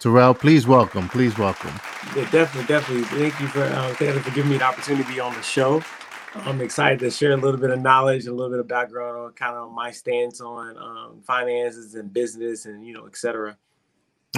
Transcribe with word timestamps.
Terrell, 0.00 0.32
please 0.32 0.66
welcome. 0.66 1.10
Please 1.10 1.36
welcome. 1.36 1.78
Yeah, 2.16 2.28
definitely, 2.30 2.66
definitely. 2.66 3.04
Thank 3.04 3.38
you 3.38 3.46
for 3.48 3.62
uh, 3.62 3.94
thank 3.94 4.14
you 4.14 4.20
for 4.20 4.34
giving 4.34 4.50
me 4.50 4.56
the 4.56 4.64
opportunity 4.64 5.04
to 5.04 5.10
be 5.10 5.20
on 5.20 5.34
the 5.34 5.42
show. 5.42 5.82
I'm 6.34 6.62
excited 6.62 7.00
to 7.00 7.10
share 7.10 7.32
a 7.32 7.36
little 7.36 7.60
bit 7.60 7.70
of 7.70 7.80
knowledge, 7.82 8.26
a 8.26 8.32
little 8.32 8.50
bit 8.50 8.60
of 8.60 8.66
background 8.66 9.18
on 9.18 9.32
kind 9.32 9.56
of 9.56 9.72
my 9.72 9.90
stance 9.90 10.40
on 10.40 10.78
um, 10.78 11.20
finances 11.22 11.96
and 11.96 12.10
business, 12.10 12.64
and 12.64 12.86
you 12.86 12.94
know, 12.94 13.06
etc. 13.06 13.58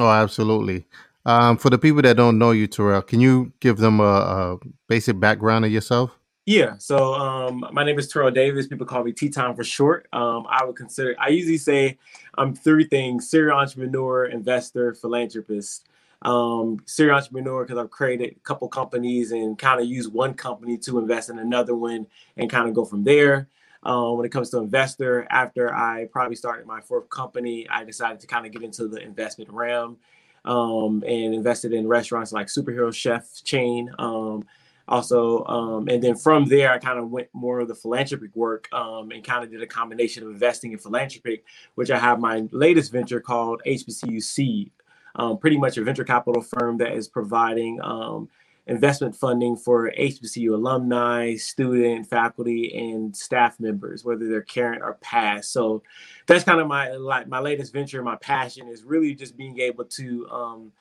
Oh, 0.00 0.10
absolutely. 0.10 0.84
Um, 1.24 1.56
for 1.56 1.70
the 1.70 1.78
people 1.78 2.02
that 2.02 2.16
don't 2.16 2.38
know 2.38 2.50
you, 2.50 2.66
Terrell, 2.66 3.02
can 3.02 3.20
you 3.20 3.52
give 3.60 3.76
them 3.76 4.00
a, 4.00 4.02
a 4.02 4.58
basic 4.88 5.20
background 5.20 5.64
of 5.64 5.70
yourself? 5.70 6.18
Yeah. 6.44 6.74
So 6.78 7.14
um, 7.14 7.64
my 7.72 7.84
name 7.84 8.00
is 8.00 8.08
Terrell 8.08 8.32
Davis. 8.32 8.66
People 8.66 8.86
call 8.86 9.04
me 9.04 9.12
T 9.12 9.28
Time 9.28 9.54
for 9.54 9.62
short. 9.62 10.08
Um, 10.12 10.44
I 10.48 10.64
would 10.64 10.74
consider. 10.74 11.14
I 11.20 11.28
usually 11.28 11.58
say 11.58 11.98
I'm 12.36 12.54
three 12.54 12.84
things: 12.84 13.28
serial 13.28 13.58
entrepreneur, 13.58 14.26
investor, 14.26 14.94
philanthropist. 14.94 15.88
Um, 16.24 16.78
serial 16.86 17.16
entrepreneur 17.16 17.64
because 17.64 17.78
I've 17.78 17.90
created 17.90 18.36
a 18.36 18.40
couple 18.40 18.68
companies 18.68 19.32
and 19.32 19.58
kind 19.58 19.80
of 19.80 19.86
use 19.86 20.08
one 20.08 20.34
company 20.34 20.78
to 20.78 21.00
invest 21.00 21.30
in 21.30 21.38
another 21.40 21.74
one 21.74 22.06
and 22.36 22.48
kind 22.48 22.68
of 22.68 22.74
go 22.74 22.84
from 22.84 23.02
there. 23.02 23.48
Um, 23.82 24.16
when 24.16 24.24
it 24.24 24.30
comes 24.30 24.50
to 24.50 24.58
investor, 24.58 25.26
after 25.30 25.74
I 25.74 26.06
probably 26.12 26.36
started 26.36 26.66
my 26.66 26.80
fourth 26.80 27.10
company, 27.10 27.68
I 27.68 27.82
decided 27.82 28.20
to 28.20 28.28
kind 28.28 28.46
of 28.46 28.52
get 28.52 28.62
into 28.62 28.86
the 28.86 29.02
investment 29.02 29.50
realm 29.50 29.96
um, 30.44 31.02
and 31.06 31.34
invested 31.34 31.72
in 31.72 31.88
restaurants 31.88 32.32
like 32.32 32.46
Superhero 32.46 32.94
Chef 32.94 33.42
chain. 33.42 33.90
Um, 33.98 34.44
also 34.88 35.44
um, 35.44 35.88
and 35.88 36.02
then 36.02 36.14
from 36.14 36.44
there 36.44 36.72
i 36.72 36.78
kind 36.78 36.98
of 36.98 37.10
went 37.10 37.28
more 37.32 37.60
of 37.60 37.68
the 37.68 37.74
philanthropic 37.74 38.34
work 38.34 38.68
um, 38.72 39.10
and 39.10 39.24
kind 39.24 39.44
of 39.44 39.50
did 39.50 39.62
a 39.62 39.66
combination 39.66 40.22
of 40.22 40.30
investing 40.30 40.72
in 40.72 40.78
philanthropic 40.78 41.44
which 41.74 41.90
i 41.90 41.98
have 41.98 42.20
my 42.20 42.44
latest 42.50 42.92
venture 42.92 43.20
called 43.20 43.62
hbcu 43.66 44.22
seed 44.22 44.70
um, 45.14 45.38
pretty 45.38 45.58
much 45.58 45.76
a 45.76 45.84
venture 45.84 46.04
capital 46.04 46.42
firm 46.42 46.78
that 46.78 46.92
is 46.92 47.08
providing 47.08 47.80
um, 47.82 48.28
investment 48.66 49.14
funding 49.14 49.56
for 49.56 49.90
hbcu 49.98 50.54
alumni 50.54 51.34
student 51.34 52.06
faculty 52.06 52.72
and 52.78 53.16
staff 53.16 53.58
members 53.58 54.04
whether 54.04 54.28
they're 54.28 54.42
current 54.42 54.82
or 54.82 54.94
past. 55.00 55.52
So 55.52 55.82
that's 56.26 56.44
kind 56.44 56.60
of 56.60 56.68
my 56.68 56.92
like 56.92 57.26
my 57.26 57.40
latest 57.40 57.72
venture 57.72 58.02
my 58.02 58.16
passion 58.16 58.68
is 58.68 58.84
really 58.84 59.14
just 59.14 59.36
being 59.36 59.58
able 59.58 59.84
to 59.84 60.28
um, 60.30 60.72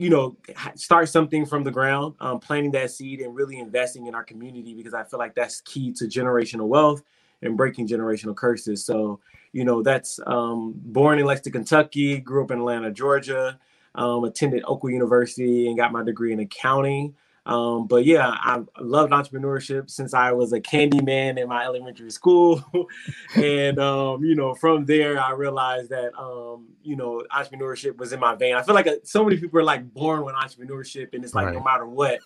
you 0.00 0.08
know, 0.08 0.34
start 0.76 1.10
something 1.10 1.44
from 1.44 1.62
the 1.62 1.70
ground, 1.70 2.14
um, 2.20 2.40
planting 2.40 2.70
that 2.70 2.90
seed 2.90 3.20
and 3.20 3.34
really 3.34 3.58
investing 3.58 4.06
in 4.06 4.14
our 4.14 4.24
community 4.24 4.72
because 4.72 4.94
I 4.94 5.04
feel 5.04 5.18
like 5.18 5.34
that's 5.34 5.60
key 5.60 5.92
to 5.92 6.06
generational 6.06 6.68
wealth 6.68 7.02
and 7.42 7.54
breaking 7.54 7.86
generational 7.86 8.34
curses. 8.34 8.82
So, 8.82 9.20
you 9.52 9.62
know, 9.62 9.82
that's 9.82 10.18
um, 10.26 10.72
born 10.74 11.18
in 11.18 11.26
Lexington, 11.26 11.52
Kentucky, 11.52 12.16
grew 12.16 12.42
up 12.42 12.50
in 12.50 12.60
Atlanta, 12.60 12.90
Georgia, 12.90 13.58
um, 13.94 14.24
attended 14.24 14.64
Oakwood 14.66 14.94
University 14.94 15.68
and 15.68 15.76
got 15.76 15.92
my 15.92 16.02
degree 16.02 16.32
in 16.32 16.40
accounting. 16.40 17.14
Um, 17.50 17.88
but 17.88 18.04
yeah, 18.04 18.28
I 18.28 18.62
loved 18.78 19.12
entrepreneurship 19.12 19.90
since 19.90 20.14
I 20.14 20.30
was 20.30 20.52
a 20.52 20.60
candy 20.60 21.02
man 21.02 21.36
in 21.36 21.48
my 21.48 21.64
elementary 21.64 22.12
school. 22.12 22.64
and, 23.34 23.76
um, 23.80 24.22
you 24.22 24.36
know, 24.36 24.54
from 24.54 24.84
there, 24.84 25.20
I 25.20 25.32
realized 25.32 25.90
that, 25.90 26.16
um, 26.16 26.68
you 26.84 26.94
know, 26.94 27.24
entrepreneurship 27.34 27.96
was 27.96 28.12
in 28.12 28.20
my 28.20 28.36
vein. 28.36 28.54
I 28.54 28.62
feel 28.62 28.76
like 28.76 28.86
a, 28.86 28.92
uh, 28.92 29.00
so 29.02 29.24
many 29.24 29.36
people 29.36 29.58
are 29.58 29.64
like 29.64 29.92
born 29.92 30.24
with 30.24 30.36
entrepreneurship, 30.36 31.12
and 31.12 31.24
it's 31.24 31.34
like 31.34 31.46
right. 31.46 31.54
no 31.56 31.60
matter 31.60 31.86
what, 31.86 32.20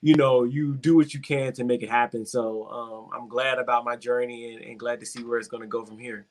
you 0.00 0.14
know, 0.14 0.44
you 0.44 0.76
do 0.76 0.94
what 0.94 1.12
you 1.12 1.18
can 1.18 1.52
to 1.54 1.64
make 1.64 1.82
it 1.82 1.90
happen. 1.90 2.24
So 2.24 2.68
um, 2.68 3.20
I'm 3.20 3.28
glad 3.28 3.58
about 3.58 3.84
my 3.84 3.96
journey 3.96 4.54
and, 4.54 4.64
and 4.64 4.78
glad 4.78 5.00
to 5.00 5.06
see 5.06 5.24
where 5.24 5.40
it's 5.40 5.48
going 5.48 5.62
to 5.62 5.66
go 5.66 5.84
from 5.84 5.98
here. 5.98 6.26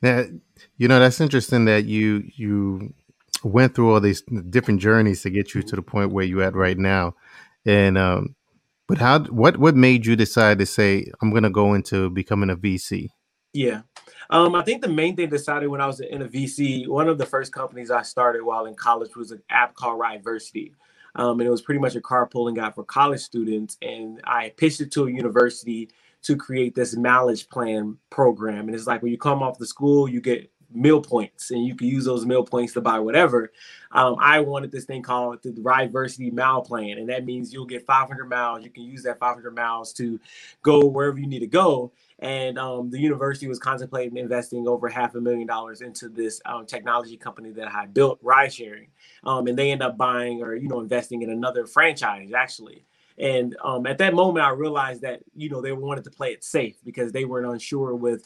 Now, 0.00 0.24
you 0.78 0.88
know, 0.88 0.98
that's 0.98 1.20
interesting 1.20 1.66
that 1.66 1.84
you, 1.84 2.30
you, 2.34 2.94
went 3.44 3.74
through 3.74 3.92
all 3.92 3.98
these 3.98 4.22
different 4.50 4.80
journeys 4.80 5.22
to 5.22 5.28
get 5.28 5.52
you 5.52 5.60
mm-hmm. 5.62 5.68
to 5.68 5.74
the 5.74 5.82
point 5.82 6.12
where 6.12 6.24
you're 6.24 6.44
at 6.44 6.54
right 6.54 6.78
now 6.78 7.12
and 7.66 7.98
um, 7.98 8.34
but 8.88 8.98
how? 8.98 9.20
What 9.20 9.56
what 9.56 9.74
made 9.74 10.06
you 10.06 10.16
decide 10.16 10.58
to 10.58 10.66
say 10.66 11.06
I'm 11.20 11.30
going 11.30 11.44
to 11.44 11.50
go 11.50 11.74
into 11.74 12.10
becoming 12.10 12.50
a 12.50 12.56
VC? 12.56 13.08
Yeah. 13.52 13.82
Um, 14.30 14.54
I 14.54 14.62
think 14.62 14.82
the 14.82 14.88
main 14.88 15.14
thing 15.16 15.28
decided 15.28 15.68
when 15.68 15.80
I 15.80 15.86
was 15.86 16.00
in 16.00 16.22
a 16.22 16.28
VC, 16.28 16.88
one 16.88 17.08
of 17.08 17.18
the 17.18 17.26
first 17.26 17.52
companies 17.52 17.90
I 17.90 18.02
started 18.02 18.42
while 18.42 18.66
in 18.66 18.74
college 18.74 19.14
was 19.14 19.30
an 19.30 19.42
app 19.50 19.74
called 19.74 20.00
Riversity. 20.00 20.74
Um, 21.14 21.40
and 21.40 21.46
it 21.46 21.50
was 21.50 21.62
pretty 21.62 21.80
much 21.80 21.94
a 21.94 22.00
carpooling 22.00 22.58
app 22.58 22.74
for 22.74 22.84
college 22.84 23.20
students. 23.20 23.76
And 23.82 24.20
I 24.24 24.52
pitched 24.56 24.80
it 24.80 24.90
to 24.92 25.06
a 25.06 25.10
university 25.10 25.90
to 26.22 26.36
create 26.36 26.74
this 26.74 26.96
mileage 26.96 27.48
plan 27.48 27.98
program. 28.10 28.68
And 28.68 28.74
it's 28.74 28.86
like 28.86 29.02
when 29.02 29.12
you 29.12 29.18
come 29.18 29.42
off 29.42 29.58
the 29.58 29.66
school, 29.66 30.08
you 30.08 30.20
get 30.20 30.50
meal 30.74 31.00
points 31.00 31.50
and 31.50 31.64
you 31.64 31.74
can 31.74 31.88
use 31.88 32.04
those 32.04 32.26
meal 32.26 32.44
points 32.44 32.72
to 32.74 32.80
buy 32.80 32.98
whatever. 32.98 33.52
Um, 33.92 34.16
I 34.20 34.40
wanted 34.40 34.70
this 34.70 34.84
thing 34.84 35.02
called 35.02 35.42
the 35.42 35.54
Riversity 35.60 36.30
Mile 36.30 36.62
Plan, 36.62 36.98
and 36.98 37.08
that 37.08 37.24
means 37.24 37.52
you'll 37.52 37.66
get 37.66 37.84
500 37.84 38.26
miles. 38.26 38.64
You 38.64 38.70
can 38.70 38.84
use 38.84 39.02
that 39.02 39.18
500 39.18 39.54
miles 39.54 39.92
to 39.94 40.18
go 40.62 40.86
wherever 40.86 41.18
you 41.18 41.26
need 41.26 41.40
to 41.40 41.46
go. 41.46 41.92
And 42.20 42.58
um, 42.58 42.88
the 42.88 43.00
university 43.00 43.48
was 43.48 43.58
contemplating 43.58 44.16
investing 44.16 44.68
over 44.68 44.88
half 44.88 45.14
a 45.16 45.20
million 45.20 45.46
dollars 45.46 45.80
into 45.80 46.08
this 46.08 46.40
um, 46.46 46.66
technology 46.66 47.16
company 47.16 47.50
that 47.50 47.68
I 47.68 47.86
built, 47.86 48.18
ride 48.22 48.52
sharing. 48.52 48.88
Um, 49.24 49.48
and 49.48 49.58
they 49.58 49.72
end 49.72 49.82
up 49.82 49.96
buying 49.96 50.42
or 50.42 50.54
you 50.54 50.68
know 50.68 50.80
investing 50.80 51.22
in 51.22 51.30
another 51.30 51.66
franchise 51.66 52.32
actually. 52.32 52.84
And 53.18 53.56
um, 53.62 53.86
at 53.86 53.98
that 53.98 54.14
moment, 54.14 54.44
I 54.44 54.50
realized 54.50 55.02
that 55.02 55.20
you 55.34 55.48
know 55.50 55.60
they 55.60 55.72
wanted 55.72 56.04
to 56.04 56.10
play 56.10 56.32
it 56.32 56.44
safe 56.44 56.76
because 56.84 57.12
they 57.12 57.24
weren't 57.24 57.52
unsure 57.52 57.94
with 57.94 58.24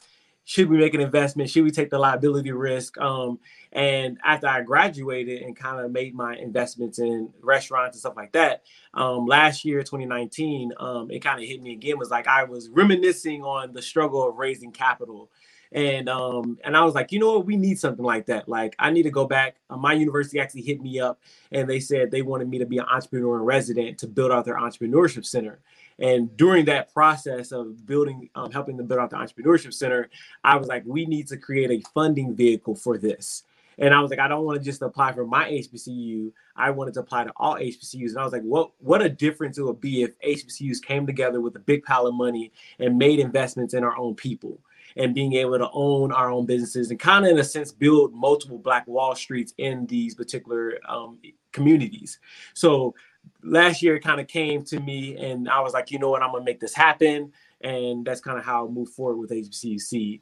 should 0.49 0.71
we 0.71 0.79
make 0.79 0.95
an 0.95 1.01
investment? 1.01 1.51
Should 1.51 1.65
we 1.65 1.73
take 1.73 1.91
the 1.91 1.99
liability 1.99 2.53
risk? 2.53 2.97
Um, 2.99 3.41
and 3.73 4.17
after 4.25 4.47
I 4.47 4.63
graduated 4.63 5.43
and 5.43 5.57
kind 5.57 5.85
of 5.85 5.91
made 5.91 6.15
my 6.15 6.37
investments 6.37 7.01
in 7.01 7.31
restaurants 7.43 7.97
and 7.97 8.01
stuff 8.01 8.17
like 8.17 8.31
that, 8.33 8.63
um, 8.95 9.27
last 9.27 9.65
year, 9.65 9.81
2019, 9.81 10.73
um, 10.79 11.11
it 11.11 11.19
kind 11.19 11.43
of 11.43 11.49
hit 11.49 11.61
me 11.61 11.73
again. 11.73 11.99
Was 11.99 12.11
like 12.11 12.29
I 12.29 12.45
was 12.45 12.69
reminiscing 12.69 13.43
on 13.43 13.73
the 13.73 13.83
struggle 13.83 14.29
of 14.29 14.37
raising 14.37 14.71
capital, 14.71 15.33
and 15.73 16.09
um, 16.09 16.59
and 16.63 16.77
I 16.77 16.85
was 16.85 16.95
like, 16.95 17.11
you 17.11 17.19
know 17.19 17.39
what, 17.39 17.47
we 17.47 17.57
need 17.57 17.81
something 17.81 18.05
like 18.05 18.27
that. 18.27 18.49
Like 18.49 18.77
I 18.79 18.91
need 18.91 19.03
to 19.03 19.11
go 19.11 19.27
back. 19.27 19.57
Uh, 19.69 19.77
my 19.77 19.95
university 19.95 20.39
actually 20.39 20.63
hit 20.63 20.81
me 20.81 21.01
up, 21.01 21.19
and 21.51 21.69
they 21.69 21.81
said 21.81 22.13
they 22.13 22.23
wanted 22.23 22.49
me 22.49 22.59
to 22.59 22.67
be 22.67 22.79
an 22.79 22.87
entrepreneur 22.89 23.39
in 23.39 23.43
resident 23.43 23.99
to 23.99 24.07
build 24.07 24.31
out 24.31 24.45
their 24.45 24.59
entrepreneurship 24.59 25.27
center. 25.27 25.59
And 25.99 26.37
during 26.37 26.67
that 26.67 26.93
process 26.93 27.53
of 27.53 27.87
building, 27.87 28.29
um, 28.35 28.51
helping 28.51 28.77
them 28.77 28.87
build 28.87 29.01
out 29.01 29.11
the 29.11 29.17
entrepreneurship 29.17 29.73
center, 29.73 30.11
I 30.45 30.57
was 30.57 30.69
like, 30.69 30.83
we 30.87 31.07
need 31.07 31.27
to 31.29 31.37
create 31.37 31.71
a 31.71 31.89
funding 31.95 32.35
vehicle 32.35 32.75
for 32.75 32.99
this. 32.99 33.45
And 33.79 33.93
I 33.93 34.01
was 34.01 34.11
like, 34.11 34.21
I 34.21 34.29
don't 34.29 34.45
want 34.45 34.59
to 34.59 34.65
just 34.65 34.81
apply 34.83 35.13
for 35.13 35.27
my 35.27 35.51
HBCU. 35.51 36.33
I 36.57 36.71
wanted 36.71 36.95
to 36.95 37.01
apply 37.01 37.25
to 37.25 37.33
all 37.37 37.57
HBCUs. 37.57 38.11
And 38.11 38.19
I 38.19 38.25
was 38.25 38.33
like, 38.33 38.43
what 38.43 38.71
what 38.79 39.03
a 39.03 39.09
difference 39.09 39.59
it 39.59 39.65
would 39.65 39.81
be 39.81 40.03
if 40.03 40.19
HBCUs 40.21 40.83
came 40.83 41.07
together 41.07 41.41
with 41.41 41.57
a 41.57 41.61
big 41.61 41.85
pile 41.85 42.07
of 42.07 42.15
money 42.15 42.53
and 42.79 42.97
made 42.97 43.19
investments 43.19 43.75
in 43.75 43.85
our 43.85 43.97
own 43.97 44.15
people 44.15 44.59
and 44.97 45.15
being 45.15 45.35
able 45.35 45.59
to 45.59 45.69
own 45.73 46.11
our 46.11 46.31
own 46.31 46.47
businesses 46.47 46.91
and 46.91 46.99
kind 46.99 47.27
of 47.27 47.33
in 47.33 47.39
a 47.39 47.45
sense 47.45 47.71
build 47.71 48.15
multiple 48.15 48.59
black 48.59 48.87
wall 48.87 49.15
streets 49.15 49.53
in 49.59 49.85
these 49.87 50.15
particular 50.15 50.79
um, 50.89 51.19
communities. 51.53 52.19
So 52.55 52.95
last 53.43 53.83
year 53.83 53.97
it 53.97 54.01
kind 54.01 54.21
of 54.21 54.29
came 54.29 54.65
to 54.65 54.81
me 54.81 55.17
and 55.17 55.49
I 55.49 55.61
was 55.61 55.73
like, 55.73 55.91
you 55.91 55.99
know 55.99 56.11
what, 56.11 56.23
I'm 56.23 56.33
gonna 56.33 56.45
make 56.45 56.61
this 56.61 56.75
happen. 56.75 57.33
And 57.61 58.05
that's 58.05 58.21
kind 58.21 58.39
of 58.39 58.45
how 58.45 58.67
I 58.67 58.71
moved 58.71 58.93
forward 58.93 59.17
with 59.17 59.31
HBCU 59.31 60.19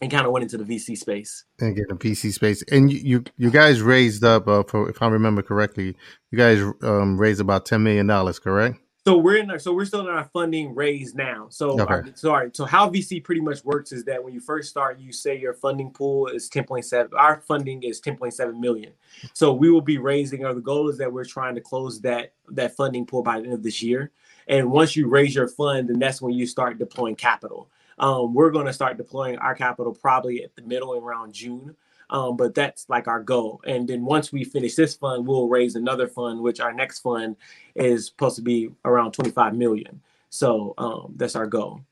and 0.00 0.10
kind 0.10 0.26
of 0.26 0.32
went 0.32 0.42
into 0.44 0.56
the 0.56 0.64
VC 0.64 0.96
space. 0.96 1.44
And 1.58 1.76
get 1.76 1.88
the 1.88 1.94
VC 1.94 2.32
space. 2.32 2.62
And 2.70 2.92
you 2.92 2.98
you, 2.98 3.24
you 3.36 3.50
guys 3.50 3.82
raised 3.82 4.24
up 4.24 4.48
uh, 4.48 4.62
for 4.62 4.88
if 4.88 5.02
I 5.02 5.08
remember 5.08 5.42
correctly, 5.42 5.96
you 6.30 6.38
guys 6.38 6.60
um, 6.82 7.18
raised 7.18 7.40
about 7.40 7.66
ten 7.66 7.82
million 7.82 8.06
dollars, 8.06 8.38
correct? 8.38 8.78
So 9.06 9.16
we're 9.16 9.36
in 9.36 9.50
our, 9.50 9.58
so 9.58 9.72
we're 9.72 9.86
still 9.86 10.00
in 10.00 10.08
our 10.08 10.24
funding 10.24 10.74
raise 10.74 11.14
now. 11.14 11.46
So 11.48 11.80
okay. 11.80 11.94
our, 11.94 12.06
sorry. 12.14 12.50
So 12.52 12.66
how 12.66 12.90
VC 12.90 13.24
pretty 13.24 13.40
much 13.40 13.64
works 13.64 13.92
is 13.92 14.04
that 14.04 14.22
when 14.22 14.34
you 14.34 14.40
first 14.40 14.68
start, 14.68 14.98
you 14.98 15.10
say 15.10 15.38
your 15.38 15.54
funding 15.54 15.90
pool 15.90 16.26
is 16.26 16.50
10.7. 16.50 17.08
Our 17.16 17.40
funding 17.40 17.82
is 17.82 18.00
10.7 18.00 18.58
million. 18.58 18.92
So 19.32 19.54
we 19.54 19.70
will 19.70 19.80
be 19.80 19.96
raising, 19.96 20.44
or 20.44 20.52
the 20.52 20.60
goal 20.60 20.90
is 20.90 20.98
that 20.98 21.10
we're 21.10 21.24
trying 21.24 21.54
to 21.54 21.62
close 21.62 22.00
that 22.02 22.34
that 22.50 22.76
funding 22.76 23.06
pool 23.06 23.22
by 23.22 23.38
the 23.38 23.44
end 23.44 23.54
of 23.54 23.62
this 23.62 23.80
year. 23.80 24.10
And 24.48 24.70
once 24.70 24.96
you 24.96 25.08
raise 25.08 25.34
your 25.34 25.48
fund, 25.48 25.88
then 25.88 25.98
that's 25.98 26.20
when 26.20 26.34
you 26.34 26.46
start 26.46 26.78
deploying 26.78 27.16
capital. 27.16 27.70
Um, 27.98 28.34
we're 28.34 28.50
going 28.50 28.66
to 28.66 28.72
start 28.72 28.96
deploying 28.96 29.38
our 29.38 29.54
capital 29.54 29.94
probably 29.94 30.42
at 30.42 30.56
the 30.56 30.62
middle 30.62 30.94
around 30.94 31.32
June. 31.32 31.76
Um, 32.10 32.36
but 32.36 32.54
that's 32.54 32.88
like 32.88 33.08
our 33.08 33.22
goal. 33.22 33.62
And 33.64 33.88
then 33.88 34.04
once 34.04 34.32
we 34.32 34.44
finish 34.44 34.74
this 34.74 34.94
fund, 34.94 35.26
we'll 35.26 35.48
raise 35.48 35.76
another 35.76 36.08
fund, 36.08 36.40
which 36.40 36.60
our 36.60 36.72
next 36.72 37.00
fund 37.00 37.36
is 37.74 38.06
supposed 38.06 38.36
to 38.36 38.42
be 38.42 38.70
around 38.84 39.12
25 39.12 39.54
million. 39.54 40.00
So 40.28 40.74
um, 40.76 41.14
that's 41.16 41.36
our 41.36 41.46
goal. 41.46 41.82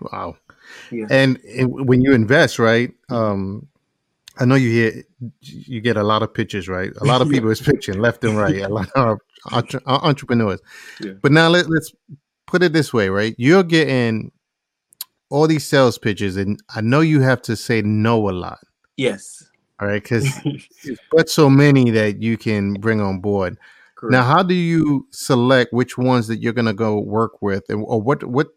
Wow. 0.00 0.36
Yeah. 0.90 1.06
And, 1.10 1.38
when 1.64 2.00
you 2.00 2.12
invest, 2.14 2.58
right? 2.58 2.92
Um, 3.10 3.66
I 4.38 4.44
know 4.44 4.54
you 4.54 4.70
hear 4.70 5.04
you 5.40 5.80
get 5.80 5.96
a 5.96 6.02
lot 6.02 6.22
of 6.22 6.32
pitches, 6.32 6.68
right? 6.68 6.90
A 7.00 7.04
lot 7.04 7.20
of 7.20 7.28
people 7.30 7.50
is 7.50 7.60
pitching 7.60 8.00
left 8.00 8.24
and 8.24 8.36
right. 8.36 8.60
A 8.60 8.68
lot 8.68 8.88
of 8.94 9.18
entre- 9.52 9.82
entrepreneurs. 9.86 10.60
Yeah. 11.00 11.12
But 11.20 11.32
now 11.32 11.48
let, 11.48 11.68
let's 11.68 11.92
put 12.46 12.62
it 12.62 12.72
this 12.72 12.92
way, 12.92 13.08
right? 13.08 13.34
You're 13.36 13.64
getting 13.64 14.32
all 15.28 15.46
these 15.46 15.66
sales 15.66 15.98
pitches, 15.98 16.36
and 16.36 16.60
I 16.74 16.80
know 16.80 17.00
you 17.00 17.20
have 17.20 17.42
to 17.42 17.56
say 17.56 17.82
no 17.82 18.30
a 18.30 18.32
lot. 18.32 18.60
Yes. 19.00 19.48
All 19.80 19.88
right, 19.88 20.02
because 20.02 20.28
but 21.10 21.30
so 21.30 21.48
many 21.48 21.90
that 21.90 22.20
you 22.20 22.36
can 22.36 22.74
bring 22.74 23.00
on 23.00 23.20
board. 23.20 23.56
Correct. 23.94 24.12
Now, 24.12 24.24
how 24.24 24.42
do 24.42 24.52
you 24.52 25.08
select 25.10 25.72
which 25.72 25.96
ones 25.96 26.28
that 26.28 26.42
you're 26.42 26.52
going 26.52 26.66
to 26.66 26.74
go 26.74 27.00
work 27.00 27.40
with, 27.40 27.64
and 27.70 27.82
or 27.86 28.02
what 28.02 28.22
what 28.24 28.48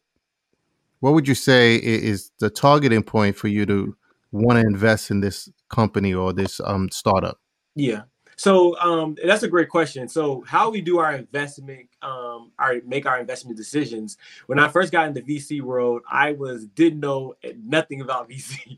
what 1.00 1.14
would 1.14 1.30
you 1.30 1.36
say 1.36 1.76
is 1.78 2.32
the 2.40 2.50
targeting 2.50 3.04
point 3.04 3.38
for 3.38 3.48
you 3.48 3.66
to 3.66 3.96
want 4.34 4.60
to 4.60 4.68
invest 4.68 5.12
in 5.12 5.22
this 5.22 5.50
company 5.70 6.14
or 6.14 6.34
this 6.34 6.60
um, 6.66 6.90
startup? 6.92 7.40
Yeah. 7.74 8.02
So 8.44 8.78
um, 8.82 9.16
that's 9.24 9.44
a 9.44 9.48
great 9.48 9.70
question. 9.70 10.10
So 10.10 10.44
how 10.46 10.70
we 10.70 10.82
do 10.82 11.00
our 11.00 11.14
investment, 11.14 11.88
um, 12.02 12.52
our 12.60 12.82
make 12.86 13.06
our 13.06 13.18
investment 13.18 13.56
decisions. 13.56 14.18
When 14.48 14.60
I 14.60 14.68
first 14.68 14.92
got 14.92 15.08
into 15.08 15.22
the 15.22 15.38
VC 15.38 15.62
world, 15.62 16.02
I 16.12 16.34
was 16.34 16.66
didn't 16.66 17.00
know 17.00 17.36
nothing 17.64 18.02
about 18.02 18.30
VC. 18.30 18.78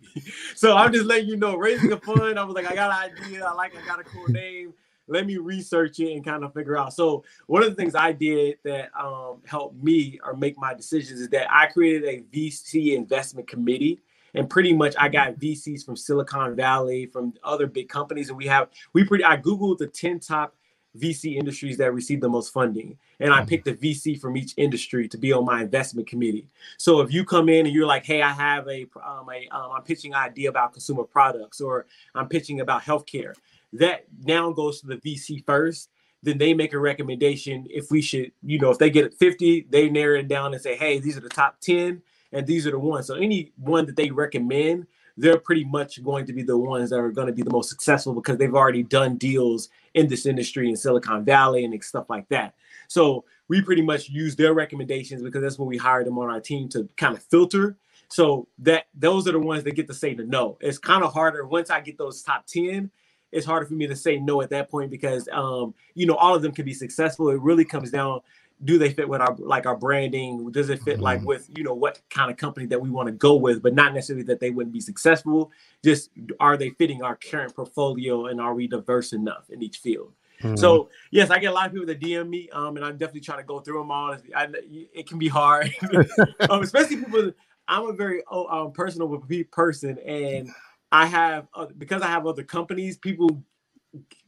so 0.55 0.77
I'm 0.77 0.93
just 0.93 1.05
letting 1.05 1.27
you 1.27 1.35
know, 1.35 1.55
raising 1.55 1.91
a 1.93 1.97
fund. 1.97 2.37
I 2.37 2.43
was 2.43 2.53
like, 2.53 2.69
I 2.69 2.75
got 2.75 2.91
an 2.91 3.11
idea. 3.11 3.43
I 3.43 3.53
like, 3.53 3.75
I 3.75 3.83
got 3.87 3.99
a 3.99 4.03
cool 4.03 4.27
name. 4.27 4.71
Let 5.07 5.25
me 5.25 5.37
research 5.37 5.99
it 5.99 6.13
and 6.13 6.23
kind 6.23 6.43
of 6.43 6.53
figure 6.53 6.77
out. 6.77 6.93
So 6.93 7.23
one 7.47 7.63
of 7.63 7.69
the 7.69 7.75
things 7.75 7.95
I 7.95 8.11
did 8.11 8.59
that 8.65 8.91
um, 8.95 9.41
helped 9.47 9.83
me 9.83 10.19
or 10.23 10.35
make 10.35 10.59
my 10.59 10.75
decisions 10.75 11.21
is 11.21 11.29
that 11.29 11.51
I 11.51 11.65
created 11.65 12.03
a 12.07 12.21
VC 12.37 12.95
investment 12.95 13.47
committee 13.47 13.99
and 14.35 14.49
pretty 14.49 14.73
much 14.73 14.95
I 14.99 15.09
got 15.09 15.35
VCs 15.35 15.85
from 15.85 15.95
Silicon 15.95 16.55
Valley, 16.55 17.05
from 17.05 17.33
other 17.43 17.67
big 17.67 17.89
companies, 17.89 18.29
and 18.29 18.37
we 18.37 18.45
have 18.47 18.69
we 18.93 19.03
pretty. 19.03 19.23
I 19.23 19.37
googled 19.37 19.77
the 19.77 19.87
ten 19.87 20.19
top 20.19 20.55
VC 20.97 21.35
industries 21.35 21.77
that 21.77 21.93
receive 21.93 22.21
the 22.21 22.29
most 22.29 22.53
funding, 22.53 22.97
and 23.19 23.33
I 23.33 23.39
mm-hmm. 23.39 23.49
picked 23.49 23.67
a 23.67 23.73
VC 23.73 24.19
from 24.19 24.37
each 24.37 24.53
industry 24.57 25.07
to 25.07 25.17
be 25.17 25.33
on 25.33 25.45
my 25.45 25.61
investment 25.61 26.07
committee. 26.07 26.47
So 26.77 27.01
if 27.01 27.11
you 27.11 27.25
come 27.25 27.49
in 27.49 27.65
and 27.65 27.73
you're 27.73 27.87
like, 27.87 28.05
"Hey, 28.05 28.21
I 28.21 28.31
have 28.31 28.67
a, 28.67 28.85
um, 29.05 29.29
a 29.29 29.47
um, 29.55 29.71
I'm 29.71 29.83
pitching 29.83 30.13
an 30.13 30.19
idea 30.19 30.49
about 30.49 30.73
consumer 30.73 31.03
products, 31.03 31.61
or 31.61 31.85
I'm 32.13 32.27
pitching 32.27 32.61
about 32.61 32.83
healthcare," 32.83 33.33
that 33.73 34.05
now 34.23 34.51
goes 34.51 34.81
to 34.81 34.87
the 34.87 34.97
VC 34.97 35.45
first 35.45 35.89
then 36.25 36.39
they 36.39 36.55
make 36.55 36.73
a 36.73 36.79
recommendation 36.79 37.67
if 37.69 37.91
we 37.91 38.01
should, 38.01 38.31
you 38.41 38.57
know, 38.57 38.71
if 38.71 38.79
they 38.79 38.89
get 38.89 39.13
50, 39.13 39.67
they 39.69 39.91
narrow 39.91 40.17
it 40.17 40.27
down 40.27 40.53
and 40.53 40.61
say, 40.61 40.75
hey, 40.75 40.97
these 40.97 41.15
are 41.15 41.21
the 41.21 41.29
top 41.29 41.59
10 41.61 42.01
and 42.35 42.45
these 42.45 42.67
are 42.67 42.71
the 42.71 42.79
ones. 42.79 43.07
So 43.07 43.15
any 43.15 43.53
one 43.57 43.85
that 43.85 43.95
they 43.95 44.11
recommend, 44.11 44.85
they're 45.17 45.39
pretty 45.39 45.63
much 45.63 46.03
going 46.03 46.25
to 46.25 46.33
be 46.33 46.43
the 46.43 46.57
ones 46.57 46.89
that 46.89 46.99
are 46.99 47.11
going 47.11 47.27
to 47.27 47.33
be 47.33 47.41
the 47.41 47.49
most 47.49 47.69
successful 47.69 48.13
because 48.13 48.37
they've 48.37 48.53
already 48.53 48.83
done 48.83 49.15
deals 49.15 49.69
in 49.93 50.07
this 50.07 50.25
industry 50.25 50.69
in 50.69 50.75
Silicon 50.75 51.23
Valley 51.23 51.63
and 51.63 51.83
stuff 51.83 52.09
like 52.09 52.27
that. 52.29 52.53
So 52.89 53.23
we 53.47 53.61
pretty 53.61 53.81
much 53.81 54.09
use 54.09 54.35
their 54.35 54.53
recommendations 54.53 55.23
because 55.23 55.41
that's 55.41 55.57
what 55.57 55.69
we 55.69 55.77
hired 55.77 56.05
them 56.05 56.19
on 56.19 56.29
our 56.29 56.41
team 56.41 56.67
to 56.69 56.89
kind 56.97 57.15
of 57.15 57.23
filter. 57.23 57.77
So 58.09 58.47
that 58.59 58.87
those 58.93 59.27
are 59.27 59.31
the 59.31 59.39
ones 59.39 59.63
that 59.63 59.71
get 59.71 59.87
to 59.87 59.93
say 59.93 60.13
the 60.13 60.25
no. 60.25 60.57
It's 60.59 60.77
kind 60.77 61.03
of 61.03 61.13
harder 61.13 61.47
once 61.47 61.69
I 61.69 61.79
get 61.79 61.97
those 61.97 62.21
top 62.21 62.45
10 62.45 62.91
it's 63.35 63.45
harder 63.45 63.65
for 63.65 63.73
me 63.73 63.85
to 63.85 63.95
say 63.95 64.17
no 64.17 64.41
at 64.41 64.49
that 64.49 64.71
point 64.71 64.89
because 64.89 65.27
um, 65.31 65.73
you 65.93 66.05
know 66.05 66.15
all 66.15 66.33
of 66.35 66.41
them 66.41 66.53
can 66.53 66.63
be 66.63 66.73
successful. 66.73 67.29
It 67.29 67.41
really 67.41 67.65
comes 67.65 67.91
down 67.91 68.21
do 68.63 68.77
they 68.77 68.91
fit 68.91 69.07
with 69.07 69.21
our 69.21 69.35
like 69.37 69.65
our 69.65 69.75
branding 69.75 70.49
does 70.51 70.69
it 70.69 70.81
fit 70.81 70.95
mm-hmm. 70.95 71.03
like 71.03 71.21
with 71.23 71.49
you 71.57 71.63
know 71.63 71.73
what 71.73 71.99
kind 72.09 72.31
of 72.31 72.37
company 72.37 72.65
that 72.65 72.79
we 72.79 72.89
want 72.89 73.07
to 73.07 73.11
go 73.11 73.35
with 73.35 73.61
but 73.61 73.73
not 73.73 73.93
necessarily 73.93 74.23
that 74.23 74.39
they 74.39 74.49
wouldn't 74.49 74.73
be 74.73 74.79
successful 74.79 75.51
just 75.83 76.09
are 76.39 76.55
they 76.55 76.69
fitting 76.71 77.01
our 77.01 77.17
current 77.17 77.53
portfolio 77.55 78.27
and 78.27 78.39
are 78.39 78.53
we 78.53 78.67
diverse 78.67 79.13
enough 79.13 79.49
in 79.49 79.61
each 79.61 79.79
field 79.79 80.13
mm-hmm. 80.41 80.55
so 80.55 80.89
yes 81.11 81.29
i 81.29 81.37
get 81.37 81.51
a 81.51 81.53
lot 81.53 81.67
of 81.67 81.73
people 81.73 81.85
that 81.85 81.99
dm 81.99 82.29
me 82.29 82.49
um 82.51 82.77
and 82.77 82.85
i'm 82.85 82.97
definitely 82.97 83.21
trying 83.21 83.39
to 83.39 83.45
go 83.45 83.59
through 83.59 83.79
them 83.79 83.91
all 83.91 84.15
I, 84.35 84.47
it 84.93 85.07
can 85.07 85.19
be 85.19 85.27
hard 85.27 85.73
um, 86.49 86.63
especially 86.63 86.97
people 86.97 87.31
i'm 87.67 87.89
a 87.89 87.93
very 87.93 88.23
oh, 88.31 88.47
um, 88.47 88.71
personal 88.71 89.21
person 89.51 89.99
and 89.99 90.49
I 90.91 91.07
have 91.07 91.47
uh, 91.53 91.65
because 91.77 92.01
I 92.01 92.07
have 92.07 92.25
other 92.25 92.43
companies. 92.43 92.97
People 92.97 93.43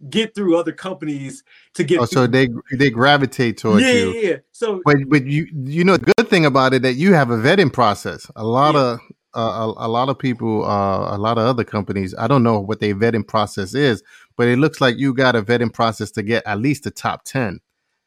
get 0.09 0.35
through 0.35 0.57
other 0.57 0.71
companies 0.71 1.43
to 1.73 1.83
get. 1.83 1.99
Oh, 1.99 2.05
so 2.05 2.27
they 2.27 2.49
they 2.73 2.89
gravitate 2.89 3.57
towards 3.57 3.83
yeah, 3.83 3.93
you. 3.93 4.13
Yeah, 4.13 4.29
yeah. 4.29 4.35
So, 4.51 4.81
but 4.85 4.97
but 5.07 5.25
you 5.25 5.47
you 5.53 5.83
know 5.83 5.97
the 5.97 6.11
good 6.17 6.29
thing 6.29 6.45
about 6.45 6.73
it 6.73 6.81
that 6.83 6.93
you 6.93 7.13
have 7.13 7.29
a 7.29 7.37
vetting 7.37 7.71
process. 7.71 8.29
A 8.35 8.45
lot 8.45 8.75
yeah. 8.75 8.81
of 8.81 8.99
uh, 9.35 9.73
a, 9.77 9.85
a, 9.85 9.89
lot 9.89 10.09
of 10.09 10.17
people, 10.17 10.65
uh, 10.65 11.15
a 11.15 11.17
lot 11.17 11.37
of 11.37 11.45
other 11.45 11.63
companies. 11.63 12.15
I 12.17 12.27
don't 12.27 12.43
know 12.43 12.59
what 12.59 12.79
their 12.79 12.95
vetting 12.95 13.27
process 13.27 13.75
is, 13.75 14.01
but 14.35 14.47
it 14.47 14.57
looks 14.57 14.81
like 14.81 14.97
you 14.97 15.13
got 15.13 15.35
a 15.35 15.43
vetting 15.43 15.71
process 15.71 16.09
to 16.11 16.23
get 16.23 16.43
at 16.45 16.59
least 16.59 16.83
the 16.83 16.91
top 16.91 17.23
ten. 17.23 17.59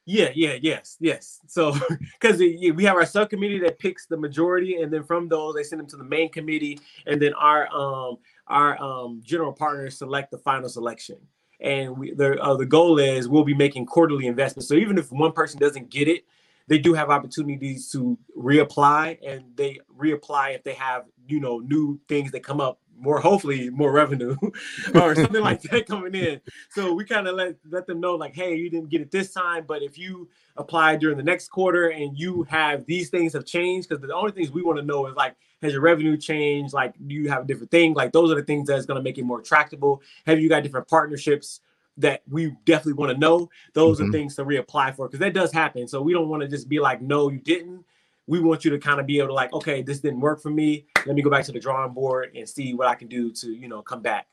Yeah, 0.06 0.30
yeah, 0.34 0.56
yes, 0.60 0.96
yes. 0.98 1.38
So, 1.46 1.76
because 2.20 2.38
we 2.38 2.84
have 2.84 2.96
our 2.96 3.06
subcommittee 3.06 3.60
that 3.60 3.78
picks 3.78 4.06
the 4.06 4.16
majority, 4.16 4.82
and 4.82 4.92
then 4.92 5.04
from 5.04 5.28
those 5.28 5.54
they 5.54 5.62
send 5.62 5.80
them 5.80 5.86
to 5.88 5.96
the 5.96 6.04
main 6.04 6.30
committee, 6.30 6.80
and 7.06 7.22
then 7.22 7.32
our 7.34 7.68
um 7.72 8.18
our 8.48 8.80
um 8.82 9.20
general 9.24 9.52
partners 9.52 9.98
select 9.98 10.30
the 10.30 10.38
final 10.38 10.68
selection 10.68 11.18
and 11.60 11.96
we, 11.96 12.12
the 12.12 12.40
uh, 12.40 12.56
the 12.56 12.66
goal 12.66 12.98
is 12.98 13.28
we'll 13.28 13.44
be 13.44 13.54
making 13.54 13.86
quarterly 13.86 14.26
investments. 14.26 14.68
So 14.68 14.74
even 14.74 14.98
if 14.98 15.10
one 15.12 15.32
person 15.32 15.60
doesn't 15.60 15.90
get 15.90 16.08
it, 16.08 16.24
they 16.68 16.78
do 16.78 16.94
have 16.94 17.10
opportunities 17.10 17.90
to 17.90 18.18
reapply, 18.36 19.18
and 19.26 19.44
they 19.56 19.80
reapply 19.98 20.54
if 20.54 20.64
they 20.64 20.74
have 20.74 21.04
you 21.26 21.40
know 21.40 21.58
new 21.58 22.00
things 22.08 22.32
that 22.32 22.42
come 22.42 22.60
up 22.60 22.80
more 23.00 23.20
hopefully 23.20 23.70
more 23.70 23.92
revenue 23.92 24.36
or 24.94 25.14
something 25.14 25.42
like 25.42 25.62
that 25.62 25.86
coming 25.86 26.14
in 26.14 26.40
so 26.70 26.92
we 26.92 27.04
kind 27.04 27.26
of 27.26 27.34
let 27.34 27.56
let 27.70 27.86
them 27.86 28.00
know 28.00 28.14
like 28.14 28.34
hey 28.34 28.54
you 28.54 28.68
didn't 28.70 28.90
get 28.90 29.00
it 29.00 29.10
this 29.10 29.32
time 29.32 29.64
but 29.66 29.82
if 29.82 29.98
you 29.98 30.28
apply 30.56 30.96
during 30.96 31.16
the 31.16 31.22
next 31.22 31.48
quarter 31.48 31.88
and 31.88 32.18
you 32.18 32.42
have 32.44 32.84
these 32.86 33.08
things 33.08 33.32
have 33.32 33.44
changed 33.44 33.88
because 33.88 34.02
the 34.02 34.14
only 34.14 34.32
things 34.32 34.50
we 34.50 34.62
want 34.62 34.78
to 34.78 34.84
know 34.84 35.06
is 35.06 35.16
like 35.16 35.34
has 35.62 35.72
your 35.72 35.82
revenue 35.82 36.16
changed? 36.16 36.72
Like, 36.72 36.94
do 37.06 37.14
you 37.14 37.28
have 37.28 37.44
a 37.44 37.46
different 37.46 37.70
thing? 37.70 37.94
Like, 37.94 38.12
those 38.12 38.30
are 38.30 38.34
the 38.34 38.42
things 38.42 38.68
that's 38.68 38.86
going 38.86 38.96
to 38.96 39.02
make 39.02 39.18
it 39.18 39.24
more 39.24 39.40
attractable. 39.40 40.02
Have 40.26 40.40
you 40.40 40.48
got 40.48 40.62
different 40.62 40.88
partnerships 40.88 41.60
that 41.98 42.22
we 42.30 42.54
definitely 42.64 42.94
want 42.94 43.12
to 43.12 43.18
know? 43.18 43.50
Those 43.74 43.98
mm-hmm. 43.98 44.08
are 44.08 44.12
things 44.12 44.36
to 44.36 44.44
reapply 44.44 44.96
for 44.96 45.06
because 45.06 45.20
that 45.20 45.34
does 45.34 45.52
happen. 45.52 45.86
So 45.86 46.00
we 46.00 46.12
don't 46.12 46.28
want 46.28 46.42
to 46.42 46.48
just 46.48 46.68
be 46.68 46.80
like, 46.80 47.02
no, 47.02 47.28
you 47.30 47.38
didn't. 47.38 47.84
We 48.30 48.38
want 48.40 48.64
you 48.64 48.70
to 48.70 48.78
kind 48.78 49.00
of 49.00 49.06
be 49.06 49.18
able 49.18 49.28
to 49.28 49.34
like, 49.34 49.52
okay, 49.52 49.82
this 49.82 49.98
didn't 49.98 50.20
work 50.20 50.40
for 50.40 50.50
me. 50.50 50.86
Let 51.04 51.16
me 51.16 51.22
go 51.22 51.30
back 51.30 51.44
to 51.46 51.52
the 51.52 51.58
drawing 51.58 51.92
board 51.92 52.30
and 52.36 52.48
see 52.48 52.74
what 52.74 52.86
I 52.86 52.94
can 52.94 53.08
do 53.08 53.32
to, 53.32 53.50
you 53.52 53.68
know, 53.68 53.82
come 53.82 54.02
back. 54.02 54.28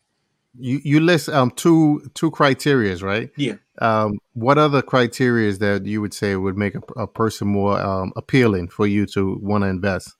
You 0.60 0.80
you 0.84 1.00
list 1.00 1.30
um 1.30 1.52
two 1.52 2.10
two 2.14 2.32
criterias, 2.32 3.02
right? 3.04 3.32
Yeah. 3.36 3.56
Um, 3.80 4.20
what 4.34 4.58
other 4.58 4.82
criterias 4.82 5.60
that 5.60 5.86
you 5.86 6.00
would 6.02 6.14
say 6.14 6.36
would 6.36 6.58
make 6.58 6.76
a, 6.76 6.82
a 6.96 7.08
person 7.08 7.48
more 7.48 7.80
um, 7.80 8.14
appealing 8.16 8.70
for 8.70 8.88
you 8.88 9.06
to 9.08 9.40
want 9.42 9.64
to 9.64 9.68
invest? 9.68 10.16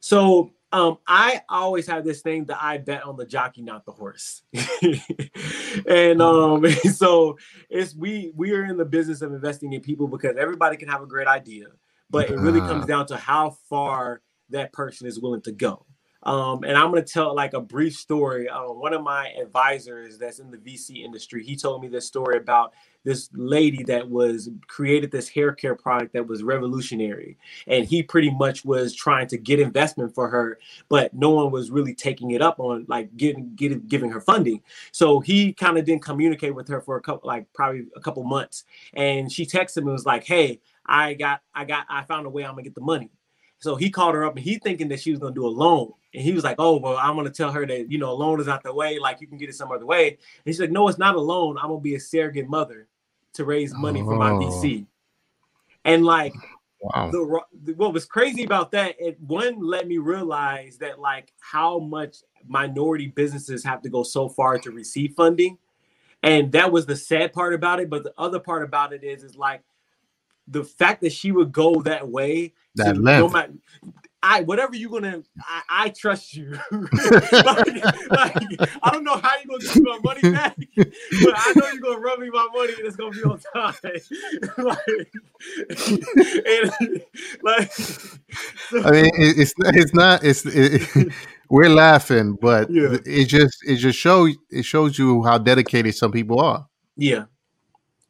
So 0.00 0.52
um, 0.74 0.98
I 1.06 1.42
always 1.48 1.86
have 1.86 2.04
this 2.04 2.20
thing 2.20 2.46
that 2.46 2.60
I 2.60 2.78
bet 2.78 3.04
on 3.04 3.16
the 3.16 3.24
jockey, 3.24 3.62
not 3.62 3.84
the 3.84 3.92
horse. 3.92 4.42
and 5.88 6.20
um, 6.20 6.68
so 6.92 7.38
it's 7.70 7.94
we 7.94 8.32
we 8.34 8.52
are 8.52 8.64
in 8.64 8.76
the 8.76 8.84
business 8.84 9.22
of 9.22 9.32
investing 9.32 9.72
in 9.72 9.82
people 9.82 10.08
because 10.08 10.36
everybody 10.36 10.76
can 10.76 10.88
have 10.88 11.00
a 11.00 11.06
great 11.06 11.28
idea, 11.28 11.66
but 12.14 12.30
it 12.30 12.38
really 12.38 12.60
comes 12.60 12.84
uh-huh. 12.84 12.86
down 12.86 13.06
to 13.06 13.16
how 13.16 13.50
far 13.68 14.22
that 14.50 14.72
person 14.72 15.06
is 15.06 15.20
willing 15.20 15.42
to 15.42 15.52
go. 15.52 15.84
Um, 16.24 16.64
and 16.64 16.76
I'm 16.76 16.90
going 16.90 17.04
to 17.04 17.12
tell 17.12 17.34
like 17.34 17.52
a 17.54 17.60
brief 17.60 17.94
story. 17.94 18.48
Uh, 18.48 18.72
one 18.72 18.94
of 18.94 19.02
my 19.02 19.28
advisors 19.40 20.18
that's 20.18 20.38
in 20.38 20.50
the 20.50 20.56
VC 20.56 21.04
industry, 21.04 21.44
he 21.44 21.56
told 21.56 21.82
me 21.82 21.88
this 21.88 22.06
story 22.06 22.38
about 22.38 22.72
this 23.04 23.28
lady 23.34 23.82
that 23.84 24.08
was 24.08 24.48
created 24.66 25.10
this 25.10 25.28
hair 25.28 25.52
care 25.52 25.74
product 25.74 26.14
that 26.14 26.26
was 26.26 26.42
revolutionary. 26.42 27.36
And 27.66 27.84
he 27.84 28.02
pretty 28.02 28.30
much 28.30 28.64
was 28.64 28.94
trying 28.94 29.26
to 29.28 29.36
get 29.36 29.60
investment 29.60 30.14
for 30.14 30.28
her, 30.28 30.58
but 30.88 31.12
no 31.12 31.30
one 31.30 31.50
was 31.50 31.70
really 31.70 31.94
taking 31.94 32.30
it 32.30 32.40
up 32.40 32.58
on 32.58 32.86
like 32.88 33.14
getting, 33.16 33.54
getting 33.54 33.80
giving 33.86 34.10
her 34.10 34.20
funding. 34.20 34.62
So 34.92 35.20
he 35.20 35.52
kind 35.52 35.76
of 35.76 35.84
didn't 35.84 36.02
communicate 36.02 36.54
with 36.54 36.68
her 36.68 36.80
for 36.80 36.96
a 36.96 37.02
couple, 37.02 37.28
like 37.28 37.46
probably 37.52 37.84
a 37.94 38.00
couple 38.00 38.24
months. 38.24 38.64
And 38.94 39.30
she 39.30 39.44
texted 39.44 39.78
him 39.78 39.84
and 39.84 39.92
was 39.92 40.06
like, 40.06 40.24
Hey, 40.24 40.60
I 40.86 41.14
got, 41.14 41.42
I 41.54 41.64
got, 41.64 41.86
I 41.90 42.04
found 42.04 42.26
a 42.26 42.30
way 42.30 42.44
I'm 42.44 42.52
gonna 42.52 42.62
get 42.62 42.74
the 42.74 42.80
money. 42.80 43.10
So 43.58 43.76
he 43.76 43.90
called 43.90 44.14
her 44.14 44.24
up 44.24 44.36
and 44.36 44.44
he 44.44 44.58
thinking 44.58 44.88
that 44.88 45.00
she 45.00 45.10
was 45.10 45.20
gonna 45.20 45.34
do 45.34 45.46
a 45.46 45.48
loan. 45.48 45.92
And 46.12 46.22
he 46.22 46.32
was 46.32 46.44
like, 46.44 46.56
Oh, 46.58 46.76
well, 46.76 46.96
I'm 46.96 47.16
gonna 47.16 47.30
tell 47.30 47.52
her 47.52 47.66
that, 47.66 47.90
you 47.90 47.98
know, 47.98 48.10
a 48.10 48.14
loan 48.14 48.40
is 48.40 48.48
out 48.48 48.62
the 48.62 48.74
way, 48.74 48.98
like 48.98 49.20
you 49.20 49.26
can 49.26 49.38
get 49.38 49.48
it 49.48 49.54
some 49.54 49.72
other 49.72 49.86
way. 49.86 50.08
And 50.08 50.18
she's 50.54 50.60
like, 50.60 50.70
No, 50.70 50.88
it's 50.88 50.98
not 50.98 51.14
a 51.14 51.20
loan. 51.20 51.56
I'm 51.58 51.68
gonna 51.68 51.80
be 51.80 51.94
a 51.94 52.00
surrogate 52.00 52.48
mother 52.48 52.88
to 53.34 53.44
raise 53.44 53.74
money 53.74 54.02
oh. 54.02 54.04
for 54.04 54.16
my 54.16 54.30
oh. 54.30 54.38
VC. 54.38 54.86
And 55.84 56.04
like 56.04 56.34
wow. 56.80 57.10
the 57.10 57.42
what 57.76 57.92
was 57.92 58.04
crazy 58.04 58.44
about 58.44 58.70
that, 58.72 58.96
it 58.98 59.20
one 59.20 59.60
let 59.60 59.86
me 59.86 59.98
realize 59.98 60.78
that 60.78 60.98
like 60.98 61.32
how 61.40 61.78
much 61.78 62.18
minority 62.46 63.08
businesses 63.08 63.64
have 63.64 63.82
to 63.82 63.88
go 63.88 64.02
so 64.02 64.28
far 64.28 64.58
to 64.58 64.70
receive 64.70 65.14
funding. 65.14 65.58
And 66.22 66.52
that 66.52 66.72
was 66.72 66.86
the 66.86 66.96
sad 66.96 67.34
part 67.34 67.52
about 67.52 67.80
it. 67.80 67.90
But 67.90 68.02
the 68.04 68.14
other 68.16 68.40
part 68.40 68.62
about 68.62 68.92
it 68.94 69.04
is, 69.04 69.22
is 69.22 69.36
like 69.36 69.62
the 70.48 70.64
fact 70.64 71.00
that 71.02 71.12
she 71.12 71.32
would 71.32 71.52
go 71.52 71.82
that 71.82 72.08
way 72.08 72.54
that 72.76 72.96
length. 72.96 73.32
No 73.32 73.48
I 74.24 74.40
whatever 74.40 74.74
you're 74.74 74.90
gonna, 74.90 75.22
I, 75.46 75.62
I 75.68 75.88
trust 75.90 76.34
you. 76.34 76.58
like, 76.72 77.84
like, 78.08 78.36
I 78.82 78.90
don't 78.90 79.04
know 79.04 79.18
how 79.18 79.30
you're 79.36 79.58
gonna 79.58 79.74
give 79.74 79.82
my 79.82 79.98
money 80.02 80.22
back, 80.32 80.56
but 80.76 81.34
I 81.36 81.52
know 81.54 81.68
you're 81.68 81.80
gonna 81.80 81.98
run 81.98 82.20
me 82.22 82.30
my 82.30 82.48
money 82.54 82.72
and 82.72 82.86
it's 82.86 82.96
gonna 82.96 83.10
be 83.10 83.22
on 83.22 83.38
time. 83.54 83.74
like, 84.64 84.78
and, 86.46 87.02
like 87.42 87.70
so. 87.70 88.82
I 88.82 88.90
mean, 88.92 89.10
it's 89.14 89.52
it's 89.58 89.92
not 89.92 90.24
it's. 90.24 90.46
It, 90.46 91.12
we're 91.50 91.68
laughing, 91.68 92.38
but 92.40 92.70
yeah. 92.70 92.96
it 93.04 93.26
just 93.26 93.58
it 93.66 93.76
just 93.76 93.98
show 93.98 94.26
it 94.50 94.64
shows 94.64 94.98
you 94.98 95.22
how 95.22 95.36
dedicated 95.36 95.94
some 95.94 96.10
people 96.10 96.40
are. 96.40 96.66
Yeah. 96.96 97.24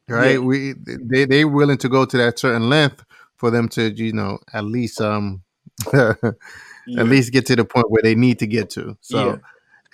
Right. 0.08 0.32
Yeah. 0.32 0.38
We 0.38 0.74
they 0.86 1.24
they 1.24 1.44
willing 1.44 1.78
to 1.78 1.88
go 1.88 2.04
to 2.04 2.16
that 2.18 2.38
certain 2.38 2.68
length 2.68 3.04
for 3.36 3.50
them 3.50 3.68
to 3.70 3.90
you 3.90 4.12
know 4.12 4.38
at 4.52 4.64
least 4.64 5.00
um 5.00 5.42
yeah. 5.92 6.14
at 6.98 7.06
least 7.06 7.32
get 7.32 7.46
to 7.46 7.56
the 7.56 7.64
point 7.64 7.90
where 7.90 8.02
they 8.02 8.14
need 8.14 8.38
to 8.40 8.46
get 8.46 8.70
to. 8.70 8.96
So 9.00 9.26
yeah. 9.26 9.36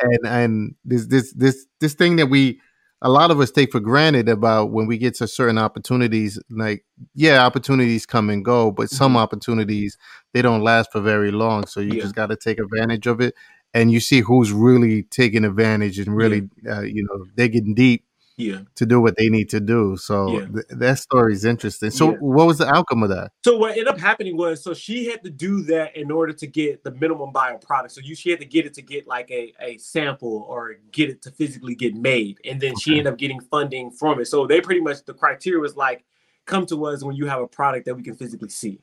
and 0.01 0.27
and 0.27 0.75
this 0.85 1.07
this 1.07 1.33
this 1.33 1.67
this 1.81 1.95
thing 1.95 2.17
that 2.17 2.27
we 2.27 2.61
a 3.03 3.09
lot 3.09 3.31
of 3.31 3.41
us 3.41 3.51
take 3.51 3.73
for 3.73 3.81
granted 3.81 4.29
about 4.29 4.73
when 4.73 4.87
we 4.87 4.99
get 4.99 5.15
to 5.15 5.27
certain 5.27 5.59
opportunities 5.59 6.39
like 6.51 6.85
yeah 7.15 7.45
opportunities 7.45 8.05
come 8.05 8.29
and 8.29 8.45
go 8.45 8.71
but 8.71 8.91
some 8.91 9.13
mm-hmm. 9.13 9.19
opportunities 9.19 9.97
they 10.35 10.43
don't 10.43 10.61
last 10.61 10.93
for 10.93 11.01
very 11.01 11.31
long 11.31 11.67
so 11.67 11.81
you 11.81 11.93
just 11.93 12.15
got 12.15 12.27
to 12.27 12.37
take 12.37 12.61
advantage 12.61 13.07
of 13.07 13.21
it 13.21 13.35
and 13.73 13.91
you 13.91 14.01
see 14.01 14.21
who's 14.21 14.53
really 14.53 15.05
taking 15.05 15.45
advantage 15.45 15.99
and 15.99 16.15
really 16.15 16.49
uh, 16.69 16.83
you 16.83 17.03
know 17.05 17.25
they 17.37 17.49
digging 17.49 17.75
deep 17.75 18.05
yeah. 18.41 18.61
to 18.77 18.87
do 18.87 19.01
what 19.01 19.17
they 19.17 19.29
need 19.29 19.49
to 19.51 19.61
do. 19.61 19.97
So 19.97 20.29
yeah. 20.29 20.47
th- 20.47 20.67
that 20.71 20.99
story 20.99 21.33
is 21.33 21.45
interesting. 21.45 21.91
So 21.91 22.13
yeah. 22.13 22.17
what 22.19 22.47
was 22.47 22.59
the 22.59 22.69
outcome 22.69 23.03
of 23.03 23.11
that? 23.11 23.33
So 23.45 23.57
what 23.57 23.73
ended 23.73 23.89
up 23.89 23.99
happening 23.99 24.37
was 24.37 24.63
so 24.63 24.75
she 24.75 25.07
had 25.07 25.23
to 25.25 25.31
do 25.31 25.63
that 25.65 25.97
in 25.97 26.11
order 26.11 26.33
to 26.33 26.47
get 26.47 26.85
the 26.85 26.93
minimum 26.93 27.33
viable 27.33 27.59
product 27.61 27.93
so 27.95 28.01
you 28.03 28.15
she 28.15 28.31
had 28.31 28.41
to 28.41 28.47
get 28.47 28.67
it 28.67 28.75
to 28.75 28.83
get 28.83 29.07
like 29.07 29.31
a, 29.31 29.53
a 29.61 29.79
sample 29.79 30.47
or 30.49 30.77
get 30.93 31.11
it 31.11 31.23
to 31.23 31.31
physically 31.31 31.75
get 31.75 31.95
made 31.95 32.39
and 32.45 32.61
then 32.61 32.73
okay. 32.73 32.81
she 32.81 32.91
ended 32.99 33.13
up 33.13 33.19
getting 33.19 33.41
funding 33.41 33.91
from 33.91 34.21
it. 34.21 34.27
So 34.27 34.47
they 34.47 34.61
pretty 34.61 34.81
much 34.81 35.05
the 35.05 35.15
criteria 35.15 35.61
was 35.61 35.77
like 35.77 36.05
come 36.47 36.67
to 36.67 36.87
us 36.87 37.05
when 37.05 37.17
you 37.17 37.27
have 37.27 37.41
a 37.41 37.47
product 37.47 37.87
that 37.87 37.95
we 37.95 38.03
can 38.03 38.15
physically 38.15 38.49
see 38.49 38.81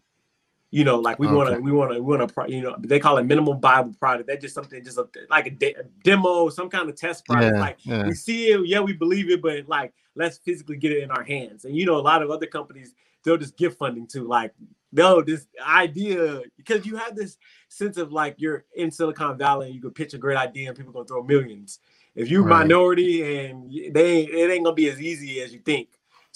you 0.69 0.83
know, 0.83 0.99
like 0.99 1.17
we 1.17 1.27
okay. 1.27 1.35
want 1.35 1.49
to, 1.55 1.59
we 1.61 1.71
want 1.71 1.93
to, 1.93 2.01
we 2.01 2.17
want 2.17 2.33
to, 2.33 2.51
you 2.51 2.61
know, 2.61 2.75
they 2.79 2.99
call 2.99 3.17
it 3.17 3.23
minimum 3.23 3.59
viable 3.61 3.93
product. 3.93 4.27
That's 4.27 4.41
just 4.41 4.53
something, 4.53 4.83
just 4.83 4.97
a, 4.97 5.07
like 5.29 5.47
a, 5.47 5.51
de- 5.51 5.75
a, 5.75 5.83
demo, 6.03 6.49
some 6.49 6.69
kind 6.69 6.89
of 6.89 6.95
test 6.95 7.25
product. 7.25 7.55
Yeah, 7.55 7.61
like 7.61 7.77
yeah. 7.83 8.05
we 8.05 8.13
see 8.13 8.51
it, 8.51 8.67
yeah, 8.67 8.81
we 8.81 8.93
believe 8.93 9.29
it, 9.29 9.41
but 9.41 9.67
like 9.67 9.93
let's 10.15 10.37
physically 10.37 10.77
get 10.77 10.91
it 10.91 11.03
in 11.03 11.11
our 11.11 11.23
hands. 11.23 11.65
And 11.65 11.75
you 11.75 11.85
know, 11.85 11.95
a 11.95 12.01
lot 12.01 12.21
of 12.21 12.29
other 12.29 12.47
companies 12.47 12.93
they'll 13.23 13.37
just 13.37 13.57
give 13.57 13.75
funding 13.77 14.07
to, 14.07 14.25
like, 14.25 14.53
no, 14.91 15.21
this 15.21 15.47
idea 15.61 16.41
because 16.55 16.85
you 16.85 16.95
have 16.95 17.15
this 17.15 17.37
sense 17.67 17.97
of 17.97 18.13
like 18.13 18.35
you're 18.37 18.63
in 18.75 18.89
Silicon 18.89 19.37
Valley 19.37 19.67
and 19.67 19.75
you 19.75 19.81
could 19.81 19.93
pitch 19.95 20.13
a 20.13 20.17
great 20.17 20.37
idea 20.37 20.69
and 20.69 20.77
people 20.77 20.93
gonna 20.93 21.05
throw 21.05 21.23
millions. 21.23 21.79
If 22.15 22.29
you're 22.29 22.43
right. 22.43 22.59
minority 22.59 23.45
and 23.45 23.69
they, 23.91 24.23
it 24.23 24.49
ain't 24.49 24.63
gonna 24.63 24.75
be 24.75 24.89
as 24.89 25.01
easy 25.01 25.41
as 25.41 25.53
you 25.53 25.59
think. 25.59 25.89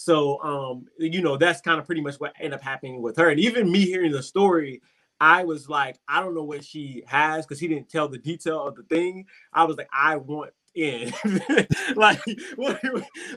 So, 0.03 0.41
um, 0.41 0.87
you 0.97 1.21
know, 1.21 1.37
that's 1.37 1.61
kind 1.61 1.79
of 1.79 1.85
pretty 1.85 2.01
much 2.01 2.15
what 2.15 2.33
ended 2.39 2.53
up 2.53 2.63
happening 2.63 3.03
with 3.03 3.17
her. 3.17 3.29
And 3.29 3.39
even 3.39 3.71
me 3.71 3.85
hearing 3.85 4.11
the 4.11 4.23
story, 4.23 4.81
I 5.19 5.43
was 5.43 5.69
like, 5.69 5.99
I 6.07 6.21
don't 6.21 6.33
know 6.33 6.43
what 6.43 6.65
she 6.65 7.03
has 7.05 7.45
because 7.45 7.59
he 7.59 7.67
didn't 7.67 7.87
tell 7.87 8.07
the 8.07 8.17
detail 8.17 8.67
of 8.67 8.73
the 8.75 8.81
thing. 8.81 9.25
I 9.53 9.63
was 9.63 9.77
like, 9.77 9.89
I 9.93 10.15
want 10.15 10.53
in. 10.75 11.13
like, 11.95 12.21
what, 12.55 12.81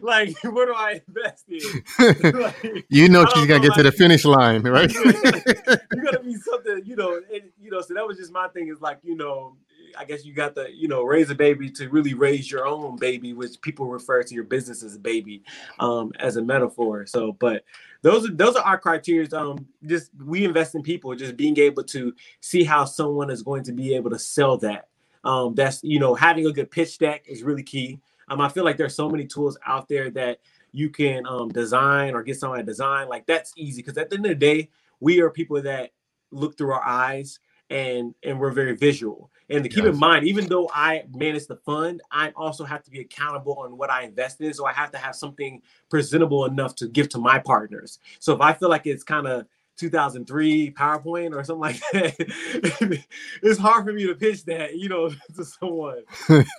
like, 0.02 0.36
what 0.44 0.66
do 0.66 0.74
I 0.74 1.02
invest 1.06 1.44
in? 1.48 1.84
Like, 2.34 2.84
you 2.88 3.08
know, 3.08 3.24
she's 3.26 3.46
gonna 3.46 3.58
know, 3.58 3.60
get 3.60 3.68
like, 3.70 3.76
to 3.76 3.82
the 3.84 3.92
finish 3.92 4.24
line, 4.24 4.62
right? 4.64 4.92
you 4.92 6.02
gotta 6.02 6.20
be 6.22 6.34
something, 6.34 6.82
you 6.84 6.96
know. 6.96 7.20
And, 7.32 7.50
you 7.60 7.70
know, 7.70 7.80
so 7.80 7.94
that 7.94 8.06
was 8.06 8.18
just 8.18 8.32
my 8.32 8.48
thing. 8.48 8.68
Is 8.68 8.80
like, 8.80 8.98
you 9.02 9.16
know, 9.16 9.56
I 9.98 10.04
guess 10.04 10.24
you 10.24 10.34
got 10.34 10.54
the, 10.54 10.68
you 10.74 10.88
know, 10.88 11.02
raise 11.02 11.30
a 11.30 11.34
baby 11.34 11.70
to 11.70 11.88
really 11.88 12.14
raise 12.14 12.50
your 12.50 12.66
own 12.66 12.96
baby, 12.96 13.32
which 13.32 13.60
people 13.60 13.86
refer 13.86 14.22
to 14.22 14.34
your 14.34 14.44
business 14.44 14.82
as 14.82 14.96
a 14.96 14.98
baby, 14.98 15.42
um, 15.78 16.12
as 16.18 16.36
a 16.36 16.42
metaphor. 16.42 17.06
So, 17.06 17.32
but 17.32 17.64
those 18.02 18.28
are 18.28 18.32
those 18.32 18.56
are 18.56 18.64
our 18.64 18.78
criteria. 18.78 19.28
Um, 19.32 19.66
just 19.86 20.10
we 20.22 20.44
invest 20.44 20.74
in 20.74 20.82
people, 20.82 21.14
just 21.14 21.36
being 21.36 21.58
able 21.58 21.84
to 21.84 22.12
see 22.40 22.64
how 22.64 22.84
someone 22.84 23.30
is 23.30 23.42
going 23.42 23.64
to 23.64 23.72
be 23.72 23.94
able 23.94 24.10
to 24.10 24.18
sell 24.18 24.58
that. 24.58 24.88
Um, 25.24 25.54
that's 25.54 25.82
you 25.82 25.98
know, 25.98 26.14
having 26.14 26.46
a 26.46 26.52
good 26.52 26.70
pitch 26.70 26.98
deck 26.98 27.24
is 27.26 27.42
really 27.42 27.62
key. 27.62 27.98
Um, 28.28 28.40
I 28.40 28.48
feel 28.48 28.64
like 28.64 28.76
there's 28.76 28.94
so 28.94 29.08
many 29.08 29.26
tools 29.26 29.58
out 29.66 29.88
there 29.88 30.10
that 30.10 30.40
you 30.72 30.90
can 30.90 31.24
um 31.26 31.50
design 31.50 32.14
or 32.14 32.22
get 32.22 32.38
someone 32.38 32.58
to 32.58 32.64
design. 32.64 33.08
Like 33.08 33.26
that's 33.26 33.52
easy 33.56 33.82
because 33.82 33.96
at 33.96 34.10
the 34.10 34.16
end 34.16 34.26
of 34.26 34.30
the 34.30 34.34
day, 34.34 34.70
we 35.00 35.20
are 35.20 35.30
people 35.30 35.60
that 35.62 35.90
look 36.30 36.58
through 36.58 36.72
our 36.72 36.84
eyes 36.84 37.38
and 37.70 38.14
and 38.22 38.38
we're 38.38 38.50
very 38.50 38.76
visual. 38.76 39.30
And 39.50 39.62
to 39.62 39.68
keep 39.68 39.84
yes. 39.84 39.92
in 39.92 40.00
mind, 40.00 40.26
even 40.26 40.46
though 40.46 40.70
I 40.72 41.04
manage 41.14 41.46
the 41.46 41.56
fund, 41.56 42.00
I 42.10 42.32
also 42.34 42.64
have 42.64 42.82
to 42.84 42.90
be 42.90 43.00
accountable 43.00 43.58
on 43.58 43.76
what 43.76 43.90
I 43.90 44.02
invest 44.02 44.40
in. 44.40 44.54
So 44.54 44.64
I 44.64 44.72
have 44.72 44.90
to 44.92 44.98
have 44.98 45.14
something 45.14 45.60
presentable 45.90 46.46
enough 46.46 46.74
to 46.76 46.88
give 46.88 47.10
to 47.10 47.18
my 47.18 47.38
partners. 47.38 47.98
So 48.20 48.34
if 48.34 48.40
I 48.40 48.54
feel 48.54 48.70
like 48.70 48.86
it's 48.86 49.04
kind 49.04 49.26
of 49.26 49.46
2003 49.76 50.72
PowerPoint 50.72 51.34
or 51.34 51.44
something 51.44 51.60
like 51.60 51.80
that, 51.92 52.14
it's 53.42 53.58
hard 53.58 53.84
for 53.84 53.92
me 53.92 54.06
to 54.06 54.14
pitch 54.14 54.44
that, 54.44 54.76
you 54.76 54.88
know, 54.88 55.10
to 55.36 55.44
someone. 55.44 56.02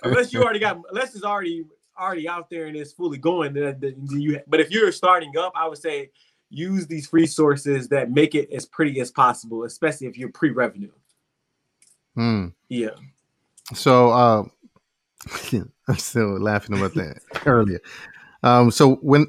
unless 0.02 0.32
you 0.32 0.42
already 0.42 0.58
got, 0.58 0.78
unless 0.90 1.14
it's 1.14 1.24
already 1.24 1.64
already 1.98 2.28
out 2.28 2.50
there 2.50 2.66
and 2.66 2.76
it's 2.76 2.92
fully 2.92 3.18
going. 3.18 3.54
Then, 3.54 3.78
then 3.80 4.06
you. 4.10 4.40
But 4.46 4.60
if 4.60 4.70
you're 4.70 4.92
starting 4.92 5.36
up, 5.36 5.52
I 5.54 5.66
would 5.66 5.78
say 5.78 6.10
use 6.50 6.86
these 6.86 7.12
resources 7.12 7.88
that 7.88 8.10
make 8.10 8.34
it 8.34 8.50
as 8.52 8.66
pretty 8.66 9.00
as 9.00 9.10
possible, 9.10 9.64
especially 9.64 10.06
if 10.06 10.16
you're 10.16 10.30
pre-revenue. 10.30 10.92
Hmm. 12.14 12.48
Yeah. 12.68 12.90
So 13.74 14.10
uh, 14.10 14.44
I'm 15.88 15.98
still 15.98 16.40
laughing 16.40 16.76
about 16.76 16.94
that 16.94 17.18
earlier. 17.46 17.80
Um, 18.42 18.70
so 18.70 18.96
when 18.96 19.26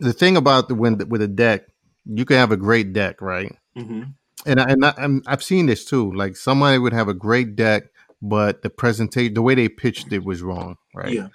the 0.00 0.12
thing 0.12 0.36
about 0.36 0.68
the 0.68 0.74
when 0.74 0.96
with 1.08 1.22
a 1.22 1.28
deck, 1.28 1.66
you 2.04 2.24
can 2.24 2.36
have 2.36 2.52
a 2.52 2.56
great 2.56 2.92
deck, 2.92 3.20
right? 3.20 3.54
Mm-hmm. 3.76 4.02
And 4.46 4.60
I, 4.60 4.64
and 4.64 4.84
I, 4.84 5.32
I've 5.32 5.42
seen 5.42 5.66
this 5.66 5.84
too. 5.84 6.12
Like 6.12 6.36
somebody 6.36 6.78
would 6.78 6.92
have 6.92 7.08
a 7.08 7.14
great 7.14 7.56
deck, 7.56 7.84
but 8.22 8.62
the 8.62 8.70
presentation, 8.70 9.34
the 9.34 9.42
way 9.42 9.54
they 9.54 9.68
pitched 9.68 10.12
it 10.12 10.24
was 10.24 10.42
wrong, 10.42 10.76
right? 10.94 11.12
Yeah. 11.12 11.28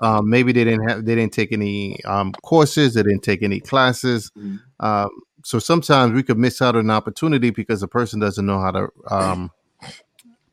Um, 0.00 0.28
maybe 0.28 0.52
they 0.52 0.64
didn't 0.64 0.88
have, 0.88 1.04
they 1.04 1.14
didn't 1.14 1.32
take 1.32 1.52
any 1.52 2.02
um, 2.04 2.32
courses, 2.42 2.94
they 2.94 3.02
didn't 3.02 3.22
take 3.22 3.42
any 3.42 3.60
classes. 3.60 4.30
Mm-hmm. 4.36 4.84
Um, 4.84 5.10
so 5.44 5.58
sometimes 5.58 6.12
we 6.12 6.22
could 6.22 6.38
miss 6.38 6.62
out 6.62 6.76
on 6.76 6.82
an 6.82 6.90
opportunity 6.90 7.50
because 7.50 7.80
the 7.80 7.88
person 7.88 8.20
doesn't 8.20 8.46
know 8.46 8.60
how 8.60 8.70
to 8.70 8.88
um, 9.10 9.50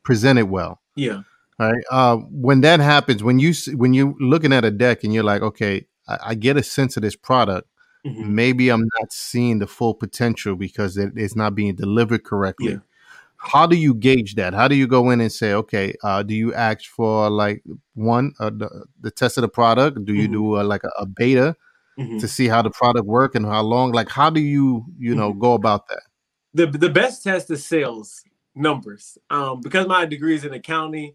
present 0.03 0.39
it 0.39 0.49
well. 0.49 0.81
Yeah. 0.95 1.21
All 1.59 1.71
right. 1.71 1.83
Uh, 1.91 2.17
when 2.31 2.61
that 2.61 2.79
happens, 2.79 3.23
when 3.23 3.39
you 3.39 3.53
when 3.75 3.93
you're 3.93 4.15
looking 4.19 4.53
at 4.53 4.65
a 4.65 4.71
deck 4.71 5.03
and 5.03 5.13
you're 5.13 5.23
like, 5.23 5.41
okay, 5.41 5.87
I, 6.07 6.17
I 6.27 6.35
get 6.35 6.57
a 6.57 6.63
sense 6.63 6.95
of 6.95 7.03
this 7.03 7.15
product. 7.15 7.67
Mm-hmm. 8.05 8.35
Maybe 8.35 8.69
I'm 8.69 8.87
not 8.99 9.11
seeing 9.11 9.59
the 9.59 9.67
full 9.67 9.93
potential 9.93 10.55
because 10.55 10.97
it, 10.97 11.13
it's 11.15 11.35
not 11.35 11.55
being 11.55 11.75
delivered 11.75 12.23
correctly. 12.23 12.71
Yeah. 12.73 12.79
How 13.37 13.65
do 13.65 13.75
you 13.77 13.93
gauge 13.93 14.35
that? 14.35 14.53
How 14.53 14.67
do 14.67 14.75
you 14.75 14.87
go 14.87 15.09
in 15.11 15.21
and 15.21 15.31
say, 15.31 15.53
okay, 15.53 15.95
uh, 16.03 16.23
do 16.23 16.33
you 16.33 16.53
ask 16.53 16.85
for 16.85 17.29
like 17.29 17.63
one 17.93 18.33
uh, 18.39 18.49
the, 18.49 18.85
the 18.99 19.11
test 19.11 19.37
of 19.37 19.43
the 19.43 19.49
product? 19.49 20.03
Do 20.05 20.13
you 20.13 20.23
mm-hmm. 20.23 20.33
do 20.33 20.61
a, 20.61 20.63
like 20.63 20.83
a, 20.83 20.91
a 20.97 21.05
beta? 21.05 21.55
mm-hmm. 21.99 22.17
to 22.17 22.27
see 22.27 22.47
how 22.47 22.61
the 22.61 22.69
product 22.69 23.05
work 23.05 23.35
and 23.35 23.45
how 23.45 23.61
long 23.61 23.91
like 23.91 24.09
how 24.09 24.29
do 24.29 24.39
you 24.39 24.85
you 24.97 25.13
know 25.13 25.31
mm-hmm. 25.31 25.39
go 25.39 25.53
about 25.53 25.87
that 25.87 26.01
the 26.53 26.65
the 26.65 26.89
best 26.89 27.23
test 27.23 27.51
is 27.51 27.65
sales 27.65 28.23
numbers 28.55 29.17
um 29.29 29.61
because 29.61 29.87
my 29.87 30.05
degree 30.05 30.35
is 30.35 30.45
in 30.45 30.53
accounting 30.53 31.13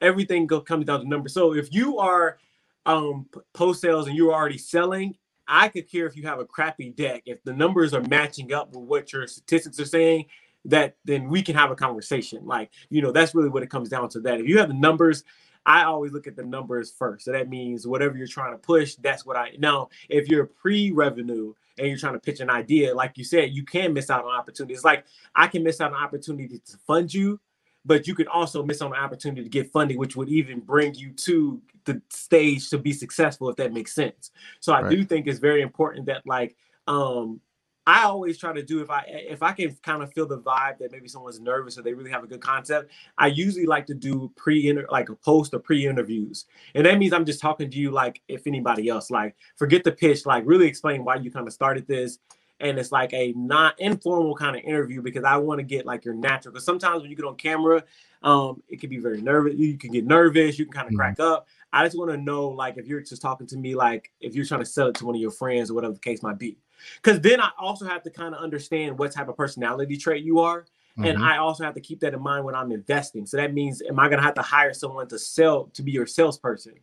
everything 0.00 0.46
go, 0.46 0.60
comes 0.60 0.84
down 0.84 1.00
to 1.00 1.08
numbers 1.08 1.32
so 1.32 1.54
if 1.54 1.72
you 1.72 1.98
are 1.98 2.38
um 2.84 3.26
post 3.54 3.80
sales 3.80 4.06
and 4.06 4.16
you're 4.16 4.32
already 4.32 4.58
selling 4.58 5.14
i 5.48 5.68
could 5.68 5.90
care 5.90 6.06
if 6.06 6.16
you 6.16 6.22
have 6.22 6.40
a 6.40 6.44
crappy 6.44 6.90
deck 6.90 7.22
if 7.26 7.42
the 7.44 7.52
numbers 7.52 7.94
are 7.94 8.02
matching 8.02 8.52
up 8.52 8.74
with 8.74 8.84
what 8.84 9.12
your 9.12 9.26
statistics 9.26 9.78
are 9.80 9.86
saying 9.86 10.24
that 10.64 10.96
then 11.04 11.28
we 11.28 11.42
can 11.42 11.54
have 11.54 11.70
a 11.70 11.76
conversation 11.76 12.44
like 12.44 12.70
you 12.90 13.00
know 13.00 13.12
that's 13.12 13.34
really 13.34 13.48
what 13.48 13.62
it 13.62 13.70
comes 13.70 13.88
down 13.88 14.08
to 14.08 14.20
that 14.20 14.40
if 14.40 14.46
you 14.46 14.58
have 14.58 14.68
the 14.68 14.74
numbers 14.74 15.24
I 15.66 15.82
always 15.82 16.12
look 16.12 16.28
at 16.28 16.36
the 16.36 16.44
numbers 16.44 16.92
first. 16.92 17.24
So 17.24 17.32
that 17.32 17.48
means 17.48 17.86
whatever 17.86 18.16
you're 18.16 18.28
trying 18.28 18.52
to 18.52 18.58
push, 18.58 18.94
that's 18.94 19.26
what 19.26 19.36
I 19.36 19.50
now. 19.58 19.88
If 20.08 20.28
you're 20.28 20.46
pre-revenue 20.46 21.52
and 21.76 21.88
you're 21.88 21.98
trying 21.98 22.14
to 22.14 22.20
pitch 22.20 22.40
an 22.40 22.48
idea, 22.48 22.94
like 22.94 23.18
you 23.18 23.24
said, 23.24 23.50
you 23.50 23.64
can 23.64 23.92
miss 23.92 24.08
out 24.08 24.24
on 24.24 24.30
opportunities. 24.30 24.84
Like 24.84 25.04
I 25.34 25.48
can 25.48 25.64
miss 25.64 25.80
out 25.80 25.92
on 25.92 26.02
opportunity 26.02 26.60
to 26.64 26.76
fund 26.86 27.12
you, 27.12 27.40
but 27.84 28.06
you 28.06 28.14
could 28.14 28.28
also 28.28 28.62
miss 28.62 28.80
on 28.80 28.92
an 28.92 28.98
opportunity 28.98 29.42
to 29.42 29.48
get 29.48 29.72
funding, 29.72 29.98
which 29.98 30.14
would 30.14 30.28
even 30.28 30.60
bring 30.60 30.94
you 30.94 31.10
to 31.12 31.60
the 31.86 32.02
stage 32.10 32.68
to 32.70 32.78
be 32.78 32.92
successful, 32.92 33.48
if 33.48 33.56
that 33.56 33.72
makes 33.72 33.94
sense. 33.94 34.30
So 34.60 34.72
I 34.72 34.82
right. 34.82 34.90
do 34.90 35.04
think 35.04 35.26
it's 35.26 35.38
very 35.38 35.62
important 35.62 36.06
that 36.06 36.22
like 36.26 36.56
um 36.86 37.40
I 37.88 38.02
always 38.02 38.36
try 38.36 38.52
to 38.52 38.64
do 38.64 38.80
if 38.80 38.90
I 38.90 39.04
if 39.06 39.44
I 39.44 39.52
can 39.52 39.76
kind 39.82 40.02
of 40.02 40.12
feel 40.12 40.26
the 40.26 40.38
vibe 40.38 40.78
that 40.78 40.90
maybe 40.90 41.06
someone's 41.06 41.38
nervous 41.38 41.78
or 41.78 41.82
they 41.82 41.94
really 41.94 42.10
have 42.10 42.24
a 42.24 42.26
good 42.26 42.40
concept, 42.40 42.90
I 43.16 43.28
usually 43.28 43.66
like 43.66 43.86
to 43.86 43.94
do 43.94 44.32
pre 44.34 44.76
like 44.90 45.08
a 45.08 45.14
post 45.14 45.54
or 45.54 45.60
pre 45.60 45.86
interviews, 45.86 46.46
and 46.74 46.84
that 46.84 46.98
means 46.98 47.12
I'm 47.12 47.24
just 47.24 47.40
talking 47.40 47.70
to 47.70 47.76
you 47.78 47.92
like 47.92 48.22
if 48.26 48.46
anybody 48.46 48.88
else. 48.88 49.08
Like 49.08 49.36
forget 49.54 49.84
the 49.84 49.92
pitch, 49.92 50.26
like 50.26 50.42
really 50.46 50.66
explain 50.66 51.04
why 51.04 51.14
you 51.16 51.30
kind 51.30 51.46
of 51.46 51.52
started 51.52 51.86
this, 51.86 52.18
and 52.58 52.76
it's 52.76 52.90
like 52.90 53.12
a 53.12 53.32
not 53.36 53.78
informal 53.78 54.34
kind 54.34 54.56
of 54.56 54.62
interview 54.62 55.00
because 55.00 55.22
I 55.22 55.36
want 55.36 55.60
to 55.60 55.64
get 55.64 55.86
like 55.86 56.04
your 56.04 56.14
natural. 56.14 56.54
Because 56.54 56.64
sometimes 56.64 57.02
when 57.02 57.10
you 57.10 57.16
get 57.16 57.24
on 57.24 57.36
camera, 57.36 57.84
um, 58.24 58.64
it 58.68 58.80
can 58.80 58.90
be 58.90 58.98
very 58.98 59.22
nervous. 59.22 59.54
You 59.54 59.78
can 59.78 59.92
get 59.92 60.04
nervous. 60.04 60.58
You 60.58 60.64
can 60.64 60.72
kind 60.72 60.86
of 60.86 60.90
mm-hmm. 60.90 60.96
crack 60.96 61.20
up. 61.20 61.46
I 61.72 61.84
just 61.84 61.98
want 61.98 62.10
to 62.10 62.16
know 62.16 62.48
like 62.48 62.78
if 62.78 62.86
you're 62.86 63.00
just 63.00 63.20
talking 63.20 63.46
to 63.48 63.56
me 63.56 63.74
like 63.74 64.10
if 64.20 64.34
you're 64.34 64.44
trying 64.44 64.60
to 64.60 64.66
sell 64.66 64.88
it 64.88 64.94
to 64.96 65.06
one 65.06 65.14
of 65.14 65.20
your 65.20 65.30
friends 65.30 65.70
or 65.70 65.74
whatever 65.74 65.94
the 65.94 66.00
case 66.00 66.22
might 66.22 66.38
be. 66.38 66.56
Because 67.02 67.20
then 67.20 67.40
I 67.40 67.50
also 67.58 67.86
have 67.86 68.02
to 68.04 68.10
kind 68.10 68.34
of 68.34 68.42
understand 68.42 68.98
what 68.98 69.12
type 69.12 69.28
of 69.28 69.36
personality 69.36 69.96
trait 69.96 70.24
you 70.24 70.40
are. 70.40 70.66
Mm-hmm. 70.98 71.04
And 71.04 71.24
I 71.24 71.38
also 71.38 71.64
have 71.64 71.74
to 71.74 71.80
keep 71.80 72.00
that 72.00 72.14
in 72.14 72.22
mind 72.22 72.44
when 72.44 72.54
I'm 72.54 72.72
investing. 72.72 73.26
So 73.26 73.36
that 73.36 73.52
means, 73.52 73.82
am 73.82 73.98
I 73.98 74.08
going 74.08 74.18
to 74.18 74.24
have 74.24 74.34
to 74.34 74.42
hire 74.42 74.72
someone 74.72 75.08
to 75.08 75.18
sell 75.18 75.64
to 75.74 75.82
be 75.82 75.92
your 75.92 76.06
salesperson? 76.06 76.74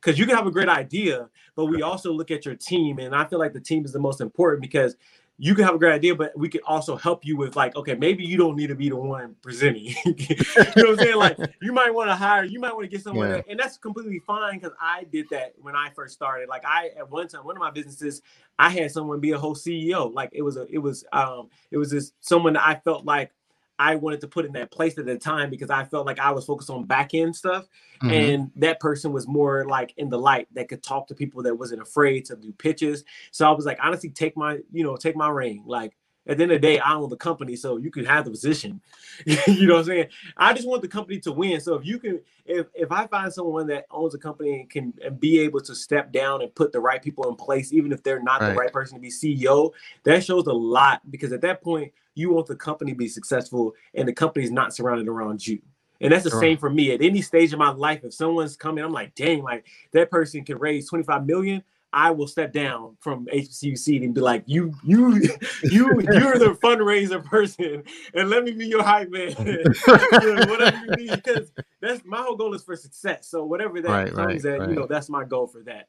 Because 0.00 0.18
you 0.18 0.24
can 0.24 0.34
have 0.34 0.46
a 0.46 0.50
great 0.50 0.70
idea, 0.70 1.28
but 1.54 1.66
we 1.66 1.82
also 1.82 2.10
look 2.10 2.30
at 2.30 2.46
your 2.46 2.54
team. 2.54 2.98
And 2.98 3.14
I 3.14 3.26
feel 3.26 3.38
like 3.38 3.52
the 3.52 3.60
team 3.60 3.84
is 3.84 3.92
the 3.92 3.98
most 3.98 4.22
important 4.22 4.62
because 4.62 4.96
you 5.42 5.54
can 5.54 5.64
have 5.64 5.74
a 5.74 5.78
great 5.78 5.94
idea, 5.94 6.14
but 6.14 6.38
we 6.38 6.50
can 6.50 6.60
also 6.66 6.96
help 6.96 7.24
you 7.24 7.34
with 7.34 7.56
like, 7.56 7.74
okay, 7.74 7.94
maybe 7.94 8.22
you 8.22 8.36
don't 8.36 8.56
need 8.56 8.66
to 8.66 8.74
be 8.74 8.90
the 8.90 8.96
one 8.96 9.34
presenting. 9.40 9.86
you 10.04 10.36
know 10.58 10.64
what 10.74 10.88
I'm 10.90 10.98
saying? 10.98 11.16
Like 11.16 11.38
you 11.62 11.72
might 11.72 11.94
want 11.94 12.10
to 12.10 12.14
hire, 12.14 12.44
you 12.44 12.60
might 12.60 12.74
want 12.74 12.84
to 12.84 12.88
get 12.88 13.02
someone, 13.02 13.30
yeah. 13.30 13.40
and 13.48 13.58
that's 13.58 13.78
completely 13.78 14.18
fine 14.18 14.58
because 14.58 14.76
I 14.78 15.04
did 15.04 15.30
that 15.30 15.54
when 15.56 15.74
I 15.74 15.88
first 15.94 16.12
started. 16.12 16.50
Like 16.50 16.66
I 16.66 16.90
at 16.98 17.10
one 17.10 17.26
time, 17.26 17.46
one 17.46 17.56
of 17.56 17.60
my 17.60 17.70
businesses, 17.70 18.20
I 18.58 18.68
had 18.68 18.90
someone 18.90 19.18
be 19.18 19.30
a 19.30 19.38
whole 19.38 19.54
CEO. 19.54 20.12
Like 20.12 20.28
it 20.34 20.42
was 20.42 20.58
a, 20.58 20.66
it 20.70 20.78
was, 20.78 21.06
um, 21.14 21.48
it 21.70 21.78
was 21.78 21.90
this 21.90 22.12
someone 22.20 22.52
that 22.52 22.66
I 22.66 22.74
felt 22.74 23.06
like 23.06 23.32
I 23.80 23.94
wanted 23.94 24.20
to 24.20 24.28
put 24.28 24.44
in 24.44 24.52
that 24.52 24.70
place 24.70 24.98
at 24.98 25.06
the 25.06 25.16
time 25.16 25.48
because 25.48 25.70
I 25.70 25.84
felt 25.84 26.04
like 26.04 26.18
I 26.18 26.30
was 26.32 26.44
focused 26.44 26.68
on 26.68 26.84
back 26.84 27.14
end 27.14 27.34
stuff. 27.34 27.66
Mm-hmm. 28.02 28.10
And 28.12 28.50
that 28.56 28.78
person 28.78 29.10
was 29.10 29.26
more 29.26 29.64
like 29.64 29.94
in 29.96 30.10
the 30.10 30.18
light 30.18 30.48
that 30.52 30.68
could 30.68 30.82
talk 30.82 31.06
to 31.06 31.14
people 31.14 31.42
that 31.44 31.54
wasn't 31.54 31.80
afraid 31.80 32.26
to 32.26 32.36
do 32.36 32.52
pitches. 32.52 33.04
So 33.30 33.48
I 33.48 33.52
was 33.52 33.64
like, 33.64 33.78
honestly, 33.82 34.10
take 34.10 34.36
my, 34.36 34.58
you 34.70 34.84
know, 34.84 34.96
take 34.96 35.16
my 35.16 35.30
reign. 35.30 35.64
Like 35.64 35.96
at 36.26 36.36
the 36.36 36.42
end 36.42 36.52
of 36.52 36.60
the 36.60 36.68
day, 36.68 36.78
I 36.78 36.92
own 36.92 37.08
the 37.08 37.16
company, 37.16 37.56
so 37.56 37.78
you 37.78 37.90
can 37.90 38.04
have 38.04 38.26
the 38.26 38.30
position. 38.30 38.82
you 39.24 39.66
know 39.66 39.76
what 39.76 39.80
I'm 39.80 39.86
saying? 39.86 40.06
I 40.36 40.52
just 40.52 40.68
want 40.68 40.82
the 40.82 40.88
company 40.88 41.18
to 41.20 41.32
win. 41.32 41.58
So 41.62 41.74
if 41.74 41.86
you 41.86 41.98
can, 41.98 42.20
if 42.44 42.66
if 42.74 42.92
I 42.92 43.06
find 43.06 43.32
someone 43.32 43.66
that 43.68 43.86
owns 43.90 44.14
a 44.14 44.18
company 44.18 44.60
and 44.60 44.68
can 44.68 44.92
and 45.02 45.18
be 45.18 45.40
able 45.40 45.60
to 45.62 45.74
step 45.74 46.12
down 46.12 46.42
and 46.42 46.54
put 46.54 46.72
the 46.72 46.80
right 46.80 47.00
people 47.00 47.26
in 47.30 47.36
place, 47.36 47.72
even 47.72 47.92
if 47.92 48.02
they're 48.02 48.22
not 48.22 48.42
right. 48.42 48.50
the 48.50 48.54
right 48.54 48.72
person 48.72 48.96
to 48.96 49.00
be 49.00 49.08
CEO, 49.08 49.72
that 50.04 50.22
shows 50.22 50.46
a 50.46 50.52
lot 50.52 51.00
because 51.10 51.32
at 51.32 51.40
that 51.40 51.62
point 51.62 51.92
you 52.20 52.32
want 52.32 52.46
the 52.46 52.56
company 52.56 52.92
to 52.92 52.96
be 52.96 53.08
successful 53.08 53.74
and 53.94 54.06
the 54.06 54.12
company 54.12 54.44
is 54.44 54.50
not 54.50 54.74
surrounded 54.74 55.08
around 55.08 55.46
you. 55.46 55.60
And 56.00 56.12
that's 56.12 56.24
the 56.24 56.30
same 56.30 56.56
for 56.56 56.70
me. 56.70 56.92
At 56.92 57.02
any 57.02 57.20
stage 57.20 57.52
of 57.52 57.58
my 57.58 57.70
life, 57.70 58.04
if 58.04 58.14
someone's 58.14 58.56
coming, 58.56 58.82
I'm 58.82 58.92
like, 58.92 59.14
dang, 59.14 59.42
like 59.42 59.66
that 59.92 60.10
person 60.10 60.44
can 60.44 60.58
raise 60.58 60.88
25 60.88 61.26
million. 61.26 61.62
I 61.92 62.10
will 62.12 62.28
step 62.28 62.52
down 62.52 62.96
from 63.00 63.26
HBCU 63.26 64.04
and 64.04 64.14
be 64.14 64.20
like, 64.20 64.44
you, 64.46 64.72
you, 64.84 65.14
you, 65.64 66.00
you're 66.00 66.38
the 66.38 66.56
fundraiser 66.62 67.22
person, 67.22 67.82
and 68.14 68.30
let 68.30 68.44
me 68.44 68.52
be 68.52 68.66
your 68.66 68.84
hype 68.84 69.10
man. 69.10 69.32
whatever 69.86 70.76
you 70.86 70.96
need, 70.96 71.10
because 71.10 71.50
that's 71.80 72.04
my 72.04 72.18
whole 72.18 72.36
goal 72.36 72.54
is 72.54 72.62
for 72.62 72.76
success. 72.76 73.26
So 73.26 73.44
whatever 73.44 73.80
that 73.80 73.88
right, 73.88 74.14
comes 74.14 74.44
right, 74.44 74.54
at, 74.54 74.60
right. 74.60 74.68
you 74.68 74.76
know, 74.76 74.86
that's 74.86 75.08
my 75.08 75.24
goal 75.24 75.48
for 75.48 75.62
that. 75.64 75.88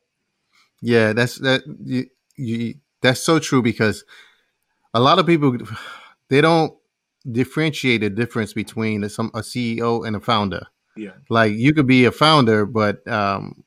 Yeah, 0.81 1.13
that's 1.13 1.35
that. 1.35 1.61
You, 1.83 2.07
you, 2.35 2.75
that's 3.01 3.19
so 3.19 3.37
true 3.37 3.61
because 3.61 4.03
a 4.93 4.99
lot 4.99 5.19
of 5.19 5.27
people 5.27 5.57
they 6.31 6.41
don't 6.41 6.73
differentiate 7.29 8.01
the 8.01 8.09
difference 8.09 8.53
between 8.53 9.03
a, 9.03 9.09
some 9.09 9.29
a 9.35 9.41
CEO 9.41 10.07
and 10.07 10.15
a 10.15 10.19
founder. 10.19 10.65
Yeah, 10.97 11.11
like 11.29 11.53
you 11.53 11.73
could 11.73 11.87
be 11.87 12.05
a 12.05 12.11
founder, 12.11 12.65
but 12.65 13.07
um, 13.07 13.63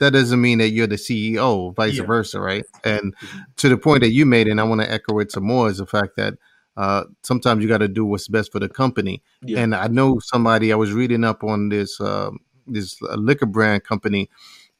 that 0.00 0.12
doesn't 0.12 0.40
mean 0.40 0.58
that 0.58 0.70
you're 0.70 0.86
the 0.86 0.96
CEO, 0.96 1.74
vice 1.74 1.96
yeah. 1.96 2.04
versa, 2.04 2.40
right? 2.40 2.64
And 2.84 3.16
mm-hmm. 3.16 3.38
to 3.56 3.68
the 3.68 3.78
point 3.78 4.02
that 4.02 4.10
you 4.10 4.26
made, 4.26 4.48
and 4.48 4.60
I 4.60 4.64
want 4.64 4.80
to 4.80 4.90
echo 4.90 5.18
it 5.20 5.32
some 5.32 5.44
more, 5.44 5.68
is 5.68 5.78
the 5.78 5.86
fact 5.86 6.16
that 6.16 6.34
uh, 6.76 7.04
sometimes 7.22 7.62
you 7.62 7.68
got 7.68 7.78
to 7.78 7.88
do 7.88 8.04
what's 8.04 8.28
best 8.28 8.52
for 8.52 8.58
the 8.58 8.68
company. 8.68 9.22
Yeah. 9.42 9.60
And 9.60 9.74
I 9.74 9.88
know 9.88 10.18
somebody 10.20 10.72
I 10.72 10.76
was 10.76 10.92
reading 10.92 11.24
up 11.24 11.42
on 11.42 11.68
this 11.68 12.00
uh, 12.00 12.30
this 12.66 13.00
liquor 13.00 13.46
brand 13.46 13.84
company, 13.84 14.28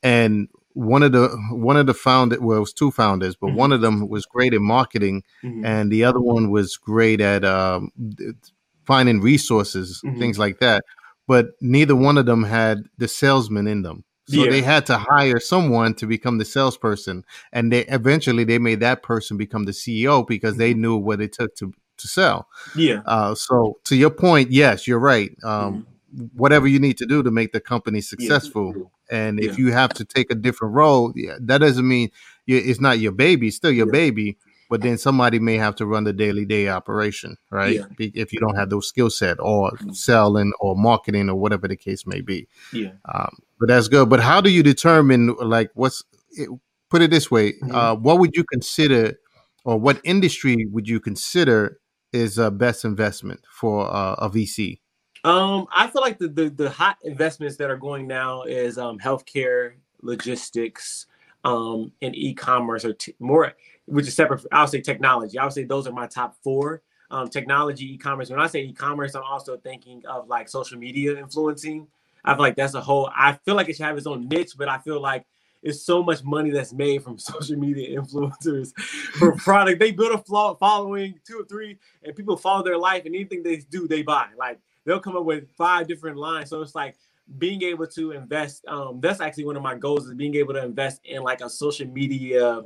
and 0.02 0.48
one 0.78 1.02
of 1.02 1.10
the 1.10 1.28
one 1.50 1.76
of 1.76 1.86
the 1.86 1.94
founders 1.94 2.38
well 2.38 2.58
it 2.58 2.60
was 2.60 2.72
two 2.72 2.92
founders 2.92 3.34
but 3.34 3.48
mm-hmm. 3.48 3.56
one 3.56 3.72
of 3.72 3.80
them 3.80 4.08
was 4.08 4.24
great 4.26 4.54
at 4.54 4.60
marketing 4.60 5.24
mm-hmm. 5.42 5.64
and 5.64 5.90
the 5.90 6.04
other 6.04 6.20
one 6.20 6.50
was 6.50 6.76
great 6.76 7.20
at 7.20 7.44
um, 7.44 7.90
finding 8.86 9.20
resources 9.20 10.00
mm-hmm. 10.04 10.20
things 10.20 10.38
like 10.38 10.60
that 10.60 10.84
but 11.26 11.48
neither 11.60 11.96
one 11.96 12.16
of 12.16 12.26
them 12.26 12.44
had 12.44 12.84
the 12.96 13.08
salesman 13.08 13.66
in 13.66 13.82
them 13.82 14.04
so 14.28 14.44
yeah. 14.44 14.50
they 14.50 14.62
had 14.62 14.86
to 14.86 14.96
hire 14.96 15.40
someone 15.40 15.94
to 15.94 16.06
become 16.06 16.38
the 16.38 16.44
salesperson 16.44 17.24
and 17.52 17.72
they 17.72 17.84
eventually 17.86 18.44
they 18.44 18.58
made 18.58 18.78
that 18.78 19.02
person 19.02 19.36
become 19.36 19.64
the 19.64 19.72
ceo 19.72 20.24
because 20.24 20.58
they 20.58 20.70
mm-hmm. 20.70 20.82
knew 20.82 20.96
what 20.96 21.20
it 21.20 21.32
took 21.32 21.56
to 21.56 21.72
to 21.96 22.06
sell 22.06 22.46
yeah 22.76 23.02
uh, 23.06 23.34
so 23.34 23.80
to 23.82 23.96
your 23.96 24.10
point 24.10 24.52
yes 24.52 24.86
you're 24.86 25.00
right 25.00 25.32
um, 25.42 25.50
mm-hmm. 25.50 25.92
Whatever 26.34 26.66
you 26.66 26.78
need 26.78 26.96
to 26.98 27.06
do 27.06 27.22
to 27.22 27.30
make 27.30 27.52
the 27.52 27.60
company 27.60 28.00
successful 28.00 28.72
yeah 28.76 28.82
and 29.10 29.40
if 29.40 29.58
yeah. 29.58 29.66
you 29.66 29.72
have 29.72 29.94
to 29.94 30.04
take 30.04 30.30
a 30.30 30.34
different 30.34 30.74
role, 30.74 31.12
yeah, 31.14 31.36
that 31.40 31.58
doesn't 31.58 31.86
mean 31.86 32.10
it's 32.46 32.80
not 32.80 32.98
your 32.98 33.12
baby, 33.12 33.50
still 33.50 33.70
your 33.70 33.90
baby. 33.90 34.38
But 34.70 34.82
then 34.82 34.98
somebody 34.98 35.38
may 35.38 35.56
have 35.56 35.76
to 35.76 35.86
run 35.86 36.04
the 36.04 36.12
daily 36.12 36.44
day 36.44 36.68
operation, 36.68 37.38
right? 37.50 37.80
If 37.98 38.34
you 38.34 38.38
don't 38.38 38.56
have 38.56 38.68
those 38.68 38.86
skill 38.86 39.08
set 39.08 39.40
or 39.40 39.70
mm-hmm. 39.70 39.92
selling 39.92 40.52
or 40.60 40.76
marketing 40.76 41.30
or 41.30 41.36
whatever 41.36 41.66
the 41.68 41.76
case 41.76 42.06
may 42.06 42.20
be. 42.20 42.48
Yeah. 42.70 42.90
Um, 43.06 43.38
but 43.58 43.68
that's 43.68 43.88
good. 43.88 44.10
But 44.10 44.20
how 44.20 44.42
do 44.42 44.50
you 44.50 44.62
determine 44.62 45.34
like 45.36 45.70
what's 45.72 46.04
it, 46.32 46.50
put 46.90 47.00
it 47.00 47.10
this 47.10 47.30
way? 47.30 47.52
Mm-hmm. 47.52 47.74
Uh, 47.74 47.94
what 47.94 48.18
would 48.18 48.36
you 48.36 48.44
consider, 48.44 49.14
or 49.64 49.78
what 49.78 50.02
industry 50.04 50.66
would 50.70 50.86
you 50.86 51.00
consider 51.00 51.80
is 52.12 52.36
a 52.36 52.50
best 52.50 52.84
investment 52.84 53.40
for 53.50 53.90
uh, 53.90 54.16
a 54.18 54.28
VC? 54.28 54.80
Um, 55.28 55.66
I 55.70 55.88
feel 55.88 56.00
like 56.00 56.18
the, 56.18 56.28
the, 56.28 56.48
the 56.48 56.70
hot 56.70 56.96
investments 57.04 57.58
that 57.58 57.68
are 57.68 57.76
going 57.76 58.06
now 58.06 58.44
is 58.44 58.78
um 58.78 58.98
healthcare, 58.98 59.74
logistics, 60.00 61.06
um, 61.44 61.92
and 62.00 62.16
e-commerce 62.16 62.82
or 62.86 62.94
t- 62.94 63.14
more, 63.18 63.52
which 63.84 64.08
is 64.08 64.14
separate. 64.14 64.46
I'll 64.52 64.66
say 64.66 64.80
technology. 64.80 65.38
I 65.38 65.44
would 65.44 65.52
say 65.52 65.64
those 65.64 65.86
are 65.86 65.92
my 65.92 66.06
top 66.06 66.36
four. 66.42 66.80
Um, 67.10 67.28
technology, 67.28 67.92
e-commerce. 67.94 68.30
When 68.30 68.40
I 68.40 68.46
say 68.46 68.62
e-commerce, 68.62 69.14
I'm 69.14 69.22
also 69.22 69.58
thinking 69.58 70.02
of 70.06 70.28
like 70.28 70.48
social 70.48 70.78
media 70.78 71.18
influencing. 71.18 71.86
I 72.24 72.32
feel 72.34 72.42
like 72.42 72.56
that's 72.56 72.72
a 72.74 72.80
whole. 72.80 73.10
I 73.14 73.34
feel 73.44 73.54
like 73.54 73.68
it 73.68 73.76
should 73.76 73.84
have 73.84 73.98
its 73.98 74.06
own 74.06 74.28
niche, 74.28 74.52
but 74.56 74.70
I 74.70 74.78
feel 74.78 75.00
like 75.00 75.26
it's 75.62 75.82
so 75.82 76.02
much 76.02 76.24
money 76.24 76.50
that's 76.50 76.72
made 76.72 77.02
from 77.02 77.18
social 77.18 77.56
media 77.56 78.00
influencers 78.00 78.74
for 79.18 79.36
product. 79.36 79.78
They 79.78 79.90
build 79.90 80.18
a 80.18 80.54
following, 80.54 81.20
two 81.26 81.40
or 81.40 81.44
three, 81.44 81.76
and 82.02 82.16
people 82.16 82.38
follow 82.38 82.62
their 82.62 82.78
life, 82.78 83.04
and 83.04 83.14
anything 83.14 83.42
they 83.42 83.56
do, 83.56 83.86
they 83.86 84.00
buy. 84.00 84.28
Like 84.38 84.58
they'll 84.88 85.00
come 85.00 85.16
up 85.16 85.24
with 85.24 85.50
five 85.50 85.86
different 85.86 86.16
lines. 86.16 86.48
So 86.48 86.62
it's 86.62 86.74
like 86.74 86.96
being 87.36 87.62
able 87.62 87.86
to 87.88 88.12
invest. 88.12 88.64
Um, 88.66 89.00
that's 89.00 89.20
actually 89.20 89.44
one 89.44 89.56
of 89.56 89.62
my 89.62 89.74
goals 89.74 90.06
is 90.06 90.14
being 90.14 90.34
able 90.36 90.54
to 90.54 90.64
invest 90.64 91.02
in 91.04 91.22
like 91.22 91.42
a 91.42 91.50
social 91.50 91.86
media 91.86 92.62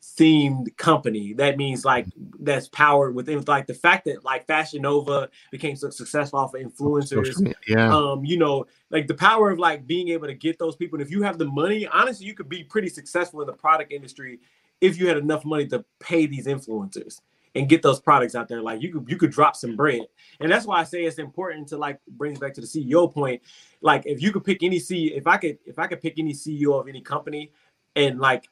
themed 0.00 0.74
company. 0.76 1.32
That 1.32 1.56
means 1.56 1.84
like 1.84 2.06
that's 2.38 2.68
powered 2.68 3.16
within 3.16 3.42
like 3.48 3.66
the 3.66 3.74
fact 3.74 4.04
that 4.04 4.24
like 4.24 4.46
Fashion 4.46 4.82
Nova 4.82 5.28
became 5.50 5.74
so 5.74 5.90
successful 5.90 6.38
off 6.38 6.54
of 6.54 6.60
influencers. 6.60 7.54
Yeah. 7.66 7.94
Um, 7.94 8.24
you 8.24 8.38
know, 8.38 8.66
like 8.90 9.08
the 9.08 9.14
power 9.14 9.50
of 9.50 9.58
like 9.58 9.88
being 9.88 10.08
able 10.10 10.28
to 10.28 10.34
get 10.34 10.60
those 10.60 10.76
people. 10.76 11.00
And 11.00 11.06
if 11.06 11.10
you 11.10 11.22
have 11.22 11.36
the 11.36 11.46
money, 11.46 11.86
honestly, 11.88 12.26
you 12.26 12.34
could 12.34 12.48
be 12.48 12.62
pretty 12.62 12.88
successful 12.88 13.40
in 13.40 13.48
the 13.48 13.52
product 13.52 13.92
industry 13.92 14.38
if 14.80 14.98
you 14.98 15.08
had 15.08 15.16
enough 15.16 15.44
money 15.44 15.66
to 15.66 15.84
pay 15.98 16.26
these 16.26 16.46
influencers 16.46 17.20
and 17.56 17.68
get 17.68 17.82
those 17.82 17.98
products 17.98 18.34
out 18.34 18.48
there. 18.48 18.60
Like 18.60 18.82
you 18.82 18.92
could 18.92 19.08
you 19.08 19.16
could 19.16 19.30
drop 19.30 19.56
some 19.56 19.74
bread. 19.76 20.02
And 20.40 20.52
that's 20.52 20.66
why 20.66 20.78
I 20.78 20.84
say 20.84 21.04
it's 21.04 21.18
important 21.18 21.68
to 21.68 21.78
like 21.78 21.98
brings 22.06 22.38
back 22.38 22.54
to 22.54 22.60
the 22.60 22.66
CEO 22.66 23.12
point. 23.12 23.42
Like 23.80 24.04
if 24.04 24.22
you 24.22 24.30
could 24.30 24.44
pick 24.44 24.62
any 24.62 24.78
CEO, 24.78 25.16
if 25.16 25.26
I 25.26 25.38
could 25.38 25.58
if 25.64 25.78
I 25.78 25.86
could 25.86 26.00
pick 26.00 26.18
any 26.18 26.32
CEO 26.32 26.78
of 26.78 26.86
any 26.86 27.00
company 27.00 27.50
and 27.96 28.20
like 28.20 28.48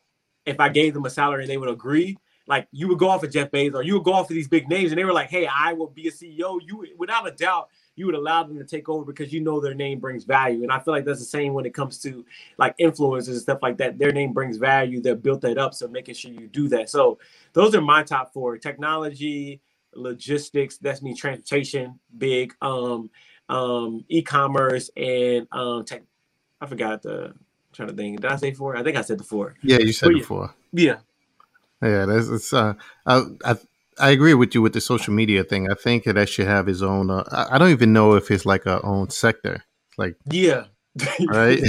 if 0.46 0.58
I 0.58 0.68
gave 0.70 0.94
them 0.94 1.04
a 1.04 1.10
salary 1.10 1.42
and 1.42 1.50
they 1.50 1.58
would 1.58 1.68
agree, 1.68 2.16
like 2.46 2.66
you 2.72 2.88
would 2.88 2.98
go 2.98 3.08
off 3.08 3.22
of 3.22 3.30
Jeff 3.30 3.50
Bezos 3.50 3.74
or 3.74 3.82
you 3.82 3.94
would 3.94 4.04
go 4.04 4.14
off 4.14 4.30
of 4.30 4.34
these 4.34 4.48
big 4.48 4.68
names 4.68 4.90
and 4.90 4.98
they 4.98 5.04
were 5.04 5.12
like, 5.12 5.30
hey, 5.30 5.46
I 5.46 5.74
will 5.74 5.88
be 5.88 6.08
a 6.08 6.10
CEO. 6.10 6.58
You 6.62 6.86
without 6.96 7.28
a 7.28 7.32
doubt 7.32 7.68
you 7.96 8.06
would 8.06 8.14
allow 8.14 8.42
them 8.42 8.58
to 8.58 8.64
take 8.64 8.88
over 8.88 9.04
because 9.04 9.32
you 9.32 9.40
know 9.40 9.60
their 9.60 9.74
name 9.74 10.00
brings 10.00 10.24
value. 10.24 10.62
And 10.62 10.72
I 10.72 10.80
feel 10.80 10.92
like 10.92 11.04
that's 11.04 11.20
the 11.20 11.24
same 11.24 11.54
when 11.54 11.66
it 11.66 11.74
comes 11.74 11.98
to 12.02 12.24
like 12.58 12.76
influencers 12.78 13.28
and 13.28 13.40
stuff 13.40 13.60
like 13.62 13.78
that. 13.78 13.98
Their 13.98 14.12
name 14.12 14.32
brings 14.32 14.56
value. 14.56 15.00
They're 15.00 15.14
built 15.14 15.42
that 15.42 15.58
up. 15.58 15.74
So 15.74 15.86
making 15.88 16.14
sure 16.14 16.32
you 16.32 16.48
do 16.48 16.68
that. 16.68 16.90
So 16.90 17.18
those 17.52 17.74
are 17.74 17.80
my 17.80 18.02
top 18.02 18.32
four 18.32 18.58
technology, 18.58 19.60
logistics, 19.94 20.78
that's 20.78 21.02
me 21.02 21.14
transportation, 21.14 21.98
big, 22.18 22.54
um, 22.60 23.10
um, 23.48 24.04
e-commerce 24.08 24.90
and 24.96 25.46
um 25.52 25.84
tech. 25.84 26.02
I 26.60 26.66
forgot 26.66 27.02
the 27.02 27.26
I'm 27.26 27.38
trying 27.72 27.88
to 27.88 27.94
think. 27.94 28.20
Did 28.20 28.30
I 28.30 28.36
say 28.36 28.52
four? 28.52 28.76
I 28.76 28.82
think 28.82 28.96
I 28.96 29.02
said 29.02 29.18
the 29.18 29.24
four. 29.24 29.54
Yeah, 29.62 29.78
you 29.78 29.92
said 29.92 30.06
but 30.06 30.12
the 30.12 30.18
yeah, 30.20 30.24
four. 30.24 30.54
Yeah. 30.72 30.96
Yeah, 31.82 32.06
that's 32.06 32.28
it's 32.28 32.52
uh 32.52 32.74
I, 33.04 33.24
I 33.44 33.56
I 33.98 34.10
agree 34.10 34.34
with 34.34 34.54
you 34.54 34.62
with 34.62 34.72
the 34.72 34.80
social 34.80 35.14
media 35.14 35.44
thing. 35.44 35.70
I 35.70 35.74
think 35.74 36.04
that 36.04 36.28
should 36.28 36.46
have 36.46 36.66
his 36.66 36.82
own. 36.82 37.10
Uh, 37.10 37.46
I 37.50 37.58
don't 37.58 37.70
even 37.70 37.92
know 37.92 38.14
if 38.14 38.30
it's 38.30 38.46
like 38.46 38.66
a 38.66 38.80
own 38.82 39.10
sector. 39.10 39.64
Like 39.96 40.16
yeah, 40.30 40.64
right. 41.28 41.60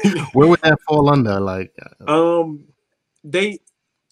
Where 0.32 0.48
would 0.48 0.60
that 0.60 0.78
fall 0.86 1.12
under? 1.12 1.40
Like, 1.40 1.72
uh, 2.06 2.40
um, 2.40 2.64
they 3.22 3.58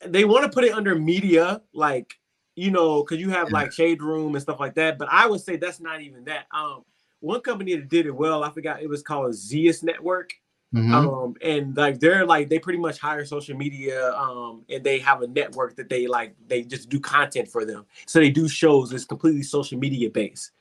they 0.05 0.25
want 0.25 0.45
to 0.45 0.51
put 0.51 0.65
it 0.65 0.73
under 0.73 0.95
media, 0.95 1.63
like 1.73 2.15
you 2.55 2.71
know, 2.71 3.03
because 3.03 3.21
you 3.21 3.31
have 3.31 3.49
yeah. 3.49 3.55
like 3.55 3.73
Shade 3.73 4.03
Room 4.03 4.35
and 4.35 4.43
stuff 4.43 4.61
like 4.61 4.75
that. 4.75 4.99
But 4.99 5.09
I 5.11 5.27
would 5.27 5.41
say 5.41 5.57
that's 5.57 5.81
not 5.81 6.01
even 6.01 6.25
that. 6.25 6.47
Um, 6.53 6.85
one 7.21 7.41
company 7.41 7.77
that 7.77 7.89
did 7.89 8.07
it 8.07 8.15
well, 8.15 8.43
I 8.43 8.51
forgot 8.51 8.83
it 8.83 8.89
was 8.89 9.03
called 9.03 9.35
Zeus 9.35 9.83
Network. 9.83 10.33
Mm-hmm. 10.75 10.95
Um, 10.95 11.35
and 11.43 11.77
like 11.77 12.01
they're 12.01 12.25
like 12.25 12.49
they 12.49 12.59
pretty 12.59 12.79
much 12.79 12.99
hire 12.99 13.27
social 13.27 13.55
media 13.57 14.11
um 14.15 14.65
and 14.71 14.83
they 14.83 14.99
have 15.01 15.21
a 15.21 15.27
network 15.27 15.77
that 15.77 15.91
they 15.91 16.07
like 16.07 16.35
they 16.47 16.63
just 16.63 16.89
do 16.89 16.99
content 16.99 17.49
for 17.49 17.67
them. 17.67 17.85
So 18.07 18.21
they 18.21 18.31
do 18.31 18.49
shows 18.49 18.93
It's 18.93 19.05
completely 19.05 19.43
social 19.43 19.79
media 19.79 20.09
based. 20.09 20.53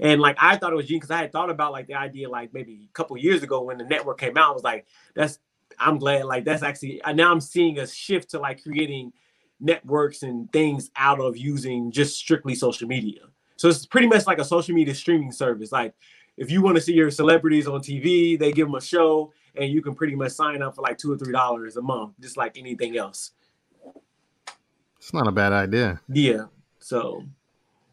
And 0.00 0.22
like 0.22 0.36
I 0.40 0.56
thought 0.56 0.72
it 0.72 0.76
was 0.76 0.86
genius 0.86 1.06
because 1.06 1.10
I 1.10 1.20
had 1.20 1.32
thought 1.32 1.50
about 1.50 1.72
like 1.72 1.86
the 1.86 1.94
idea 1.94 2.30
like 2.30 2.54
maybe 2.54 2.88
a 2.88 2.92
couple 2.94 3.16
years 3.18 3.42
ago 3.42 3.60
when 3.62 3.76
the 3.76 3.84
network 3.84 4.18
came 4.18 4.38
out. 4.38 4.50
I 4.50 4.54
was 4.54 4.62
like, 4.62 4.86
that's 5.14 5.38
I'm 5.78 5.98
glad 5.98 6.24
like 6.24 6.44
that's 6.44 6.62
actually 6.62 7.02
now 7.14 7.30
I'm 7.30 7.40
seeing 7.40 7.78
a 7.78 7.86
shift 7.86 8.30
to 8.30 8.38
like 8.38 8.62
creating 8.62 9.12
networks 9.60 10.22
and 10.22 10.50
things 10.52 10.90
out 10.96 11.20
of 11.20 11.36
using 11.36 11.90
just 11.90 12.16
strictly 12.16 12.54
social 12.54 12.88
media. 12.88 13.22
So 13.56 13.68
it's 13.68 13.84
pretty 13.84 14.06
much 14.06 14.26
like 14.26 14.38
a 14.38 14.44
social 14.44 14.74
media 14.74 14.94
streaming 14.94 15.32
service. 15.32 15.72
Like 15.72 15.94
if 16.36 16.50
you 16.50 16.62
want 16.62 16.76
to 16.76 16.80
see 16.80 16.94
your 16.94 17.10
celebrities 17.10 17.66
on 17.66 17.80
TV, 17.80 18.38
they 18.38 18.52
give 18.52 18.68
them 18.68 18.76
a 18.76 18.80
show 18.80 19.32
and 19.58 19.72
you 19.72 19.82
can 19.82 19.94
pretty 19.94 20.14
much 20.14 20.32
sign 20.32 20.62
up 20.62 20.74
for 20.74 20.82
like 20.82 20.98
two 20.98 21.12
or 21.12 21.18
three 21.18 21.32
dollars 21.32 21.76
a 21.76 21.82
month, 21.82 22.14
just 22.20 22.36
like 22.36 22.56
anything 22.56 22.96
else. 22.96 23.32
It's 24.98 25.12
not 25.14 25.26
a 25.26 25.32
bad 25.32 25.52
idea. 25.52 26.00
Yeah. 26.08 26.46
So. 26.78 27.24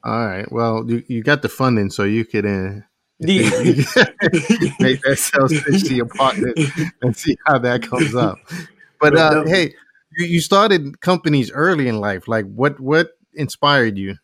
All 0.04 0.28
right. 0.28 0.52
Well, 0.52 0.84
you, 0.88 1.04
you 1.08 1.24
got 1.24 1.42
the 1.42 1.50
funding, 1.50 1.90
so 1.90 2.04
you 2.04 2.26
could 2.26 2.46
uh, 2.46 2.82
yeah. 3.20 3.50
make 4.80 5.02
that 5.02 5.16
sales 5.18 5.54
pitch 5.62 5.86
to 5.86 5.96
your 5.96 6.08
partner 6.08 6.54
and 7.02 7.16
see 7.16 7.38
how 7.46 7.58
that 7.60 7.82
comes 7.82 8.14
up. 8.14 8.38
But 9.00 9.18
uh, 9.18 9.46
hey, 9.46 9.74
you, 10.18 10.26
you 10.26 10.42
started 10.42 11.00
companies 11.02 11.52
early 11.52 11.88
in 11.88 12.00
life. 12.00 12.28
Like, 12.28 12.46
what 12.46 12.80
what 12.80 13.12
inspired 13.34 13.98
you? 13.98 14.16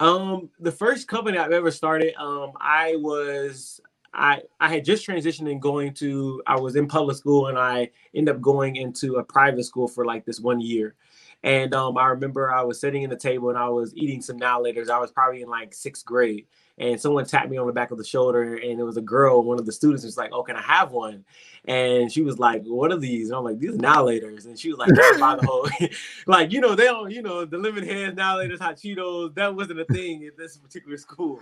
Um, 0.00 0.50
the 0.60 0.72
first 0.72 1.08
company 1.08 1.38
I've 1.38 1.52
ever 1.52 1.70
started, 1.70 2.14
um, 2.20 2.52
I 2.60 2.96
was 2.96 3.80
I 4.18 4.42
I 4.60 4.68
had 4.68 4.84
just 4.84 5.06
transitioned 5.06 5.50
and 5.50 5.62
going 5.62 5.94
to 5.94 6.42
I 6.46 6.58
was 6.58 6.76
in 6.76 6.88
public 6.88 7.16
school 7.16 7.46
and 7.46 7.56
I 7.56 7.90
ended 8.14 8.34
up 8.34 8.40
going 8.42 8.76
into 8.76 9.16
a 9.16 9.24
private 9.24 9.64
school 9.64 9.86
for 9.86 10.04
like 10.04 10.24
this 10.26 10.40
one 10.40 10.60
year. 10.60 10.96
And 11.44 11.72
um, 11.72 11.96
I 11.96 12.08
remember 12.08 12.52
I 12.52 12.62
was 12.62 12.80
sitting 12.80 13.04
in 13.04 13.10
the 13.10 13.16
table 13.16 13.48
and 13.48 13.56
I 13.56 13.68
was 13.68 13.94
eating 13.94 14.20
some 14.20 14.38
now 14.38 14.60
laters. 14.60 14.90
I 14.90 14.98
was 14.98 15.12
probably 15.12 15.42
in 15.42 15.48
like 15.48 15.72
sixth 15.72 16.04
grade. 16.04 16.46
And 16.78 17.00
someone 17.00 17.26
tapped 17.26 17.50
me 17.50 17.56
on 17.56 17.66
the 17.66 17.72
back 17.72 17.90
of 17.90 17.98
the 17.98 18.04
shoulder 18.04 18.54
and 18.54 18.78
it 18.78 18.84
was 18.84 18.96
a 18.96 19.02
girl 19.02 19.42
one 19.42 19.58
of 19.58 19.66
the 19.66 19.72
students 19.72 20.04
was 20.04 20.16
like 20.16 20.30
oh 20.32 20.42
can 20.42 20.56
i 20.56 20.62
have 20.62 20.90
one? 20.90 21.24
And 21.64 22.10
she 22.10 22.22
was 22.22 22.38
like 22.38 22.64
what 22.64 22.92
are 22.92 22.98
these? 22.98 23.28
And 23.28 23.36
i'm 23.36 23.44
like 23.44 23.58
these 23.58 23.74
are 23.74 23.78
Now-Laters 23.78 24.46
and 24.46 24.58
she 24.58 24.70
was 24.70 24.78
like 24.78 24.88
buy 25.20 25.36
the 25.36 25.46
whole 25.46 25.68
like 26.26 26.52
you 26.52 26.60
know 26.60 26.74
they 26.74 26.84
don't 26.84 27.10
you 27.10 27.22
know 27.22 27.44
the 27.44 27.58
lemon 27.58 27.84
heads 27.84 28.16
Now-Laters 28.16 28.58
hot 28.58 28.76
cheetos 28.76 29.34
that 29.34 29.54
wasn't 29.54 29.80
a 29.80 29.84
thing 29.86 30.22
in 30.22 30.30
this 30.36 30.56
particular 30.56 30.96
school 30.96 31.40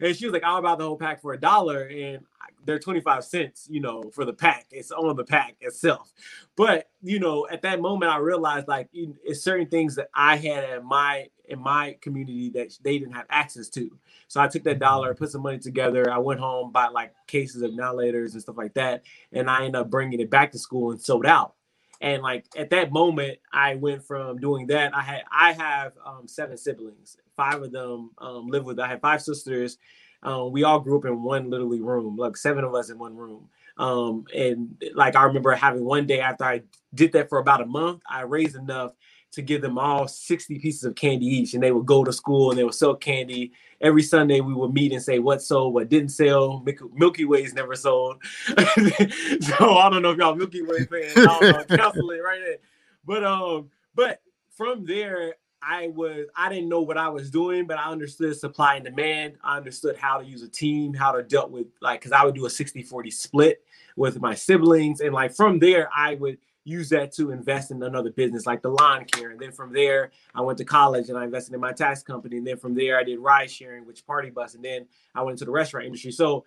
and 0.00 0.16
she 0.16 0.26
was 0.26 0.32
like 0.32 0.44
i'll 0.44 0.62
buy 0.62 0.74
the 0.76 0.84
whole 0.84 0.96
pack 0.96 1.20
for 1.20 1.32
a 1.32 1.40
dollar 1.40 1.84
and 1.84 2.24
they're 2.64 2.78
25 2.78 3.24
cents 3.24 3.66
you 3.70 3.80
know 3.80 4.02
for 4.14 4.24
the 4.24 4.32
pack 4.32 4.66
it's 4.70 4.90
on 4.90 5.16
the 5.16 5.24
pack 5.24 5.56
itself 5.60 6.12
but 6.56 6.90
you 7.02 7.18
know 7.18 7.46
at 7.50 7.62
that 7.62 7.80
moment 7.80 8.10
i 8.10 8.18
realized 8.18 8.68
like 8.68 8.88
it's 8.92 9.42
certain 9.42 9.68
things 9.68 9.94
that 9.96 10.08
i 10.14 10.36
had 10.36 10.78
in 10.78 10.84
my 10.84 11.26
in 11.46 11.58
my 11.60 11.96
community 12.00 12.50
that 12.50 12.72
they 12.82 12.98
didn't 12.98 13.14
have 13.14 13.26
access 13.30 13.68
to 13.68 13.90
so 14.28 14.40
I 14.40 14.48
took 14.48 14.62
that 14.64 14.78
dollar, 14.78 15.14
put 15.14 15.30
some 15.30 15.42
money 15.42 15.58
together. 15.58 16.10
I 16.10 16.18
went 16.18 16.40
home, 16.40 16.70
bought 16.70 16.92
like 16.92 17.12
cases 17.26 17.62
of 17.62 17.74
Now-Laters 17.74 18.32
and 18.34 18.42
stuff 18.42 18.56
like 18.58 18.74
that, 18.74 19.02
and 19.32 19.50
I 19.50 19.64
ended 19.64 19.76
up 19.76 19.90
bringing 19.90 20.20
it 20.20 20.30
back 20.30 20.52
to 20.52 20.58
school 20.58 20.90
and 20.92 21.00
sold 21.00 21.26
out. 21.26 21.54
And 22.00 22.22
like 22.22 22.46
at 22.56 22.70
that 22.70 22.92
moment, 22.92 23.38
I 23.52 23.74
went 23.76 24.04
from 24.04 24.38
doing 24.38 24.66
that. 24.68 24.94
I 24.94 25.02
had 25.02 25.22
I 25.32 25.52
have 25.52 25.92
um, 26.04 26.28
seven 26.28 26.56
siblings. 26.56 27.16
Five 27.38 27.62
of 27.62 27.70
them 27.70 28.10
um, 28.18 28.48
live 28.48 28.64
with. 28.64 28.80
I 28.80 28.88
had 28.88 29.00
five 29.00 29.22
sisters. 29.22 29.78
Um, 30.24 30.50
we 30.50 30.64
all 30.64 30.80
grew 30.80 30.98
up 30.98 31.04
in 31.04 31.22
one 31.22 31.48
literally 31.48 31.80
room, 31.80 32.16
like 32.16 32.36
seven 32.36 32.64
of 32.64 32.74
us 32.74 32.90
in 32.90 32.98
one 32.98 33.16
room. 33.16 33.48
Um, 33.76 34.24
and 34.34 34.82
like 34.94 35.14
I 35.14 35.22
remember 35.22 35.52
having 35.52 35.84
one 35.84 36.04
day 36.04 36.20
after 36.20 36.42
I 36.44 36.62
did 36.94 37.12
that 37.12 37.28
for 37.28 37.38
about 37.38 37.62
a 37.62 37.66
month, 37.66 38.02
I 38.10 38.22
raised 38.22 38.56
enough 38.56 38.92
to 39.30 39.42
give 39.42 39.62
them 39.62 39.78
all 39.78 40.08
60 40.08 40.58
pieces 40.58 40.84
of 40.84 40.94
candy 40.94 41.26
each 41.26 41.54
and 41.54 41.62
they 41.62 41.70
would 41.70 41.86
go 41.86 42.02
to 42.02 42.12
school 42.12 42.50
and 42.50 42.58
they 42.58 42.64
would 42.64 42.74
sell 42.74 42.94
candy 42.94 43.52
every 43.80 44.02
sunday 44.02 44.40
we 44.40 44.54
would 44.54 44.72
meet 44.72 44.90
and 44.90 45.02
say 45.02 45.18
what 45.18 45.42
sold 45.42 45.74
what 45.74 45.90
didn't 45.90 46.08
sell 46.08 46.64
milky 46.94 47.26
ways 47.26 47.52
never 47.52 47.74
sold 47.74 48.16
so 48.48 49.76
i 49.76 49.90
don't 49.90 50.00
know 50.00 50.12
if 50.12 50.18
y'all 50.18 50.34
milky 50.34 50.62
way 50.62 50.84
fans 50.86 51.12
i 51.18 51.64
cancel 51.76 52.10
it 52.10 52.20
right 52.20 52.40
there 52.42 52.56
but 53.04 53.22
um 53.22 53.68
but 53.94 54.22
from 54.56 54.84
there 54.86 55.34
i 55.62 55.88
was 55.88 56.26
i 56.36 56.48
didn't 56.48 56.68
know 56.68 56.80
what 56.80 56.96
i 56.96 57.08
was 57.08 57.30
doing 57.30 57.66
but 57.66 57.78
i 57.78 57.90
understood 57.90 58.36
supply 58.36 58.76
and 58.76 58.84
demand 58.84 59.34
i 59.42 59.56
understood 59.56 59.96
how 59.96 60.18
to 60.18 60.24
use 60.24 60.42
a 60.42 60.48
team 60.48 60.94
how 60.94 61.12
to 61.12 61.22
deal 61.22 61.48
with 61.48 61.66
like 61.80 62.00
because 62.00 62.12
i 62.12 62.24
would 62.24 62.34
do 62.34 62.46
a 62.46 62.50
60 62.50 62.82
40 62.82 63.10
split 63.10 63.64
with 63.96 64.20
my 64.20 64.34
siblings 64.34 65.00
and 65.00 65.12
like 65.12 65.34
from 65.34 65.58
there 65.58 65.88
i 65.96 66.14
would 66.14 66.38
use 66.68 66.90
that 66.90 67.12
to 67.12 67.30
invest 67.30 67.70
in 67.70 67.82
another 67.82 68.10
business 68.10 68.46
like 68.46 68.60
the 68.60 68.68
lawn 68.68 69.04
care. 69.06 69.30
And 69.30 69.40
then 69.40 69.52
from 69.52 69.72
there, 69.72 70.10
I 70.34 70.42
went 70.42 70.58
to 70.58 70.64
college 70.64 71.08
and 71.08 71.16
I 71.16 71.24
invested 71.24 71.54
in 71.54 71.60
my 71.60 71.72
tax 71.72 72.02
company. 72.02 72.36
And 72.36 72.46
then 72.46 72.58
from 72.58 72.74
there, 72.74 72.98
I 72.98 73.04
did 73.04 73.18
ride 73.18 73.50
sharing, 73.50 73.86
which 73.86 74.06
party 74.06 74.28
bus. 74.28 74.54
And 74.54 74.62
then 74.62 74.86
I 75.14 75.22
went 75.22 75.34
into 75.34 75.46
the 75.46 75.50
restaurant 75.50 75.86
industry. 75.86 76.12
So 76.12 76.44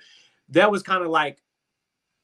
that 0.49 0.71
was 0.71 0.83
kind 0.83 1.03
of 1.03 1.09
like 1.09 1.39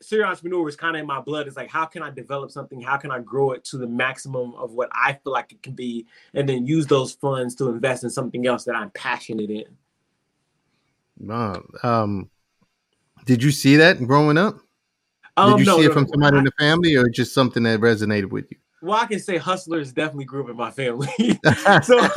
serial 0.02 0.30
entrepreneur 0.30 0.68
is 0.68 0.76
kind 0.76 0.96
of 0.96 1.02
in 1.02 1.08
my 1.08 1.20
blood. 1.20 1.48
It's 1.48 1.58
like, 1.58 1.70
how 1.70 1.86
can 1.86 2.04
I 2.04 2.10
develop 2.10 2.52
something? 2.52 2.82
How 2.82 2.98
can 2.98 3.12
I 3.12 3.20
grow 3.20 3.52
it 3.52 3.64
to 3.66 3.78
the 3.78 3.88
maximum 3.88 4.54
of 4.56 4.72
what 4.72 4.90
I 4.94 5.14
feel 5.14 5.34
like 5.34 5.52
it 5.52 5.64
can 5.64 5.74
be? 5.74 6.06
And 6.34 6.48
then 6.48 6.66
use 6.68 6.88
those 6.88 7.14
funds 7.14 7.56
to 7.56 7.70
invest 7.70 8.04
in 8.04 8.10
something 8.10 8.46
else 8.48 8.64
that 8.66 8.76
I'm 8.76 8.92
passionate 8.92 9.50
in. 9.50 9.66
Wow. 11.20 11.64
Um, 11.84 12.30
did 13.26 13.44
you 13.44 13.52
see 13.52 13.78
that 13.78 14.06
growing 14.06 14.38
up? 14.38 14.60
Um, 15.36 15.52
Did 15.52 15.60
you 15.60 15.66
no, 15.66 15.78
see 15.78 15.86
it 15.86 15.94
from 15.94 16.04
no, 16.04 16.10
somebody 16.10 16.36
I, 16.38 16.40
in 16.40 16.46
the 16.46 16.52
family, 16.58 16.96
or 16.96 17.08
just 17.10 17.34
something 17.34 17.62
that 17.64 17.80
resonated 17.80 18.32
with 18.32 18.50
you? 18.50 18.58
Well, 18.82 18.98
I 18.98 19.06
can 19.06 19.20
say 19.20 19.38
hustlers 19.38 19.92
definitely 19.92 20.26
grew 20.26 20.44
up 20.44 20.50
in 20.50 20.56
my 20.56 20.72
family. 20.72 21.08
so, 21.84 22.08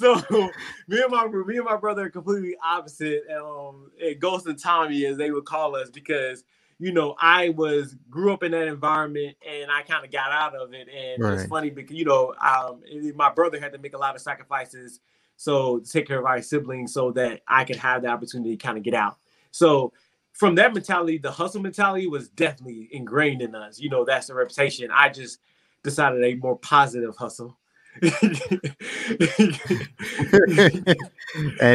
so 0.00 0.50
me 0.88 1.00
and 1.00 1.10
my 1.10 1.26
me 1.26 1.56
and 1.56 1.64
my 1.64 1.76
brother 1.76 2.06
are 2.06 2.10
completely 2.10 2.56
opposite. 2.64 3.22
Um, 3.30 3.90
Ghost 4.18 4.46
and 4.46 4.58
Tommy, 4.58 5.04
as 5.06 5.16
they 5.16 5.30
would 5.30 5.44
call 5.44 5.76
us, 5.76 5.90
because 5.90 6.42
you 6.80 6.92
know 6.92 7.14
I 7.20 7.50
was 7.50 7.94
grew 8.08 8.32
up 8.32 8.42
in 8.42 8.52
that 8.52 8.66
environment 8.66 9.36
and 9.46 9.70
I 9.70 9.82
kind 9.82 10.04
of 10.04 10.10
got 10.10 10.32
out 10.32 10.56
of 10.56 10.72
it. 10.72 10.88
And 10.88 11.22
right. 11.22 11.34
it's 11.34 11.46
funny 11.46 11.70
because 11.70 11.94
you 11.94 12.06
know 12.06 12.34
um, 12.44 12.82
my 13.14 13.30
brother 13.30 13.60
had 13.60 13.72
to 13.72 13.78
make 13.78 13.94
a 13.94 13.98
lot 13.98 14.16
of 14.16 14.22
sacrifices 14.22 15.00
so 15.36 15.78
to 15.78 15.90
take 15.90 16.06
care 16.06 16.18
of 16.18 16.26
our 16.26 16.42
siblings 16.42 16.92
so 16.92 17.12
that 17.12 17.42
I 17.46 17.64
could 17.64 17.76
have 17.76 18.02
the 18.02 18.08
opportunity 18.08 18.56
to 18.56 18.62
kind 18.62 18.76
of 18.76 18.84
get 18.84 18.94
out. 18.94 19.18
So 19.52 19.92
from 20.32 20.54
that 20.56 20.74
mentality, 20.74 21.18
the 21.18 21.30
hustle 21.30 21.62
mentality 21.62 22.06
was 22.06 22.28
definitely 22.30 22.88
ingrained 22.92 23.42
in 23.42 23.54
us. 23.54 23.78
You 23.78 23.90
know, 23.90 24.04
that's 24.04 24.26
the 24.26 24.34
reputation. 24.34 24.90
I 24.92 25.08
just 25.08 25.38
decided 25.82 26.22
a 26.24 26.34
more 26.36 26.56
positive 26.56 27.16
hustle. 27.16 27.56
and 28.02 28.12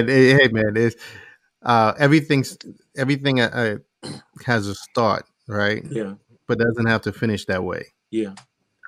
hey, 0.10 0.48
man, 0.52 0.78
it's 0.78 0.96
uh, 1.64 1.94
everything's 2.00 2.58
everything 2.96 3.42
uh, 3.42 3.78
has 4.46 4.68
a 4.68 4.76
start, 4.76 5.26
right? 5.48 5.84
Yeah, 5.90 6.16
but 6.48 6.60
doesn't 6.60 6.88
have 6.88 7.02
to 7.04 7.14
finish 7.14 7.46
that 7.46 7.64
way. 7.64 7.88
Yeah, 8.12 8.36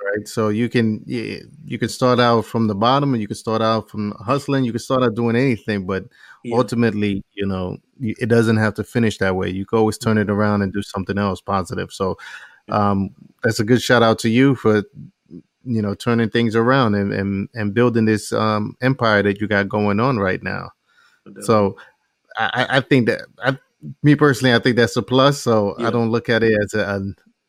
right? 0.03 0.27
So 0.27 0.49
you 0.49 0.69
can 0.69 1.03
you 1.05 1.77
can 1.77 1.89
start 1.89 2.19
out 2.19 2.45
from 2.45 2.67
the 2.67 2.75
bottom, 2.75 3.13
and 3.13 3.21
you 3.21 3.27
can 3.27 3.35
start 3.35 3.61
out 3.61 3.89
from 3.89 4.11
hustling. 4.19 4.63
You 4.63 4.71
can 4.71 4.79
start 4.79 5.03
out 5.03 5.15
doing 5.15 5.35
anything, 5.35 5.85
but 5.85 6.05
yeah. 6.43 6.55
ultimately, 6.55 7.23
you 7.33 7.45
know, 7.45 7.77
it 7.99 8.29
doesn't 8.29 8.57
have 8.57 8.73
to 8.75 8.83
finish 8.83 9.17
that 9.19 9.35
way. 9.35 9.49
You 9.49 9.65
can 9.65 9.79
always 9.79 9.97
turn 9.97 10.17
it 10.17 10.29
around 10.29 10.61
and 10.61 10.73
do 10.73 10.81
something 10.81 11.17
else 11.17 11.41
positive. 11.41 11.91
So 11.91 12.17
um, 12.69 13.11
that's 13.43 13.59
a 13.59 13.63
good 13.63 13.81
shout 13.81 14.03
out 14.03 14.19
to 14.19 14.29
you 14.29 14.55
for 14.55 14.83
you 15.63 15.81
know 15.81 15.93
turning 15.93 16.29
things 16.29 16.55
around 16.55 16.95
and 16.95 17.11
and, 17.11 17.49
and 17.53 17.73
building 17.73 18.05
this 18.05 18.31
um, 18.31 18.75
empire 18.81 19.23
that 19.23 19.41
you 19.41 19.47
got 19.47 19.69
going 19.69 19.99
on 19.99 20.17
right 20.17 20.41
now. 20.41 20.71
So 21.41 21.77
I, 22.37 22.65
I 22.69 22.79
think 22.79 23.07
that 23.07 23.23
I, 23.43 23.57
me 24.03 24.15
personally, 24.15 24.53
I 24.53 24.59
think 24.59 24.75
that's 24.75 24.95
a 24.95 25.01
plus. 25.01 25.39
So 25.39 25.75
yeah. 25.77 25.87
I 25.87 25.91
don't 25.91 26.09
look 26.09 26.29
at 26.29 26.43
it 26.43 26.57
as 26.61 26.73
a, 26.73 26.81
a 26.81 27.01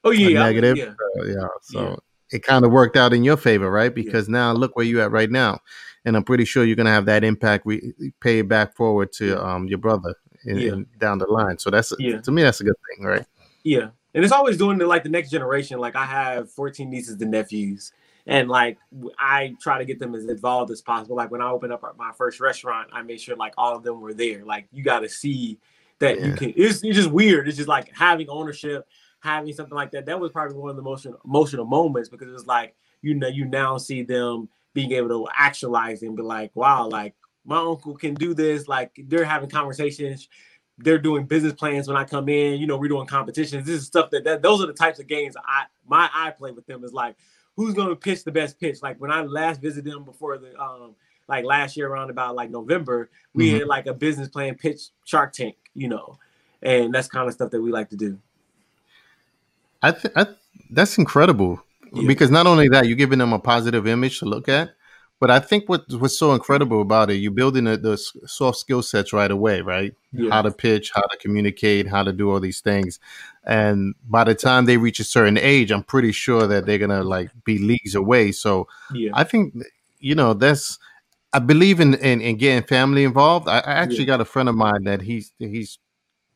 oh 0.05 0.11
yeah, 0.11 0.29
a 0.29 0.35
negative. 0.35 0.77
Yeah. 0.77 0.95
Uh, 1.19 1.25
yeah. 1.25 1.49
So 1.63 1.99
it 2.31 2.43
kind 2.43 2.65
of 2.65 2.71
worked 2.71 2.97
out 2.97 3.13
in 3.13 3.25
your 3.25 3.37
favor, 3.37 3.71
right? 3.71 3.95
Because 3.95 4.29
yeah. 4.29 4.33
now 4.33 4.53
look 4.53 4.77
where 4.77 4.85
you 4.85 5.01
at 5.01 5.11
right 5.11 5.31
now, 5.31 5.61
and 6.05 6.17
I'm 6.17 6.25
pretty 6.25 6.45
sure 6.45 6.65
you're 6.65 6.77
gonna 6.77 6.91
have 6.91 7.07
that 7.07 7.25
impact. 7.25 7.67
We 7.67 7.95
pay 8.21 8.41
it 8.41 8.49
back 8.49 8.77
forward 8.77 9.13
to 9.15 9.43
um, 9.45 9.67
your 9.67 9.79
brother 9.79 10.15
in, 10.45 10.59
yeah. 10.59 10.73
in, 10.73 10.87
down 10.99 11.19
the 11.19 11.27
line. 11.27 11.59
So 11.59 11.71
that's 11.71 11.93
yeah. 11.99 12.21
to 12.21 12.31
me 12.31 12.43
that's 12.43 12.61
a 12.61 12.65
good 12.65 12.77
thing, 12.91 13.07
right? 13.07 13.27
Yeah, 13.65 13.91
and 14.15 14.25
it's 14.25 14.33
always 14.33 14.57
doing 14.57 14.79
the 14.79 14.87
like 14.87 15.03
the 15.03 15.09
next 15.09 15.31
generation. 15.31 15.79
Like 15.79 15.97
I 15.97 16.05
have 16.05 16.51
14 16.53 16.89
nieces 16.89 17.21
and 17.21 17.31
nephews, 17.31 17.93
and 18.27 18.49
like 18.49 18.79
I 19.19 19.57
try 19.61 19.79
to 19.79 19.85
get 19.85 19.99
them 19.99 20.15
as 20.15 20.27
involved 20.27 20.71
as 20.71 20.83
possible. 20.83 21.17
Like 21.17 21.31
when 21.31 21.43
I 21.43 21.51
opened 21.51 21.73
up 21.73 21.83
my 21.99 22.13
first 22.13 22.41
restaurant, 22.41 22.91
I 22.93 23.03
made 23.03 23.21
sure 23.21 23.37
like 23.37 23.55
all 23.57 23.75
of 23.75 23.83
them 23.83 24.01
were 24.01 24.15
there. 24.15 24.45
Like 24.45 24.69
you 24.71 24.85
got 24.85 25.01
to 25.01 25.09
see 25.09 25.59
that 26.01 26.19
yeah. 26.19 26.27
you 26.27 26.33
can. 26.35 26.53
It's, 26.57 26.83
it's 26.83 26.97
just 26.97 27.11
weird. 27.11 27.49
It's 27.49 27.57
just 27.57 27.69
like 27.69 27.95
having 27.95 28.29
ownership 28.29 28.87
having 29.21 29.53
something 29.53 29.75
like 29.75 29.91
that, 29.93 30.07
that 30.07 30.21
was 30.21 30.31
probably 30.31 30.57
one 30.57 30.71
of 30.71 30.77
the 30.77 30.83
most 30.83 31.07
emotional 31.25 31.65
moments 31.65 32.09
because 32.09 32.33
it's 32.33 32.47
like 32.47 32.75
you 33.03 33.15
know 33.15 33.29
you 33.29 33.45
now 33.45 33.77
see 33.79 34.03
them 34.03 34.49
being 34.75 34.93
able 34.93 35.09
to 35.09 35.27
actualize 35.37 36.03
and 36.03 36.17
be 36.17 36.23
like, 36.23 36.51
wow, 36.55 36.87
like 36.87 37.15
my 37.45 37.59
uncle 37.59 37.97
can 37.97 38.15
do 38.15 38.35
this. 38.35 38.69
Like 38.69 38.93
they're 39.07 39.25
having 39.25 39.49
conversations, 39.49 40.29
they're 40.79 40.99
doing 40.99 41.27
business 41.27 41.53
plans 41.53 41.89
when 41.89 41.97
I 41.97 42.05
come 42.05 42.29
in. 42.29 42.61
You 42.61 42.67
know, 42.67 42.77
we're 42.77 42.89
doing 42.89 43.07
competitions. 43.07 43.67
This 43.67 43.81
is 43.83 43.87
stuff 43.87 44.11
that, 44.11 44.25
that 44.25 44.43
those 44.43 44.63
are 44.63 44.67
the 44.67 44.73
types 44.73 44.99
of 44.99 45.07
games 45.07 45.37
I 45.37 45.65
my 45.87 46.09
I 46.13 46.31
play 46.31 46.53
with 46.53 46.67
them 46.67 46.85
is 46.85 46.93
like 46.93 47.17
who's 47.57 47.75
going 47.75 47.89
to 47.89 47.97
pitch 47.97 48.25
the 48.25 48.33
best 48.33 48.61
pitch. 48.61 48.83
Like 48.83 49.01
when 49.01 49.11
I 49.11 49.23
last 49.23 49.61
visited 49.61 49.93
them 49.93 50.05
before 50.05 50.39
the 50.39 50.59
um 50.61 50.95
like 51.29 51.45
last 51.45 51.77
year 51.77 51.89
around 51.89 52.11
about 52.11 52.37
like 52.37 52.51
November, 52.51 53.11
we 53.35 53.49
mm-hmm. 53.49 53.59
had 53.59 53.69
like 53.69 53.87
a 53.87 53.95
business 53.95 54.29
plan 54.29 54.55
pitch 54.55 54.81
Shark 55.05 55.33
Tank. 55.33 55.57
You 55.79 55.89
know, 55.89 56.19
and 56.61 56.93
that's 56.93 57.09
kind 57.09 57.29
of 57.29 57.35
stuff 57.35 57.51
that 57.53 57.63
we 57.63 57.71
like 57.71 57.91
to 57.91 57.97
do. 57.97 58.19
I 59.81 59.93
think 59.93 60.15
that's 60.71 60.99
incredible 60.99 61.63
yeah. 61.93 62.07
because 62.07 62.31
not 62.31 62.47
only 62.47 62.69
that, 62.69 62.87
you're 62.89 62.97
giving 62.97 63.21
them 63.21 63.33
a 63.33 63.39
positive 63.39 63.87
image 63.87 64.19
to 64.19 64.27
look 64.27 64.49
at, 64.49 64.71
but 65.21 65.31
I 65.31 65.39
think 65.39 65.69
what 65.69 65.85
what's 65.93 66.19
so 66.19 66.33
incredible 66.33 66.83
about 66.83 67.11
it, 67.11 67.17
you're 67.17 67.31
building 67.31 67.67
a, 67.67 67.77
the 67.77 67.97
soft 67.97 68.59
skill 68.59 68.83
sets 68.83 69.13
right 69.13 69.31
away, 69.31 69.61
right? 69.61 69.95
Yeah. 70.13 70.31
How 70.31 70.43
to 70.43 70.51
pitch, 70.51 70.91
how 70.95 71.03
to 71.03 71.17
communicate, 71.19 71.87
how 71.87 72.03
to 72.03 72.13
do 72.13 72.31
all 72.31 72.41
these 72.41 72.61
things, 72.61 72.99
and 73.45 73.95
by 74.09 74.25
the 74.25 74.35
time 74.35 74.65
they 74.65 74.77
reach 74.77 75.01
a 75.01 75.05
certain 75.05 75.39
age, 75.39 75.71
I'm 75.71 75.85
pretty 75.85 76.13
sure 76.13 76.47
that 76.47 76.67
they're 76.67 76.79
gonna 76.79 77.05
like 77.05 77.31
be 77.45 77.59
leagues 77.59 77.95
away. 77.95 78.33
So 78.33 78.69
yeah. 78.93 79.11
I 79.15 79.25
think 79.25 79.55
you 80.01 80.15
know 80.15 80.35
that's. 80.35 80.79
I 81.33 81.41
believe 81.41 81.81
in, 81.81 81.95
in, 81.95 82.21
in 82.21 82.37
getting 82.37 82.67
family 82.67 83.05
involved. 83.05 83.49
I, 83.49 83.59
I 83.59 83.73
actually 83.73 84.01
yeah. 84.01 84.07
got 84.07 84.21
a 84.21 84.25
friend 84.25 84.49
of 84.49 84.55
mine 84.55 84.85
that 84.85 85.03
he's 85.03 85.33
he's 85.39 85.79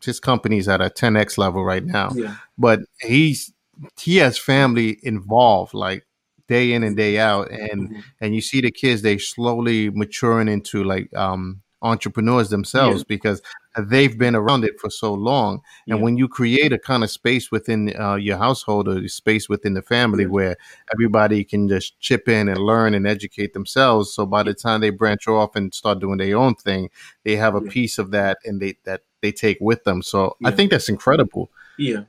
his 0.02 0.20
company's 0.20 0.68
at 0.68 0.80
a 0.80 0.90
10x 0.90 1.38
level 1.38 1.64
right 1.64 1.84
now, 1.84 2.10
yeah. 2.14 2.36
but 2.58 2.80
he's 3.00 3.52
he 3.98 4.16
has 4.18 4.36
family 4.36 4.98
involved. 5.02 5.74
Like 5.74 6.06
day 6.48 6.72
in 6.72 6.82
and 6.82 6.96
day 6.96 7.18
out 7.18 7.50
and 7.50 7.88
mm-hmm. 7.88 8.00
and 8.20 8.34
you 8.34 8.40
see 8.40 8.60
the 8.60 8.70
kids 8.70 9.00
they 9.00 9.16
slowly 9.16 9.88
maturing 9.90 10.48
into 10.48 10.84
like 10.84 11.12
um 11.14 11.62
entrepreneurs 11.80 12.50
themselves 12.50 13.00
yeah. 13.00 13.04
because 13.08 13.40
they've 13.78 14.16
been 14.18 14.34
around 14.34 14.64
it 14.64 14.78
for 14.78 14.90
so 14.90 15.14
long. 15.14 15.62
And 15.86 15.98
yeah. 15.98 16.02
when 16.02 16.16
you 16.16 16.28
create 16.28 16.72
a 16.72 16.78
kind 16.78 17.02
of 17.02 17.10
space 17.10 17.50
within 17.50 17.94
uh, 17.98 18.16
your 18.16 18.36
household 18.36 18.88
or 18.88 19.06
space 19.08 19.48
within 19.48 19.74
the 19.74 19.82
family 19.82 20.24
yeah. 20.24 20.30
where 20.30 20.56
everybody 20.92 21.44
can 21.44 21.68
just 21.68 21.98
chip 22.00 22.28
in 22.28 22.48
and 22.48 22.58
learn 22.58 22.94
and 22.94 23.06
educate 23.06 23.52
themselves 23.52 24.12
so 24.12 24.26
by 24.26 24.42
the 24.42 24.54
time 24.54 24.80
they 24.80 24.90
branch 24.90 25.26
off 25.28 25.56
and 25.56 25.72
start 25.72 26.00
doing 26.00 26.18
their 26.18 26.36
own 26.36 26.54
thing 26.54 26.90
they 27.24 27.36
have 27.36 27.54
a 27.54 27.60
piece 27.60 27.98
of 27.98 28.10
that 28.10 28.38
and 28.44 28.60
they 28.60 28.76
that 28.84 29.02
they 29.20 29.32
take 29.32 29.58
with 29.60 29.84
them. 29.84 30.02
So 30.02 30.36
i 30.44 30.50
think 30.50 30.70
that's 30.70 30.88
incredible. 30.88 31.50
Yeah. 31.78 32.02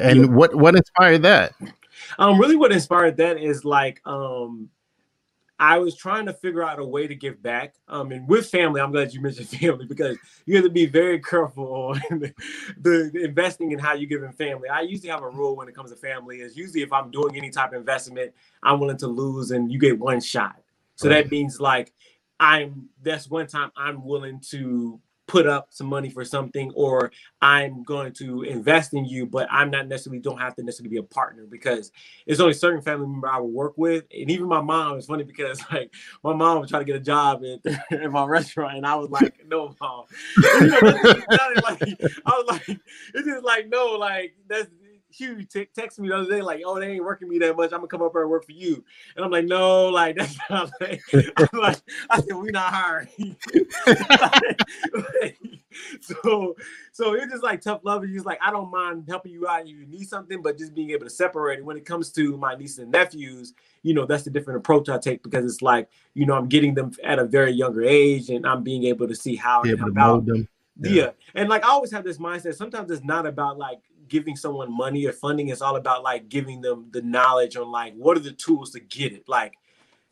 and 0.00 0.34
what 0.36 0.54
what 0.54 0.76
inspired 0.76 1.22
that? 1.22 1.52
Um, 2.18 2.38
really, 2.38 2.56
what 2.56 2.72
inspired 2.72 3.16
that 3.18 3.38
is 3.38 3.64
like 3.64 4.00
um, 4.04 4.68
I 5.62 5.78
was 5.78 5.94
trying 5.94 6.26
to 6.26 6.32
figure 6.32 6.64
out 6.64 6.80
a 6.80 6.84
way 6.84 7.06
to 7.06 7.14
give 7.14 7.40
back. 7.40 7.76
Um, 7.86 8.10
and 8.10 8.26
with 8.26 8.48
family, 8.48 8.80
I'm 8.80 8.90
glad 8.90 9.14
you 9.14 9.20
mentioned 9.20 9.48
family 9.60 9.86
because 9.86 10.18
you 10.44 10.56
have 10.56 10.64
to 10.64 10.70
be 10.70 10.86
very 10.86 11.20
careful 11.20 11.72
on 11.72 12.00
the, 12.10 12.34
the, 12.80 13.22
investing 13.22 13.70
in 13.70 13.78
how 13.78 13.94
you 13.94 14.08
give 14.08 14.24
in 14.24 14.32
family. 14.32 14.68
I 14.68 14.80
usually 14.80 15.10
have 15.10 15.22
a 15.22 15.28
rule 15.30 15.54
when 15.54 15.68
it 15.68 15.74
comes 15.76 15.92
to 15.92 15.96
family 15.96 16.40
is 16.40 16.56
usually 16.56 16.82
if 16.82 16.92
I'm 16.92 17.12
doing 17.12 17.36
any 17.36 17.48
type 17.48 17.70
of 17.70 17.78
investment, 17.78 18.32
I'm 18.64 18.80
willing 18.80 18.96
to 18.98 19.06
lose 19.06 19.52
and 19.52 19.70
you 19.70 19.78
get 19.78 20.00
one 20.00 20.20
shot. 20.20 20.56
So 20.96 21.08
right. 21.08 21.22
that 21.22 21.30
means 21.30 21.60
like 21.60 21.92
I'm 22.40 22.88
that's 23.00 23.30
one 23.30 23.46
time 23.46 23.70
I'm 23.76 24.04
willing 24.04 24.40
to 24.50 25.00
put 25.26 25.46
up 25.46 25.68
some 25.70 25.86
money 25.86 26.10
for 26.10 26.24
something 26.24 26.72
or 26.74 27.12
I'm 27.40 27.82
going 27.82 28.12
to 28.14 28.42
invest 28.42 28.94
in 28.94 29.04
you, 29.04 29.26
but 29.26 29.48
I'm 29.50 29.70
not 29.70 29.88
necessarily 29.88 30.20
don't 30.20 30.38
have 30.38 30.54
to 30.56 30.62
necessarily 30.62 30.90
be 30.90 30.98
a 30.98 31.02
partner 31.02 31.46
because 31.48 31.92
it's 32.26 32.40
only 32.40 32.54
certain 32.54 32.82
family 32.82 33.06
member 33.06 33.28
I 33.28 33.38
will 33.38 33.50
work 33.50 33.74
with. 33.76 34.04
And 34.12 34.30
even 34.30 34.48
my 34.48 34.60
mom 34.60 34.98
is 34.98 35.06
funny 35.06 35.24
because 35.24 35.62
like 35.72 35.92
my 36.22 36.34
mom 36.34 36.60
was 36.60 36.70
trying 36.70 36.82
to 36.82 36.86
get 36.86 36.96
a 36.96 37.04
job 37.04 37.42
in, 37.44 37.60
in 38.02 38.10
my 38.12 38.24
restaurant 38.24 38.76
and 38.76 38.86
I 38.86 38.94
was 38.96 39.10
like, 39.10 39.44
no 39.46 39.74
mom. 39.80 40.04
like, 40.42 41.82
I 41.82 42.08
was 42.26 42.46
like, 42.48 42.68
it's 43.14 43.26
just 43.26 43.44
like, 43.44 43.68
no, 43.68 43.96
like 43.98 44.34
that's 44.48 44.68
Hugh 45.12 45.44
t- 45.44 45.68
texted 45.76 46.00
me 46.00 46.08
the 46.08 46.16
other 46.16 46.30
day, 46.30 46.42
like, 46.42 46.62
"Oh, 46.64 46.78
they 46.78 46.92
ain't 46.92 47.04
working 47.04 47.28
me 47.28 47.38
that 47.38 47.56
much. 47.56 47.72
I'm 47.72 47.78
gonna 47.78 47.88
come 47.88 48.02
up 48.02 48.12
here 48.12 48.22
and 48.22 48.30
work 48.30 48.44
for 48.46 48.52
you." 48.52 48.84
And 49.16 49.24
I'm 49.24 49.30
like, 49.30 49.46
"No, 49.46 49.88
like 49.88 50.16
that's 50.18 50.36
not 50.50 50.70
like." 50.80 51.02
I'm 51.12 51.48
like, 51.60 51.78
I 52.10 52.20
said, 52.20 52.36
"We 52.36 52.50
not 52.50 52.72
hiring." 52.72 53.36
so, 56.00 56.56
so 56.92 57.14
it's 57.14 57.30
just 57.30 57.42
like 57.42 57.60
tough 57.60 57.80
love. 57.84 58.04
He's 58.04 58.24
like, 58.24 58.38
I 58.42 58.50
don't 58.50 58.70
mind 58.70 59.04
helping 59.08 59.32
you 59.32 59.46
out. 59.46 59.62
if 59.62 59.68
You 59.68 59.86
need 59.86 60.08
something, 60.08 60.42
but 60.42 60.58
just 60.58 60.74
being 60.74 60.90
able 60.90 61.04
to 61.04 61.10
separate 61.10 61.58
it. 61.60 61.64
When 61.64 61.76
it 61.76 61.84
comes 61.84 62.10
to 62.12 62.36
my 62.36 62.54
nieces 62.54 62.78
and 62.80 62.92
nephews, 62.92 63.54
you 63.82 63.94
know, 63.94 64.06
that's 64.06 64.24
the 64.24 64.30
different 64.30 64.58
approach 64.58 64.88
I 64.88 64.98
take 64.98 65.22
because 65.22 65.44
it's 65.44 65.62
like, 65.62 65.88
you 66.14 66.26
know, 66.26 66.34
I'm 66.34 66.48
getting 66.48 66.74
them 66.74 66.92
at 67.04 67.18
a 67.18 67.24
very 67.24 67.52
younger 67.52 67.82
age, 67.82 68.30
and 68.30 68.46
I'm 68.46 68.62
being 68.62 68.84
able 68.84 69.08
to 69.08 69.14
see 69.14 69.36
how 69.36 69.64
yeah, 69.64 69.74
about 69.86 70.26
them. 70.26 70.48
Yeah. 70.80 70.90
yeah. 70.90 71.10
And 71.34 71.48
like 71.48 71.64
I 71.64 71.68
always 71.68 71.92
have 71.92 72.04
this 72.04 72.18
mindset. 72.18 72.54
Sometimes 72.54 72.90
it's 72.90 73.04
not 73.04 73.26
about 73.26 73.58
like 73.58 73.80
giving 74.12 74.36
someone 74.36 74.70
money 74.70 75.06
or 75.06 75.12
funding. 75.12 75.48
is 75.48 75.62
all 75.62 75.76
about 75.76 76.02
like 76.02 76.28
giving 76.28 76.60
them 76.60 76.86
the 76.90 77.00
knowledge 77.00 77.56
on 77.56 77.72
like 77.72 77.94
what 77.94 78.14
are 78.14 78.20
the 78.20 78.32
tools 78.32 78.70
to 78.72 78.80
get 78.80 79.10
it. 79.10 79.26
Like, 79.26 79.54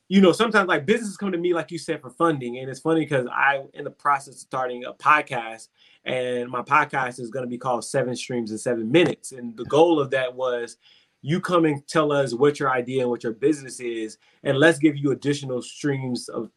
you 0.08 0.22
know, 0.22 0.32
sometimes 0.32 0.68
like 0.68 0.86
businesses 0.86 1.18
come 1.18 1.32
to 1.32 1.38
me, 1.38 1.52
like 1.52 1.70
you 1.70 1.76
said, 1.76 2.00
for 2.00 2.08
funding. 2.08 2.56
And 2.56 2.70
it's 2.70 2.80
funny 2.80 3.00
because 3.00 3.26
I 3.30 3.62
in 3.74 3.84
the 3.84 3.90
process 3.90 4.36
of 4.36 4.40
starting 4.40 4.86
a 4.86 4.94
podcast, 4.94 5.68
and 6.06 6.48
my 6.48 6.62
podcast 6.62 7.20
is 7.20 7.28
going 7.28 7.44
to 7.44 7.50
be 7.50 7.58
called 7.58 7.84
Seven 7.84 8.16
Streams 8.16 8.50
in 8.50 8.56
Seven 8.56 8.90
Minutes. 8.90 9.32
And 9.32 9.54
the 9.54 9.66
goal 9.66 10.00
of 10.00 10.10
that 10.12 10.34
was 10.34 10.78
you 11.20 11.38
come 11.38 11.66
and 11.66 11.86
tell 11.86 12.10
us 12.12 12.32
what 12.32 12.58
your 12.58 12.70
idea 12.70 13.02
and 13.02 13.10
what 13.10 13.22
your 13.22 13.34
business 13.34 13.78
is 13.78 14.16
and 14.42 14.56
let's 14.56 14.78
give 14.78 14.96
you 14.96 15.10
additional 15.10 15.60
streams 15.60 16.30
of 16.30 16.50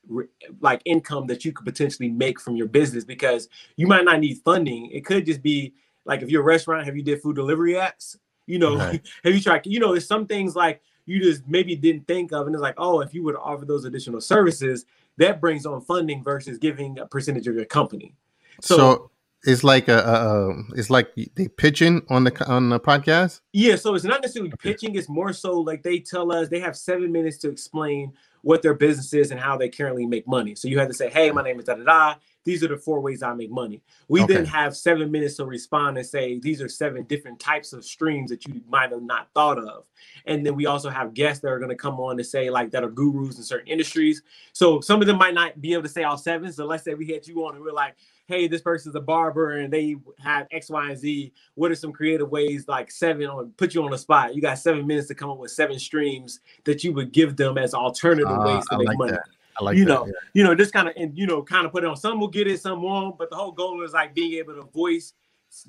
like 0.61 0.81
income 0.85 1.27
that 1.27 1.43
you 1.43 1.51
could 1.51 1.65
potentially 1.65 2.07
make 2.07 2.39
from 2.39 2.55
your 2.55 2.67
business 2.67 3.03
because 3.03 3.49
you 3.75 3.87
might 3.87 4.05
not 4.05 4.21
need 4.21 4.39
funding 4.45 4.89
it 4.91 5.03
could 5.05 5.25
just 5.25 5.43
be 5.43 5.73
like 6.05 6.21
if 6.21 6.29
you're 6.29 6.41
a 6.41 6.45
restaurant, 6.45 6.85
have 6.85 6.95
you 6.95 7.03
did 7.03 7.21
food 7.21 7.35
delivery 7.35 7.73
apps? 7.73 8.17
You 8.45 8.59
know, 8.59 8.77
right. 8.77 9.01
have 9.23 9.33
you 9.33 9.41
tried? 9.41 9.65
You 9.65 9.79
know, 9.79 9.91
there's 9.91 10.07
some 10.07 10.27
things 10.27 10.55
like 10.55 10.81
you 11.05 11.21
just 11.21 11.47
maybe 11.47 11.75
didn't 11.75 12.07
think 12.07 12.31
of, 12.31 12.45
and 12.45 12.55
it's 12.55 12.61
like, 12.61 12.75
oh, 12.77 13.01
if 13.01 13.13
you 13.13 13.23
would 13.23 13.35
offer 13.35 13.65
those 13.65 13.85
additional 13.85 14.21
services, 14.21 14.85
that 15.17 15.41
brings 15.41 15.65
on 15.65 15.81
funding 15.81 16.23
versus 16.23 16.57
giving 16.57 16.99
a 16.99 17.05
percentage 17.05 17.47
of 17.47 17.55
your 17.55 17.65
company. 17.65 18.15
So, 18.61 18.77
so 18.77 19.11
it's 19.43 19.63
like 19.63 19.87
a, 19.87 19.97
a, 19.97 20.77
it's 20.77 20.89
like 20.89 21.13
they 21.35 21.47
pitching 21.47 22.01
on 22.09 22.23
the 22.23 22.45
on 22.47 22.69
the 22.69 22.79
podcast. 22.79 23.41
Yeah, 23.51 23.75
so 23.75 23.95
it's 23.95 24.05
not 24.05 24.21
necessarily 24.21 24.51
pitching; 24.59 24.95
it's 24.95 25.09
more 25.09 25.33
so 25.33 25.59
like 25.59 25.83
they 25.83 25.99
tell 25.99 26.31
us 26.31 26.49
they 26.49 26.59
have 26.59 26.77
seven 26.77 27.11
minutes 27.11 27.37
to 27.39 27.49
explain 27.49 28.13
what 28.41 28.61
their 28.61 28.73
business 28.73 29.13
is 29.13 29.31
and 29.31 29.39
how 29.39 29.57
they 29.57 29.69
currently 29.69 30.05
make 30.05 30.27
money. 30.27 30.55
So 30.55 30.67
you 30.67 30.79
have 30.79 30.87
to 30.87 30.93
say, 30.93 31.09
"Hey, 31.09 31.31
my 31.31 31.43
name 31.43 31.59
is 31.59 31.65
da 31.65 31.75
da 31.75 31.83
da 31.83 32.15
these 32.43 32.63
are 32.63 32.67
the 32.67 32.77
four 32.77 32.99
ways 32.99 33.23
I 33.23 33.33
make 33.33 33.51
money. 33.51 33.81
We 34.07 34.21
okay. 34.23 34.33
then 34.33 34.45
have 34.45 34.75
seven 34.75 35.09
minutes 35.11 35.37
to 35.37 35.45
respond 35.45 35.97
and 35.97 36.05
say, 36.05 36.39
these 36.39 36.61
are 36.61 36.69
seven 36.69 37.03
different 37.03 37.39
types 37.39 37.73
of 37.73 37.85
streams 37.85 38.29
that 38.31 38.45
you 38.45 38.61
might 38.67 38.91
have 38.91 39.01
not 39.01 39.29
thought 39.33 39.57
of. 39.57 39.85
And 40.25 40.45
then 40.45 40.55
we 40.55 40.65
also 40.65 40.89
have 40.89 41.13
guests 41.13 41.41
that 41.41 41.49
are 41.49 41.59
going 41.59 41.69
to 41.69 41.75
come 41.75 41.99
on 41.99 42.17
to 42.17 42.23
say, 42.23 42.49
like, 42.49 42.71
that 42.71 42.83
are 42.83 42.89
gurus 42.89 43.37
in 43.37 43.43
certain 43.43 43.67
industries. 43.67 44.23
So 44.51 44.81
some 44.81 45.01
of 45.01 45.07
them 45.07 45.17
might 45.17 45.33
not 45.33 45.61
be 45.61 45.73
able 45.73 45.83
to 45.83 45.89
say 45.89 46.03
all 46.03 46.17
seven. 46.17 46.51
So 46.51 46.65
let's 46.65 46.83
say 46.83 46.93
we 46.93 47.07
had 47.07 47.25
you 47.27 47.45
on 47.45 47.55
and 47.55 47.63
we're 47.63 47.71
like, 47.71 47.95
hey, 48.27 48.47
this 48.47 48.61
person's 48.61 48.95
a 48.95 49.01
barber 49.01 49.59
and 49.59 49.71
they 49.71 49.95
have 50.19 50.47
X, 50.51 50.69
Y, 50.69 50.89
and 50.89 50.97
Z. 50.97 51.33
What 51.55 51.71
are 51.71 51.75
some 51.75 51.91
creative 51.91 52.29
ways, 52.29 52.67
like 52.67 52.89
seven, 52.89 53.27
on 53.27 53.51
put 53.57 53.73
you 53.73 53.83
on 53.83 53.91
the 53.91 53.97
spot? 53.97 54.35
You 54.35 54.41
got 54.41 54.57
seven 54.59 54.87
minutes 54.87 55.07
to 55.09 55.15
come 55.15 55.29
up 55.29 55.37
with 55.37 55.51
seven 55.51 55.77
streams 55.77 56.39
that 56.63 56.83
you 56.83 56.93
would 56.93 57.11
give 57.11 57.35
them 57.35 57.57
as 57.57 57.73
alternative 57.73 58.27
uh, 58.27 58.43
ways 58.45 58.65
to 58.69 58.75
I 58.75 58.77
make 58.77 58.87
like 58.87 58.97
money. 58.97 59.11
That. 59.11 59.23
I 59.59 59.63
like 59.63 59.77
you 59.77 59.85
that, 59.85 59.93
know, 59.93 60.05
yeah. 60.05 60.13
you 60.33 60.43
know, 60.43 60.55
just 60.55 60.73
kind 60.73 60.87
of 60.87 60.93
and 60.97 61.17
you 61.17 61.27
know, 61.27 61.41
kind 61.41 61.65
of 61.65 61.71
put 61.71 61.83
it 61.83 61.87
on. 61.87 61.95
Some 61.95 62.19
will 62.19 62.27
get 62.27 62.47
it, 62.47 62.61
some 62.61 62.81
won't. 62.81 63.17
But 63.17 63.29
the 63.29 63.35
whole 63.35 63.51
goal 63.51 63.83
is 63.83 63.93
like 63.93 64.13
being 64.13 64.33
able 64.33 64.55
to 64.55 64.63
voice, 64.63 65.13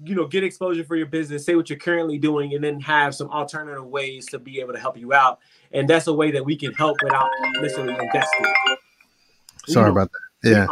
you 0.05 0.15
know, 0.15 0.27
get 0.27 0.45
exposure 0.45 0.85
for 0.85 0.97
your 0.97 1.07
business, 1.07 1.45
say 1.45 1.55
what 1.55 1.69
you're 1.69 1.79
currently 1.79 2.19
doing, 2.19 2.55
and 2.55 2.65
then 2.65 2.81
have 2.81 3.15
some 3.15 3.29
alternative 3.31 3.87
ways 3.87 4.27
to 4.27 4.39
be 4.39 4.61
able 4.61 4.73
to 4.73 4.81
help 4.81 4.97
you 4.97 5.13
out. 5.13 5.41
And 5.73 5.89
that's 5.89 6.07
a 6.07 6.13
way 6.13 6.31
that 6.31 6.45
we 6.45 6.57
can 6.57 6.73
help 6.75 6.97
without 7.03 7.29
necessarily 7.61 7.93
investing. 7.93 8.47
Sorry 9.67 9.89
you 9.89 9.95
know, 9.95 10.01
about 10.01 10.11
that. 10.43 10.51
Yeah. 10.51 10.67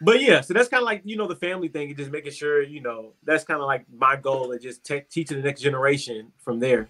But 0.00 0.20
yeah, 0.20 0.40
so 0.42 0.54
that's 0.54 0.68
kind 0.68 0.82
of 0.82 0.86
like 0.86 1.02
you 1.04 1.16
know 1.16 1.26
the 1.26 1.36
family 1.36 1.68
thing, 1.68 1.88
and 1.88 1.96
just 1.96 2.10
making 2.10 2.32
sure 2.32 2.62
you 2.62 2.80
know 2.80 3.14
that's 3.24 3.44
kind 3.44 3.60
of 3.60 3.66
like 3.66 3.84
my 3.92 4.14
goal, 4.16 4.52
and 4.52 4.60
just 4.60 4.84
te- 4.84 5.04
teaching 5.10 5.38
the 5.38 5.42
next 5.42 5.60
generation 5.60 6.30
from 6.38 6.60
there. 6.60 6.88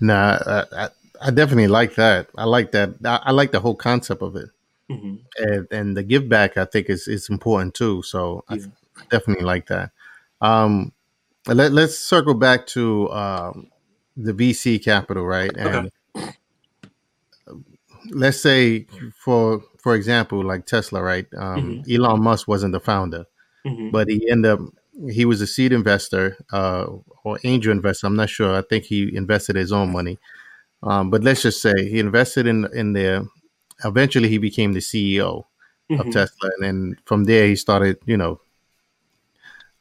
Nah, 0.00 0.38
I, 0.46 0.64
I 0.72 0.88
definitely 1.30 1.68
like 1.68 1.94
that. 1.96 2.28
I 2.36 2.44
like 2.44 2.72
that. 2.72 2.94
I, 3.04 3.20
I 3.24 3.30
like 3.32 3.52
the 3.52 3.60
whole 3.60 3.74
concept 3.74 4.22
of 4.22 4.36
it, 4.36 4.50
mm-hmm. 4.90 5.16
and, 5.38 5.66
and 5.70 5.96
the 5.96 6.02
give 6.02 6.28
back. 6.28 6.56
I 6.56 6.64
think 6.64 6.90
is 6.90 7.08
is 7.08 7.28
important 7.28 7.74
too. 7.74 8.02
So 8.02 8.44
yeah. 8.50 8.56
I 8.96 9.02
definitely 9.10 9.44
like 9.44 9.66
that. 9.66 9.90
Um, 10.40 10.92
let, 11.46 11.72
let's 11.72 11.98
circle 11.98 12.34
back 12.34 12.66
to 12.68 13.10
um, 13.10 13.70
the 14.16 14.32
VC 14.32 14.82
capital, 14.82 15.24
right? 15.24 15.54
And 15.56 15.90
okay. 16.16 16.32
let's 18.10 18.40
say 18.40 18.86
for 19.16 19.62
for 19.78 19.94
example, 19.94 20.42
like 20.44 20.66
Tesla, 20.66 21.02
right? 21.02 21.26
Um, 21.36 21.82
mm-hmm. 21.84 21.92
Elon 21.94 22.22
Musk 22.22 22.48
wasn't 22.48 22.72
the 22.72 22.80
founder, 22.80 23.26
mm-hmm. 23.66 23.90
but 23.90 24.08
he 24.08 24.28
ended 24.30 24.52
up 24.52 24.60
he 25.10 25.24
was 25.24 25.40
a 25.40 25.46
seed 25.46 25.72
investor 25.72 26.36
uh, 26.52 26.86
or 27.24 27.38
angel 27.44 27.72
investor. 27.72 28.06
I'm 28.06 28.16
not 28.16 28.30
sure. 28.30 28.54
I 28.56 28.62
think 28.62 28.84
he 28.84 29.14
invested 29.14 29.56
his 29.56 29.72
own 29.72 29.92
money. 29.92 30.18
Um, 30.84 31.10
but 31.10 31.24
let's 31.24 31.42
just 31.42 31.60
say 31.60 31.72
he 31.88 31.98
invested 31.98 32.46
in 32.46 32.68
in 32.74 32.92
there. 32.92 33.24
Eventually, 33.84 34.28
he 34.28 34.38
became 34.38 34.72
the 34.72 34.80
CEO 34.80 35.44
mm-hmm. 35.90 36.00
of 36.00 36.12
Tesla, 36.12 36.50
and 36.56 36.62
then 36.62 36.96
from 37.04 37.24
there 37.24 37.46
he 37.48 37.56
started, 37.56 37.98
you 38.04 38.16
know, 38.16 38.40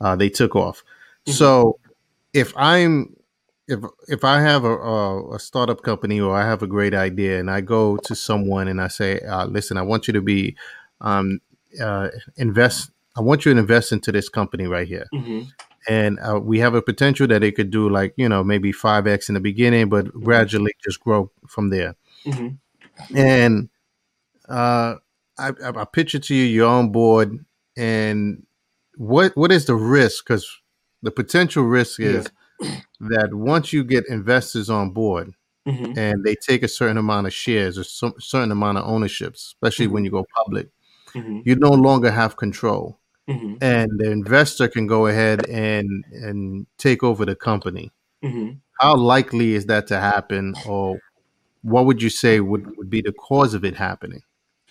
uh, 0.01 0.15
they 0.15 0.29
took 0.29 0.55
off. 0.55 0.83
Mm-hmm. 1.25 1.33
So 1.33 1.79
if 2.33 2.53
I'm 2.55 3.15
if 3.67 3.79
if 4.07 4.23
I 4.23 4.41
have 4.41 4.63
a, 4.63 4.75
a, 4.75 5.35
a, 5.35 5.39
startup 5.39 5.81
company 5.83 6.19
or 6.19 6.35
I 6.35 6.45
have 6.45 6.63
a 6.63 6.67
great 6.67 6.93
idea 6.93 7.39
and 7.39 7.49
I 7.49 7.61
go 7.61 7.97
to 7.97 8.15
someone 8.15 8.67
and 8.67 8.81
I 8.81 8.87
say, 8.87 9.19
uh, 9.19 9.45
"Listen, 9.45 9.77
I 9.77 9.83
want 9.83 10.07
you 10.07 10.13
to 10.13 10.21
be 10.21 10.55
um, 11.01 11.39
uh, 11.81 12.09
invest. 12.37 12.91
I 13.15 13.21
want 13.21 13.45
you 13.45 13.53
to 13.53 13.59
invest 13.59 13.91
into 13.91 14.11
this 14.11 14.29
company 14.29 14.67
right 14.67 14.87
here." 14.87 15.07
Mm-hmm. 15.13 15.41
And 15.87 16.19
uh, 16.19 16.39
we 16.41 16.59
have 16.59 16.75
a 16.75 16.81
potential 16.81 17.27
that 17.27 17.43
it 17.43 17.55
could 17.55 17.71
do 17.71 17.89
like 17.89 18.13
you 18.17 18.29
know 18.29 18.43
maybe 18.43 18.71
five 18.71 19.07
x 19.07 19.29
in 19.29 19.35
the 19.35 19.41
beginning, 19.41 19.89
but 19.89 20.05
mm-hmm. 20.05 20.23
gradually 20.23 20.71
just 20.83 20.99
grow 20.99 21.31
from 21.47 21.69
there. 21.69 21.95
Mm-hmm. 22.25 23.17
And 23.17 23.69
uh, 24.47 24.95
I, 25.37 25.51
I 25.59 25.85
it 25.93 26.23
to 26.23 26.35
you. 26.35 26.43
You're 26.43 26.69
on 26.69 26.91
board, 26.91 27.45
and 27.75 28.45
what 28.95 29.35
what 29.35 29.51
is 29.51 29.65
the 29.65 29.75
risk? 29.75 30.25
Because 30.25 30.47
the 31.01 31.11
potential 31.11 31.63
risk 31.63 31.99
is 31.99 32.29
yeah. 32.61 32.77
that 33.01 33.33
once 33.33 33.73
you 33.73 33.83
get 33.83 34.07
investors 34.07 34.69
on 34.69 34.91
board 34.91 35.33
mm-hmm. 35.67 35.97
and 35.97 36.23
they 36.23 36.35
take 36.35 36.63
a 36.63 36.67
certain 36.67 36.97
amount 36.97 37.27
of 37.27 37.33
shares 37.33 37.77
or 37.77 37.83
some 37.83 38.13
certain 38.19 38.51
amount 38.51 38.77
of 38.77 38.85
ownership, 38.85 39.35
especially 39.35 39.85
mm-hmm. 39.85 39.95
when 39.95 40.05
you 40.05 40.11
go 40.11 40.25
public, 40.35 40.69
mm-hmm. 41.13 41.39
you 41.45 41.55
no 41.55 41.71
longer 41.71 42.11
have 42.11 42.37
control. 42.37 42.99
Mm-hmm. 43.29 43.55
And 43.61 43.99
the 43.99 44.11
investor 44.11 44.67
can 44.67 44.85
go 44.85 45.07
ahead 45.07 45.47
and 45.47 46.03
and 46.11 46.67
take 46.77 47.03
over 47.03 47.25
the 47.25 47.35
company. 47.35 47.91
Mm-hmm. 48.23 48.57
How 48.79 48.95
likely 48.95 49.53
is 49.53 49.65
that 49.67 49.87
to 49.87 49.99
happen, 49.99 50.55
or 50.65 50.99
what 51.61 51.85
would 51.85 52.01
you 52.01 52.09
say 52.09 52.39
would, 52.41 52.77
would 52.77 52.89
be 52.89 53.01
the 53.01 53.13
cause 53.13 53.53
of 53.53 53.63
it 53.63 53.75
happening? 53.75 54.21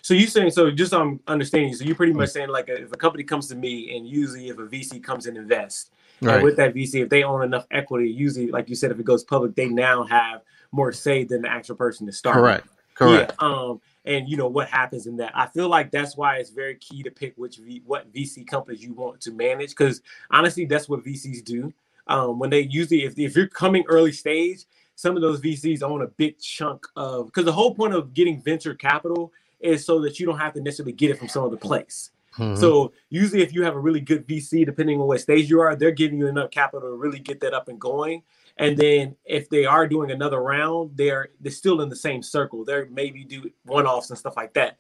So 0.03 0.15
you 0.15 0.27
saying 0.27 0.51
so? 0.51 0.71
Just 0.71 0.93
on 0.93 1.21
understanding. 1.29 1.75
So 1.75 1.85
you're 1.85 1.95
pretty 1.95 2.13
much 2.13 2.31
saying 2.31 2.49
like 2.49 2.69
if 2.69 2.93
a 2.93 2.97
company 2.97 3.25
comes 3.25 3.49
to 3.49 3.55
me, 3.55 3.97
and 3.97 4.07
usually 4.07 4.49
if 4.49 4.59
a 4.59 4.67
VC 4.67 5.03
comes 5.03 5.27
and 5.27 5.37
invests, 5.37 5.91
right. 6.21 6.35
and 6.35 6.45
with 6.45 6.57
that 6.57 6.75
VC, 6.75 7.03
if 7.03 7.09
they 7.09 7.23
own 7.23 7.43
enough 7.43 7.67
equity, 7.71 8.11
usually 8.11 8.51
like 8.51 8.69
you 8.69 8.75
said, 8.75 8.91
if 8.91 8.99
it 8.99 9.05
goes 9.05 9.23
public, 9.25 9.55
they 9.55 9.69
now 9.69 10.05
have 10.05 10.43
more 10.73 10.93
say 10.93 11.25
than 11.25 11.43
the 11.43 11.49
actual 11.49 11.77
person 11.77 12.05
to 12.07 12.13
start. 12.13 12.37
Correct. 12.37 12.67
Correct. 12.95 13.33
Yeah. 13.41 13.49
Um. 13.49 13.81
And 14.05 14.29
you 14.29 14.37
know 14.37 14.49
what 14.49 14.69
happens 14.69 15.07
in 15.07 15.17
that. 15.19 15.33
I 15.35 15.47
feel 15.47 15.69
like 15.69 15.91
that's 15.93 16.17
why 16.17 16.37
it's 16.37 16.51
very 16.51 16.75
key 16.75 17.03
to 17.05 17.11
pick 17.11 17.35
which 17.37 17.59
v, 17.59 17.83
what 17.87 18.13
VC 18.13 18.47
companies 18.47 18.83
you 18.83 18.93
want 18.95 19.21
to 19.21 19.31
manage, 19.31 19.71
because 19.71 20.03
honestly, 20.31 20.65
that's 20.65 20.89
what 20.89 21.05
VCs 21.05 21.45
do. 21.45 21.73
Um, 22.09 22.41
when 22.41 22.51
they 22.51 22.63
usually 22.63 23.05
if 23.05 23.17
if 23.17 23.37
you're 23.37 23.47
coming 23.47 23.85
early 23.87 24.11
stage, 24.11 24.65
some 24.97 25.15
of 25.15 25.23
those 25.23 25.41
VCs 25.41 25.83
own 25.83 26.03
a 26.03 26.09
big 26.09 26.39
chunk 26.41 26.85
of 26.97 27.27
because 27.27 27.45
the 27.45 27.53
whole 27.53 27.75
point 27.75 27.95
of 27.95 28.13
getting 28.13 28.43
venture 28.43 28.75
capital 28.75 29.33
is 29.61 29.87
so 29.87 30.01
that 30.01 30.19
you 30.19 30.27
don't 30.27 30.39
have 30.39 30.53
to 30.55 30.61
necessarily 30.61 30.93
get 30.93 31.11
it 31.11 31.19
from 31.19 31.29
some 31.29 31.45
other 31.45 31.57
place. 31.57 32.11
Mm-hmm. 32.37 32.61
So 32.61 32.93
usually, 33.11 33.43
if 33.43 33.53
you 33.53 33.63
have 33.63 33.75
a 33.75 33.79
really 33.79 34.01
good 34.01 34.27
VC, 34.27 34.65
depending 34.65 35.01
on 35.01 35.07
what 35.07 35.21
stage 35.21 35.51
you 35.51 35.61
are, 35.61 35.77
they're 35.77 35.93
giving 35.93 36.19
you 36.19 36.27
enough 36.29 36.51
capital 36.51 36.89
to 36.89 36.97
really 36.97 37.19
get 37.19 37.41
that 37.41 37.55
up 37.55 37.69
and 37.69 37.81
going. 37.81 38.23
And 38.59 38.77
then 38.77 39.17
if 39.25 39.49
they 39.49 39.65
are 39.65 39.87
doing 39.87 40.11
another 40.11 40.41
round, 40.41 40.97
they're 40.97 41.31
they're 41.41 41.53
still 41.53 41.81
in 41.81 41.89
the 41.89 41.97
same 41.97 42.23
circle. 42.23 42.65
They're 42.65 42.89
maybe 42.91 43.25
do 43.25 43.51
one 43.65 43.87
offs 43.87 44.11
and 44.11 44.19
stuff 44.19 44.37
like 44.37 44.55
that. 44.55 44.79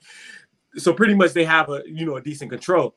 So 0.76 0.92
pretty 0.92 1.14
much 1.14 1.32
they 1.32 1.44
have 1.44 1.68
a 1.70 1.82
you 1.86 2.06
know 2.06 2.16
a 2.16 2.22
decent 2.22 2.50
control. 2.50 2.96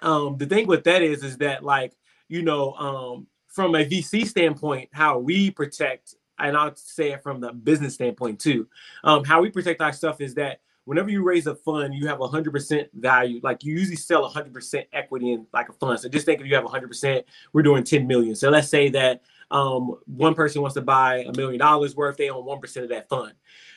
Um, 0.00 0.36
the 0.38 0.46
thing 0.46 0.66
with 0.66 0.84
that 0.84 1.02
is 1.02 1.22
is 1.22 1.36
that 1.38 1.64
like 1.64 1.94
you 2.28 2.42
know 2.42 2.72
um, 2.74 3.26
from 3.46 3.74
a 3.74 3.84
VC 3.84 4.26
standpoint, 4.26 4.88
how 4.92 5.18
we 5.18 5.50
protect, 5.50 6.14
and 6.38 6.56
I'll 6.56 6.74
say 6.76 7.12
it 7.12 7.22
from 7.22 7.40
the 7.40 7.52
business 7.52 7.94
standpoint 7.94 8.40
too. 8.40 8.68
Um, 9.04 9.24
how 9.24 9.40
we 9.40 9.50
protect 9.50 9.80
our 9.80 9.92
stuff 9.92 10.20
is 10.20 10.34
that 10.34 10.60
whenever 10.88 11.10
you 11.10 11.22
raise 11.22 11.46
a 11.46 11.54
fund, 11.54 11.94
you 11.94 12.06
have 12.06 12.18
100% 12.18 12.88
value. 12.94 13.40
Like 13.42 13.62
you 13.62 13.74
usually 13.74 13.94
sell 13.94 14.26
100% 14.30 14.86
equity 14.94 15.32
in 15.32 15.46
like 15.52 15.68
a 15.68 15.74
fund. 15.74 16.00
So 16.00 16.08
just 16.08 16.24
think 16.24 16.40
if 16.40 16.46
you 16.46 16.54
have 16.54 16.64
100%, 16.64 17.24
we're 17.52 17.62
doing 17.62 17.84
10 17.84 18.06
million. 18.06 18.34
So 18.34 18.48
let's 18.48 18.68
say 18.68 18.88
that 18.88 19.20
um, 19.50 19.94
one 20.06 20.34
person 20.34 20.60
wants 20.60 20.74
to 20.74 20.82
buy 20.82 21.24
a 21.28 21.32
million 21.32 21.58
dollars 21.58 21.96
worth, 21.96 22.16
they 22.16 22.30
own 22.30 22.44
1% 22.44 22.82
of 22.82 22.88
that 22.90 23.08
fund. 23.08 23.32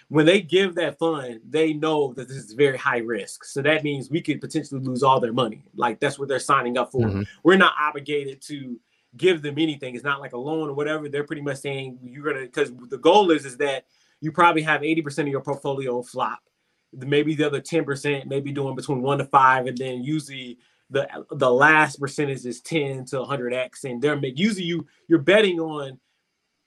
When 0.10 0.26
they 0.26 0.42
give 0.42 0.76
that 0.76 1.00
fund, 1.00 1.40
they 1.48 1.74
know 1.74 2.14
that 2.14 2.28
this 2.28 2.38
is 2.38 2.52
very 2.52 2.78
high 2.78 2.98
risk. 2.98 3.46
So 3.46 3.62
that 3.62 3.84
means 3.84 4.10
we 4.10 4.22
could 4.22 4.42
potentially 4.42 4.82
lose 4.82 5.04
all 5.04 5.22
their 5.22 5.32
money. 5.32 5.64
Like 5.76 6.02
that's 6.02 6.20
what 6.20 6.28
they're 6.28 6.40
signing 6.40 6.78
up 6.78 6.92
for. 6.92 7.06
Mm-hmm. 7.06 7.22
We're 7.44 7.56
not 7.56 7.74
obligated 7.80 8.42
to 8.44 8.78
give 9.16 9.42
them 9.42 9.56
anything. 9.58 9.96
It's 9.96 10.04
not 10.04 10.20
like 10.20 10.34
a 10.34 10.38
loan 10.38 10.68
or 10.70 10.74
whatever. 10.74 11.08
They're 11.08 11.24
pretty 11.24 11.42
much 11.42 11.58
saying 11.58 12.00
you're 12.04 12.34
gonna 12.34 12.46
because 12.46 12.74
the 12.90 12.98
goal 12.98 13.32
is 13.32 13.46
is 13.46 13.56
that 13.58 13.86
you 14.20 14.34
probably 14.34 14.62
have 14.64 14.82
80% 14.82 15.20
of 15.20 15.28
your 15.30 15.42
portfolio 15.42 16.02
flop 16.02 16.42
maybe 16.94 17.36
the 17.36 17.46
other 17.46 17.62
10% 17.62 18.26
maybe 18.26 18.52
doing 18.52 18.76
between 18.76 19.02
one 19.02 19.18
to 19.18 19.26
five 19.26 19.66
and 19.66 19.78
then 19.78 20.04
usually 20.04 20.58
the 20.92 21.08
the 21.32 21.50
last 21.50 22.00
percentage 22.00 22.46
is 22.46 22.62
10 22.62 23.06
to 23.06 23.16
100x 23.18 23.86
and 23.86 24.02
they're 24.02 24.18
usually 24.26 24.66
you 24.66 24.86
you're 25.08 25.20
betting 25.20 25.60
on 25.60 25.98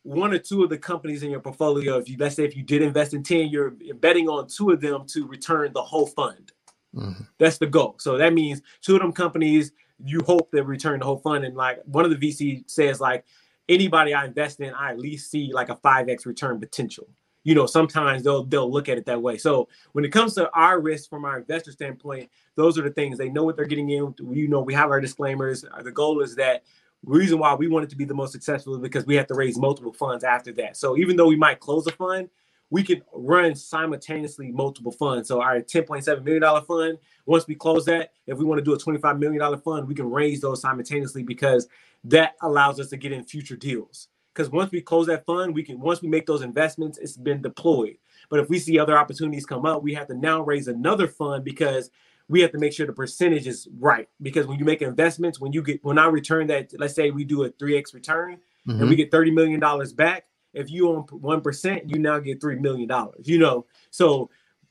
one 0.02 0.32
or 0.32 0.38
two 0.38 0.64
of 0.64 0.70
the 0.70 0.76
companies 0.76 1.22
in 1.22 1.30
your 1.30 1.40
portfolio. 1.40 1.98
If 1.98 2.08
you 2.08 2.16
let's 2.18 2.34
say 2.34 2.44
if 2.44 2.56
you 2.56 2.62
did 2.62 2.82
invest 2.82 3.14
in 3.14 3.22
10 3.22 3.48
you're 3.48 3.70
betting 4.00 4.28
on 4.28 4.48
two 4.48 4.70
of 4.70 4.80
them 4.80 5.06
to 5.08 5.26
return 5.26 5.72
the 5.72 5.82
whole 5.82 6.06
fund. 6.06 6.52
Mm-hmm. 6.94 7.24
that's 7.38 7.58
the 7.58 7.66
goal. 7.66 7.96
So 7.98 8.16
that 8.18 8.32
means 8.32 8.62
two 8.80 8.94
of 8.94 9.02
them 9.02 9.12
companies 9.12 9.72
you 10.04 10.20
hope 10.20 10.50
they 10.50 10.60
return 10.60 11.00
the 11.00 11.06
whole 11.06 11.18
fund. 11.18 11.44
And 11.44 11.56
like 11.56 11.80
one 11.84 12.04
of 12.04 12.10
the 12.10 12.16
vc 12.16 12.68
says 12.70 13.00
like 13.00 13.24
anybody 13.68 14.14
i 14.14 14.24
invest 14.24 14.60
in 14.60 14.72
i 14.74 14.90
at 14.90 14.98
least 14.98 15.30
see 15.30 15.50
like 15.52 15.70
a 15.70 15.76
5x 15.76 16.26
return 16.26 16.60
potential 16.60 17.08
you 17.44 17.54
know 17.54 17.66
sometimes 17.66 18.22
they'll 18.22 18.44
they'll 18.44 18.70
look 18.70 18.88
at 18.88 18.98
it 18.98 19.06
that 19.06 19.20
way. 19.20 19.38
So 19.38 19.68
when 19.92 20.04
it 20.04 20.10
comes 20.10 20.34
to 20.34 20.50
our 20.50 20.80
risk 20.80 21.08
from 21.08 21.24
our 21.24 21.38
investor 21.38 21.72
standpoint 21.72 22.28
those 22.56 22.78
are 22.78 22.82
the 22.82 22.90
things 22.90 23.16
they 23.16 23.28
know 23.28 23.44
what 23.44 23.56
they're 23.56 23.64
getting 23.66 23.90
in 23.90 24.14
you 24.30 24.48
know 24.48 24.60
we 24.60 24.74
have 24.74 24.90
our 24.90 25.00
disclaimers. 25.00 25.64
Uh, 25.64 25.82
the 25.82 25.92
goal 25.92 26.20
is 26.20 26.34
that 26.36 26.64
reason 27.04 27.38
why 27.38 27.54
we 27.54 27.68
want 27.68 27.84
it 27.84 27.90
to 27.90 27.96
be 27.96 28.04
the 28.04 28.14
most 28.14 28.32
successful 28.32 28.74
is 28.74 28.80
because 28.80 29.06
we 29.06 29.14
have 29.14 29.26
to 29.26 29.34
raise 29.34 29.58
multiple 29.58 29.92
funds 29.92 30.24
after 30.24 30.52
that. 30.52 30.76
So 30.76 30.96
even 30.96 31.16
though 31.16 31.28
we 31.28 31.36
might 31.36 31.60
close 31.60 31.86
a 31.86 31.92
fund 31.92 32.28
we 32.70 32.82
can 32.82 33.02
run 33.12 33.54
simultaneously 33.54 34.50
multiple 34.50 34.90
funds. 34.90 35.28
So 35.28 35.40
our 35.40 35.60
10.7 35.60 36.24
million 36.24 36.42
dollar 36.42 36.62
fund 36.62 36.98
once 37.26 37.46
we 37.46 37.54
close 37.54 37.84
that 37.84 38.12
if 38.26 38.38
we 38.38 38.44
want 38.44 38.58
to 38.58 38.64
do 38.64 38.74
a 38.74 38.78
25 38.78 39.18
million 39.18 39.38
dollar 39.38 39.58
fund 39.58 39.86
we 39.86 39.94
can 39.94 40.10
raise 40.10 40.40
those 40.40 40.60
simultaneously 40.60 41.22
because 41.22 41.68
that 42.04 42.34
allows 42.42 42.80
us 42.80 42.88
to 42.88 42.96
get 42.96 43.12
in 43.12 43.22
future 43.22 43.56
deals 43.56 44.08
because 44.34 44.50
once 44.50 44.72
we 44.72 44.80
close 44.80 45.06
that 45.06 45.24
fund, 45.24 45.54
we 45.54 45.62
can 45.62 45.78
once 45.80 46.02
we 46.02 46.08
make 46.08 46.26
those 46.26 46.42
investments, 46.42 46.98
it's 46.98 47.16
been 47.16 47.40
deployed. 47.40 47.96
But 48.28 48.40
if 48.40 48.48
we 48.48 48.58
see 48.58 48.78
other 48.78 48.98
opportunities 48.98 49.46
come 49.46 49.64
up, 49.64 49.82
we 49.82 49.94
have 49.94 50.08
to 50.08 50.14
now 50.14 50.42
raise 50.42 50.68
another 50.68 51.06
fund 51.06 51.44
because 51.44 51.90
we 52.28 52.40
have 52.40 52.52
to 52.52 52.58
make 52.58 52.72
sure 52.72 52.86
the 52.86 52.92
percentage 52.92 53.46
is 53.46 53.68
right. 53.78 54.08
Because 54.22 54.46
when 54.46 54.58
you 54.58 54.64
make 54.64 54.82
investments, 54.82 55.40
when 55.40 55.52
you 55.52 55.62
get 55.62 55.84
when 55.84 55.98
I 55.98 56.06
return 56.06 56.46
that, 56.48 56.72
let's 56.78 56.94
say 56.94 57.10
we 57.10 57.24
do 57.24 57.44
a 57.44 57.50
3x 57.50 57.94
return 57.94 58.36
mm-hmm. 58.36 58.70
and 58.70 58.80
we 58.80 58.96
mm-hmm. 58.96 58.96
get 58.96 59.10
$30 59.10 59.32
million 59.32 59.94
back. 59.94 60.26
If 60.52 60.70
you 60.70 60.88
own 60.88 61.02
one 61.10 61.40
percent, 61.40 61.88
you 61.88 61.98
now 61.98 62.18
get 62.20 62.40
three 62.40 62.56
million 62.56 62.88
dollars. 62.88 63.26
You 63.28 63.38
know, 63.38 63.66
so 63.90 64.30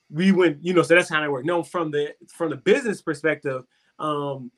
we 0.10 0.32
went, 0.32 0.64
you 0.64 0.74
know, 0.74 0.82
so 0.82 0.96
that's 0.96 1.10
how 1.10 1.24
it 1.24 1.30
works. 1.30 1.46
No, 1.46 1.62
from 1.62 1.92
the 1.92 2.14
from 2.28 2.52
the 2.52 2.56
business 2.56 3.02
perspective, 3.02 3.64
um, 4.00 4.50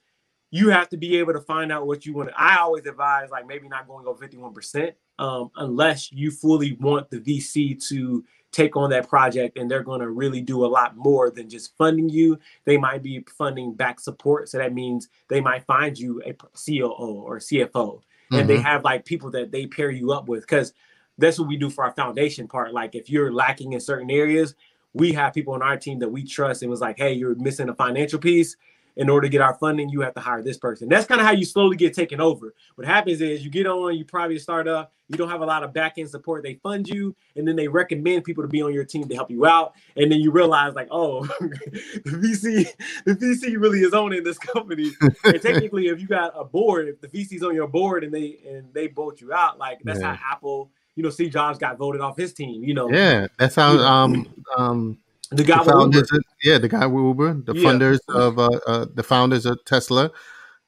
you 0.51 0.69
have 0.69 0.89
to 0.89 0.97
be 0.97 1.17
able 1.17 1.33
to 1.33 1.41
find 1.41 1.71
out 1.71 1.87
what 1.87 2.05
you 2.05 2.13
want. 2.13 2.31
I 2.37 2.57
always 2.57 2.85
advise 2.85 3.29
like 3.29 3.47
maybe 3.47 3.67
not 3.67 3.87
going 3.87 4.07
over 4.07 4.25
51% 4.25 4.93
um, 5.19 5.51
unless 5.57 6.11
you 6.11 6.31
fully 6.31 6.73
want 6.79 7.09
the 7.09 7.19
VC 7.19 7.83
to 7.89 8.23
take 8.51 8.77
on 8.77 8.89
that 8.89 9.09
project 9.09 9.57
and 9.57 9.69
they're 9.69 9.83
going 9.83 9.99
to 9.99 10.09
really 10.09 10.41
do 10.41 10.65
a 10.65 10.67
lot 10.67 10.95
more 10.95 11.29
than 11.29 11.49
just 11.49 11.75
funding 11.77 12.07
you. 12.07 12.39
They 12.63 12.77
might 12.77 13.03
be 13.03 13.25
funding 13.37 13.73
back 13.73 13.99
support. 13.99 14.47
So 14.47 14.57
that 14.57 14.73
means 14.73 15.09
they 15.27 15.41
might 15.41 15.65
find 15.65 15.97
you 15.97 16.21
a 16.25 16.33
COO 16.33 17.21
or 17.25 17.39
CFO 17.39 17.71
mm-hmm. 17.73 18.35
and 18.35 18.49
they 18.49 18.55
mm-hmm. 18.55 18.63
have 18.63 18.83
like 18.85 19.03
people 19.03 19.29
that 19.31 19.51
they 19.51 19.67
pair 19.67 19.91
you 19.91 20.13
up 20.13 20.29
with 20.29 20.41
because 20.41 20.73
that's 21.17 21.37
what 21.37 21.49
we 21.49 21.57
do 21.57 21.69
for 21.69 21.83
our 21.83 21.91
foundation 21.91 22.47
part. 22.47 22.73
Like 22.73 22.95
if 22.95 23.09
you're 23.09 23.33
lacking 23.33 23.73
in 23.73 23.81
certain 23.81 24.09
areas, 24.09 24.55
we 24.93 25.11
have 25.11 25.33
people 25.33 25.53
on 25.53 25.61
our 25.61 25.75
team 25.75 25.99
that 25.99 26.09
we 26.09 26.23
trust 26.23 26.61
and 26.61 26.71
was 26.71 26.79
like, 26.79 26.97
hey, 26.97 27.11
you're 27.11 27.35
missing 27.35 27.67
a 27.67 27.75
financial 27.75 28.19
piece 28.19 28.55
in 28.97 29.09
order 29.09 29.27
to 29.27 29.31
get 29.31 29.41
our 29.41 29.55
funding, 29.55 29.89
you 29.89 30.01
have 30.01 30.13
to 30.13 30.19
hire 30.19 30.41
this 30.41 30.57
person. 30.57 30.87
That's 30.87 31.05
kind 31.05 31.19
of 31.19 31.27
how 31.27 31.33
you 31.33 31.45
slowly 31.45 31.77
get 31.77 31.93
taken 31.93 32.21
over. 32.21 32.53
What 32.75 32.87
happens 32.87 33.21
is 33.21 33.43
you 33.43 33.49
get 33.49 33.67
on, 33.67 33.95
you 33.97 34.05
probably 34.05 34.39
start 34.39 34.67
up, 34.67 34.93
you 35.09 35.17
don't 35.17 35.29
have 35.29 35.41
a 35.41 35.45
lot 35.45 35.63
of 35.63 35.73
back 35.73 35.95
end 35.97 36.09
support. 36.09 36.43
They 36.43 36.55
fund 36.55 36.87
you, 36.87 37.15
and 37.35 37.47
then 37.47 37.55
they 37.55 37.67
recommend 37.67 38.23
people 38.23 38.43
to 38.43 38.47
be 38.47 38.61
on 38.61 38.73
your 38.73 38.85
team 38.85 39.07
to 39.07 39.15
help 39.15 39.29
you 39.29 39.45
out. 39.45 39.73
And 39.95 40.11
then 40.11 40.19
you 40.19 40.31
realize, 40.31 40.73
like, 40.73 40.87
oh, 40.89 41.25
the 41.39 42.01
VC, 42.05 42.67
the 43.05 43.13
VC 43.13 43.59
really 43.59 43.81
is 43.81 43.93
owning 43.93 44.23
this 44.23 44.37
company. 44.39 44.91
and 45.23 45.41
technically, 45.41 45.87
if 45.87 45.99
you 45.99 46.07
got 46.07 46.33
a 46.35 46.43
board, 46.43 46.87
if 46.87 47.01
the 47.01 47.07
VC's 47.07 47.43
on 47.43 47.53
your 47.53 47.67
board 47.67 48.03
and 48.03 48.13
they 48.13 48.39
and 48.47 48.73
they 48.73 48.87
vote 48.87 49.21
you 49.21 49.31
out, 49.31 49.59
like 49.59 49.79
that's 49.83 49.99
yeah. 49.99 50.15
how 50.15 50.33
Apple, 50.33 50.71
you 50.95 51.03
know, 51.03 51.09
Steve 51.09 51.31
Jobs 51.31 51.59
got 51.59 51.77
voted 51.77 52.01
off 52.01 52.17
his 52.17 52.33
team. 52.33 52.63
You 52.63 52.73
know, 52.73 52.89
yeah, 52.89 53.27
that's 53.37 53.55
how 53.55 53.77
um 53.77 54.27
um 54.57 54.97
the 55.31 55.43
guy 55.43 55.63
the 55.63 55.71
founders, 55.71 56.09
yeah, 56.45 56.59
the 56.59 56.69
guy 56.69 56.85
with 56.85 57.03
Uber, 57.03 57.41
the 57.43 57.55
yeah. 57.55 57.63
funders 57.63 57.99
of 58.07 58.37
uh, 58.37 58.49
uh, 58.67 58.85
the 58.93 59.01
founders 59.01 59.47
of 59.47 59.65
Tesla, 59.65 60.11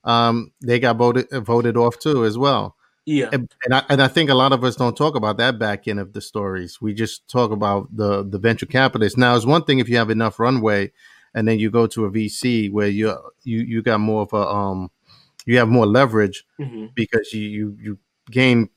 um, 0.03 0.51
they 0.59 0.79
got 0.79 0.97
voted 0.97 1.29
voted 1.31 1.77
off 1.77 1.99
too 1.99 2.25
as 2.25 2.35
well. 2.37 2.75
Yeah, 3.05 3.29
and, 3.31 3.49
and, 3.63 3.73
I 3.73 3.83
and 3.87 4.01
I 4.01 4.07
think 4.07 4.29
a 4.31 4.33
lot 4.33 4.51
of 4.51 4.63
us 4.63 4.75
don't 4.75 4.97
talk 4.97 5.15
about 5.15 5.37
that 5.37 5.59
back 5.59 5.87
end 5.87 5.99
of 5.99 6.13
the 6.13 6.19
stories. 6.19 6.81
We 6.81 6.93
just 6.95 7.29
talk 7.29 7.51
about 7.51 7.95
the 7.95 8.27
the 8.27 8.39
venture 8.39 8.65
capitalists. 8.65 9.17
Now, 9.17 9.35
it's 9.35 9.45
one 9.45 9.63
thing 9.63 9.77
if 9.77 9.87
you 9.87 9.97
have 9.97 10.09
enough 10.09 10.39
runway, 10.39 10.91
and 11.35 11.47
then 11.47 11.59
you 11.59 11.69
go 11.69 11.85
to 11.87 12.05
a 12.05 12.11
VC 12.11 12.71
where 12.71 12.87
you 12.87 13.15
you 13.43 13.59
you 13.59 13.83
got 13.83 13.99
more 13.99 14.23
of 14.23 14.33
a 14.33 14.47
um 14.49 14.89
you 15.45 15.57
have 15.59 15.69
more 15.69 15.85
leverage 15.85 16.43
mm-hmm. 16.59 16.87
because 16.95 17.31
you 17.33 17.41
you 17.41 17.77
you 17.79 17.99
gain 18.31 18.69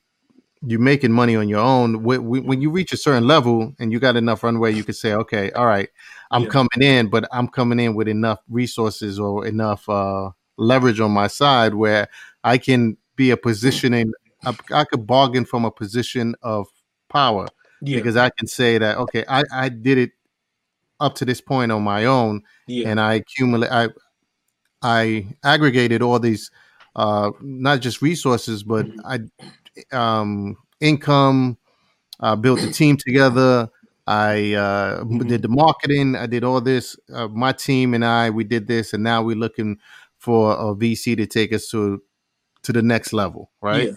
you're 0.67 0.81
making 0.81 1.13
money 1.13 1.37
on 1.37 1.49
your 1.49 1.61
own. 1.61 2.03
When 2.03 2.61
you 2.61 2.71
reach 2.71 2.93
a 2.93 2.97
certain 2.97 3.27
level 3.27 3.75
and 3.79 3.93
you 3.93 3.99
got 3.99 4.17
enough 4.17 4.43
runway, 4.43 4.73
you 4.73 4.85
can 4.85 4.95
say, 4.95 5.15
okay, 5.15 5.51
all 5.53 5.67
right, 5.67 5.89
I'm 6.31 6.45
yeah. 6.45 6.49
coming 6.49 6.83
in, 6.83 7.09
but 7.09 7.27
I'm 7.33 7.49
coming 7.49 7.81
in 7.81 7.95
with 7.95 8.09
enough 8.09 8.41
resources 8.49 9.19
or 9.19 9.47
enough 9.47 9.89
uh, 9.89 10.31
leverage 10.59 11.01
on 11.01 11.13
my 11.13 11.29
side 11.29 11.75
where 11.75 12.09
I 12.45 12.59
can 12.59 12.99
be 13.17 13.31
a 13.31 13.37
positioning. 13.37 14.13
I, 14.45 14.57
I 14.73 14.85
could 14.85 15.07
bargain 15.07 15.45
from 15.47 15.65
a 15.65 15.71
position 15.71 16.35
of 16.43 16.67
power 17.09 17.47
yeah. 17.81 17.97
because 17.97 18.17
I 18.17 18.31
can 18.31 18.47
say 18.47 18.77
that 18.79 18.99
okay, 18.99 19.25
I, 19.29 19.43
I 19.53 19.69
did 19.71 19.97
it 19.97 20.11
up 20.99 21.15
to 21.17 21.25
this 21.25 21.41
point 21.41 21.73
on 21.73 21.83
my 21.83 22.05
own, 22.05 22.43
yeah. 22.67 22.89
and 22.89 23.01
I 23.01 23.15
accumulate. 23.15 23.71
I 23.71 23.89
I 24.83 25.27
aggregated 25.43 26.03
all 26.03 26.19
these, 26.19 26.51
uh, 26.97 27.31
not 27.41 27.81
just 27.81 28.03
resources, 28.03 28.63
but. 28.63 28.87
I 29.07 29.21
um, 29.93 30.57
income. 30.81 31.59
Uh, 32.23 32.37
built 32.37 32.63
a 32.63 32.71
team 32.71 32.99
together. 32.99 33.71
I 34.07 34.53
uh, 34.53 35.05
mm-hmm. 35.05 35.27
did 35.29 35.43
the 35.43 35.49
marketing. 35.49 36.17
I 36.17 36.27
did 36.27 36.45
all 36.45 36.61
this. 36.61 36.97
Uh, 37.13 37.29
my 37.29 37.53
team 37.53 37.95
and 37.95 38.05
I, 38.05 38.29
we 38.29 38.45
did 38.45 38.67
this, 38.67 38.93
and 38.93 39.03
now 39.03 39.23
we're 39.23 39.37
looking 39.37 39.79
for 40.19 40.53
a 40.53 40.75
VC 40.75 41.17
to 41.17 41.27
take 41.27 41.53
us 41.53 41.69
to 41.71 42.03
to 42.63 42.73
the 42.73 42.83
next 42.83 43.13
level, 43.13 43.51
right? 43.63 43.89
Yeah. 43.89 43.93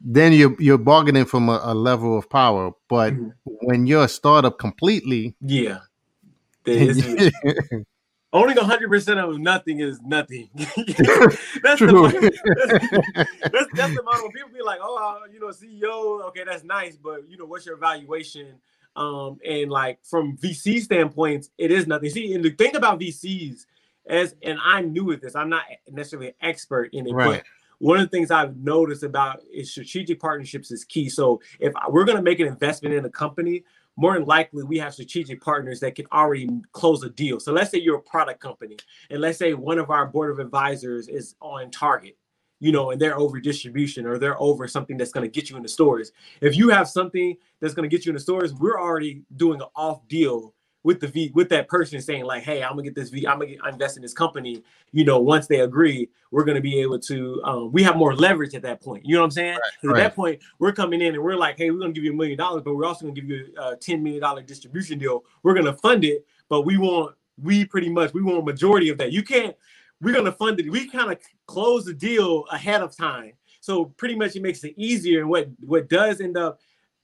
Then 0.00 0.32
you're 0.32 0.54
you're 0.60 0.78
bargaining 0.78 1.24
from 1.24 1.48
a, 1.48 1.60
a 1.62 1.74
level 1.74 2.16
of 2.16 2.30
power, 2.30 2.72
but 2.88 3.14
mm-hmm. 3.14 3.30
when 3.62 3.86
you're 3.86 4.04
a 4.04 4.08
startup 4.08 4.58
completely, 4.58 5.34
yeah, 5.40 5.80
Owning 8.32 8.56
hundred 8.58 8.88
percent 8.90 9.18
of 9.18 9.38
nothing 9.38 9.80
is 9.80 10.00
nothing. 10.02 10.48
that's, 10.54 10.76
the, 10.76 12.30
that's, 12.44 13.50
that's, 13.50 13.68
that's, 13.74 13.94
the 13.96 14.02
model. 14.04 14.30
People 14.30 14.50
be 14.50 14.62
like, 14.62 14.78
"Oh, 14.80 15.18
you 15.32 15.40
know, 15.40 15.48
CEO, 15.48 16.22
okay, 16.28 16.44
that's 16.44 16.62
nice, 16.62 16.96
but 16.96 17.28
you 17.28 17.36
know, 17.36 17.44
what's 17.44 17.66
your 17.66 17.76
valuation?" 17.76 18.54
Um, 18.94 19.38
and 19.44 19.70
like 19.70 19.98
from 20.04 20.36
VC 20.36 20.80
standpoints, 20.80 21.50
it 21.58 21.72
is 21.72 21.88
nothing. 21.88 22.10
See, 22.10 22.32
and 22.32 22.44
the 22.44 22.50
thing 22.50 22.76
about 22.76 23.00
VCs 23.00 23.66
as 24.06 24.36
and 24.42 24.58
I'm 24.62 24.92
new 24.92 25.04
with 25.04 25.22
this, 25.22 25.34
I'm 25.34 25.48
not 25.48 25.64
necessarily 25.90 26.28
an 26.28 26.34
expert 26.40 26.90
in 26.92 27.08
it, 27.08 27.12
right. 27.12 27.42
but 27.42 27.44
one 27.78 27.98
of 27.98 28.04
the 28.04 28.16
things 28.16 28.30
I've 28.30 28.56
noticed 28.56 29.02
about 29.02 29.40
is 29.52 29.70
strategic 29.70 30.20
partnerships 30.20 30.70
is 30.70 30.84
key. 30.84 31.08
So 31.08 31.40
if 31.58 31.72
we're 31.88 32.04
going 32.04 32.16
to 32.16 32.22
make 32.22 32.38
an 32.38 32.46
investment 32.46 32.94
in 32.94 33.04
a 33.04 33.10
company, 33.10 33.64
more 33.96 34.14
than 34.14 34.24
likely 34.24 34.62
we 34.62 34.78
have 34.78 34.94
strategic 34.94 35.40
partners 35.40 35.80
that 35.80 35.94
can 35.94 36.06
already 36.12 36.48
close 36.72 37.02
a 37.02 37.10
deal. 37.10 37.38
So 37.40 37.52
let's 37.52 37.70
say 37.70 37.78
you're 37.78 37.98
a 37.98 38.02
product 38.02 38.40
company, 38.40 38.76
and 39.10 39.20
let's 39.20 39.38
say 39.38 39.54
one 39.54 39.78
of 39.78 39.90
our 39.90 40.06
board 40.06 40.30
of 40.30 40.38
advisors 40.38 41.08
is 41.08 41.34
on 41.40 41.70
target, 41.70 42.16
you 42.60 42.72
know, 42.72 42.90
and 42.90 43.00
they're 43.00 43.18
over 43.18 43.40
distribution 43.40 44.06
or 44.06 44.18
they're 44.18 44.40
over 44.40 44.66
something 44.68 44.96
that's 44.96 45.12
going 45.12 45.28
to 45.28 45.30
get 45.30 45.50
you 45.50 45.56
in 45.56 45.62
the 45.62 45.68
stores. 45.68 46.12
If 46.40 46.56
you 46.56 46.68
have 46.70 46.88
something 46.88 47.36
that's 47.60 47.74
going 47.74 47.88
to 47.88 47.94
get 47.94 48.06
you 48.06 48.10
in 48.10 48.16
the 48.16 48.20
stores, 48.20 48.54
we're 48.54 48.80
already 48.80 49.22
doing 49.36 49.60
an 49.60 49.68
off 49.74 50.06
deal 50.08 50.54
with 50.82 51.00
the 51.00 51.08
V 51.08 51.30
with 51.34 51.48
that 51.50 51.68
person 51.68 52.00
saying 52.00 52.24
like, 52.24 52.42
hey, 52.42 52.62
I'm 52.62 52.70
gonna 52.70 52.82
get 52.82 52.94
this 52.94 53.10
V, 53.10 53.26
I'm 53.26 53.38
gonna 53.38 53.50
get, 53.50 53.60
invest 53.68 53.96
in 53.96 54.02
this 54.02 54.14
company. 54.14 54.62
You 54.92 55.04
know, 55.04 55.18
once 55.20 55.46
they 55.46 55.60
agree, 55.60 56.08
we're 56.30 56.44
gonna 56.44 56.60
be 56.60 56.80
able 56.80 56.98
to. 57.00 57.40
Um, 57.44 57.72
we 57.72 57.82
have 57.82 57.96
more 57.96 58.14
leverage 58.14 58.54
at 58.54 58.62
that 58.62 58.80
point. 58.80 59.04
You 59.04 59.14
know 59.14 59.20
what 59.20 59.26
I'm 59.26 59.30
saying? 59.32 59.54
Right, 59.54 59.90
right. 59.90 60.00
At 60.00 60.02
that 60.02 60.16
point, 60.16 60.40
we're 60.58 60.72
coming 60.72 61.02
in 61.02 61.14
and 61.14 61.22
we're 61.22 61.36
like, 61.36 61.58
hey, 61.58 61.70
we're 61.70 61.80
gonna 61.80 61.92
give 61.92 62.04
you 62.04 62.12
a 62.12 62.16
million 62.16 62.38
dollars, 62.38 62.62
but 62.64 62.74
we're 62.74 62.86
also 62.86 63.04
gonna 63.04 63.14
give 63.14 63.28
you 63.28 63.52
a 63.58 63.76
ten 63.76 64.02
million 64.02 64.22
dollar 64.22 64.42
distribution 64.42 64.98
deal. 64.98 65.24
We're 65.42 65.54
gonna 65.54 65.76
fund 65.76 66.04
it, 66.04 66.26
but 66.48 66.62
we 66.62 66.78
want 66.78 67.14
we 67.42 67.64
pretty 67.64 67.90
much 67.90 68.14
we 68.14 68.22
want 68.22 68.38
a 68.38 68.42
majority 68.42 68.88
of 68.88 68.98
that. 68.98 69.12
You 69.12 69.22
can't. 69.22 69.54
We're 70.00 70.14
gonna 70.14 70.32
fund 70.32 70.58
it. 70.60 70.70
We 70.70 70.88
kind 70.88 71.12
of 71.12 71.18
close 71.46 71.84
the 71.84 71.92
deal 71.92 72.44
ahead 72.50 72.80
of 72.80 72.96
time, 72.96 73.32
so 73.60 73.84
pretty 73.84 74.14
much 74.14 74.34
it 74.34 74.42
makes 74.42 74.64
it 74.64 74.74
easier. 74.78 75.20
And 75.20 75.28
what 75.28 75.48
what 75.60 75.90
does 75.90 76.22
end 76.22 76.38
up 76.38 76.60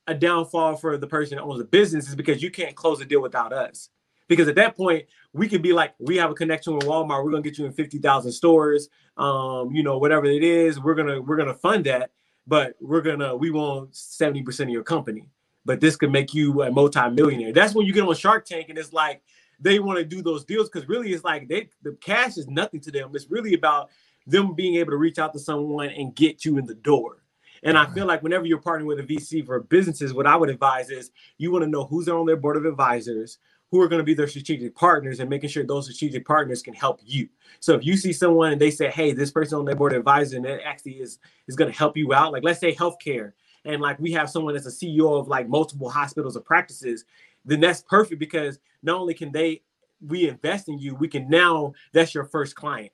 a 0.07 0.15
downfall 0.15 0.77
for 0.77 0.97
the 0.97 1.07
person 1.07 1.37
that 1.37 1.43
owns 1.43 1.59
the 1.59 1.65
business 1.65 2.07
is 2.07 2.15
because 2.15 2.41
you 2.41 2.49
can't 2.49 2.75
close 2.75 3.01
a 3.01 3.05
deal 3.05 3.21
without 3.21 3.53
us. 3.53 3.89
Because 4.27 4.47
at 4.47 4.55
that 4.55 4.75
point, 4.75 5.05
we 5.33 5.47
could 5.47 5.61
be 5.61 5.71
like, 5.71 5.93
we 5.99 6.17
have 6.17 6.31
a 6.31 6.33
connection 6.33 6.73
with 6.75 6.83
Walmart. 6.83 7.23
We're 7.23 7.31
gonna 7.31 7.43
get 7.43 7.57
you 7.57 7.65
in 7.65 7.71
fifty 7.73 7.97
thousand 7.97 8.31
stores. 8.33 8.89
Um, 9.15 9.71
you 9.71 9.83
know, 9.83 9.97
whatever 9.97 10.25
it 10.25 10.43
is, 10.43 10.79
we're 10.79 10.95
gonna 10.95 11.21
we're 11.21 11.37
gonna 11.37 11.53
fund 11.53 11.85
that. 11.85 12.11
But 12.45 12.75
we're 12.81 13.01
gonna 13.01 13.35
we 13.35 13.51
want 13.51 13.95
seventy 13.95 14.43
percent 14.43 14.69
of 14.69 14.73
your 14.73 14.83
company. 14.83 15.29
But 15.63 15.79
this 15.81 15.95
could 15.95 16.11
make 16.11 16.33
you 16.33 16.61
a 16.63 16.71
multi-millionaire. 16.71 17.53
That's 17.53 17.73
when 17.75 17.85
you 17.85 17.93
get 17.93 18.07
on 18.07 18.15
Shark 18.15 18.45
Tank 18.45 18.69
and 18.69 18.77
it's 18.77 18.93
like 18.93 19.21
they 19.59 19.79
want 19.79 19.99
to 19.99 20.05
do 20.05 20.21
those 20.21 20.45
deals 20.45 20.69
because 20.69 20.87
really 20.87 21.11
it's 21.11 21.23
like 21.23 21.47
they 21.47 21.69
the 21.83 21.97
cash 22.01 22.37
is 22.37 22.47
nothing 22.47 22.79
to 22.81 22.91
them. 22.91 23.11
It's 23.13 23.29
really 23.29 23.53
about 23.53 23.89
them 24.25 24.53
being 24.53 24.75
able 24.75 24.91
to 24.91 24.97
reach 24.97 25.19
out 25.19 25.33
to 25.33 25.39
someone 25.39 25.89
and 25.89 26.15
get 26.15 26.43
you 26.45 26.57
in 26.57 26.65
the 26.65 26.75
door. 26.75 27.23
And 27.63 27.77
I 27.77 27.85
feel 27.87 28.05
like 28.05 28.23
whenever 28.23 28.45
you're 28.45 28.61
partnering 28.61 28.85
with 28.85 28.99
a 28.99 29.03
VC 29.03 29.45
for 29.45 29.59
businesses, 29.59 30.13
what 30.13 30.27
I 30.27 30.35
would 30.35 30.49
advise 30.49 30.89
is 30.89 31.11
you 31.37 31.51
want 31.51 31.63
to 31.63 31.69
know 31.69 31.85
who's 31.85 32.07
on 32.07 32.25
their 32.25 32.37
board 32.37 32.57
of 32.57 32.65
advisors, 32.65 33.39
who 33.71 33.81
are 33.81 33.87
going 33.87 33.99
to 33.99 34.05
be 34.05 34.13
their 34.13 34.27
strategic 34.27 34.75
partners, 34.75 35.19
and 35.19 35.29
making 35.29 35.49
sure 35.49 35.65
those 35.65 35.85
strategic 35.85 36.25
partners 36.25 36.61
can 36.61 36.73
help 36.73 36.99
you. 37.03 37.27
So 37.59 37.73
if 37.73 37.85
you 37.85 37.97
see 37.97 38.13
someone 38.13 38.51
and 38.51 38.61
they 38.61 38.71
say, 38.71 38.89
"Hey, 38.89 39.11
this 39.11 39.31
person 39.31 39.57
on 39.57 39.65
their 39.65 39.75
board 39.75 39.93
of 39.93 39.99
advisors 39.99 40.33
and 40.33 40.45
it 40.45 40.61
actually 40.63 40.93
is 40.93 41.19
is 41.47 41.55
going 41.55 41.71
to 41.71 41.77
help 41.77 41.97
you 41.97 42.13
out," 42.13 42.31
like 42.31 42.43
let's 42.43 42.59
say 42.59 42.73
healthcare, 42.73 43.33
and 43.65 43.81
like 43.81 43.99
we 43.99 44.11
have 44.13 44.29
someone 44.29 44.53
that's 44.53 44.67
a 44.67 44.71
CEO 44.71 45.19
of 45.19 45.27
like 45.27 45.49
multiple 45.49 45.89
hospitals 45.89 46.37
or 46.37 46.41
practices, 46.41 47.05
then 47.45 47.59
that's 47.59 47.81
perfect 47.81 48.19
because 48.19 48.59
not 48.83 48.99
only 48.99 49.13
can 49.13 49.31
they 49.31 49.61
we 50.01 50.29
invest 50.29 50.69
in 50.69 50.77
you, 50.77 50.95
we 50.95 51.07
can 51.07 51.29
now 51.29 51.73
that's 51.91 52.13
your 52.13 52.23
first 52.23 52.55
client. 52.55 52.91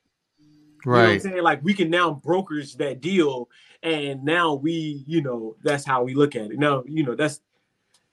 Right. 0.86 1.02
You 1.02 1.08
know 1.08 1.14
I'm 1.14 1.20
saying? 1.20 1.44
Like 1.44 1.64
we 1.64 1.74
can 1.74 1.90
now 1.90 2.12
brokerage 2.12 2.76
that 2.78 3.02
deal 3.02 3.50
and 3.82 4.24
now 4.24 4.54
we, 4.54 5.04
you 5.06 5.22
know, 5.22 5.56
that's 5.62 5.86
how 5.86 6.04
we 6.04 6.14
look 6.14 6.36
at 6.36 6.52
it. 6.52 6.60
Now, 6.60 6.84
you 6.88 7.04
know, 7.04 7.16
that's 7.16 7.42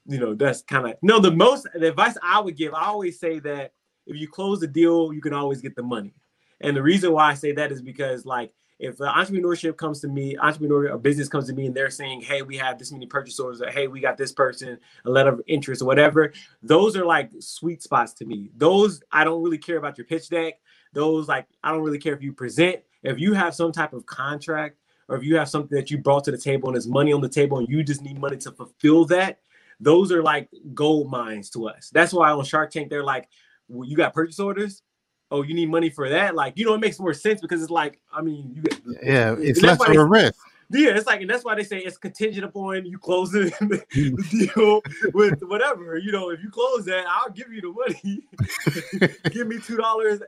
you 0.07 0.19
know, 0.19 0.35
that's 0.35 0.63
kind 0.63 0.89
of 0.89 0.95
no 1.03 1.21
the 1.21 1.31
most 1.31 1.67
the 1.75 1.89
advice 1.89 2.17
I 2.23 2.41
would 2.41 2.57
give, 2.57 2.75
I 2.75 2.87
always 2.87 3.19
say 3.19 3.39
that 3.41 3.73
if 4.07 4.17
you 4.17 4.29
close 4.29 4.61
the 4.61 4.67
deal, 4.67 5.13
you 5.13 5.21
can 5.21 5.33
always 5.33 5.61
get 5.61 5.77
the 5.77 5.83
money. 5.83 6.15
And 6.61 6.77
the 6.77 6.83
reason 6.83 7.13
why 7.13 7.31
I 7.31 7.35
say 7.35 7.53
that 7.53 7.71
is 7.73 7.81
because 7.81 8.27
like 8.27 8.53
if 8.81 8.97
entrepreneurship 8.97 9.77
comes 9.77 10.01
to 10.01 10.09
me, 10.09 10.37
entrepreneur 10.39 10.87
a 10.87 10.99
business 10.99 11.29
comes 11.29 11.47
to 11.49 11.53
me 11.53 11.67
and 11.67 11.75
they're 11.75 11.91
saying, 11.91 12.23
hey, 12.23 12.41
we 12.43 12.57
have 12.57 12.79
this 12.79 12.91
many 12.91 13.07
purchase 13.07 13.39
orders, 13.39 13.61
or 13.61 13.71
hey, 13.71 13.87
we 13.87 14.01
got 14.01 14.17
this 14.17 14.33
person, 14.33 14.79
a 15.05 15.11
letter 15.11 15.31
of 15.31 15.43
interest, 15.47 15.83
or 15.83 15.85
whatever, 15.85 16.33
those 16.63 16.97
are 16.97 17.05
like 17.05 17.31
sweet 17.41 17.83
spots 17.83 18.15
to 18.15 18.25
me. 18.25 18.51
Those 18.57 19.03
I 19.13 19.23
don't 19.25 19.43
really 19.43 19.59
care 19.59 19.77
about 19.77 19.99
your 19.99 20.07
pitch 20.07 20.31
deck. 20.31 20.55
Those 20.93 21.29
like 21.29 21.47
I 21.63 21.73
don't 21.73 21.83
really 21.83 21.99
care 21.99 22.15
if 22.15 22.23
you 22.23 22.33
present. 22.33 22.81
If 23.03 23.19
you 23.19 23.33
have 23.35 23.55
some 23.55 23.73
type 23.73 23.93
of 23.93 24.07
contract 24.07 24.77
or 25.09 25.17
if 25.17 25.25
you 25.25 25.37
have 25.37 25.49
something 25.49 25.77
that 25.77 25.91
you 25.91 25.99
brought 25.99 26.25
to 26.25 26.31
the 26.31 26.39
table 26.39 26.69
and 26.69 26.77
there's 26.77 26.87
money 26.87 27.13
on 27.13 27.21
the 27.21 27.29
table 27.29 27.59
and 27.59 27.69
you 27.69 27.83
just 27.83 28.03
need 28.03 28.19
money 28.19 28.37
to 28.39 28.53
fulfill 28.53 29.05
that, 29.07 29.41
those 29.81 30.13
are 30.13 30.23
like 30.23 30.49
gold 30.75 31.11
mines 31.11 31.51
to 31.51 31.69
us. 31.69 31.91
That's 31.93 32.13
why 32.13 32.31
on 32.31 32.45
Shark 32.45 32.71
Tank, 32.71 32.91
they're 32.91 33.05
like, 33.05 33.29
well, 33.69 33.89
you 33.89 33.97
got 33.97 34.13
purchase 34.13 34.39
orders? 34.39 34.83
Oh, 35.31 35.43
you 35.43 35.55
need 35.55 35.71
money 35.71 35.91
for 35.91 36.09
that? 36.09 36.35
Like, 36.35 36.55
you 36.57 36.65
know, 36.65 36.75
it 36.75 36.81
makes 36.81 36.99
more 36.99 37.15
sense 37.15 37.41
because 37.41 37.63
it's 37.63 37.71
like, 37.71 38.01
I 38.13 38.21
mean, 38.21 38.53
you 38.55 38.63
get, 38.63 38.81
yeah, 39.03 39.37
it's 39.39 39.63
less 39.63 39.81
of 39.81 39.95
a 39.95 40.05
risk. 40.05 40.35
Yeah, 40.73 40.97
it's 40.97 41.07
like, 41.07 41.21
and 41.21 41.29
that's 41.29 41.45
why 41.45 41.57
they 41.57 41.65
say 41.65 41.79
it's 41.79 41.97
contingent 41.97 42.45
upon 42.45 42.87
you 42.87 42.97
closing 42.97 43.45
the, 43.61 43.85
the 43.91 44.49
deal 44.55 44.83
with 45.13 45.41
whatever. 45.43 45.99
You 45.99 46.13
know, 46.13 46.31
if 46.31 46.43
you 46.43 46.51
close 46.51 46.85
that, 46.85 47.05
I'll 47.09 47.31
give 47.31 47.53
you 47.53 47.61
the 47.61 47.73
money. 47.73 49.13
give 49.33 49.49
me 49.49 49.59
two 49.59 49.77
dollars 49.77 50.21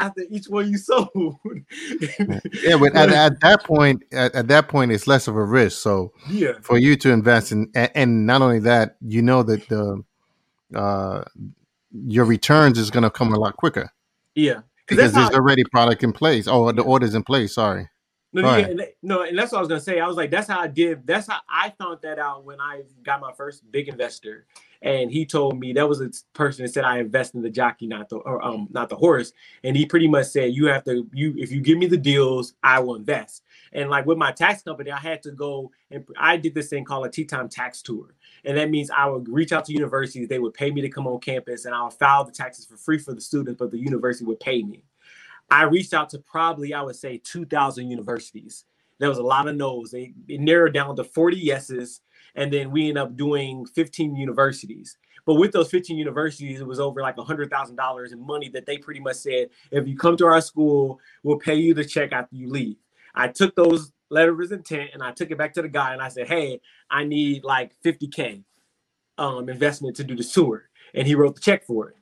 after 0.00 0.22
each 0.30 0.48
one 0.48 0.70
you 0.70 0.78
sold. 0.78 1.36
yeah, 2.62 2.76
but 2.78 2.94
at, 2.94 3.10
at 3.10 3.40
that 3.40 3.64
point, 3.64 4.02
at, 4.12 4.34
at, 4.34 4.48
that 4.48 4.68
point, 4.68 4.92
it's 4.92 5.06
less 5.06 5.28
of 5.28 5.36
a 5.36 5.44
risk. 5.44 5.80
So 5.80 6.12
yeah, 6.28 6.52
for 6.62 6.78
you 6.78 6.96
to 6.96 7.10
invest 7.10 7.52
in, 7.52 7.70
and 7.74 8.26
not 8.26 8.42
only 8.42 8.60
that, 8.60 8.96
you 9.00 9.22
know 9.22 9.42
that 9.42 9.68
the 9.68 10.02
uh, 10.74 11.24
your 11.92 12.24
returns 12.24 12.78
is 12.78 12.90
going 12.90 13.04
to 13.04 13.10
come 13.10 13.32
a 13.32 13.38
lot 13.38 13.56
quicker. 13.56 13.90
Yeah, 14.34 14.60
because 14.86 15.12
there's 15.12 15.28
how, 15.28 15.34
already 15.34 15.64
product 15.64 16.02
in 16.02 16.12
place. 16.12 16.46
Oh, 16.48 16.70
the 16.72 16.82
orders 16.82 17.14
in 17.14 17.22
place. 17.22 17.54
Sorry. 17.54 17.88
No, 18.42 18.56
yeah, 18.56 18.66
and, 18.66 18.86
no, 19.02 19.22
and 19.22 19.38
that's 19.38 19.52
what 19.52 19.58
I 19.58 19.60
was 19.60 19.68
gonna 19.68 19.80
say. 19.80 20.00
I 20.00 20.08
was 20.08 20.16
like, 20.16 20.30
that's 20.30 20.48
how 20.48 20.60
I 20.60 20.66
did. 20.66 21.06
That's 21.06 21.28
how 21.28 21.38
I 21.48 21.72
found 21.78 22.00
that 22.02 22.18
out 22.18 22.44
when 22.44 22.60
I 22.60 22.82
got 23.04 23.20
my 23.20 23.32
first 23.32 23.70
big 23.70 23.88
investor, 23.88 24.46
and 24.82 25.08
he 25.08 25.24
told 25.24 25.60
me 25.60 25.72
that 25.72 25.88
was 25.88 26.00
a 26.00 26.10
person 26.32 26.64
that 26.64 26.72
said 26.72 26.84
I 26.84 26.98
invest 26.98 27.36
in 27.36 27.42
the 27.42 27.50
jockey, 27.50 27.86
not 27.86 28.08
the 28.08 28.16
or 28.16 28.44
um 28.44 28.66
not 28.70 28.88
the 28.88 28.96
horse. 28.96 29.32
And 29.62 29.76
he 29.76 29.86
pretty 29.86 30.08
much 30.08 30.26
said, 30.26 30.52
you 30.52 30.66
have 30.66 30.82
to 30.84 31.08
you 31.12 31.34
if 31.38 31.52
you 31.52 31.60
give 31.60 31.78
me 31.78 31.86
the 31.86 31.96
deals, 31.96 32.54
I 32.64 32.80
will 32.80 32.96
invest. 32.96 33.44
And 33.72 33.88
like 33.88 34.04
with 34.04 34.18
my 34.18 34.32
tax 34.32 34.62
company, 34.62 34.90
I 34.90 34.98
had 34.98 35.22
to 35.22 35.30
go 35.30 35.70
and 35.92 36.04
I 36.18 36.36
did 36.36 36.54
this 36.54 36.68
thing 36.68 36.84
called 36.84 37.06
a 37.06 37.10
tea 37.10 37.24
time 37.24 37.48
tax 37.48 37.82
tour. 37.82 38.14
And 38.44 38.58
that 38.58 38.68
means 38.68 38.90
I 38.90 39.06
would 39.06 39.28
reach 39.28 39.52
out 39.52 39.64
to 39.66 39.72
universities, 39.72 40.28
they 40.28 40.40
would 40.40 40.54
pay 40.54 40.72
me 40.72 40.80
to 40.80 40.88
come 40.88 41.06
on 41.06 41.20
campus, 41.20 41.66
and 41.66 41.74
I 41.74 41.84
would 41.84 41.94
file 41.94 42.24
the 42.24 42.32
taxes 42.32 42.66
for 42.66 42.76
free 42.76 42.98
for 42.98 43.14
the 43.14 43.20
students, 43.20 43.58
but 43.58 43.70
the 43.70 43.78
university 43.78 44.24
would 44.24 44.40
pay 44.40 44.62
me. 44.62 44.82
I 45.50 45.64
reached 45.64 45.94
out 45.94 46.10
to 46.10 46.18
probably, 46.18 46.74
I 46.74 46.82
would 46.82 46.96
say, 46.96 47.18
2,000 47.18 47.90
universities. 47.90 48.64
There 48.98 49.08
was 49.08 49.18
a 49.18 49.22
lot 49.22 49.48
of 49.48 49.56
no's. 49.56 49.90
They, 49.90 50.14
they 50.28 50.38
narrowed 50.38 50.74
down 50.74 50.96
to 50.96 51.04
40 51.04 51.36
yeses, 51.36 52.00
and 52.34 52.52
then 52.52 52.70
we 52.70 52.88
ended 52.88 53.02
up 53.02 53.16
doing 53.16 53.66
15 53.66 54.16
universities. 54.16 54.96
But 55.26 55.34
with 55.34 55.52
those 55.52 55.70
15 55.70 55.96
universities, 55.96 56.60
it 56.60 56.66
was 56.66 56.80
over 56.80 57.00
like 57.00 57.16
$100,000 57.16 58.12
in 58.12 58.26
money 58.26 58.48
that 58.50 58.66
they 58.66 58.78
pretty 58.78 59.00
much 59.00 59.16
said, 59.16 59.48
if 59.70 59.88
you 59.88 59.96
come 59.96 60.16
to 60.18 60.26
our 60.26 60.40
school, 60.40 61.00
we'll 61.22 61.38
pay 61.38 61.54
you 61.54 61.74
the 61.74 61.84
check 61.84 62.12
after 62.12 62.36
you 62.36 62.50
leave. 62.50 62.76
I 63.14 63.28
took 63.28 63.54
those 63.54 63.92
letters 64.10 64.50
of 64.50 64.58
intent 64.58 64.90
and 64.92 65.02
I 65.02 65.12
took 65.12 65.30
it 65.30 65.38
back 65.38 65.54
to 65.54 65.62
the 65.62 65.68
guy 65.68 65.92
and 65.92 66.02
I 66.02 66.08
said, 66.08 66.28
Hey, 66.28 66.60
I 66.90 67.04
need 67.04 67.44
like 67.44 67.72
50K 67.84 68.42
um, 69.18 69.48
investment 69.48 69.96
to 69.96 70.04
do 70.04 70.16
the 70.16 70.24
tour. 70.24 70.68
And 70.94 71.06
he 71.06 71.14
wrote 71.14 71.34
the 71.34 71.40
check 71.40 71.64
for 71.64 71.90
it. 71.90 71.96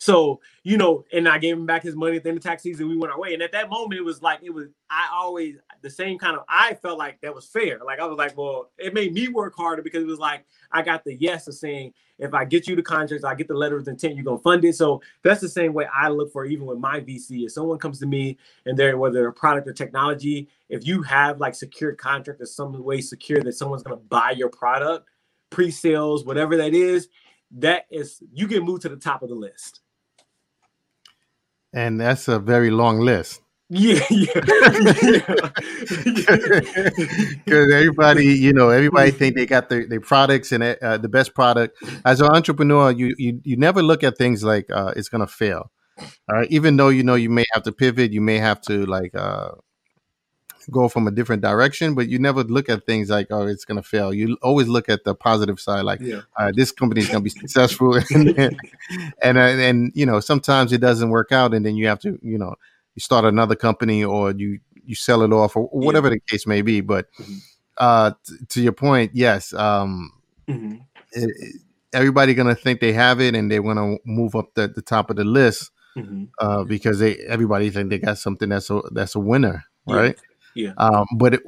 So, 0.00 0.40
you 0.62 0.78
know, 0.78 1.04
and 1.12 1.28
I 1.28 1.36
gave 1.36 1.54
him 1.54 1.66
back 1.66 1.82
his 1.82 1.94
money 1.94 2.16
at 2.16 2.22
the 2.22 2.30
end 2.30 2.38
of 2.38 2.42
tax 2.42 2.62
season. 2.62 2.88
We 2.88 2.96
went 2.96 3.12
our 3.12 3.20
way. 3.20 3.34
And 3.34 3.42
at 3.42 3.52
that 3.52 3.68
moment, 3.68 4.00
it 4.00 4.02
was 4.02 4.22
like, 4.22 4.40
it 4.42 4.48
was, 4.48 4.68
I 4.88 5.10
always, 5.12 5.56
the 5.82 5.90
same 5.90 6.18
kind 6.18 6.38
of, 6.38 6.44
I 6.48 6.72
felt 6.72 6.98
like 6.98 7.20
that 7.20 7.34
was 7.34 7.46
fair. 7.46 7.78
Like, 7.84 8.00
I 8.00 8.06
was 8.06 8.16
like, 8.16 8.34
well, 8.34 8.70
it 8.78 8.94
made 8.94 9.12
me 9.12 9.28
work 9.28 9.54
harder 9.54 9.82
because 9.82 10.02
it 10.02 10.06
was 10.06 10.18
like, 10.18 10.46
I 10.72 10.80
got 10.80 11.04
the 11.04 11.14
yes 11.16 11.48
of 11.48 11.54
saying, 11.54 11.92
if 12.18 12.32
I 12.32 12.46
get 12.46 12.66
you 12.66 12.76
the 12.76 12.82
contracts, 12.82 13.26
I 13.26 13.34
get 13.34 13.46
the 13.46 13.54
letter 13.54 13.76
of 13.76 13.86
intent, 13.86 14.14
you're 14.14 14.24
going 14.24 14.38
to 14.38 14.42
fund 14.42 14.64
it. 14.64 14.74
So 14.74 15.02
that's 15.22 15.42
the 15.42 15.50
same 15.50 15.74
way 15.74 15.86
I 15.94 16.08
look 16.08 16.32
for, 16.32 16.46
even 16.46 16.64
with 16.64 16.78
my 16.78 17.00
VC. 17.00 17.44
If 17.44 17.52
someone 17.52 17.78
comes 17.78 17.98
to 17.98 18.06
me 18.06 18.38
and 18.64 18.78
they're, 18.78 18.96
whether 18.96 19.26
a 19.26 19.32
product 19.34 19.68
or 19.68 19.74
technology, 19.74 20.48
if 20.70 20.86
you 20.86 21.02
have 21.02 21.40
like 21.40 21.54
secured 21.54 21.98
contract 21.98 22.40
or 22.40 22.46
some 22.46 22.82
way 22.82 23.02
secure 23.02 23.42
that 23.42 23.52
someone's 23.52 23.82
going 23.82 23.98
to 23.98 24.04
buy 24.06 24.30
your 24.30 24.48
product, 24.48 25.10
pre 25.50 25.70
sales, 25.70 26.24
whatever 26.24 26.56
that 26.56 26.72
is, 26.72 27.08
that 27.50 27.84
is, 27.90 28.22
you 28.32 28.46
get 28.46 28.62
moved 28.62 28.80
to 28.80 28.88
the 28.88 28.96
top 28.96 29.22
of 29.22 29.28
the 29.28 29.34
list 29.34 29.80
and 31.72 32.00
that's 32.00 32.28
a 32.28 32.38
very 32.38 32.70
long 32.70 33.00
list. 33.00 33.40
Yeah, 33.72 34.04
yeah, 34.10 34.32
because 37.44 37.72
everybody, 37.72 38.26
you 38.26 38.52
know, 38.52 38.70
everybody 38.70 39.12
think 39.12 39.36
they 39.36 39.46
got 39.46 39.68
their, 39.68 39.86
their 39.86 40.00
products 40.00 40.50
and 40.50 40.64
uh, 40.64 40.98
the 40.98 41.08
best 41.08 41.34
product. 41.34 41.76
As 42.04 42.20
an 42.20 42.26
entrepreneur, 42.26 42.90
you 42.90 43.14
you 43.16 43.40
you 43.44 43.56
never 43.56 43.80
look 43.80 44.02
at 44.02 44.18
things 44.18 44.42
like 44.42 44.68
uh, 44.72 44.92
it's 44.96 45.08
gonna 45.08 45.28
fail. 45.28 45.70
All 46.28 46.36
right, 46.38 46.50
even 46.50 46.76
though 46.76 46.88
you 46.88 47.04
know 47.04 47.14
you 47.14 47.30
may 47.30 47.44
have 47.54 47.62
to 47.62 47.72
pivot, 47.72 48.12
you 48.12 48.20
may 48.20 48.38
have 48.38 48.60
to 48.62 48.86
like 48.86 49.14
uh, 49.14 49.50
go 50.70 50.88
from 50.88 51.06
a 51.06 51.10
different 51.10 51.42
direction, 51.42 51.94
but 51.94 52.08
you 52.08 52.18
never 52.18 52.42
look 52.42 52.68
at 52.68 52.84
things 52.86 53.10
like, 53.10 53.28
oh, 53.30 53.46
it's 53.46 53.64
going 53.64 53.76
to 53.76 53.82
fail. 53.82 54.12
You 54.12 54.36
always 54.42 54.68
look 54.68 54.88
at 54.88 55.04
the 55.04 55.14
positive 55.14 55.60
side, 55.60 55.82
like, 55.82 56.00
yeah. 56.00 56.22
uh, 56.36 56.52
this 56.54 56.72
company 56.72 57.00
is 57.00 57.08
going 57.08 57.20
to 57.20 57.22
be 57.24 57.30
successful. 57.40 57.94
and, 57.94 58.28
and, 58.38 58.56
and, 59.22 59.38
uh, 59.38 59.40
and, 59.40 59.92
you 59.94 60.06
know, 60.06 60.20
sometimes 60.20 60.72
it 60.72 60.80
doesn't 60.80 61.10
work 61.10 61.32
out. 61.32 61.54
And 61.54 61.64
then 61.64 61.76
you 61.76 61.86
have 61.86 62.00
to, 62.00 62.18
you 62.22 62.38
know, 62.38 62.54
you 62.94 63.00
start 63.00 63.24
another 63.24 63.56
company 63.56 64.04
or 64.04 64.32
you, 64.32 64.60
you 64.84 64.94
sell 64.94 65.22
it 65.22 65.32
off 65.32 65.56
or 65.56 65.64
whatever 65.68 66.08
yeah. 66.08 66.14
the 66.14 66.20
case 66.20 66.46
may 66.46 66.62
be. 66.62 66.80
But 66.80 67.06
mm-hmm. 67.18 67.38
uh, 67.78 68.12
t- 68.26 68.34
to 68.48 68.62
your 68.62 68.72
point, 68.72 69.12
yes, 69.14 69.52
um, 69.54 70.12
mm-hmm. 70.48 70.76
it, 71.12 71.30
it, 71.36 71.56
everybody 71.92 72.34
going 72.34 72.54
to 72.54 72.60
think 72.60 72.80
they 72.80 72.92
have 72.92 73.20
it 73.20 73.34
and 73.34 73.50
they 73.50 73.60
want 73.60 73.78
to 73.78 73.98
move 74.04 74.34
up 74.34 74.54
the, 74.54 74.68
the 74.68 74.82
top 74.82 75.10
of 75.10 75.16
the 75.16 75.24
list. 75.24 75.70
Mm-hmm. 75.96 76.26
Uh, 76.38 76.62
because 76.62 77.00
they 77.00 77.16
everybody 77.16 77.68
think 77.68 77.90
they 77.90 77.98
got 77.98 78.16
something 78.16 78.48
that's 78.48 78.70
a 78.70 78.80
that's 78.92 79.16
a 79.16 79.18
winner, 79.18 79.64
right? 79.88 80.16
Yeah. 80.54 80.72
Um, 80.76 81.06
but 81.16 81.34
it, 81.34 81.42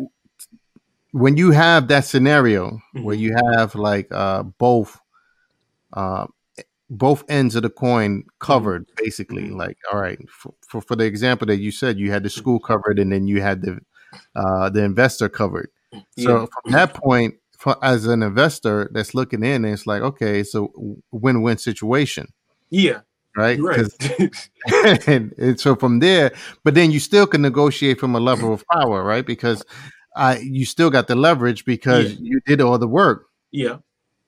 when 1.13 1.37
you 1.37 1.51
have 1.51 1.89
that 1.89 2.05
scenario 2.05 2.71
mm-hmm. 2.71 3.05
where 3.05 3.15
you 3.15 3.35
have 3.55 3.75
like 3.75 4.09
uh, 4.11 4.43
both 4.43 5.01
uh, 5.93 6.27
both 6.89 7.25
ends 7.29 7.55
of 7.55 7.63
the 7.63 7.71
coin 7.71 8.25
covered, 8.39 8.87
mm-hmm. 8.87 9.05
basically, 9.05 9.45
mm-hmm. 9.45 9.59
like 9.59 9.79
all 9.93 10.01
right, 10.01 10.19
for, 10.29 10.55
for, 10.67 10.81
for 10.81 10.97
the 10.97 11.05
example 11.05 11.47
that 11.47 11.59
you 11.59 11.71
said, 11.71 11.99
you 11.99 12.11
had 12.11 12.23
the 12.23 12.31
school 12.31 12.59
covered, 12.59 12.99
and 12.99 13.13
then 13.13 13.27
you 13.27 13.41
had 13.41 13.63
the 13.63 13.79
uh, 14.35 14.71
the 14.71 14.83
investor 14.83 15.29
covered. 15.29 15.71
Yeah. 16.17 16.25
So 16.25 16.47
from 16.47 16.73
that 16.73 16.95
point, 16.95 17.35
for, 17.59 17.77
as 17.85 18.07
an 18.07 18.23
investor 18.23 18.91
that's 18.93 19.15
looking 19.15 19.45
in, 19.45 19.65
it's 19.65 19.87
like 19.87 20.03
okay, 20.03 20.41
it's 20.41 20.55
a 20.55 20.67
win-win 21.11 21.59
situation. 21.59 22.33
Yeah 22.71 23.01
right? 23.37 23.59
Right. 23.61 24.49
and, 25.09 25.33
and, 25.39 25.61
so 25.61 25.77
from 25.77 26.01
there, 26.01 26.33
but 26.65 26.75
then 26.75 26.91
you 26.91 27.01
still 27.01 27.27
can 27.27 27.43
negotiate 27.43 27.99
from 27.99 28.15
a 28.15 28.21
level 28.21 28.53
of 28.53 28.65
power, 28.69 29.03
right? 29.03 29.25
Because 29.25 29.65
uh, 30.17 30.37
you 30.41 30.65
still 30.65 30.91
got 30.91 31.09
the 31.09 31.15
leverage 31.15 31.65
because 31.65 32.13
yeah. 32.13 32.19
you 32.21 32.41
did 32.47 32.61
all 32.61 32.79
the 32.79 32.89
work. 32.89 33.27
Yeah, 33.51 33.79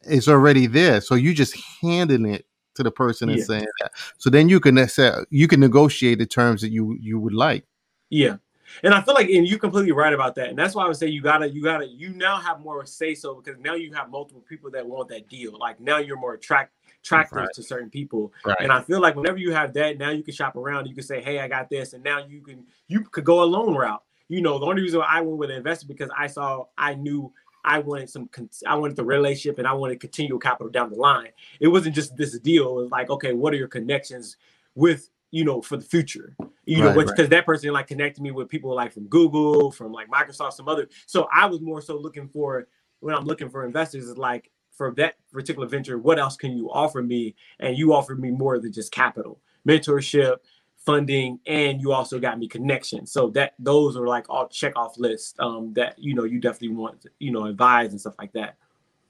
it's 0.03 0.29
already 0.29 0.67
there, 0.67 1.01
so 1.01 1.15
you 1.15 1.35
just 1.35 1.57
handing 1.81 2.27
it 2.27 2.47
to 2.75 2.83
the 2.83 2.91
person 2.91 3.29
and 3.29 3.39
yeah. 3.39 3.45
saying 3.45 3.67
that. 3.81 3.93
So 4.19 4.31
then 4.31 4.49
you 4.49 4.61
can 4.61 4.87
say 4.89 5.13
you 5.31 5.49
can 5.49 5.61
negotiate 5.61 6.19
the 6.19 6.27
terms 6.27 6.61
that 6.63 6.71
you 6.71 6.97
you 7.01 7.19
would 7.19 7.35
like. 7.35 7.65
Yeah. 8.11 8.37
And 8.83 8.93
I 8.93 9.03
feel 9.03 9.15
like, 9.15 9.29
and 9.29 9.47
you're 9.47 9.59
completely 9.59 9.93
right 9.93 10.13
about 10.13 10.35
that. 10.37 10.49
And 10.49 10.59
that's 10.59 10.75
why 10.75 10.85
I 10.85 10.89
would 10.89 10.97
say 10.97 11.07
you 11.07 11.23
gotta, 11.23 11.49
you 11.49 11.63
gotta, 11.63 11.87
you 11.87 12.11
now 12.11 12.39
have 12.39 12.61
more 12.61 12.85
say 12.87 13.15
so 13.15 13.35
because 13.35 13.61
now 13.61 13.75
you 13.75 13.93
have 13.93 14.11
multiple 14.11 14.43
people 14.49 14.71
that 14.73 14.87
want 14.87 15.09
that 15.11 15.29
deal. 15.29 15.57
Like 15.59 15.81
now 15.81 15.99
you're 15.99 16.19
more 16.19 16.35
attract 16.35 16.73
attractive 17.05 17.37
right. 17.37 17.49
to 17.55 17.63
certain 17.63 17.91
people. 17.91 18.33
Right. 18.45 18.57
And 18.61 18.73
I 18.73 18.81
feel 18.81 19.01
like 19.01 19.15
whenever 19.15 19.39
you 19.39 19.53
have 19.53 19.75
that, 19.75 19.99
now 19.99 20.11
you 20.11 20.23
can 20.23 20.35
shop 20.35 20.57
around. 20.57 20.87
You 20.87 20.95
can 20.95 21.05
say, 21.05 21.21
"Hey, 21.21 21.39
I 21.39 21.49
got 21.49 21.69
this," 21.69 21.93
and 21.93 22.03
now 22.03 22.25
you 22.27 22.41
can 22.41 22.65
you 22.89 23.03
could 23.03 23.25
go 23.25 23.43
a 23.43 23.45
loan 23.45 23.75
route. 23.75 24.03
You 24.29 24.41
know, 24.41 24.59
the 24.59 24.67
only 24.67 24.83
reason 24.83 25.03
I 25.07 25.21
went 25.21 25.39
with 25.39 25.51
an 25.51 25.57
investor 25.57 25.87
because 25.87 26.11
I 26.17 26.27
saw 26.27 26.65
I 26.79 26.95
knew 26.95 27.33
I 27.65 27.79
wanted 27.81 28.09
some 28.09 28.29
I 28.67 28.75
wanted 28.77 28.97
the 28.97 29.05
relationship 29.05 29.59
and 29.59 29.67
I 29.67 29.75
wanted 29.75 30.01
continual 30.01 30.39
capital 30.39 30.71
down 30.71 30.91
the 30.91 30.97
line. 30.97 31.29
It 31.61 31.69
wasn't 31.69 31.95
just 31.95 32.17
this 32.17 32.39
deal. 32.39 32.79
It 32.79 32.83
was 32.83 32.91
like, 32.91 33.11
okay, 33.11 33.35
what 33.35 33.53
are 33.53 33.57
your 33.57 33.69
connections 33.69 34.37
with 34.75 35.11
you 35.31 35.45
know 35.45 35.61
for 35.61 35.77
the 35.77 35.85
future? 35.85 36.35
You 36.65 36.79
know, 36.83 36.95
because 36.95 37.19
right. 37.19 37.31
that 37.31 37.47
person 37.47 37.71
like 37.73 37.89
connected 37.89 38.23
me 38.23 38.31
with 38.31 38.49
people 38.49 38.75
like 38.75 38.93
from 38.93 39.07
Google, 39.09 39.71
from 39.71 39.93
like 39.93 40.09
Microsoft, 40.09 40.55
some 40.55 40.69
other. 40.69 40.89
So 41.05 41.29
I 41.31 41.45
was 41.45 41.61
more 41.61 41.83
so 41.83 41.99
looking 41.99 42.29
for 42.29 42.67
when 43.01 43.15
I'm 43.15 43.27
looking 43.27 43.51
for 43.51 43.67
investors 43.67 44.05
is 44.05 44.17
like 44.17 44.51
for 44.77 44.93
that 44.97 45.15
particular 45.33 45.69
venture, 45.69 45.99
what 45.99 46.19
else 46.19 46.37
can 46.37 46.57
you 46.57 46.71
offer 46.71 47.03
me? 47.03 47.35
And 47.61 47.79
you 47.79 47.93
offered 47.93 48.21
me 48.21 48.31
more 48.31 48.59
than 48.59 48.73
just 48.73 48.93
capital, 48.93 49.41
mentorship, 49.67 50.39
funding, 50.85 51.41
and 51.47 51.81
you 51.81 51.93
also 51.93 52.19
got 52.19 52.39
me 52.39 52.49
connections. 52.49 53.13
So 53.13 53.31
that 53.31 53.55
those 53.59 53.97
are 53.97 54.07
like 54.07 54.29
all 54.29 54.49
check 54.49 54.75
off 54.77 54.99
lists 54.99 55.35
um, 55.39 55.73
that 55.75 55.99
you 55.99 56.15
know 56.15 56.25
you 56.25 56.41
definitely 56.41 56.77
want 56.77 57.03
to, 57.03 57.11
you 57.19 57.31
know 57.31 57.47
advise 57.47 57.91
and 57.91 58.01
stuff 58.01 58.15
like 58.19 58.33
that. 58.33 58.57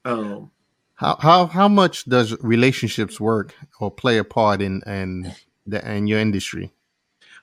Um, 0.04 0.50
how 0.94 1.16
how 1.18 1.46
how 1.46 1.68
much 1.68 2.04
does 2.04 2.36
relationships 2.42 3.20
work 3.20 3.54
or 3.80 3.90
play 3.90 4.18
a 4.18 4.24
part 4.24 4.62
in 4.62 4.82
and 4.86 5.34
the 5.66 5.86
in 5.90 6.06
your 6.06 6.20
industry? 6.20 6.72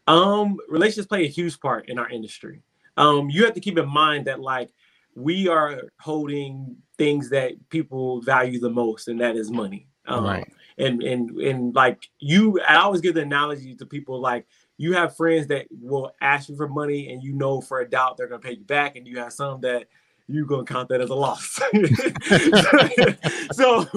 Um, 0.07 0.57
relationships 0.69 1.07
play 1.07 1.25
a 1.25 1.29
huge 1.29 1.59
part 1.59 1.89
in 1.89 1.99
our 1.99 2.09
industry. 2.09 2.63
Um, 2.97 3.29
you 3.29 3.45
have 3.45 3.53
to 3.53 3.59
keep 3.59 3.77
in 3.77 3.87
mind 3.87 4.25
that 4.25 4.39
like 4.39 4.71
we 5.15 5.47
are 5.47 5.83
holding 5.99 6.77
things 7.01 7.31
that 7.31 7.53
people 7.69 8.21
value 8.21 8.59
the 8.59 8.69
most, 8.69 9.07
and 9.07 9.19
that 9.19 9.35
is 9.35 9.49
money. 9.49 9.87
Um, 10.05 10.23
right. 10.23 10.47
And 10.77 11.01
and 11.01 11.31
and 11.41 11.73
like 11.73 12.07
you, 12.19 12.61
I 12.61 12.75
always 12.75 13.01
give 13.01 13.15
the 13.15 13.21
analogy 13.21 13.73
to 13.75 13.87
people 13.87 14.19
like 14.19 14.45
you 14.77 14.93
have 14.93 15.15
friends 15.15 15.47
that 15.47 15.65
will 15.71 16.11
ask 16.21 16.47
you 16.47 16.55
for 16.55 16.67
money, 16.67 17.11
and 17.11 17.23
you 17.23 17.33
know 17.33 17.59
for 17.59 17.79
a 17.79 17.89
doubt 17.89 18.17
they're 18.17 18.27
gonna 18.27 18.39
pay 18.39 18.53
you 18.53 18.63
back, 18.65 18.95
and 18.95 19.07
you 19.07 19.17
have 19.17 19.33
some 19.33 19.61
that 19.61 19.87
you're 20.27 20.45
gonna 20.45 20.63
count 20.63 20.89
that 20.89 21.01
as 21.01 21.09
a 21.09 21.15
loss. 21.15 21.59
so 23.51 23.87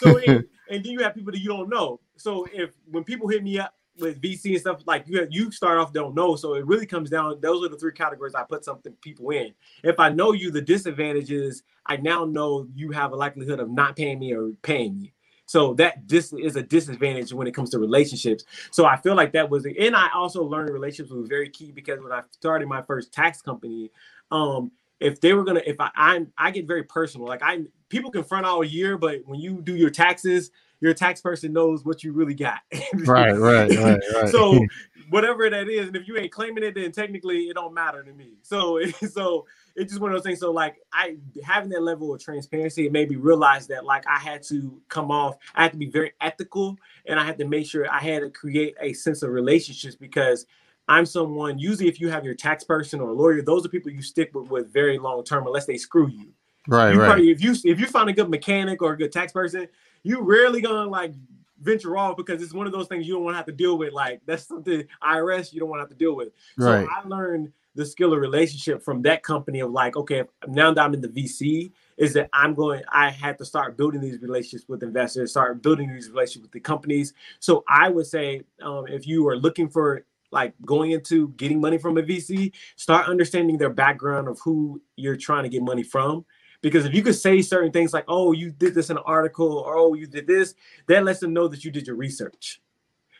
so 0.00 0.18
and, 0.26 0.44
and 0.68 0.84
then 0.84 0.92
you 0.92 0.98
have 0.98 1.14
people 1.14 1.30
that 1.30 1.40
you 1.40 1.48
don't 1.48 1.68
know. 1.68 2.00
So 2.16 2.48
if 2.52 2.70
when 2.90 3.04
people 3.04 3.28
hit 3.28 3.44
me 3.44 3.60
up 3.60 3.72
with 4.00 4.20
VC 4.20 4.52
and 4.52 4.60
stuff, 4.60 4.82
like 4.86 5.04
you 5.06 5.26
you 5.30 5.50
start 5.50 5.78
off 5.78 5.92
don't 5.92 6.14
know. 6.14 6.36
So 6.36 6.54
it 6.54 6.66
really 6.66 6.86
comes 6.86 7.10
down. 7.10 7.40
Those 7.40 7.64
are 7.64 7.68
the 7.68 7.76
three 7.78 7.92
categories 7.92 8.34
I 8.34 8.44
put 8.44 8.64
something 8.64 8.92
people 9.00 9.30
in. 9.30 9.52
If 9.82 9.98
I 9.98 10.10
know 10.10 10.32
you, 10.32 10.50
the 10.50 10.62
disadvantage 10.62 11.30
is 11.30 11.62
I 11.86 11.96
now 11.96 12.24
know 12.24 12.68
you 12.74 12.90
have 12.92 13.12
a 13.12 13.16
likelihood 13.16 13.60
of 13.60 13.70
not 13.70 13.96
paying 13.96 14.18
me 14.18 14.32
or 14.34 14.50
paying 14.62 14.98
me. 14.98 15.12
So 15.46 15.72
that 15.74 16.06
this 16.06 16.34
is 16.34 16.56
a 16.56 16.62
disadvantage 16.62 17.32
when 17.32 17.46
it 17.46 17.54
comes 17.54 17.70
to 17.70 17.78
relationships. 17.78 18.44
So 18.70 18.84
I 18.84 18.96
feel 18.98 19.14
like 19.14 19.32
that 19.32 19.48
was, 19.48 19.62
the, 19.62 19.74
and 19.78 19.96
I 19.96 20.08
also 20.14 20.44
learned 20.44 20.68
relationships 20.68 21.10
was 21.10 21.26
very 21.26 21.48
key 21.48 21.72
because 21.72 22.00
when 22.02 22.12
I 22.12 22.20
started 22.32 22.68
my 22.68 22.82
first 22.82 23.14
tax 23.14 23.40
company, 23.40 23.90
um, 24.30 24.70
if 25.00 25.22
they 25.22 25.32
were 25.32 25.44
gonna, 25.44 25.62
if 25.64 25.80
I, 25.80 25.90
I, 25.96 26.26
I 26.36 26.50
get 26.50 26.66
very 26.66 26.82
personal. 26.82 27.26
Like 27.26 27.42
I, 27.42 27.60
people 27.88 28.10
can 28.10 28.24
front 28.24 28.44
all 28.44 28.62
year, 28.62 28.98
but 28.98 29.22
when 29.24 29.40
you 29.40 29.62
do 29.62 29.74
your 29.74 29.88
taxes, 29.88 30.50
your 30.80 30.94
tax 30.94 31.20
person 31.20 31.52
knows 31.52 31.84
what 31.84 32.04
you 32.04 32.12
really 32.12 32.34
got. 32.34 32.60
right, 33.04 33.36
right, 33.36 33.70
right, 33.70 34.00
right. 34.14 34.28
So 34.28 34.64
whatever 35.10 35.48
that 35.50 35.68
is, 35.68 35.88
and 35.88 35.96
if 35.96 36.06
you 36.06 36.16
ain't 36.16 36.32
claiming 36.32 36.64
it, 36.64 36.74
then 36.74 36.92
technically 36.92 37.48
it 37.48 37.54
don't 37.54 37.74
matter 37.74 38.02
to 38.02 38.12
me. 38.12 38.34
So 38.42 38.80
so 38.84 39.46
it's 39.74 39.92
just 39.92 40.00
one 40.00 40.10
of 40.10 40.16
those 40.16 40.24
things. 40.24 40.40
So 40.40 40.50
like 40.52 40.76
I 40.92 41.16
having 41.42 41.70
that 41.70 41.82
level 41.82 42.14
of 42.14 42.22
transparency, 42.22 42.86
it 42.86 42.92
made 42.92 43.10
me 43.10 43.16
realize 43.16 43.66
that 43.68 43.84
like 43.84 44.04
I 44.06 44.18
had 44.18 44.42
to 44.44 44.80
come 44.88 45.10
off, 45.10 45.36
I 45.54 45.62
had 45.62 45.72
to 45.72 45.78
be 45.78 45.90
very 45.90 46.12
ethical, 46.20 46.76
and 47.06 47.18
I 47.18 47.24
had 47.24 47.38
to 47.38 47.44
make 47.44 47.66
sure 47.66 47.90
I 47.90 47.98
had 47.98 48.20
to 48.20 48.30
create 48.30 48.76
a 48.80 48.92
sense 48.92 49.22
of 49.22 49.30
relationships 49.30 49.96
because 49.96 50.46
I'm 50.88 51.04
someone. 51.04 51.58
Usually, 51.58 51.88
if 51.88 52.00
you 52.00 52.08
have 52.08 52.24
your 52.24 52.34
tax 52.34 52.64
person 52.64 53.00
or 53.00 53.12
lawyer, 53.12 53.42
those 53.42 53.66
are 53.66 53.68
people 53.68 53.90
you 53.90 54.02
stick 54.02 54.34
with 54.34 54.48
with 54.48 54.72
very 54.72 54.98
long 54.98 55.24
term, 55.24 55.46
unless 55.46 55.66
they 55.66 55.76
screw 55.76 56.08
you. 56.08 56.32
Right, 56.66 56.92
you 56.92 57.00
right. 57.00 57.06
Probably, 57.06 57.30
if 57.30 57.42
you 57.42 57.52
if 57.64 57.80
you 57.80 57.86
find 57.86 58.08
a 58.10 58.12
good 58.12 58.28
mechanic 58.28 58.82
or 58.82 58.92
a 58.92 58.96
good 58.96 59.10
tax 59.12 59.32
person, 59.32 59.68
you 60.02 60.20
rarely 60.22 60.60
gonna 60.60 60.88
like 60.88 61.14
venture 61.60 61.96
off 61.96 62.16
because 62.16 62.42
it's 62.42 62.54
one 62.54 62.66
of 62.66 62.72
those 62.72 62.86
things 62.86 63.06
you 63.06 63.14
don't 63.14 63.24
want 63.24 63.34
to 63.34 63.38
have 63.38 63.46
to 63.46 63.52
deal 63.52 63.78
with. 63.78 63.92
Like 63.92 64.20
that's 64.26 64.46
something 64.46 64.84
IRS 65.02 65.52
you 65.52 65.60
don't 65.60 65.68
want 65.68 65.80
to 65.80 65.82
have 65.82 65.90
to 65.90 65.96
deal 65.96 66.14
with. 66.14 66.28
Right. 66.56 66.86
So 66.86 66.92
I 66.94 67.06
learned 67.06 67.52
the 67.74 67.86
skill 67.86 68.12
of 68.12 68.20
relationship 68.20 68.82
from 68.82 69.02
that 69.02 69.22
company 69.22 69.60
of 69.60 69.70
like, 69.70 69.96
okay, 69.96 70.24
now 70.48 70.72
that 70.72 70.80
I'm 70.80 70.94
in 70.94 71.00
the 71.00 71.08
VC, 71.08 71.70
is 71.96 72.12
that 72.14 72.28
I'm 72.32 72.54
going, 72.54 72.82
I 72.90 73.10
had 73.10 73.38
to 73.38 73.44
start 73.44 73.76
building 73.76 74.00
these 74.00 74.20
relationships 74.20 74.68
with 74.68 74.82
investors, 74.82 75.32
start 75.32 75.62
building 75.62 75.92
these 75.92 76.08
relationships 76.08 76.42
with 76.42 76.52
the 76.52 76.60
companies. 76.60 77.12
So 77.40 77.64
I 77.68 77.88
would 77.88 78.06
say, 78.06 78.42
um, 78.62 78.86
if 78.88 79.06
you 79.06 79.28
are 79.28 79.36
looking 79.36 79.68
for 79.68 80.04
like 80.30 80.54
going 80.64 80.92
into 80.92 81.28
getting 81.30 81.60
money 81.60 81.78
from 81.78 81.98
a 81.98 82.02
VC, 82.02 82.52
start 82.76 83.08
understanding 83.08 83.58
their 83.58 83.70
background 83.70 84.28
of 84.28 84.38
who 84.40 84.80
you're 84.96 85.16
trying 85.16 85.42
to 85.42 85.48
get 85.48 85.62
money 85.62 85.82
from. 85.82 86.24
Because 86.60 86.84
if 86.84 86.94
you 86.94 87.02
could 87.02 87.14
say 87.14 87.40
certain 87.40 87.70
things 87.70 87.92
like, 87.92 88.04
oh, 88.08 88.32
you 88.32 88.50
did 88.50 88.74
this 88.74 88.90
in 88.90 88.96
an 88.96 89.02
article, 89.06 89.58
or 89.58 89.76
oh, 89.76 89.94
you 89.94 90.06
did 90.06 90.26
this, 90.26 90.54
that 90.86 91.04
lets 91.04 91.20
them 91.20 91.32
know 91.32 91.48
that 91.48 91.64
you 91.64 91.70
did 91.70 91.86
your 91.86 91.96
research. 91.96 92.60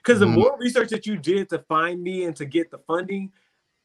Because 0.02 0.20
mm-hmm. 0.20 0.34
the 0.34 0.40
more 0.40 0.56
research 0.58 0.90
that 0.90 1.06
you 1.06 1.16
did 1.16 1.48
to 1.50 1.58
find 1.60 2.02
me 2.02 2.24
and 2.24 2.34
to 2.36 2.44
get 2.44 2.70
the 2.70 2.78
funding, 2.78 3.30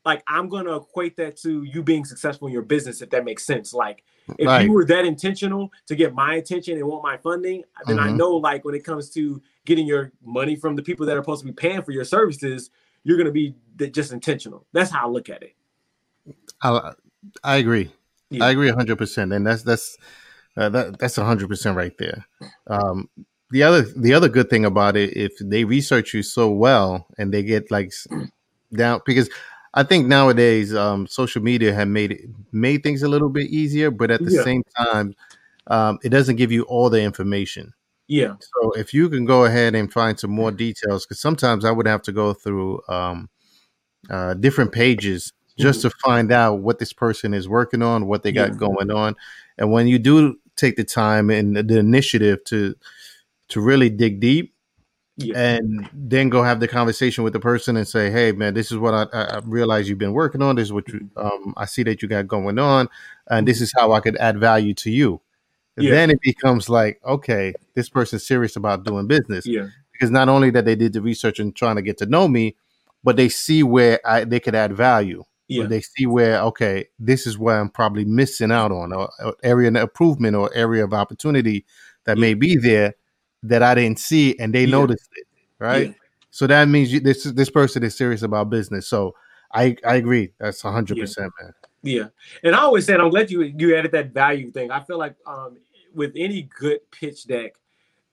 like 0.06 0.24
I'm 0.28 0.50
gonna 0.50 0.76
equate 0.76 1.16
that 1.18 1.38
to 1.38 1.64
you 1.64 1.82
being 1.82 2.06
successful 2.06 2.48
in 2.48 2.54
your 2.54 2.62
business, 2.64 3.02
if 3.02 3.10
that 3.12 3.24
makes 3.24 3.46
sense. 3.46 3.74
Like 3.74 4.04
if 4.38 4.48
right. 4.48 4.66
you 4.66 4.72
were 4.72 4.86
that 4.86 5.06
intentional 5.06 5.72
to 5.88 5.96
get 5.96 6.14
my 6.14 6.36
attention 6.36 6.78
and 6.78 6.86
want 6.86 7.04
my 7.04 7.18
funding, 7.18 7.64
then 7.86 7.98
mm-hmm. 7.98 8.10
I 8.10 8.12
know 8.12 8.32
like 8.32 8.66
when 8.66 8.76
it 8.76 8.84
comes 8.84 9.10
to 9.12 9.42
getting 9.66 9.88
your 9.88 10.12
money 10.24 10.56
from 10.56 10.76
the 10.76 10.84
people 10.84 11.06
that 11.06 11.16
are 11.16 11.22
supposed 11.22 11.42
to 11.42 11.48
be 11.48 11.54
paying 11.54 11.82
for 11.84 11.92
your 11.92 12.04
services, 12.04 12.70
you're 13.04 13.18
gonna 13.18 13.32
be 13.32 13.56
just 13.92 14.12
intentional. 14.12 14.66
That's 14.74 14.92
how 14.92 15.08
I 15.08 15.10
look 15.10 15.30
at 15.30 15.42
it. 15.44 15.56
I 16.62 16.94
I 17.44 17.58
agree. 17.58 17.92
Yeah. 18.34 18.46
I 18.46 18.52
agree 18.52 18.70
hundred 18.70 18.98
percent, 18.98 19.34
and 19.34 19.46
that's 19.46 19.64
that's 19.64 19.98
uh, 20.58 20.70
that 20.70 21.00
that's 21.00 21.16
hundred 21.16 21.50
percent 21.50 21.78
right 21.78 21.98
there. 21.98 22.26
Um, 22.68 23.10
the 23.52 23.64
other 23.64 23.82
the 23.82 24.14
other 24.14 24.30
good 24.30 24.50
thing 24.50 24.66
about 24.66 24.98
it, 24.98 25.16
if 25.16 25.34
they 25.40 25.64
research 25.64 26.14
you 26.14 26.24
so 26.24 26.50
well 26.50 27.08
and 27.18 27.34
they 27.34 27.44
get 27.44 27.70
like 27.72 27.94
down 28.74 29.02
because 29.06 29.30
I 29.74 29.84
think 29.84 30.08
nowadays 30.08 30.74
um, 30.74 31.08
social 31.08 31.42
media 31.42 31.74
have 31.74 31.88
made 31.88 32.12
it 32.14 32.22
made 32.52 32.84
things 32.84 33.04
a 33.04 33.08
little 33.08 33.30
bit 33.30 33.50
easier, 33.50 33.92
but 33.92 34.12
at 34.12 34.24
the 34.24 34.32
yeah. 34.32 34.44
same 34.44 34.64
time, 34.78 35.16
um, 35.68 36.00
it 36.04 36.10
doesn't 36.10 36.36
give 36.36 36.52
you 36.52 36.64
all 36.64 36.90
the 36.90 37.02
information. 37.02 37.74
Yeah. 38.08 38.36
So 38.40 38.72
if 38.72 38.94
you 38.94 39.10
can 39.10 39.26
go 39.26 39.46
ahead 39.46 39.76
and 39.76 39.92
find 39.92 40.20
some 40.20 40.32
more 40.32 40.52
details, 40.52 41.06
because 41.06 41.20
sometimes 41.20 41.66
I 41.66 41.72
would 41.72 41.88
have 41.88 42.02
to 42.04 42.12
go 42.12 42.34
through 42.34 42.82
um, 42.88 43.30
uh, 44.10 44.34
different 44.36 44.72
pages 44.72 45.34
just 45.58 45.80
mm-hmm. 45.80 45.90
to 45.90 45.96
find 46.04 46.32
out 46.32 46.60
what 46.60 46.80
this 46.80 46.94
person 46.94 47.34
is 47.34 47.48
working 47.48 47.82
on, 47.82 48.08
what 48.08 48.24
they 48.24 48.32
got 48.32 48.50
yeah. 48.50 48.58
going 48.58 48.92
on, 48.92 49.16
and 49.58 49.72
when 49.72 49.88
you 49.88 50.00
do 50.00 50.38
take 50.56 50.76
the 50.76 50.84
time 50.84 51.30
and 51.30 51.56
the 51.56 51.80
initiative 51.80 52.44
to 52.46 52.76
to 53.50 53.62
really 53.62 53.90
dig 53.90 54.20
deep, 54.20 54.54
yeah. 55.18 55.38
and 55.38 55.90
then 55.94 56.30
go 56.30 56.44
have 56.44 56.60
the 56.60 56.68
conversation 56.68 57.24
with 57.24 57.34
the 57.34 57.40
person 57.40 57.78
and 57.78 57.88
say, 57.88 58.10
"Hey, 58.10 58.32
man, 58.32 58.54
this 58.54 58.72
is 58.72 58.78
what 58.78 58.94
I, 58.94 59.06
I 59.14 59.40
realize 59.46 59.88
you've 59.88 59.98
been 59.98 60.14
working 60.14 60.42
on. 60.42 60.56
This 60.56 60.66
is 60.66 60.74
what 60.74 60.88
you, 60.88 61.00
mm-hmm. 61.00 61.20
um, 61.20 61.54
I 61.58 61.66
see 61.66 61.84
that 61.84 62.02
you 62.02 62.08
got 62.08 62.28
going 62.28 62.60
on, 62.60 62.90
and 63.30 63.48
this 63.48 63.58
mm-hmm. 63.58 63.64
is 63.64 63.74
how 63.78 63.92
I 63.92 64.00
could 64.00 64.18
add 64.18 64.40
value 64.40 64.74
to 64.76 64.92
you." 64.92 65.22
Yeah. 65.78 65.92
Then 65.92 66.12
it 66.12 66.22
becomes 66.22 66.70
like, 66.70 67.02
okay, 67.04 67.54
this 67.74 67.90
person's 67.90 68.26
serious 68.26 68.56
about 68.56 68.84
doing 68.84 69.08
business. 69.08 69.46
Yeah. 69.46 69.68
Because 69.92 70.12
not 70.12 70.30
only 70.30 70.50
that 70.52 70.66
they 70.66 70.76
did 70.76 70.94
the 70.94 71.02
research 71.02 71.40
and 71.40 71.56
trying 71.56 71.78
to 71.78 71.82
get 71.82 71.98
to 72.00 72.06
know 72.06 72.28
me, 72.28 72.56
but 73.04 73.16
they 73.16 73.30
see 73.30 73.64
where 73.64 74.00
I, 74.06 74.24
they 74.24 74.40
could 74.40 74.56
add 74.56 74.74
value. 74.74 75.24
Yeah. 75.62 75.68
They 75.68 75.82
see 75.82 76.06
where, 76.06 76.42
okay, 76.42 76.88
this 77.00 77.28
is 77.28 77.38
where 77.38 77.60
I'm 77.60 77.70
probably 77.70 78.06
missing 78.06 78.52
out 78.52 78.72
on, 78.72 78.94
or, 78.94 79.10
or 79.24 79.36
area 79.44 79.70
of 79.70 79.76
improvement 79.76 80.36
or 80.36 80.54
area 80.54 80.84
of 80.84 80.94
opportunity 80.94 81.66
that 82.06 82.18
yeah. 82.18 82.22
may 82.22 82.34
be 82.34 82.56
there 82.58 82.96
that 83.44 83.62
I 83.62 83.76
didn't 83.76 84.00
see, 84.00 84.38
and 84.40 84.54
they 84.54 84.66
yeah. 84.66 84.72
noticed 84.72 85.10
it, 85.16 85.28
right? 85.60 85.94
So 86.32 86.48
that 86.48 86.68
means 86.68 86.92
you, 86.92 87.00
this 87.00 87.24
this 87.26 87.50
person 87.50 87.84
is 87.84 87.96
serious 87.96 88.24
about 88.24 88.50
business. 88.50 88.88
So 88.88 89.16
I 89.54 89.78
I 89.86 89.96
agree. 89.96 90.32
That's 90.40 90.62
hundred 90.62 90.98
percent, 90.98 91.32
man. 91.42 91.54
Yeah, 91.84 92.08
and 92.44 92.56
I 92.56 92.60
always 92.60 92.86
said 92.86 93.00
I'm 93.00 93.10
glad 93.10 93.30
you 93.30 93.44
you 93.44 93.76
added 93.76 93.92
that 93.92 94.14
value 94.14 94.50
thing. 94.50 94.72
I 94.72 94.82
feel 94.84 94.98
like 94.98 95.16
um, 95.28 95.58
with 95.94 96.14
any 96.16 96.50
good 96.58 96.80
pitch 96.92 97.28
deck, 97.28 97.54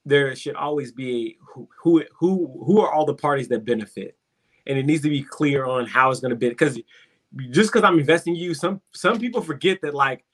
there 0.05 0.35
should 0.37 0.57
always 0.57 0.93
be 0.93 1.39
who 1.41 1.69
who 1.83 2.05
who 2.13 2.63
who 2.67 2.81
are 2.81 2.93
all 2.93 3.07
the 3.07 3.15
parties 3.15 3.49
that 3.49 3.65
benefit, 3.65 4.17
and 4.67 4.77
it 4.77 4.85
needs 4.85 5.03
to 5.03 5.09
be 5.09 5.23
clear 5.23 5.65
on 5.65 5.87
how 5.87 6.11
it's 6.11 6.21
going 6.21 6.31
to 6.31 6.37
be. 6.37 6.49
Because 6.49 6.79
just 7.51 7.73
because 7.73 7.85
I'm 7.85 7.99
investing 7.99 8.35
in 8.35 8.41
you, 8.41 8.55
some 8.55 8.81
some 8.93 9.19
people 9.19 9.41
forget 9.41 9.81
that 9.83 9.95
like 9.95 10.25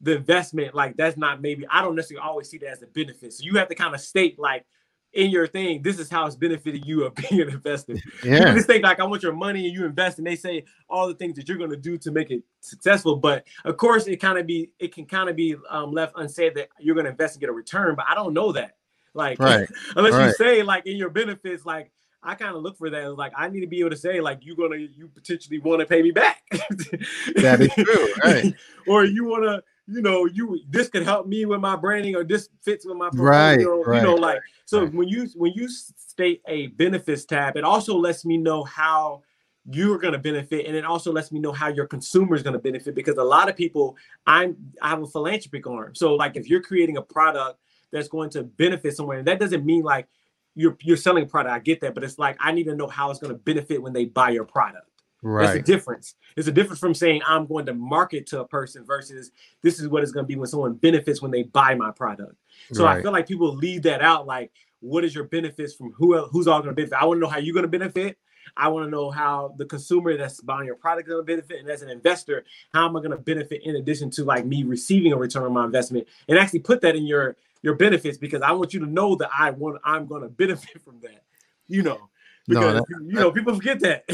the 0.00 0.16
investment, 0.16 0.74
like 0.74 0.96
that's 0.96 1.16
not 1.16 1.40
maybe 1.40 1.66
I 1.70 1.82
don't 1.82 1.94
necessarily 1.94 2.26
always 2.26 2.48
see 2.48 2.58
that 2.58 2.70
as 2.70 2.82
a 2.82 2.86
benefit. 2.86 3.32
So 3.32 3.44
you 3.44 3.56
have 3.58 3.68
to 3.68 3.74
kind 3.74 3.94
of 3.94 4.00
state 4.00 4.38
like 4.38 4.64
in 5.12 5.30
your 5.30 5.46
thing, 5.46 5.82
this 5.82 5.98
is 5.98 6.08
how 6.08 6.26
it's 6.26 6.36
benefiting 6.36 6.82
you 6.84 7.04
of 7.04 7.14
being 7.30 7.42
an 7.42 7.48
investor. 7.48 7.94
Yeah. 8.24 8.48
You 8.48 8.54
just 8.54 8.66
think 8.66 8.84
like 8.84 9.00
I 9.00 9.04
want 9.04 9.22
your 9.22 9.32
money 9.32 9.66
and 9.66 9.74
you 9.74 9.84
invest, 9.84 10.18
and 10.18 10.26
they 10.26 10.36
say 10.36 10.64
all 10.88 11.08
the 11.08 11.14
things 11.14 11.36
that 11.36 11.48
you're 11.48 11.58
going 11.58 11.70
to 11.70 11.76
do 11.76 11.98
to 11.98 12.10
make 12.10 12.30
it 12.30 12.42
successful. 12.60 13.16
But 13.16 13.46
of 13.64 13.76
course, 13.76 14.06
it 14.06 14.16
kind 14.16 14.38
of 14.38 14.46
be 14.46 14.70
it 14.78 14.94
can 14.94 15.06
kind 15.06 15.28
of 15.28 15.36
be 15.36 15.56
um, 15.68 15.92
left 15.92 16.14
unsaid 16.16 16.54
that 16.56 16.68
you're 16.78 16.94
going 16.94 17.06
to 17.06 17.10
invest 17.10 17.34
and 17.34 17.40
get 17.40 17.50
a 17.50 17.52
return. 17.52 17.94
But 17.96 18.06
I 18.08 18.14
don't 18.14 18.34
know 18.34 18.52
that. 18.52 18.76
Like 19.14 19.38
right. 19.40 19.68
unless 19.96 20.14
right. 20.14 20.26
you 20.26 20.32
say 20.34 20.62
like 20.62 20.86
in 20.86 20.96
your 20.96 21.10
benefits, 21.10 21.64
like 21.64 21.90
I 22.22 22.34
kind 22.34 22.54
of 22.54 22.62
look 22.62 22.76
for 22.76 22.90
that. 22.90 23.16
Like 23.16 23.32
I 23.36 23.48
need 23.48 23.60
to 23.60 23.66
be 23.66 23.80
able 23.80 23.90
to 23.90 23.96
say 23.96 24.20
like 24.20 24.40
you're 24.42 24.56
gonna 24.56 24.76
you 24.76 25.08
potentially 25.14 25.58
want 25.58 25.80
to 25.80 25.86
pay 25.86 26.02
me 26.02 26.10
back. 26.10 26.42
that 26.50 27.58
is 27.60 27.72
true, 27.74 28.14
right? 28.22 28.54
or 28.86 29.04
you 29.04 29.24
want 29.24 29.44
to 29.44 29.62
you 29.86 30.02
know, 30.02 30.26
you 30.26 30.60
this 30.68 30.88
could 30.88 31.02
help 31.02 31.26
me 31.26 31.44
with 31.46 31.60
my 31.60 31.74
branding 31.74 32.14
or 32.14 32.22
this 32.22 32.48
fits 32.62 32.86
with 32.86 32.96
my 32.96 33.10
right, 33.14 33.56
right, 33.56 33.96
you 33.96 34.02
know, 34.02 34.14
like 34.14 34.40
so 34.64 34.84
right. 34.84 34.94
when 34.94 35.08
you 35.08 35.28
when 35.34 35.52
you 35.54 35.68
state 35.68 36.42
a 36.46 36.68
benefits 36.68 37.24
tab, 37.24 37.56
it 37.56 37.64
also 37.64 37.96
lets 37.96 38.24
me 38.24 38.36
know 38.36 38.62
how 38.64 39.22
you're 39.68 39.98
going 39.98 40.12
to 40.12 40.18
benefit 40.18 40.66
and 40.66 40.74
it 40.74 40.84
also 40.84 41.12
lets 41.12 41.30
me 41.30 41.38
know 41.38 41.52
how 41.52 41.68
your 41.68 41.86
consumer 41.86 42.34
is 42.34 42.42
going 42.42 42.54
to 42.54 42.58
benefit 42.58 42.94
because 42.94 43.18
a 43.18 43.22
lot 43.22 43.46
of 43.48 43.54
people 43.54 43.94
i'm 44.26 44.56
i 44.80 44.88
have 44.88 45.02
a 45.02 45.06
philanthropic 45.06 45.66
arm 45.66 45.94
so 45.94 46.14
like 46.14 46.34
if 46.34 46.48
you're 46.48 46.62
creating 46.62 46.96
a 46.96 47.02
product 47.02 47.60
that's 47.92 48.08
going 48.08 48.30
to 48.30 48.42
benefit 48.42 48.96
somewhere 48.96 49.18
and 49.18 49.28
that 49.28 49.38
doesn't 49.38 49.64
mean 49.64 49.82
like 49.82 50.08
you're 50.54 50.76
you're 50.80 50.96
selling 50.96 51.24
a 51.24 51.26
product 51.26 51.52
i 51.52 51.58
get 51.58 51.80
that 51.80 51.94
but 51.94 52.02
it's 52.02 52.18
like 52.18 52.36
i 52.40 52.52
need 52.52 52.64
to 52.64 52.74
know 52.74 52.86
how 52.86 53.10
it's 53.10 53.20
going 53.20 53.32
to 53.32 53.38
benefit 53.38 53.80
when 53.80 53.92
they 53.92 54.04
buy 54.04 54.30
your 54.30 54.44
product 54.44 54.90
Right. 55.22 55.44
That's 55.44 55.58
the 55.58 55.72
difference. 55.72 56.14
It's 56.36 56.48
a 56.48 56.52
difference 56.52 56.80
from 56.80 56.94
saying 56.94 57.22
I'm 57.26 57.46
going 57.46 57.66
to 57.66 57.74
market 57.74 58.26
to 58.28 58.40
a 58.40 58.48
person 58.48 58.84
versus 58.84 59.30
this 59.62 59.78
is 59.78 59.88
what 59.88 60.02
it's 60.02 60.12
going 60.12 60.24
to 60.24 60.28
be 60.28 60.36
when 60.36 60.48
someone 60.48 60.74
benefits 60.74 61.20
when 61.20 61.30
they 61.30 61.42
buy 61.42 61.74
my 61.74 61.90
product. 61.90 62.36
So 62.72 62.84
right. 62.84 62.98
I 62.98 63.02
feel 63.02 63.12
like 63.12 63.28
people 63.28 63.54
leave 63.54 63.82
that 63.82 64.00
out. 64.00 64.26
Like, 64.26 64.50
what 64.80 65.04
is 65.04 65.14
your 65.14 65.24
benefits 65.24 65.74
from 65.74 65.92
who 65.92 66.16
else, 66.16 66.30
who's 66.32 66.46
all 66.46 66.60
going 66.60 66.74
to 66.74 66.74
benefit? 66.74 66.98
I 66.98 67.04
want 67.04 67.18
to 67.18 67.20
know 67.20 67.28
how 67.28 67.38
you're 67.38 67.54
going 67.54 67.64
to 67.64 67.68
benefit. 67.68 68.16
I 68.56 68.68
want 68.68 68.86
to 68.86 68.90
know 68.90 69.10
how 69.10 69.54
the 69.58 69.66
consumer 69.66 70.16
that's 70.16 70.40
buying 70.40 70.66
your 70.66 70.74
product 70.74 71.06
is 71.06 71.12
going 71.12 71.24
to 71.24 71.26
benefit, 71.26 71.60
and 71.60 71.68
as 71.68 71.82
an 71.82 71.90
investor, 71.90 72.44
how 72.72 72.88
am 72.88 72.96
I 72.96 73.00
going 73.00 73.12
to 73.12 73.18
benefit 73.18 73.62
in 73.62 73.76
addition 73.76 74.10
to 74.12 74.24
like 74.24 74.44
me 74.44 74.64
receiving 74.64 75.12
a 75.12 75.16
return 75.16 75.44
on 75.44 75.52
my 75.52 75.64
investment? 75.64 76.08
And 76.28 76.38
actually 76.38 76.60
put 76.60 76.80
that 76.80 76.96
in 76.96 77.06
your 77.06 77.36
your 77.62 77.74
benefits 77.74 78.18
because 78.18 78.42
I 78.42 78.52
want 78.52 78.74
you 78.74 78.80
to 78.80 78.86
know 78.86 79.16
that 79.16 79.30
I 79.36 79.50
want 79.50 79.80
I'm 79.84 80.06
going 80.06 80.22
to 80.22 80.28
benefit 80.28 80.82
from 80.82 81.00
that. 81.02 81.22
You 81.68 81.82
know 81.82 82.10
because 82.50 82.74
no, 82.74 82.80
that, 82.80 83.04
you 83.06 83.14
know 83.14 83.30
people 83.30 83.54
forget 83.54 83.80
that. 83.80 84.04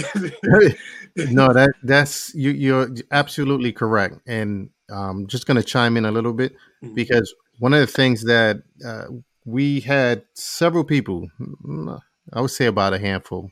no, 1.30 1.53
that 1.53 1.70
that's 1.82 2.34
you. 2.34 2.51
You're 2.51 2.88
absolutely 3.11 3.72
correct, 3.72 4.18
and 4.26 4.70
um, 4.90 5.26
just 5.26 5.47
going 5.47 5.57
to 5.57 5.62
chime 5.62 5.97
in 5.97 6.05
a 6.05 6.12
little 6.12 6.32
bit 6.32 6.55
mm-hmm. 6.82 6.94
because 6.94 7.34
one 7.59 7.72
of 7.72 7.80
the 7.80 7.86
things 7.86 8.24
that 8.24 8.62
uh, 8.84 9.07
we 9.44 9.80
had 9.80 10.24
several 10.34 10.84
people, 10.84 11.28
I 12.32 12.40
would 12.40 12.51
say 12.51 12.66
about 12.66 12.94
a 12.94 12.99
handful, 12.99 13.51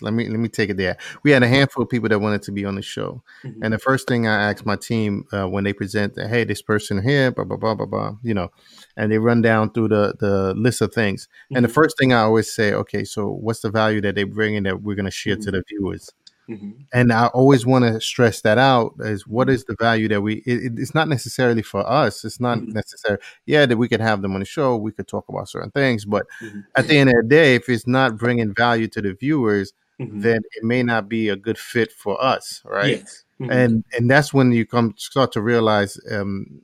let 0.00 0.14
me 0.14 0.28
let 0.28 0.38
me 0.38 0.48
take 0.48 0.70
it 0.70 0.76
there. 0.76 0.96
We 1.22 1.30
had 1.30 1.42
a 1.42 1.48
handful 1.48 1.82
of 1.82 1.90
people 1.90 2.08
that 2.08 2.18
wanted 2.20 2.42
to 2.42 2.52
be 2.52 2.64
on 2.64 2.76
the 2.76 2.82
show, 2.82 3.22
mm-hmm. 3.44 3.62
and 3.62 3.74
the 3.74 3.78
first 3.78 4.06
thing 4.06 4.26
I 4.26 4.50
asked 4.50 4.64
my 4.64 4.76
team 4.76 5.24
uh, 5.32 5.48
when 5.48 5.64
they 5.64 5.72
present, 5.72 6.14
hey, 6.16 6.44
this 6.44 6.62
person 6.62 7.02
here, 7.02 7.30
blah 7.32 7.44
blah 7.44 7.56
blah 7.56 7.74
blah 7.74 7.86
blah, 7.86 8.12
you 8.22 8.34
know, 8.34 8.50
and 8.96 9.10
they 9.10 9.18
run 9.18 9.42
down 9.42 9.72
through 9.72 9.88
the 9.88 10.14
the 10.18 10.54
list 10.54 10.80
of 10.80 10.92
things. 10.94 11.26
Mm-hmm. 11.26 11.56
And 11.56 11.64
the 11.64 11.68
mm-hmm. 11.68 11.74
first 11.74 11.98
thing 11.98 12.12
I 12.12 12.20
always 12.20 12.52
say, 12.52 12.72
okay, 12.72 13.04
so 13.04 13.28
what's 13.28 13.60
the 13.60 13.70
value 13.70 14.00
that 14.02 14.14
they 14.14 14.24
bring 14.24 14.54
in 14.54 14.62
that 14.64 14.82
we're 14.82 14.96
going 14.96 15.04
to 15.06 15.10
share 15.10 15.34
mm-hmm. 15.34 15.44
to 15.44 15.50
the 15.50 15.62
viewers? 15.68 16.10
Mm-hmm. 16.50 16.70
And 16.92 17.12
I 17.12 17.28
always 17.28 17.64
want 17.64 17.84
to 17.84 18.00
stress 18.00 18.40
that 18.40 18.58
out 18.58 18.94
is 18.98 19.26
what 19.26 19.48
is 19.48 19.64
the 19.64 19.76
value 19.78 20.08
that 20.08 20.22
we, 20.22 20.38
it, 20.38 20.72
it's 20.76 20.94
not 20.94 21.08
necessarily 21.08 21.62
for 21.62 21.88
us. 21.88 22.24
It's 22.24 22.40
not 22.40 22.58
mm-hmm. 22.58 22.72
necessary. 22.72 23.18
Yeah, 23.46 23.64
that 23.66 23.76
we 23.76 23.88
could 23.88 24.00
have 24.00 24.22
them 24.22 24.34
on 24.34 24.40
the 24.40 24.46
show. 24.46 24.76
We 24.76 24.92
could 24.92 25.06
talk 25.06 25.28
about 25.28 25.48
certain 25.48 25.70
things, 25.70 26.04
but 26.04 26.26
mm-hmm. 26.42 26.60
at 26.74 26.88
the 26.88 26.98
end 26.98 27.10
of 27.10 27.16
the 27.16 27.28
day, 27.28 27.54
if 27.54 27.68
it's 27.68 27.86
not 27.86 28.18
bringing 28.18 28.52
value 28.54 28.88
to 28.88 29.00
the 29.00 29.14
viewers, 29.14 29.72
mm-hmm. 30.00 30.20
then 30.20 30.40
it 30.56 30.64
may 30.64 30.82
not 30.82 31.08
be 31.08 31.28
a 31.28 31.36
good 31.36 31.58
fit 31.58 31.92
for 31.92 32.22
us. 32.22 32.60
Right. 32.64 32.98
Yes. 32.98 33.24
Mm-hmm. 33.40 33.52
And, 33.52 33.84
and 33.92 34.10
that's 34.10 34.34
when 34.34 34.50
you 34.52 34.66
come 34.66 34.94
start 34.98 35.32
to 35.32 35.40
realize, 35.40 35.98
um, 36.10 36.62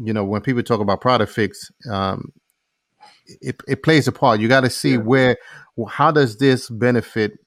you 0.00 0.12
know, 0.12 0.24
when 0.24 0.40
people 0.40 0.62
talk 0.62 0.80
about 0.80 1.00
product 1.00 1.32
fix, 1.32 1.70
um, 1.90 2.32
it, 3.40 3.60
it 3.66 3.82
plays 3.82 4.06
a 4.08 4.12
part. 4.12 4.40
You 4.40 4.48
got 4.48 4.62
to 4.62 4.70
see 4.70 4.92
yeah. 4.92 4.98
where, 4.98 5.36
how 5.88 6.10
does 6.10 6.36
this 6.38 6.68
benefit 6.68 7.38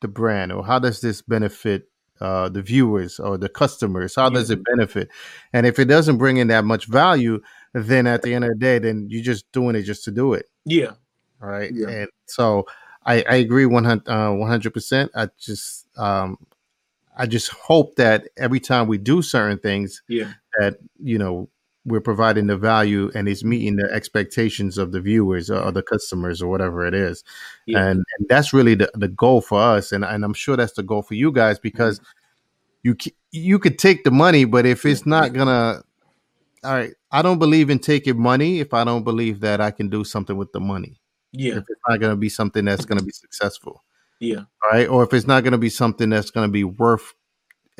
the 0.00 0.08
brand 0.08 0.52
or 0.52 0.64
how 0.64 0.78
does 0.78 1.00
this 1.00 1.22
benefit 1.22 1.88
uh, 2.20 2.48
the 2.50 2.62
viewers 2.62 3.18
or 3.18 3.38
the 3.38 3.48
customers? 3.48 4.14
How 4.14 4.28
does 4.28 4.50
it 4.50 4.62
benefit? 4.64 5.08
And 5.52 5.66
if 5.66 5.78
it 5.78 5.86
doesn't 5.86 6.18
bring 6.18 6.36
in 6.36 6.48
that 6.48 6.64
much 6.64 6.86
value, 6.86 7.40
then 7.72 8.06
at 8.06 8.22
the 8.22 8.34
end 8.34 8.44
of 8.44 8.50
the 8.50 8.56
day, 8.56 8.78
then 8.78 9.06
you're 9.08 9.22
just 9.22 9.50
doing 9.52 9.74
it 9.74 9.82
just 9.82 10.04
to 10.04 10.10
do 10.10 10.34
it. 10.34 10.46
Yeah. 10.66 10.92
Right. 11.38 11.72
Yeah. 11.72 11.88
And 11.88 12.08
so 12.26 12.66
I, 13.06 13.24
I 13.28 13.36
agree 13.36 13.64
100 13.64 14.06
uh, 14.06 14.70
percent. 14.70 15.10
I 15.14 15.28
just 15.38 15.86
um, 15.96 16.36
I 17.16 17.26
just 17.26 17.50
hope 17.50 17.96
that 17.96 18.28
every 18.36 18.60
time 18.60 18.86
we 18.86 18.98
do 18.98 19.22
certain 19.22 19.58
things, 19.58 20.02
yeah, 20.08 20.32
that 20.58 20.76
you 21.02 21.18
know 21.18 21.48
we're 21.86 22.00
providing 22.00 22.46
the 22.46 22.56
value 22.56 23.10
and 23.14 23.28
it's 23.28 23.42
meeting 23.42 23.76
the 23.76 23.90
expectations 23.90 24.76
of 24.76 24.92
the 24.92 25.00
viewers 25.00 25.50
or, 25.50 25.72
the 25.72 25.82
customers 25.82 26.42
or 26.42 26.48
whatever 26.48 26.86
it 26.86 26.94
is. 26.94 27.24
Yeah. 27.66 27.78
And, 27.78 28.04
and, 28.18 28.28
that's 28.28 28.52
really 28.52 28.74
the, 28.74 28.90
the 28.94 29.08
goal 29.08 29.40
for 29.40 29.60
us. 29.60 29.90
And, 29.92 30.04
and 30.04 30.24
I'm 30.24 30.34
sure 30.34 30.56
that's 30.56 30.74
the 30.74 30.82
goal 30.82 31.02
for 31.02 31.14
you 31.14 31.32
guys 31.32 31.58
because 31.58 31.98
mm-hmm. 31.98 32.90
you 32.90 32.96
you 33.32 33.58
could 33.58 33.78
take 33.78 34.04
the 34.04 34.10
money, 34.10 34.44
but 34.44 34.66
if 34.66 34.84
it's 34.84 35.06
not 35.06 35.32
gonna, 35.32 35.82
all 36.64 36.74
right, 36.74 36.92
I 37.10 37.22
don't 37.22 37.38
believe 37.38 37.70
in 37.70 37.78
taking 37.78 38.20
money 38.20 38.60
if 38.60 38.74
I 38.74 38.84
don't 38.84 39.04
believe 39.04 39.40
that 39.40 39.60
I 39.60 39.70
can 39.70 39.88
do 39.88 40.04
something 40.04 40.36
with 40.36 40.52
the 40.52 40.60
money. 40.60 41.00
Yeah, 41.32 41.58
if 41.58 41.64
it's 41.68 41.80
not 41.88 42.00
gonna 42.00 42.16
be 42.16 42.28
something 42.28 42.64
that's 42.64 42.84
gonna 42.84 43.04
be 43.04 43.12
successful. 43.12 43.84
Yeah, 44.18 44.42
right, 44.72 44.88
or 44.88 45.04
if 45.04 45.14
it's 45.14 45.28
not 45.28 45.44
gonna 45.44 45.58
be 45.58 45.70
something 45.70 46.10
that's 46.10 46.32
gonna 46.32 46.48
be 46.48 46.64
worth, 46.64 47.14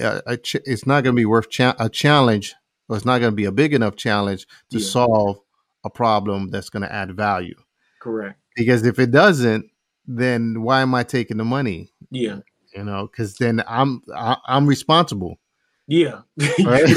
uh, 0.01 0.21
it's 0.27 0.87
not 0.87 1.03
gonna 1.03 1.17
be 1.17 1.25
worth 1.25 1.51
cha- 1.51 1.75
a 1.81 1.89
challenge 1.89 2.55
or 2.91 2.97
it's 2.97 3.07
not 3.07 3.21
going 3.21 3.31
to 3.31 3.37
be 3.37 3.45
a 3.45 3.53
big 3.53 3.73
enough 3.73 3.95
challenge 3.95 4.47
to 4.71 4.79
yeah. 4.79 4.87
solve 4.87 5.39
a 5.85 5.91
problem 5.91 6.49
that's 6.51 6.69
going 6.69 6.83
to 6.83 6.93
add 6.93 7.17
value. 7.17 7.55
Correct. 8.03 8.39
Because 8.57 8.85
if 8.85 8.99
it 8.99 9.13
doesn't, 9.13 9.65
then 10.07 10.63
why 10.63 10.83
am 10.83 10.93
I 10.95 11.05
taking 11.05 11.37
the 11.37 11.45
money? 11.45 11.93
Yeah. 12.11 12.41
You 12.75 12.83
know, 12.83 13.07
because 13.07 13.37
then 13.37 13.63
I'm 13.69 14.03
I, 14.15 14.33
am 14.33 14.37
i 14.47 14.57
am 14.57 14.67
responsible. 14.67 15.39
Yeah. 15.87 16.23
Right? 16.65 16.89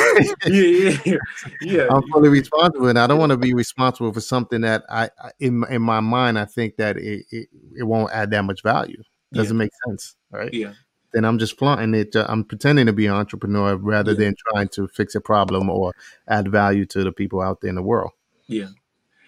yeah, 0.48 0.98
yeah, 1.06 1.18
yeah. 1.62 1.88
I'm 1.90 2.04
fully 2.12 2.30
responsible, 2.30 2.88
and 2.88 3.00
I 3.00 3.08
don't 3.08 3.20
want 3.20 3.32
to 3.32 3.38
be 3.38 3.54
responsible 3.54 4.14
for 4.14 4.22
something 4.22 4.62
that 4.62 4.84
I, 4.90 5.10
in 5.40 5.64
in 5.70 5.82
my 5.82 6.00
mind, 6.00 6.38
I 6.38 6.46
think 6.46 6.76
that 6.78 6.98
it 6.98 7.26
it, 7.32 7.50
it 7.78 7.84
won't 7.84 8.12
add 8.12 8.32
that 8.32 8.44
much 8.44 8.62
value. 8.62 9.02
Doesn't 9.34 9.58
yeah. 9.58 9.64
make 9.64 9.72
sense, 9.88 10.16
right? 10.32 10.54
Yeah 10.54 10.74
then 11.14 11.26
I'm 11.26 11.40
just 11.40 11.58
flaunting 11.58 11.94
it. 11.94 12.16
Uh, 12.16 12.26
I'm 12.28 12.44
pretending 12.44 12.88
to 12.88 12.94
be 12.94 13.06
an 13.06 13.14
entrepreneur 13.14 13.76
rather 13.76 14.12
yeah. 14.12 14.20
than 14.20 14.36
trying 14.50 14.68
to 14.70 14.88
fix 14.88 15.16
a 15.16 15.22
problem 15.22 15.70
or 15.70 15.94
add 16.28 16.50
value 16.50 16.86
to 16.88 17.04
the 17.04 17.12
people 17.12 17.42
out 17.42 17.62
there 17.62 17.70
in 17.70 17.76
the 17.76 17.82
world. 17.82 18.12
Yeah. 18.48 18.68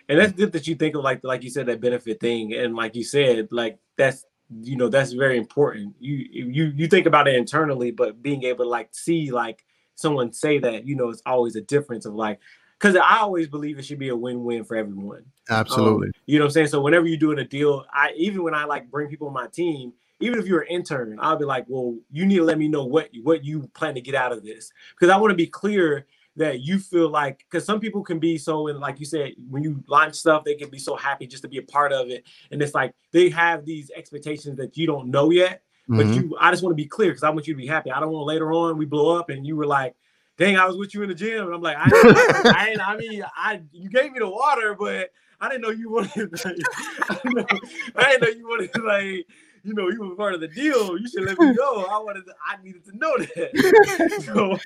And 0.09 0.19
that's 0.19 0.33
good 0.33 0.51
that 0.51 0.67
you 0.67 0.75
think 0.75 0.95
of 0.95 1.03
like 1.03 1.23
like 1.23 1.43
you 1.43 1.49
said 1.49 1.65
that 1.67 1.81
benefit 1.81 2.19
thing 2.19 2.53
and 2.53 2.75
like 2.75 2.95
you 2.95 3.03
said 3.03 3.47
like 3.51 3.79
that's 3.97 4.25
you 4.61 4.75
know 4.75 4.87
that's 4.87 5.13
very 5.13 5.37
important. 5.37 5.95
You 5.99 6.25
you 6.31 6.73
you 6.75 6.87
think 6.87 7.07
about 7.07 7.27
it 7.27 7.35
internally 7.35 7.91
but 7.91 8.21
being 8.21 8.43
able 8.43 8.65
to 8.65 8.69
like 8.69 8.89
see 8.91 9.31
like 9.31 9.65
someone 9.95 10.31
say 10.31 10.59
that 10.59 10.85
you 10.85 10.95
know 10.95 11.09
it's 11.09 11.23
always 11.25 11.55
a 11.55 11.61
difference 11.61 12.05
of 12.05 12.13
like 12.13 12.39
because 12.79 12.95
I 12.95 13.19
always 13.19 13.47
believe 13.47 13.79
it 13.79 13.85
should 13.85 13.99
be 13.99 14.09
a 14.09 14.15
win-win 14.15 14.63
for 14.63 14.75
everyone. 14.75 15.25
Absolutely. 15.49 16.07
Um, 16.07 16.13
you 16.25 16.37
know 16.37 16.45
what 16.45 16.49
I'm 16.49 16.53
saying? 16.53 16.67
So 16.67 16.81
whenever 16.81 17.07
you're 17.07 17.17
doing 17.17 17.39
a 17.39 17.45
deal, 17.45 17.85
I 17.91 18.13
even 18.17 18.43
when 18.43 18.53
I 18.53 18.65
like 18.65 18.91
bring 18.91 19.07
people 19.07 19.27
on 19.27 19.33
my 19.33 19.47
team, 19.47 19.93
even 20.19 20.39
if 20.39 20.45
you're 20.45 20.61
an 20.61 20.67
intern, 20.69 21.17
I'll 21.19 21.37
be 21.37 21.45
like, 21.45 21.65
well, 21.67 21.97
you 22.11 22.25
need 22.25 22.37
to 22.37 22.43
let 22.43 22.57
me 22.57 22.67
know 22.67 22.85
what 22.85 23.09
what 23.23 23.43
you 23.43 23.69
plan 23.73 23.95
to 23.95 24.01
get 24.01 24.15
out 24.15 24.31
of 24.31 24.43
this. 24.43 24.71
Because 24.91 25.13
I 25.13 25.17
want 25.17 25.31
to 25.31 25.35
be 25.35 25.47
clear 25.47 26.05
that 26.37 26.61
you 26.61 26.79
feel 26.79 27.09
like 27.09 27.45
because 27.49 27.65
some 27.65 27.79
people 27.79 28.03
can 28.03 28.19
be 28.19 28.37
so 28.37 28.67
and 28.67 28.79
like 28.79 28.99
you 28.99 29.05
said 29.05 29.33
when 29.49 29.63
you 29.63 29.83
launch 29.87 30.15
stuff 30.15 30.43
they 30.43 30.55
can 30.55 30.69
be 30.69 30.77
so 30.77 30.95
happy 30.95 31.25
just 31.25 31.43
to 31.43 31.49
be 31.49 31.57
a 31.57 31.63
part 31.63 31.93
of 31.93 32.09
it. 32.09 32.25
And 32.51 32.61
it's 32.61 32.73
like 32.73 32.93
they 33.11 33.29
have 33.29 33.65
these 33.65 33.91
expectations 33.95 34.57
that 34.57 34.77
you 34.77 34.85
don't 34.85 35.09
know 35.09 35.29
yet 35.29 35.61
but 35.87 36.05
mm-hmm. 36.05 36.13
you 36.13 36.37
i 36.39 36.49
just 36.51 36.63
want 36.63 36.71
to 36.71 36.75
be 36.75 36.87
clear 36.87 37.11
because 37.11 37.23
i 37.23 37.29
want 37.29 37.47
you 37.47 37.53
to 37.53 37.57
be 37.57 37.67
happy. 37.67 37.91
I 37.91 37.99
don't 37.99 38.11
want 38.11 38.25
later 38.25 38.51
on 38.51 38.77
we 38.77 38.85
blow 38.85 39.17
up 39.17 39.29
and 39.29 39.45
you 39.45 39.55
were 39.55 39.67
like 39.67 39.95
dang 40.37 40.57
i 40.57 40.65
was 40.65 40.77
with 40.77 40.93
you 40.93 41.03
in 41.03 41.09
the 41.09 41.15
gym. 41.15 41.45
And 41.45 41.55
i'm 41.55 41.61
like 41.61 41.77
i, 41.77 41.89
I, 41.89 42.75
I, 42.79 42.93
I 42.93 42.97
mean 42.97 43.23
i 43.35 43.61
you 43.71 43.89
gave 43.89 44.11
me 44.11 44.19
the 44.19 44.29
water 44.29 44.75
but 44.77 45.11
i 45.39 45.49
didn't 45.49 45.61
know 45.61 45.69
you 45.69 45.89
wanted 45.91 46.31
like, 46.31 46.55
I, 47.09 47.19
didn't 47.23 47.35
know, 47.35 47.59
I 47.95 48.11
didn't 48.11 48.21
know 48.21 48.29
you 48.29 48.47
wanted 48.47 48.83
like 48.83 49.27
you 49.65 49.73
know, 49.73 49.89
you 49.89 49.99
were 49.99 50.15
part 50.15 50.35
of 50.35 50.41
the 50.41 50.47
deal. 50.47 50.97
You 50.97 51.07
should 51.07 51.23
let 51.23 51.39
me 51.39 51.51
know. 51.57 51.85
I 51.85 51.97
wanted, 51.97 52.25
to, 52.27 52.35
I 52.47 52.61
needed 52.63 52.85
to 52.85 52.95
know 52.95 53.17
that. 53.17 54.21
so, 54.25 54.57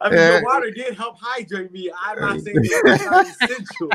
I 0.00 0.10
mean, 0.10 0.18
the 0.18 0.42
water 0.44 0.70
did 0.72 0.94
help 0.94 1.16
hydrate 1.20 1.70
me. 1.70 1.90
I'm 2.04 2.20
not 2.20 2.40
saying 2.40 2.56
it's 2.60 3.04
not 3.04 3.26
essential, 3.42 3.90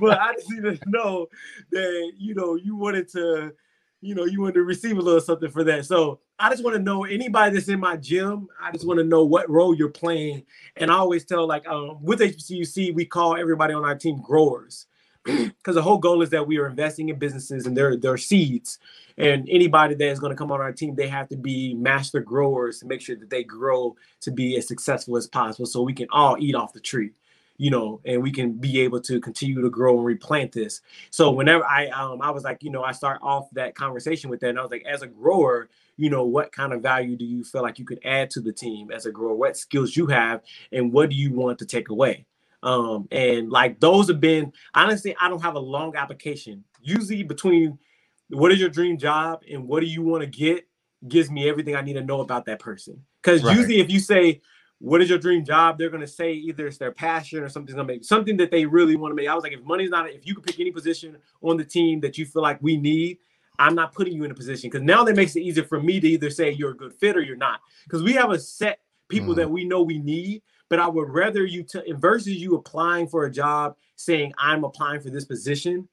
but 0.00 0.20
I 0.20 0.34
just 0.34 0.50
needed 0.50 0.80
to 0.80 0.90
know 0.90 1.26
that 1.72 2.12
you 2.16 2.34
know 2.34 2.54
you 2.54 2.76
wanted 2.76 3.08
to, 3.12 3.52
you 4.00 4.14
know, 4.14 4.24
you 4.24 4.40
wanted 4.40 4.54
to 4.54 4.62
receive 4.62 4.96
a 4.96 5.00
little 5.00 5.20
something 5.20 5.50
for 5.50 5.64
that. 5.64 5.84
So 5.84 6.20
I 6.38 6.48
just 6.50 6.62
want 6.62 6.76
to 6.76 6.82
know 6.82 7.04
anybody 7.04 7.54
that's 7.54 7.68
in 7.68 7.80
my 7.80 7.96
gym. 7.96 8.46
I 8.62 8.70
just 8.70 8.86
want 8.86 8.98
to 8.98 9.04
know 9.04 9.24
what 9.24 9.50
role 9.50 9.74
you're 9.74 9.88
playing. 9.88 10.44
And 10.76 10.92
I 10.92 10.94
always 10.94 11.24
tell, 11.24 11.46
like, 11.46 11.66
um, 11.66 11.98
with 12.02 12.20
HBCUC, 12.20 12.94
we 12.94 13.04
call 13.04 13.36
everybody 13.36 13.74
on 13.74 13.84
our 13.84 13.96
team 13.96 14.20
growers 14.22 14.86
because 15.28 15.74
the 15.74 15.82
whole 15.82 15.98
goal 15.98 16.22
is 16.22 16.30
that 16.30 16.46
we 16.46 16.58
are 16.58 16.66
investing 16.66 17.08
in 17.08 17.18
businesses 17.18 17.66
and 17.66 17.76
they're, 17.76 17.96
they're 17.96 18.16
seeds. 18.16 18.78
And 19.16 19.48
anybody 19.50 19.94
that 19.94 20.08
is 20.08 20.20
going 20.20 20.30
to 20.30 20.36
come 20.36 20.52
on 20.52 20.60
our 20.60 20.72
team 20.72 20.94
they 20.94 21.08
have 21.08 21.28
to 21.28 21.36
be 21.36 21.74
master 21.74 22.20
growers 22.20 22.80
to 22.80 22.86
make 22.86 23.00
sure 23.00 23.16
that 23.16 23.30
they 23.30 23.44
grow 23.44 23.96
to 24.20 24.30
be 24.30 24.56
as 24.56 24.66
successful 24.66 25.16
as 25.16 25.26
possible 25.26 25.66
so 25.66 25.82
we 25.82 25.92
can 25.92 26.06
all 26.10 26.36
eat 26.38 26.54
off 26.54 26.72
the 26.72 26.80
tree 26.80 27.10
you 27.56 27.70
know 27.70 28.00
and 28.04 28.22
we 28.22 28.30
can 28.30 28.52
be 28.52 28.80
able 28.80 29.00
to 29.00 29.20
continue 29.20 29.60
to 29.60 29.70
grow 29.70 29.96
and 29.96 30.06
replant 30.06 30.52
this. 30.52 30.80
So 31.10 31.30
whenever 31.30 31.64
i 31.64 31.88
um 31.88 32.22
i 32.22 32.30
was 32.30 32.44
like 32.44 32.62
you 32.62 32.70
know 32.70 32.84
i 32.84 32.92
start 32.92 33.18
off 33.22 33.48
that 33.52 33.74
conversation 33.74 34.30
with 34.30 34.40
that 34.40 34.50
and 34.50 34.58
i 34.58 34.62
was 34.62 34.70
like 34.70 34.86
as 34.86 35.02
a 35.02 35.08
grower 35.08 35.68
you 35.98 36.08
know 36.08 36.24
what 36.24 36.52
kind 36.52 36.72
of 36.72 36.80
value 36.80 37.16
do 37.16 37.26
you 37.26 37.44
feel 37.44 37.62
like 37.62 37.78
you 37.78 37.84
could 37.84 38.00
add 38.04 38.30
to 38.30 38.40
the 38.40 38.52
team 38.52 38.90
as 38.90 39.04
a 39.04 39.12
grower? 39.12 39.34
What 39.34 39.56
skills 39.56 39.96
you 39.96 40.06
have 40.06 40.42
and 40.72 40.92
what 40.92 41.10
do 41.10 41.16
you 41.16 41.32
want 41.32 41.58
to 41.58 41.66
take 41.66 41.90
away 41.90 42.24
um, 42.62 43.08
and 43.10 43.50
like 43.50 43.80
those 43.80 44.08
have 44.08 44.20
been 44.20 44.52
honestly, 44.74 45.14
I 45.20 45.28
don't 45.28 45.42
have 45.42 45.54
a 45.54 45.60
long 45.60 45.96
application. 45.96 46.64
Usually 46.80 47.22
between 47.22 47.78
what 48.30 48.52
is 48.52 48.60
your 48.60 48.68
dream 48.68 48.98
job 48.98 49.42
and 49.50 49.66
what 49.66 49.80
do 49.80 49.86
you 49.86 50.02
want 50.02 50.22
to 50.22 50.26
get 50.26 50.66
gives 51.06 51.30
me 51.30 51.48
everything 51.48 51.76
I 51.76 51.82
need 51.82 51.94
to 51.94 52.04
know 52.04 52.20
about 52.20 52.46
that 52.46 52.58
person. 52.58 53.04
Because 53.22 53.42
right. 53.42 53.56
usually 53.56 53.80
if 53.80 53.90
you 53.90 54.00
say 54.00 54.40
what 54.80 55.00
is 55.00 55.08
your 55.08 55.18
dream 55.18 55.44
job, 55.44 55.78
they're 55.78 55.90
gonna 55.90 56.06
say 56.06 56.32
either 56.32 56.66
it's 56.66 56.78
their 56.78 56.92
passion 56.92 57.42
or 57.42 57.48
something's 57.48 57.74
gonna 57.74 57.86
make 57.86 58.04
something 58.04 58.36
that 58.38 58.50
they 58.50 58.66
really 58.66 58.96
want 58.96 59.12
to 59.12 59.14
make. 59.14 59.28
I 59.28 59.34
was 59.34 59.42
like, 59.42 59.52
if 59.52 59.62
money's 59.62 59.90
not 59.90 60.08
if 60.10 60.26
you 60.26 60.34
could 60.34 60.44
pick 60.44 60.58
any 60.60 60.70
position 60.70 61.16
on 61.42 61.56
the 61.56 61.64
team 61.64 62.00
that 62.00 62.18
you 62.18 62.26
feel 62.26 62.42
like 62.42 62.60
we 62.62 62.76
need, 62.76 63.18
I'm 63.58 63.74
not 63.74 63.92
putting 63.92 64.14
you 64.14 64.24
in 64.24 64.30
a 64.30 64.34
position 64.34 64.70
because 64.70 64.84
now 64.84 65.04
that 65.04 65.16
makes 65.16 65.34
it 65.36 65.40
easier 65.40 65.64
for 65.64 65.80
me 65.80 66.00
to 66.00 66.08
either 66.08 66.30
say 66.30 66.50
you're 66.52 66.70
a 66.70 66.76
good 66.76 66.94
fit 66.94 67.16
or 67.16 67.20
you're 67.20 67.36
not. 67.36 67.60
Because 67.84 68.02
we 68.02 68.12
have 68.12 68.30
a 68.30 68.38
set 68.38 68.80
people 69.08 69.34
mm. 69.34 69.36
that 69.36 69.50
we 69.50 69.64
know 69.64 69.82
we 69.82 69.98
need. 69.98 70.42
But 70.68 70.80
I 70.80 70.88
would 70.88 71.08
rather 71.08 71.44
you 71.46 71.62
to 71.64 71.82
versus 71.94 72.34
you 72.34 72.56
applying 72.56 73.08
for 73.08 73.24
a 73.24 73.30
job 73.30 73.76
saying 73.96 74.32
I'm 74.38 74.64
applying 74.64 75.00
for 75.00 75.10
this 75.10 75.24
position. 75.24 75.88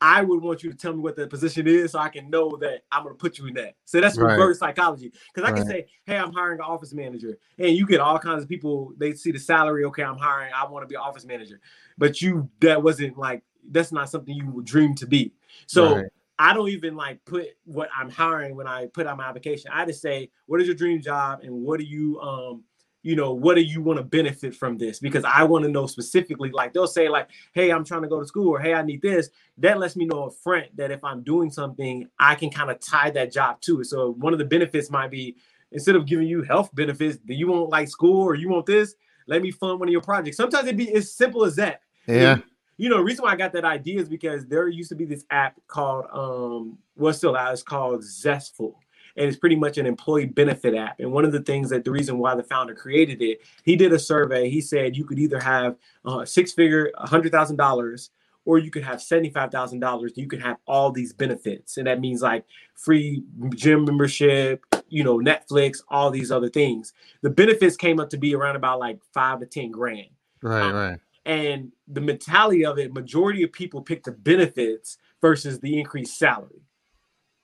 I 0.00 0.22
would 0.22 0.40
want 0.40 0.62
you 0.62 0.70
to 0.70 0.76
tell 0.76 0.92
me 0.92 1.00
what 1.00 1.16
the 1.16 1.26
position 1.26 1.66
is 1.66 1.90
so 1.90 1.98
I 1.98 2.08
can 2.08 2.30
know 2.30 2.56
that 2.58 2.84
I'm 2.92 3.02
going 3.02 3.16
to 3.16 3.18
put 3.18 3.36
you 3.36 3.46
in 3.46 3.54
that. 3.54 3.74
So 3.84 4.00
that's 4.00 4.16
right. 4.16 4.30
reverse 4.30 4.60
psychology. 4.60 5.12
Because 5.34 5.48
I 5.48 5.52
right. 5.52 5.58
can 5.58 5.66
say, 5.66 5.86
hey, 6.06 6.16
I'm 6.16 6.32
hiring 6.32 6.60
an 6.60 6.64
office 6.64 6.92
manager. 6.92 7.36
And 7.58 7.76
you 7.76 7.84
get 7.84 7.98
all 7.98 8.16
kinds 8.18 8.44
of 8.44 8.48
people, 8.48 8.92
they 8.96 9.14
see 9.14 9.32
the 9.32 9.40
salary. 9.40 9.84
Okay, 9.86 10.04
I'm 10.04 10.16
hiring, 10.16 10.52
I 10.54 10.68
want 10.68 10.84
to 10.84 10.86
be 10.86 10.94
an 10.94 11.00
office 11.00 11.24
manager. 11.24 11.60
But 11.98 12.22
you, 12.22 12.48
that 12.60 12.80
wasn't 12.80 13.18
like, 13.18 13.42
that's 13.70 13.90
not 13.90 14.08
something 14.08 14.32
you 14.32 14.48
would 14.52 14.66
dream 14.66 14.94
to 14.94 15.06
be. 15.06 15.32
So 15.66 15.96
right. 15.96 16.06
I 16.38 16.54
don't 16.54 16.68
even 16.68 16.94
like 16.94 17.24
put 17.24 17.48
what 17.64 17.88
I'm 17.92 18.08
hiring 18.08 18.54
when 18.54 18.68
I 18.68 18.86
put 18.86 19.08
out 19.08 19.16
my 19.16 19.28
application. 19.28 19.72
I 19.74 19.84
just 19.84 20.00
say, 20.00 20.30
what 20.46 20.60
is 20.60 20.68
your 20.68 20.76
dream 20.76 21.02
job 21.02 21.40
and 21.42 21.52
what 21.52 21.80
do 21.80 21.84
you, 21.84 22.20
um, 22.20 22.62
you 23.02 23.16
know, 23.16 23.32
what 23.32 23.54
do 23.54 23.62
you 23.62 23.80
want 23.80 23.98
to 23.98 24.04
benefit 24.04 24.54
from 24.54 24.76
this? 24.76 24.98
Because 24.98 25.24
I 25.24 25.44
want 25.44 25.64
to 25.64 25.70
know 25.70 25.86
specifically, 25.86 26.50
like 26.50 26.72
they'll 26.72 26.86
say, 26.86 27.08
like, 27.08 27.28
hey, 27.52 27.70
I'm 27.70 27.84
trying 27.84 28.02
to 28.02 28.08
go 28.08 28.20
to 28.20 28.26
school, 28.26 28.48
or 28.48 28.60
hey, 28.60 28.74
I 28.74 28.82
need 28.82 29.02
this. 29.02 29.30
That 29.58 29.78
lets 29.78 29.96
me 29.96 30.04
know 30.04 30.24
up 30.24 30.34
front 30.34 30.76
that 30.76 30.90
if 30.90 31.02
I'm 31.04 31.22
doing 31.22 31.50
something, 31.50 32.08
I 32.18 32.34
can 32.34 32.50
kind 32.50 32.70
of 32.70 32.80
tie 32.80 33.10
that 33.10 33.32
job 33.32 33.60
to 33.62 33.80
it. 33.80 33.86
So 33.86 34.12
one 34.14 34.32
of 34.32 34.38
the 34.38 34.44
benefits 34.44 34.90
might 34.90 35.10
be 35.10 35.36
instead 35.72 35.96
of 35.96 36.06
giving 36.06 36.26
you 36.26 36.42
health 36.42 36.74
benefits, 36.74 37.18
do 37.18 37.34
you 37.34 37.48
want 37.48 37.70
like 37.70 37.88
school 37.88 38.22
or 38.22 38.34
you 38.34 38.48
want 38.48 38.66
this? 38.66 38.94
Let 39.26 39.42
me 39.42 39.50
fund 39.50 39.78
one 39.78 39.88
of 39.88 39.92
your 39.92 40.00
projects. 40.00 40.36
Sometimes 40.36 40.64
it'd 40.64 40.76
be 40.76 40.94
as 40.94 41.12
simple 41.12 41.44
as 41.44 41.56
that. 41.56 41.82
Yeah. 42.06 42.32
And, 42.32 42.42
you 42.78 42.88
know, 42.88 42.96
the 42.98 43.04
reason 43.04 43.24
why 43.24 43.32
I 43.32 43.36
got 43.36 43.52
that 43.52 43.64
idea 43.64 44.00
is 44.00 44.08
because 44.08 44.46
there 44.46 44.66
used 44.68 44.88
to 44.88 44.94
be 44.94 45.04
this 45.04 45.24
app 45.30 45.60
called 45.66 46.06
um, 46.12 46.78
what's 46.94 47.18
still 47.18 47.36
out, 47.36 47.52
it's 47.52 47.62
called 47.62 48.02
Zestful 48.02 48.76
and 49.18 49.26
it's 49.28 49.36
pretty 49.36 49.56
much 49.56 49.76
an 49.78 49.86
employee 49.86 50.26
benefit 50.26 50.74
app. 50.74 51.00
And 51.00 51.12
one 51.12 51.24
of 51.24 51.32
the 51.32 51.42
things 51.42 51.70
that 51.70 51.84
the 51.84 51.90
reason 51.90 52.18
why 52.18 52.34
the 52.36 52.44
founder 52.44 52.74
created 52.74 53.20
it, 53.20 53.40
he 53.64 53.76
did 53.76 53.92
a 53.92 53.98
survey. 53.98 54.48
He 54.48 54.60
said 54.60 54.96
you 54.96 55.04
could 55.04 55.18
either 55.18 55.40
have 55.40 55.76
uh, 56.04 56.24
six 56.24 56.52
figure, 56.52 56.92
hundred 56.96 57.32
thousand 57.32 57.56
dollars, 57.56 58.10
or 58.44 58.58
you 58.58 58.70
could 58.70 58.84
have 58.84 59.02
seventy-five 59.02 59.50
thousand 59.50 59.80
dollars. 59.80 60.12
You 60.14 60.28
could 60.28 60.40
have 60.40 60.56
all 60.66 60.92
these 60.92 61.12
benefits, 61.12 61.76
and 61.76 61.86
that 61.86 62.00
means 62.00 62.22
like 62.22 62.44
free 62.74 63.24
gym 63.54 63.84
membership, 63.84 64.64
you 64.88 65.04
know, 65.04 65.18
Netflix, 65.18 65.82
all 65.88 66.10
these 66.10 66.30
other 66.30 66.48
things. 66.48 66.92
The 67.22 67.30
benefits 67.30 67.76
came 67.76 68.00
up 68.00 68.10
to 68.10 68.16
be 68.16 68.34
around 68.34 68.56
about 68.56 68.78
like 68.78 69.00
five 69.12 69.40
to 69.40 69.46
ten 69.46 69.70
grand. 69.70 70.08
Right, 70.42 70.62
um, 70.62 70.74
right. 70.74 71.00
And 71.26 71.72
the 71.88 72.00
mentality 72.00 72.64
of 72.64 72.78
it, 72.78 72.94
majority 72.94 73.42
of 73.42 73.52
people 73.52 73.82
pick 73.82 74.04
the 74.04 74.12
benefits 74.12 74.96
versus 75.20 75.60
the 75.60 75.78
increased 75.78 76.16
salary. 76.16 76.62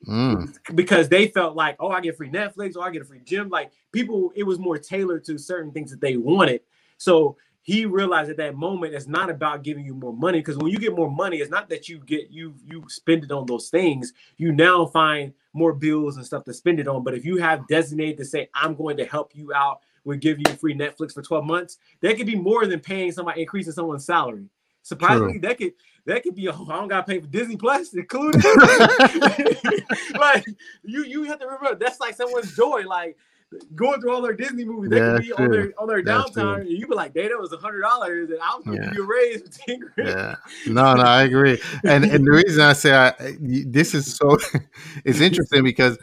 Mm. 0.06 0.56
Because 0.74 1.08
they 1.08 1.28
felt 1.28 1.56
like, 1.56 1.76
oh, 1.80 1.88
I 1.88 2.00
get 2.00 2.16
free 2.16 2.30
Netflix, 2.30 2.76
or 2.76 2.80
oh, 2.80 2.82
I 2.82 2.90
get 2.90 3.02
a 3.02 3.04
free 3.04 3.20
gym. 3.24 3.48
Like 3.48 3.72
people, 3.92 4.32
it 4.34 4.44
was 4.44 4.58
more 4.58 4.78
tailored 4.78 5.24
to 5.24 5.38
certain 5.38 5.72
things 5.72 5.90
that 5.90 6.00
they 6.00 6.16
wanted. 6.16 6.60
So 6.98 7.36
he 7.62 7.86
realized 7.86 8.30
at 8.30 8.36
that 8.36 8.54
moment 8.54 8.94
it's 8.94 9.06
not 9.06 9.30
about 9.30 9.62
giving 9.62 9.86
you 9.86 9.94
more 9.94 10.12
money 10.12 10.38
because 10.38 10.58
when 10.58 10.70
you 10.70 10.78
get 10.78 10.94
more 10.94 11.10
money, 11.10 11.38
it's 11.38 11.50
not 11.50 11.68
that 11.70 11.88
you 11.88 11.98
get 11.98 12.30
you 12.30 12.54
you 12.64 12.84
spend 12.88 13.24
it 13.24 13.32
on 13.32 13.46
those 13.46 13.70
things. 13.70 14.12
You 14.36 14.52
now 14.52 14.86
find 14.86 15.32
more 15.54 15.72
bills 15.72 16.16
and 16.16 16.26
stuff 16.26 16.44
to 16.44 16.52
spend 16.52 16.78
it 16.78 16.88
on. 16.88 17.02
But 17.02 17.14
if 17.14 17.24
you 17.24 17.38
have 17.38 17.66
designated 17.66 18.18
to 18.18 18.24
say, 18.24 18.48
I'm 18.54 18.74
going 18.74 18.98
to 18.98 19.06
help 19.06 19.34
you 19.34 19.52
out 19.54 19.80
would 20.04 20.20
give 20.20 20.38
you 20.38 20.54
free 20.56 20.74
Netflix 20.74 21.12
for 21.12 21.22
12 21.22 21.44
months. 21.44 21.78
That 22.02 22.16
could 22.16 22.26
be 22.26 22.36
more 22.36 22.66
than 22.66 22.80
paying 22.80 23.12
somebody 23.12 23.40
increasing 23.40 23.72
someone's 23.72 24.04
salary. 24.04 24.48
Surprisingly, 24.84 25.32
True. 25.32 25.40
that 25.40 25.56
could 25.56 25.72
that 26.04 26.22
could 26.22 26.34
be 26.34 26.46
a 26.46 26.52
I 26.52 26.56
don't 26.56 26.88
gotta 26.88 27.04
pay 27.04 27.18
for 27.18 27.26
Disney 27.26 27.56
Plus 27.56 27.94
included. 27.94 28.44
like 30.20 30.44
you 30.82 31.04
you 31.04 31.22
have 31.22 31.38
to 31.38 31.46
remember 31.46 31.74
that's 31.74 32.00
like 32.00 32.14
someone's 32.14 32.54
joy. 32.54 32.82
Like 32.86 33.16
going 33.74 33.98
through 34.02 34.14
all 34.14 34.20
their 34.20 34.34
Disney 34.34 34.66
movies, 34.66 34.90
they 34.90 34.98
yeah, 34.98 35.14
could 35.14 35.22
be 35.22 35.32
on 35.32 35.50
their 35.50 35.72
on 35.78 35.88
their 35.88 36.02
downtime, 36.02 36.60
and 36.60 36.68
you 36.68 36.86
be 36.86 36.94
like, 36.94 37.12
"Hey, 37.14 37.28
that 37.28 37.38
was 37.38 37.54
a 37.54 37.56
hundred 37.56 37.80
dollars, 37.80 38.28
and 38.28 38.38
I 38.42 38.54
was 38.56 38.64
gonna 38.66 38.76
yeah. 38.76 38.84
give 38.88 38.94
you 38.96 39.04
a 39.04 39.06
raise 39.06 39.40
for 39.40 39.48
ten 39.48 39.80
grand." 39.80 40.10
Yeah, 40.10 40.34
no, 40.66 40.92
no, 40.92 41.02
I 41.02 41.22
agree. 41.22 41.58
And 41.84 42.04
and 42.04 42.26
the 42.26 42.30
reason 42.30 42.60
I 42.60 42.74
say 42.74 42.94
I, 42.94 43.14
this 43.40 43.94
is 43.94 44.14
so, 44.14 44.36
it's 45.06 45.20
interesting 45.20 45.64
because 45.64 45.96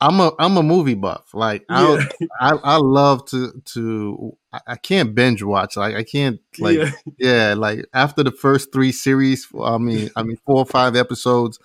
I'm 0.00 0.20
a 0.20 0.32
I'm 0.38 0.56
a 0.56 0.62
movie 0.62 0.94
buff. 0.94 1.34
Like 1.34 1.64
yeah. 1.68 2.04
I, 2.40 2.50
I 2.52 2.56
I 2.64 2.76
love 2.76 3.24
to 3.26 3.60
to 3.66 4.36
I 4.66 4.76
can't 4.76 5.14
binge 5.14 5.42
watch. 5.42 5.76
Like 5.76 5.96
I 5.96 6.04
can't 6.04 6.40
like 6.58 6.78
yeah. 6.78 6.90
yeah. 7.18 7.54
like 7.54 7.86
after 7.92 8.22
the 8.22 8.30
first 8.30 8.72
three 8.72 8.92
series, 8.92 9.46
I 9.60 9.78
mean 9.78 10.10
I 10.16 10.22
mean 10.22 10.38
four 10.46 10.56
or 10.56 10.66
five 10.66 10.96
episodes, 10.96 11.58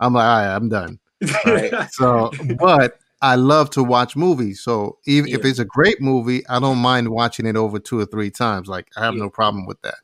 I'm 0.00 0.14
like, 0.14 0.24
all 0.24 0.38
right, 0.38 0.54
I'm 0.54 0.68
done. 0.68 0.98
Right. 1.44 1.72
so 1.90 2.30
but 2.58 2.98
I 3.20 3.36
love 3.36 3.70
to 3.70 3.82
watch 3.82 4.16
movies. 4.16 4.62
So 4.62 4.98
even 5.06 5.30
yeah. 5.30 5.36
if 5.36 5.44
it's 5.44 5.58
a 5.58 5.64
great 5.64 6.00
movie, 6.00 6.46
I 6.48 6.60
don't 6.60 6.78
mind 6.78 7.08
watching 7.10 7.46
it 7.46 7.56
over 7.56 7.78
two 7.78 7.98
or 7.98 8.06
three 8.06 8.30
times. 8.30 8.68
Like 8.68 8.88
I 8.96 9.04
have 9.04 9.14
no 9.14 9.28
problem 9.30 9.66
with 9.66 9.80
that. 9.82 9.94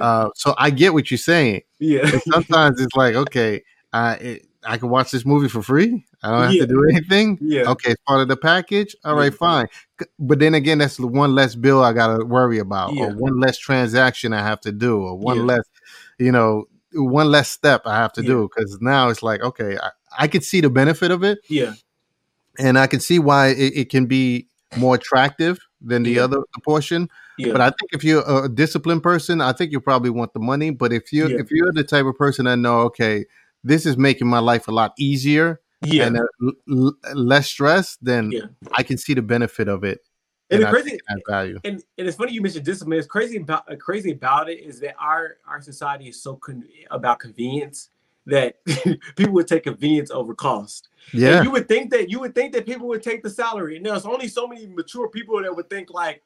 Uh, 0.00 0.28
so 0.34 0.54
I 0.58 0.70
get 0.70 0.92
what 0.92 1.10
you're 1.10 1.18
saying. 1.18 1.62
Yeah. 1.78 2.10
sometimes 2.30 2.80
it's 2.80 2.94
like, 2.94 3.14
okay, 3.14 3.62
I 3.92 4.14
it, 4.14 4.47
I 4.64 4.76
can 4.76 4.88
watch 4.88 5.10
this 5.10 5.24
movie 5.24 5.48
for 5.48 5.62
free. 5.62 6.04
I 6.22 6.30
don't 6.30 6.42
have 6.42 6.52
yeah. 6.52 6.62
to 6.62 6.66
do 6.66 6.84
anything. 6.90 7.38
Yeah. 7.40 7.70
Okay, 7.70 7.92
it's 7.92 8.02
part 8.06 8.20
of 8.20 8.28
the 8.28 8.36
package. 8.36 8.96
All 9.04 9.14
right, 9.14 9.32
fine. 9.32 9.68
But 10.18 10.40
then 10.40 10.54
again, 10.54 10.78
that's 10.78 10.96
the 10.96 11.06
one 11.06 11.34
less 11.34 11.54
bill 11.54 11.82
I 11.82 11.92
got 11.92 12.16
to 12.16 12.24
worry 12.24 12.58
about, 12.58 12.94
yeah. 12.94 13.04
or 13.04 13.14
one 13.14 13.38
less 13.38 13.56
transaction 13.56 14.32
I 14.32 14.42
have 14.42 14.60
to 14.62 14.72
do, 14.72 15.00
or 15.00 15.16
one 15.16 15.38
yeah. 15.38 15.42
less, 15.44 15.64
you 16.18 16.32
know, 16.32 16.66
one 16.92 17.30
less 17.30 17.48
step 17.48 17.82
I 17.84 17.96
have 17.96 18.12
to 18.14 18.22
do. 18.22 18.48
Because 18.48 18.78
now 18.80 19.08
it's 19.10 19.22
like, 19.22 19.42
okay, 19.42 19.78
I, 19.80 19.90
I 20.18 20.26
can 20.26 20.42
see 20.42 20.60
the 20.60 20.70
benefit 20.70 21.10
of 21.10 21.22
it. 21.22 21.38
Yeah. 21.48 21.74
And 22.58 22.76
I 22.78 22.88
can 22.88 22.98
see 22.98 23.20
why 23.20 23.48
it, 23.48 23.72
it 23.76 23.90
can 23.90 24.06
be 24.06 24.48
more 24.76 24.96
attractive 24.96 25.60
than 25.80 26.02
the 26.02 26.18
other 26.18 26.42
portion. 26.64 27.08
Yeah. 27.38 27.52
But 27.52 27.60
I 27.60 27.66
think 27.66 27.92
if 27.92 28.02
you're 28.02 28.24
a 28.26 28.48
disciplined 28.48 29.04
person, 29.04 29.40
I 29.40 29.52
think 29.52 29.70
you 29.70 29.80
probably 29.80 30.10
want 30.10 30.32
the 30.32 30.40
money. 30.40 30.70
But 30.70 30.92
if 30.92 31.12
you 31.12 31.26
if 31.26 31.52
you're 31.52 31.72
the 31.72 31.84
type 31.84 32.04
of 32.04 32.18
person 32.18 32.46
that 32.46 32.56
know, 32.56 32.80
okay, 32.80 33.26
this 33.64 33.86
is 33.86 33.96
making 33.96 34.28
my 34.28 34.38
life 34.38 34.68
a 34.68 34.72
lot 34.72 34.92
easier 34.98 35.60
yeah. 35.82 36.06
and 36.06 36.18
uh, 36.18 36.50
l- 36.70 36.96
less 37.14 37.48
stress, 37.48 37.96
then 38.00 38.30
yeah. 38.30 38.46
I 38.72 38.82
can 38.82 38.98
see 38.98 39.14
the 39.14 39.22
benefit 39.22 39.68
of 39.68 39.84
it. 39.84 40.00
And, 40.50 40.62
and 40.62 40.72
crazy 40.72 40.98
value. 41.28 41.60
And, 41.64 41.82
and 41.98 42.08
it's 42.08 42.16
funny 42.16 42.32
you 42.32 42.40
mentioned 42.40 42.64
discipline. 42.64 42.98
It's 42.98 43.06
crazy 43.06 43.36
about 43.36 43.70
uh, 43.70 43.76
crazy 43.76 44.12
about 44.12 44.48
it 44.48 44.60
is 44.60 44.80
that 44.80 44.94
our 44.98 45.36
our 45.46 45.60
society 45.60 46.08
is 46.08 46.22
so 46.22 46.36
con- 46.36 46.64
about 46.90 47.18
convenience 47.18 47.90
that 48.24 48.64
people 49.16 49.34
would 49.34 49.46
take 49.46 49.64
convenience 49.64 50.10
over 50.10 50.34
cost. 50.34 50.88
Yeah, 51.12 51.36
and 51.36 51.44
you 51.44 51.50
would 51.50 51.68
think 51.68 51.90
that 51.90 52.08
you 52.08 52.18
would 52.20 52.34
think 52.34 52.54
that 52.54 52.64
people 52.64 52.88
would 52.88 53.02
take 53.02 53.22
the 53.22 53.28
salary. 53.28 53.76
And 53.76 53.84
there's 53.84 54.06
only 54.06 54.26
so 54.26 54.46
many 54.48 54.66
mature 54.66 55.10
people 55.10 55.42
that 55.42 55.54
would 55.54 55.68
think 55.68 55.90
like 55.90 56.22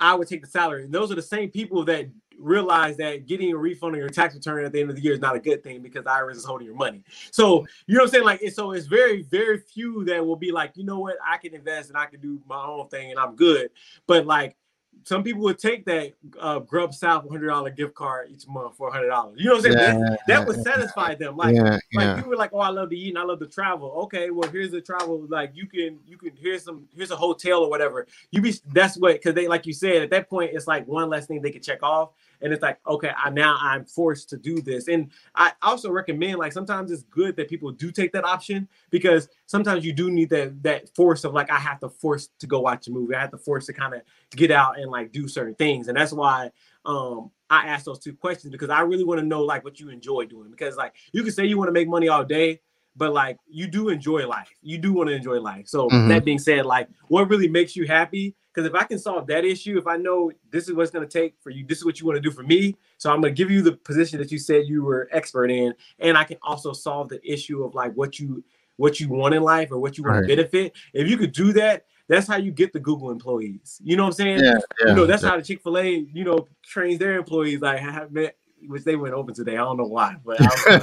I 0.00 0.14
would 0.14 0.26
take 0.26 0.42
the 0.42 0.50
salary. 0.50 0.84
And 0.84 0.92
those 0.92 1.12
are 1.12 1.16
the 1.16 1.22
same 1.22 1.50
people 1.50 1.84
that 1.84 2.06
realize 2.38 2.96
that 2.98 3.26
getting 3.26 3.52
a 3.52 3.56
refund 3.56 3.94
on 3.94 4.00
your 4.00 4.08
tax 4.08 4.34
return 4.34 4.64
at 4.64 4.72
the 4.72 4.80
end 4.80 4.90
of 4.90 4.96
the 4.96 5.02
year 5.02 5.14
is 5.14 5.20
not 5.20 5.36
a 5.36 5.40
good 5.40 5.62
thing 5.62 5.82
because 5.82 6.04
IRS 6.04 6.36
is 6.36 6.44
holding 6.44 6.66
your 6.66 6.76
money. 6.76 7.02
So 7.30 7.66
you 7.86 7.94
know 7.94 8.02
what 8.02 8.08
I'm 8.08 8.10
saying? 8.12 8.24
Like, 8.24 8.42
so 8.52 8.72
it's 8.72 8.86
very, 8.86 9.22
very 9.22 9.58
few 9.58 10.04
that 10.04 10.24
will 10.24 10.36
be 10.36 10.52
like, 10.52 10.72
you 10.76 10.84
know 10.84 10.98
what, 10.98 11.16
I 11.26 11.38
can 11.38 11.54
invest 11.54 11.88
and 11.88 11.98
I 11.98 12.06
can 12.06 12.20
do 12.20 12.40
my 12.46 12.64
own 12.64 12.88
thing 12.88 13.10
and 13.10 13.18
I'm 13.20 13.36
good. 13.36 13.70
But 14.06 14.26
like 14.26 14.56
some 15.04 15.22
people 15.22 15.42
would 15.42 15.58
take 15.58 15.84
that 15.84 16.14
uh, 16.40 16.58
Grub 16.60 16.94
South 16.94 17.28
$100 17.28 17.76
gift 17.76 17.94
card 17.94 18.30
each 18.30 18.48
month 18.48 18.76
for 18.76 18.90
$100. 18.90 19.34
You 19.36 19.44
know 19.44 19.56
what 19.56 19.66
I'm 19.66 19.72
saying? 19.72 19.76
Yeah, 19.76 19.98
that, 19.98 20.20
that 20.26 20.46
would 20.46 20.62
satisfy 20.62 21.14
them. 21.14 21.36
Like, 21.36 21.54
yeah, 21.54 21.78
like 21.92 22.24
you 22.24 22.30
were 22.30 22.36
like, 22.36 22.50
oh, 22.52 22.60
I 22.60 22.70
love 22.70 22.90
to 22.90 22.96
eat 22.96 23.10
and 23.10 23.18
I 23.18 23.22
love 23.22 23.38
to 23.40 23.46
travel. 23.46 23.90
Okay, 24.04 24.30
well, 24.30 24.48
here's 24.50 24.70
the 24.70 24.80
travel. 24.80 25.26
Like, 25.28 25.52
you 25.54 25.66
can, 25.66 25.98
you 26.06 26.16
can, 26.16 26.32
here's 26.36 26.64
some, 26.64 26.88
here's 26.96 27.10
a 27.10 27.16
hotel 27.16 27.62
or 27.62 27.70
whatever. 27.70 28.06
You 28.30 28.40
be, 28.40 28.54
that's 28.72 28.96
what, 28.96 29.12
because 29.12 29.34
they, 29.34 29.46
like 29.46 29.66
you 29.66 29.74
said, 29.74 30.02
at 30.02 30.10
that 30.10 30.30
point, 30.30 30.52
it's 30.54 30.66
like 30.66 30.88
one 30.88 31.10
less 31.10 31.26
thing 31.26 31.42
they 31.42 31.50
can 31.50 31.62
check 31.62 31.82
off 31.82 32.10
and 32.44 32.52
it's 32.52 32.62
like 32.62 32.78
okay 32.86 33.10
I, 33.16 33.30
now 33.30 33.56
i'm 33.60 33.84
forced 33.84 34.28
to 34.30 34.36
do 34.36 34.60
this. 34.60 34.86
And 34.88 35.10
i 35.34 35.52
also 35.62 35.90
recommend 35.90 36.38
like 36.38 36.52
sometimes 36.52 36.92
it's 36.92 37.02
good 37.04 37.34
that 37.36 37.48
people 37.48 37.72
do 37.72 37.90
take 37.90 38.12
that 38.12 38.24
option 38.24 38.68
because 38.90 39.28
sometimes 39.46 39.84
you 39.84 39.92
do 39.92 40.10
need 40.10 40.30
that 40.30 40.62
that 40.62 40.94
force 40.94 41.24
of 41.24 41.32
like 41.32 41.50
i 41.50 41.58
have 41.58 41.80
to 41.80 41.88
force 41.88 42.28
to 42.38 42.46
go 42.46 42.60
watch 42.60 42.86
a 42.86 42.90
movie. 42.90 43.14
I 43.14 43.20
have 43.20 43.32
to 43.32 43.38
force 43.38 43.66
to 43.66 43.72
kind 43.72 43.94
of 43.94 44.02
get 44.30 44.50
out 44.50 44.78
and 44.78 44.90
like 44.90 45.10
do 45.10 45.26
certain 45.26 45.54
things. 45.54 45.88
And 45.88 45.96
that's 45.96 46.12
why 46.12 46.50
um 46.84 47.30
i 47.50 47.66
asked 47.66 47.86
those 47.86 47.98
two 47.98 48.14
questions 48.14 48.52
because 48.52 48.70
i 48.70 48.80
really 48.82 49.04
want 49.04 49.20
to 49.20 49.26
know 49.26 49.42
like 49.42 49.64
what 49.64 49.80
you 49.80 49.88
enjoy 49.88 50.26
doing. 50.26 50.50
Because 50.50 50.76
like 50.76 50.94
you 51.12 51.22
can 51.22 51.32
say 51.32 51.46
you 51.46 51.58
want 51.58 51.68
to 51.68 51.72
make 51.72 51.88
money 51.88 52.08
all 52.08 52.24
day 52.24 52.60
but 52.96 53.12
like 53.12 53.36
you 53.48 53.66
do 53.66 53.88
enjoy 53.88 54.24
life. 54.24 54.48
You 54.62 54.78
do 54.78 54.92
want 54.92 55.08
to 55.08 55.16
enjoy 55.16 55.40
life. 55.40 55.66
So 55.66 55.88
mm-hmm. 55.88 56.08
that 56.10 56.24
being 56.24 56.38
said 56.38 56.64
like 56.64 56.88
what 57.08 57.28
really 57.28 57.48
makes 57.48 57.74
you 57.74 57.86
happy 57.86 58.36
because 58.54 58.68
if 58.68 58.74
I 58.74 58.84
can 58.84 58.98
solve 58.98 59.26
that 59.26 59.44
issue, 59.44 59.76
if 59.78 59.86
I 59.86 59.96
know 59.96 60.30
this 60.50 60.68
is 60.68 60.74
what's 60.74 60.90
going 60.90 61.06
to 61.06 61.20
take 61.20 61.34
for 61.40 61.50
you, 61.50 61.66
this 61.66 61.78
is 61.78 61.84
what 61.84 61.98
you 61.98 62.06
want 62.06 62.16
to 62.16 62.20
do 62.20 62.30
for 62.30 62.44
me. 62.44 62.76
So 62.98 63.10
I'm 63.10 63.20
going 63.20 63.34
to 63.34 63.36
give 63.36 63.50
you 63.50 63.62
the 63.62 63.72
position 63.72 64.18
that 64.20 64.30
you 64.30 64.38
said 64.38 64.66
you 64.66 64.84
were 64.84 65.08
expert 65.10 65.50
in, 65.50 65.74
and 65.98 66.16
I 66.16 66.24
can 66.24 66.38
also 66.42 66.72
solve 66.72 67.08
the 67.08 67.20
issue 67.30 67.64
of 67.64 67.74
like 67.74 67.92
what 67.94 68.18
you 68.20 68.44
what 68.76 69.00
you 69.00 69.08
want 69.08 69.34
in 69.34 69.42
life 69.42 69.70
or 69.70 69.78
what 69.78 69.98
you 69.98 70.04
want 70.04 70.16
right. 70.16 70.22
to 70.22 70.36
benefit. 70.36 70.76
If 70.92 71.08
you 71.08 71.16
could 71.16 71.32
do 71.32 71.52
that, 71.54 71.86
that's 72.08 72.26
how 72.26 72.36
you 72.36 72.52
get 72.52 72.72
the 72.72 72.80
Google 72.80 73.10
employees. 73.10 73.80
You 73.82 73.96
know 73.96 74.04
what 74.04 74.08
I'm 74.08 74.14
saying? 74.14 74.38
Yeah, 74.40 74.58
yeah 74.82 74.88
you 74.88 74.94
know 74.94 75.06
that's 75.06 75.22
yeah. 75.22 75.30
how 75.30 75.36
the 75.36 75.42
Chick 75.42 75.62
Fil 75.62 75.78
A 75.78 76.06
you 76.12 76.24
know 76.24 76.46
trains 76.62 76.98
their 76.98 77.18
employees. 77.18 77.60
Like 77.60 77.80
have 77.80 78.12
met, 78.12 78.36
which 78.66 78.84
they 78.84 78.94
went 78.94 79.14
open 79.14 79.34
today. 79.34 79.54
I 79.54 79.64
don't 79.64 79.78
know 79.78 79.84
why, 79.84 80.16
but 80.24 80.36
I 80.40 80.46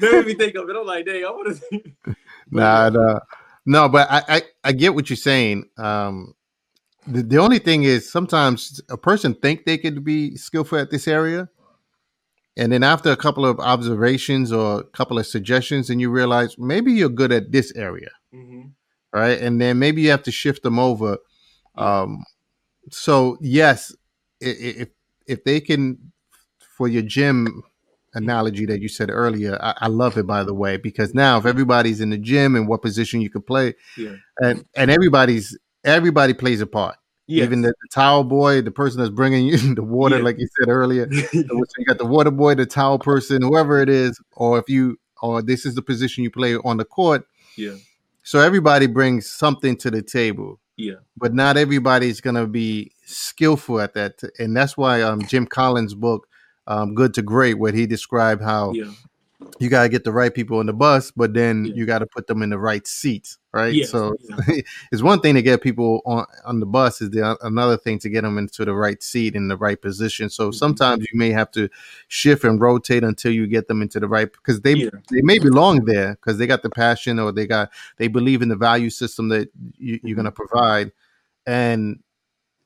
made 0.00 0.26
me 0.26 0.34
think 0.34 0.56
of 0.56 0.68
it. 0.68 0.76
I'm 0.76 0.86
like, 0.86 1.06
dang, 1.06 1.24
I 1.24 1.30
want 1.30 1.56
to. 1.56 2.16
Nah, 2.50 2.90
nah. 2.90 3.18
No, 3.66 3.88
but 3.88 4.10
I, 4.10 4.22
I, 4.28 4.42
I 4.64 4.72
get 4.72 4.94
what 4.94 5.08
you're 5.08 5.16
saying. 5.16 5.64
Um, 5.78 6.34
the, 7.06 7.22
the 7.22 7.38
only 7.38 7.58
thing 7.58 7.84
is 7.84 8.10
sometimes 8.10 8.80
a 8.90 8.96
person 8.96 9.34
think 9.34 9.64
they 9.64 9.78
could 9.78 10.04
be 10.04 10.36
skillful 10.36 10.78
at 10.78 10.90
this 10.90 11.08
area, 11.08 11.48
and 12.56 12.72
then 12.72 12.82
after 12.82 13.10
a 13.10 13.16
couple 13.16 13.44
of 13.44 13.58
observations 13.58 14.52
or 14.52 14.80
a 14.80 14.84
couple 14.84 15.18
of 15.18 15.26
suggestions, 15.26 15.90
and 15.90 16.00
you 16.00 16.10
realize 16.10 16.56
maybe 16.58 16.92
you're 16.92 17.08
good 17.08 17.32
at 17.32 17.52
this 17.52 17.72
area, 17.74 18.10
mm-hmm. 18.34 18.68
right? 19.12 19.40
And 19.40 19.60
then 19.60 19.78
maybe 19.78 20.02
you 20.02 20.10
have 20.10 20.22
to 20.24 20.30
shift 20.30 20.62
them 20.62 20.78
over. 20.78 21.18
Um, 21.76 22.24
so 22.90 23.38
yes, 23.40 23.94
if 24.40 24.88
if 25.26 25.44
they 25.44 25.60
can 25.60 26.12
for 26.76 26.86
your 26.88 27.02
gym 27.02 27.62
analogy 28.14 28.66
that 28.66 28.80
you 28.80 28.88
said 28.88 29.10
earlier. 29.10 29.58
I, 29.60 29.74
I, 29.82 29.88
love 29.88 30.16
it, 30.16 30.26
by 30.26 30.44
the 30.44 30.54
way, 30.54 30.76
because 30.76 31.14
now 31.14 31.38
if 31.38 31.46
everybody's 31.46 32.00
in 32.00 32.10
the 32.10 32.18
gym 32.18 32.56
and 32.56 32.68
what 32.68 32.82
position 32.82 33.20
you 33.20 33.30
could 33.30 33.46
play, 33.46 33.74
yeah. 33.96 34.14
and 34.40 34.64
and 34.76 34.90
everybody's 34.90 35.58
everybody 35.84 36.34
plays 36.34 36.60
a 36.60 36.66
part. 36.66 36.96
Yes. 37.26 37.44
Even 37.44 37.62
the, 37.62 37.68
the, 37.68 37.88
towel 37.90 38.22
boy, 38.22 38.60
the 38.60 38.70
person 38.70 39.00
that's 39.00 39.10
bringing 39.10 39.46
you 39.46 39.56
the 39.74 39.82
water, 39.82 40.18
yeah. 40.18 40.24
like 40.24 40.38
you 40.38 40.48
said 40.58 40.68
earlier, 40.68 41.10
so 41.12 41.28
you 41.32 41.84
got 41.86 41.98
the 41.98 42.06
water 42.06 42.30
boy, 42.30 42.54
the 42.54 42.66
towel 42.66 42.98
person, 42.98 43.42
whoever 43.42 43.80
it 43.80 43.88
is, 43.88 44.20
or 44.32 44.58
if 44.58 44.68
you, 44.68 44.98
or 45.22 45.40
this 45.40 45.64
is 45.64 45.74
the 45.74 45.82
position 45.82 46.22
you 46.22 46.30
play 46.30 46.56
on 46.56 46.76
the 46.76 46.84
court. 46.84 47.26
Yeah. 47.56 47.76
So 48.24 48.40
everybody 48.40 48.86
brings 48.86 49.30
something 49.30 49.76
to 49.78 49.90
the 49.90 50.02
table. 50.02 50.60
Yeah. 50.76 50.94
But 51.16 51.34
not 51.34 51.56
everybody's 51.56 52.20
gonna 52.20 52.46
be 52.46 52.92
skillful 53.06 53.80
at 53.80 53.94
that, 53.94 54.20
and 54.38 54.56
that's 54.56 54.76
why 54.76 55.02
um 55.02 55.22
Jim 55.22 55.46
Collins' 55.46 55.94
book 55.94 56.26
um, 56.66 56.94
Good 56.94 57.14
to 57.14 57.22
Great, 57.22 57.54
where 57.54 57.72
he 57.72 57.86
described 57.86 58.42
how 58.42 58.72
yeah. 58.72 58.90
you 59.58 59.68
got 59.68 59.82
to 59.82 59.88
get 59.88 60.04
the 60.04 60.12
right 60.12 60.34
people 60.34 60.58
on 60.58 60.66
the 60.66 60.72
bus, 60.72 61.10
but 61.10 61.34
then 61.34 61.66
yeah. 61.66 61.74
you 61.74 61.86
got 61.86 61.98
to 61.98 62.06
put 62.06 62.26
them 62.26 62.42
in 62.42 62.50
the 62.50 62.58
right 62.58 62.86
seats, 62.86 63.38
right? 63.52 63.74
Yes, 63.74 63.90
so 63.90 64.16
yeah. 64.20 64.60
it's 64.92 65.02
one 65.02 65.20
thing 65.20 65.34
to 65.34 65.42
get 65.42 65.62
people 65.62 66.00
on 66.06 66.24
on 66.44 66.60
the 66.60 66.66
bus, 66.66 67.02
is 67.02 67.10
the, 67.10 67.36
another 67.42 67.76
thing 67.76 67.98
to 68.00 68.08
get 68.08 68.22
them 68.22 68.38
into 68.38 68.64
the 68.64 68.74
right 68.74 69.02
seat 69.02 69.34
in 69.34 69.48
the 69.48 69.56
right 69.56 69.80
position. 69.80 70.30
So 70.30 70.48
mm-hmm. 70.48 70.56
sometimes 70.56 71.06
you 71.12 71.18
may 71.18 71.30
have 71.30 71.50
to 71.52 71.68
shift 72.08 72.44
and 72.44 72.60
rotate 72.60 73.04
until 73.04 73.32
you 73.32 73.46
get 73.46 73.68
them 73.68 73.82
into 73.82 74.00
the 74.00 74.08
right 74.08 74.30
because 74.32 74.62
they 74.62 74.74
they 75.10 75.22
may 75.22 75.38
belong 75.38 75.84
there 75.84 76.14
because 76.14 76.38
they 76.38 76.46
got 76.46 76.62
the 76.62 76.70
passion 76.70 77.18
or 77.18 77.30
they 77.30 77.46
got 77.46 77.70
they 77.98 78.08
believe 78.08 78.40
in 78.40 78.48
the 78.48 78.56
value 78.56 78.90
system 78.90 79.28
that 79.28 79.50
you, 79.76 79.96
are 79.96 80.14
going 80.14 80.24
to 80.24 80.30
mm-hmm. 80.30 80.46
provide, 80.46 80.92
and 81.46 82.00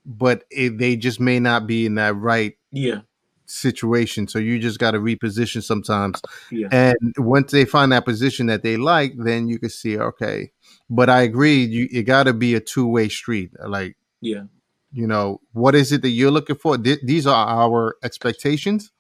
but 0.07 0.45
it, 0.51 0.79
they 0.79 0.97
just 0.97 1.21
may 1.21 1.39
not 1.39 1.67
be 1.67 1.85
in 1.85 1.97
that 1.97 2.17
right 2.17 2.57
yeah 2.71 3.01
situation. 3.49 4.29
So 4.29 4.39
you 4.39 4.59
just 4.59 4.79
got 4.79 4.93
to 4.93 4.99
reposition 4.99 5.63
sometimes. 5.63 6.21
Yeah. 6.51 6.69
And 6.71 7.15
once 7.19 7.53
they 7.53 7.65
find 7.65 7.93
that 7.93 8.05
position 8.05 8.47
that 8.47 8.63
they 8.63 8.77
like, 8.77 9.15
then 9.17 9.49
you 9.49 9.59
can 9.59 9.71
see, 9.71 9.99
okay. 9.99 10.53
But 10.91 11.11
I 11.11 11.23
agree, 11.23 11.65
you 11.65 11.89
it 11.91 12.05
got 12.05 12.25
to 12.25 12.33
be 12.33 12.55
a 12.55 12.61
two 12.61 12.87
way 12.87 13.09
street. 13.09 13.53
Uh, 13.63 13.69
like, 13.69 13.97
yeah, 14.21 14.45
you 14.93 15.07
know, 15.07 15.41
what 15.53 15.75
is 15.75 15.93
it 15.93 16.03
that 16.03 16.11
you're 16.11 16.31
looking 16.31 16.57
for? 16.57 16.79
Th- 16.79 17.01
these 17.03 17.27
are 17.27 17.47
our 17.47 17.97
expectations. 18.03 18.91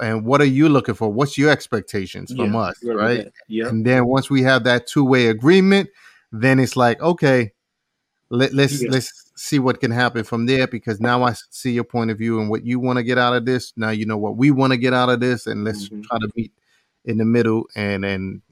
And 0.00 0.24
what 0.24 0.40
are 0.40 0.46
you 0.46 0.68
looking 0.68 0.94
for? 0.94 1.08
What's 1.08 1.38
your 1.38 1.50
expectations 1.50 2.32
from 2.34 2.56
us, 2.56 2.76
right? 2.82 3.30
Yeah. 3.46 3.68
And 3.68 3.86
then 3.86 4.06
once 4.06 4.28
we 4.28 4.42
have 4.42 4.64
that 4.64 4.88
two 4.88 5.04
way 5.04 5.26
agreement, 5.26 5.88
then 6.32 6.58
it's 6.58 6.76
like, 6.76 7.00
okay, 7.00 7.52
let, 8.28 8.52
let's 8.52 8.82
yeah. 8.82 8.90
let's 8.90 9.23
see 9.36 9.58
what 9.58 9.80
can 9.80 9.90
happen 9.90 10.24
from 10.24 10.46
there 10.46 10.66
because 10.66 11.00
now 11.00 11.24
I 11.24 11.34
see 11.50 11.72
your 11.72 11.84
point 11.84 12.10
of 12.10 12.18
view 12.18 12.40
and 12.40 12.48
what 12.48 12.64
you 12.64 12.78
want 12.78 12.98
to 12.98 13.02
get 13.02 13.18
out 13.18 13.34
of 13.34 13.44
this. 13.44 13.72
Now 13.76 13.90
you 13.90 14.06
know 14.06 14.16
what 14.16 14.36
we 14.36 14.50
want 14.50 14.72
to 14.72 14.76
get 14.76 14.94
out 14.94 15.08
of 15.08 15.20
this, 15.20 15.46
and 15.46 15.64
let's 15.64 15.88
mm-hmm. 15.88 16.02
try 16.02 16.18
to 16.18 16.28
meet 16.36 16.52
in 17.04 17.18
the 17.18 17.24
middle 17.24 17.64
and 17.74 18.04
and 18.04 18.42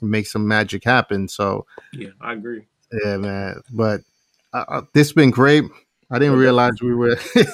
make 0.00 0.26
some 0.26 0.46
magic 0.46 0.84
happen. 0.84 1.28
So 1.28 1.66
yeah, 1.92 2.10
I 2.20 2.34
agree. 2.34 2.66
Yeah, 3.04 3.16
man. 3.18 3.60
But 3.72 4.02
uh, 4.52 4.64
uh 4.68 4.82
this 4.94 5.12
been 5.12 5.30
great. 5.30 5.64
I 6.10 6.18
didn't 6.18 6.38
realize 6.38 6.72
we 6.80 6.94
were. 6.94 7.16
they 7.34 7.44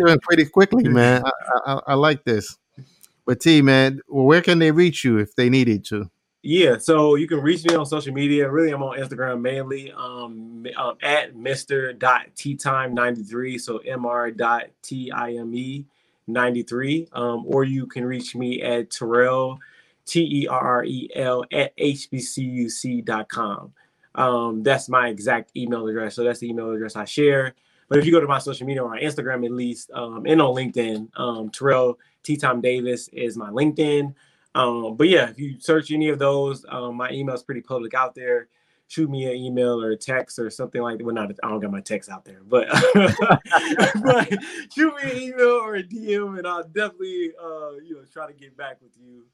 went 0.00 0.22
pretty 0.22 0.46
quickly, 0.46 0.84
man. 0.88 1.22
I, 1.24 1.30
I, 1.66 1.80
I 1.88 1.94
like 1.94 2.24
this. 2.24 2.56
But 3.26 3.40
T, 3.40 3.62
man, 3.62 4.00
where 4.08 4.42
can 4.42 4.58
they 4.58 4.70
reach 4.70 5.04
you 5.04 5.18
if 5.18 5.34
they 5.34 5.50
needed 5.50 5.84
to? 5.86 6.10
Yeah, 6.46 6.76
so 6.76 7.14
you 7.14 7.26
can 7.26 7.40
reach 7.40 7.64
me 7.64 7.74
on 7.74 7.86
social 7.86 8.12
media. 8.12 8.50
Really, 8.50 8.70
I'm 8.70 8.82
on 8.82 8.98
Instagram 8.98 9.40
mainly 9.40 9.90
um, 9.92 10.66
um 10.76 10.98
at 11.00 11.34
Mr. 11.34 11.98
Time 12.58 12.92
93. 12.92 13.56
So 13.56 13.78
Mr. 13.78 14.36
Time 14.36 15.86
93. 16.26 17.08
Um, 17.14 17.44
or 17.46 17.64
you 17.64 17.86
can 17.86 18.04
reach 18.04 18.36
me 18.36 18.60
at 18.60 18.90
Terrell, 18.90 19.58
T 20.04 20.42
E 20.42 20.46
R 20.46 20.60
R 20.60 20.84
E 20.84 21.08
L, 21.14 21.46
at 21.50 21.74
HBCUC.com. 21.78 23.72
Um, 24.14 24.62
that's 24.62 24.90
my 24.90 25.08
exact 25.08 25.56
email 25.56 25.88
address. 25.88 26.14
So 26.14 26.24
that's 26.24 26.40
the 26.40 26.50
email 26.50 26.70
address 26.72 26.94
I 26.94 27.06
share. 27.06 27.54
But 27.88 28.00
if 28.00 28.04
you 28.04 28.12
go 28.12 28.20
to 28.20 28.26
my 28.26 28.38
social 28.38 28.66
media 28.66 28.82
or 28.84 28.94
on 28.94 29.00
Instagram 29.00 29.46
at 29.46 29.52
least, 29.52 29.90
um, 29.92 30.26
and 30.26 30.42
on 30.42 30.54
LinkedIn, 30.54 31.08
um, 31.18 31.48
Terrell 31.48 31.98
T 32.22 32.36
Tom 32.36 32.60
Davis 32.60 33.08
is 33.14 33.38
my 33.38 33.48
LinkedIn. 33.48 34.14
Um, 34.54 34.96
but 34.96 35.08
yeah, 35.08 35.30
if 35.30 35.38
you 35.38 35.58
search 35.58 35.90
any 35.90 36.08
of 36.08 36.18
those, 36.18 36.64
um, 36.68 36.96
my 36.96 37.10
email 37.10 37.34
is 37.34 37.42
pretty 37.42 37.60
public 37.60 37.94
out 37.94 38.14
there. 38.14 38.48
Shoot 38.86 39.10
me 39.10 39.24
an 39.24 39.36
email 39.36 39.82
or 39.82 39.92
a 39.92 39.96
text 39.96 40.38
or 40.38 40.50
something 40.50 40.82
like 40.82 40.98
that. 40.98 41.04
Well, 41.04 41.14
not 41.14 41.32
I 41.42 41.48
don't 41.48 41.60
got 41.60 41.70
my 41.70 41.80
text 41.80 42.10
out 42.10 42.24
there, 42.24 42.42
but, 42.46 42.68
but 44.04 44.28
shoot 44.72 44.94
me 44.96 45.10
an 45.10 45.16
email 45.16 45.60
or 45.62 45.76
a 45.76 45.82
DM, 45.82 46.38
and 46.38 46.46
I'll 46.46 46.64
definitely 46.64 47.32
uh, 47.42 47.76
you 47.82 47.96
know 47.96 48.04
try 48.12 48.26
to 48.26 48.34
get 48.34 48.56
back 48.56 48.82
with 48.82 48.92
you 48.96 49.24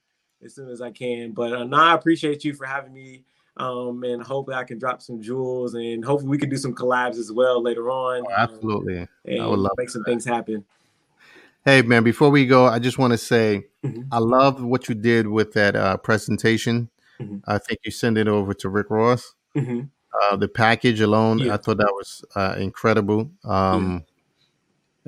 as 0.42 0.54
soon 0.54 0.68
as 0.70 0.80
I 0.80 0.92
can. 0.92 1.32
But 1.32 1.52
uh, 1.52 1.66
I 1.72 1.94
appreciate 1.94 2.44
you 2.44 2.54
for 2.54 2.64
having 2.64 2.92
me. 2.92 3.24
Um, 3.56 4.04
and 4.04 4.22
hopefully 4.22 4.56
I 4.56 4.64
can 4.64 4.78
drop 4.78 5.02
some 5.02 5.20
jewels 5.20 5.74
and 5.74 6.02
hopefully 6.04 6.30
we 6.30 6.38
can 6.38 6.48
do 6.48 6.56
some 6.56 6.74
collabs 6.74 7.18
as 7.18 7.30
well 7.30 7.62
later 7.62 7.90
on. 7.90 8.24
Oh, 8.26 8.32
absolutely. 8.34 9.00
Um, 9.00 9.08
and 9.26 9.42
I 9.42 9.46
would 9.46 9.58
love 9.58 9.72
to 9.72 9.82
make 9.82 9.90
some 9.90 10.02
that. 10.02 10.10
things 10.10 10.24
happen. 10.24 10.64
Hey 11.64 11.82
man, 11.82 12.02
before 12.02 12.30
we 12.30 12.46
go, 12.46 12.66
I 12.66 12.78
just 12.78 12.98
want 12.98 13.12
to 13.12 13.18
say 13.18 13.66
mm-hmm. 13.84 14.02
I 14.10 14.18
love 14.18 14.62
what 14.62 14.88
you 14.88 14.94
did 14.94 15.26
with 15.26 15.52
that 15.52 15.76
uh, 15.76 15.98
presentation. 15.98 16.88
Mm-hmm. 17.20 17.38
I 17.46 17.58
think 17.58 17.80
you 17.84 17.90
sent 17.90 18.16
it 18.16 18.28
over 18.28 18.54
to 18.54 18.68
Rick 18.70 18.88
Ross. 18.88 19.34
Mm-hmm. 19.54 19.82
Uh, 20.22 20.36
the 20.36 20.48
package 20.48 21.00
alone, 21.00 21.38
yeah. 21.38 21.54
I 21.54 21.56
thought 21.58 21.76
that 21.76 21.92
was 21.92 22.24
uh, 22.34 22.56
incredible. 22.58 23.30
Um, 23.44 24.04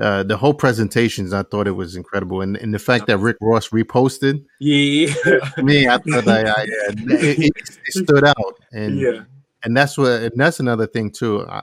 uh, 0.00 0.22
the 0.22 0.36
whole 0.36 0.55
presentations, 0.55 1.32
I 1.32 1.42
thought 1.42 1.66
it 1.66 1.72
was 1.72 1.96
incredible, 1.96 2.42
and, 2.42 2.57
and 2.57 2.72
the 2.72 2.78
fact 2.78 3.07
that 3.07 3.18
Rick 3.18 3.36
Ross 3.40 3.70
reposted, 3.70 4.44
yeah, 4.61 5.12
me, 5.59 5.88
I 5.88 5.98
thought 5.98 6.28
I, 6.28 6.42
I 6.42 6.55
it, 6.62 7.38
it, 7.38 7.50
it, 7.57 7.92
stood 7.92 8.24
out, 8.24 8.61
and 8.72 8.98
yeah, 9.00 9.22
and 9.64 9.76
that's 9.76 9.98
what, 9.98 10.22
and 10.22 10.32
that's 10.36 10.61
another 10.61 10.86
thing 10.86 11.11
too. 11.11 11.46
I, 11.48 11.62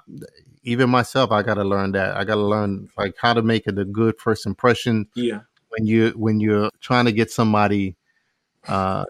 even 0.64 0.90
myself, 0.90 1.32
I 1.32 1.42
got 1.42 1.56
to 1.56 1.64
learn 1.64 1.94
that. 1.94 2.18
I 2.18 2.24
got 2.24 2.36
to 2.36 2.42
learn 2.42 2.90
like 2.98 3.16
how 3.20 3.34
to 3.34 3.42
make 3.42 3.68
it 3.68 3.78
a 3.78 3.86
good 3.86 4.20
first 4.20 4.46
impression. 4.46 5.08
Yeah. 5.16 5.42
When 5.70 5.86
you 5.86 6.10
when 6.12 6.40
you're 6.40 6.70
trying 6.82 7.06
to 7.06 7.12
get 7.12 7.32
somebody 7.32 7.96
uh, 8.68 9.06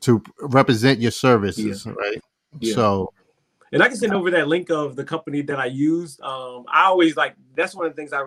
to 0.00 0.22
represent 0.40 1.00
your 1.00 1.10
services, 1.10 1.86
yeah. 1.86 1.92
right? 1.92 2.22
Yeah. 2.60 2.74
So. 2.74 3.12
And 3.72 3.82
I 3.82 3.88
can 3.88 3.96
send 3.96 4.12
over 4.12 4.30
that 4.32 4.48
link 4.48 4.70
of 4.70 4.96
the 4.96 5.04
company 5.04 5.40
that 5.42 5.58
I 5.58 5.64
used. 5.64 6.20
Um, 6.20 6.66
I 6.68 6.84
always 6.84 7.16
like 7.16 7.34
that's 7.54 7.74
one 7.74 7.86
of 7.86 7.92
the 7.92 7.96
things 7.96 8.12
I 8.12 8.20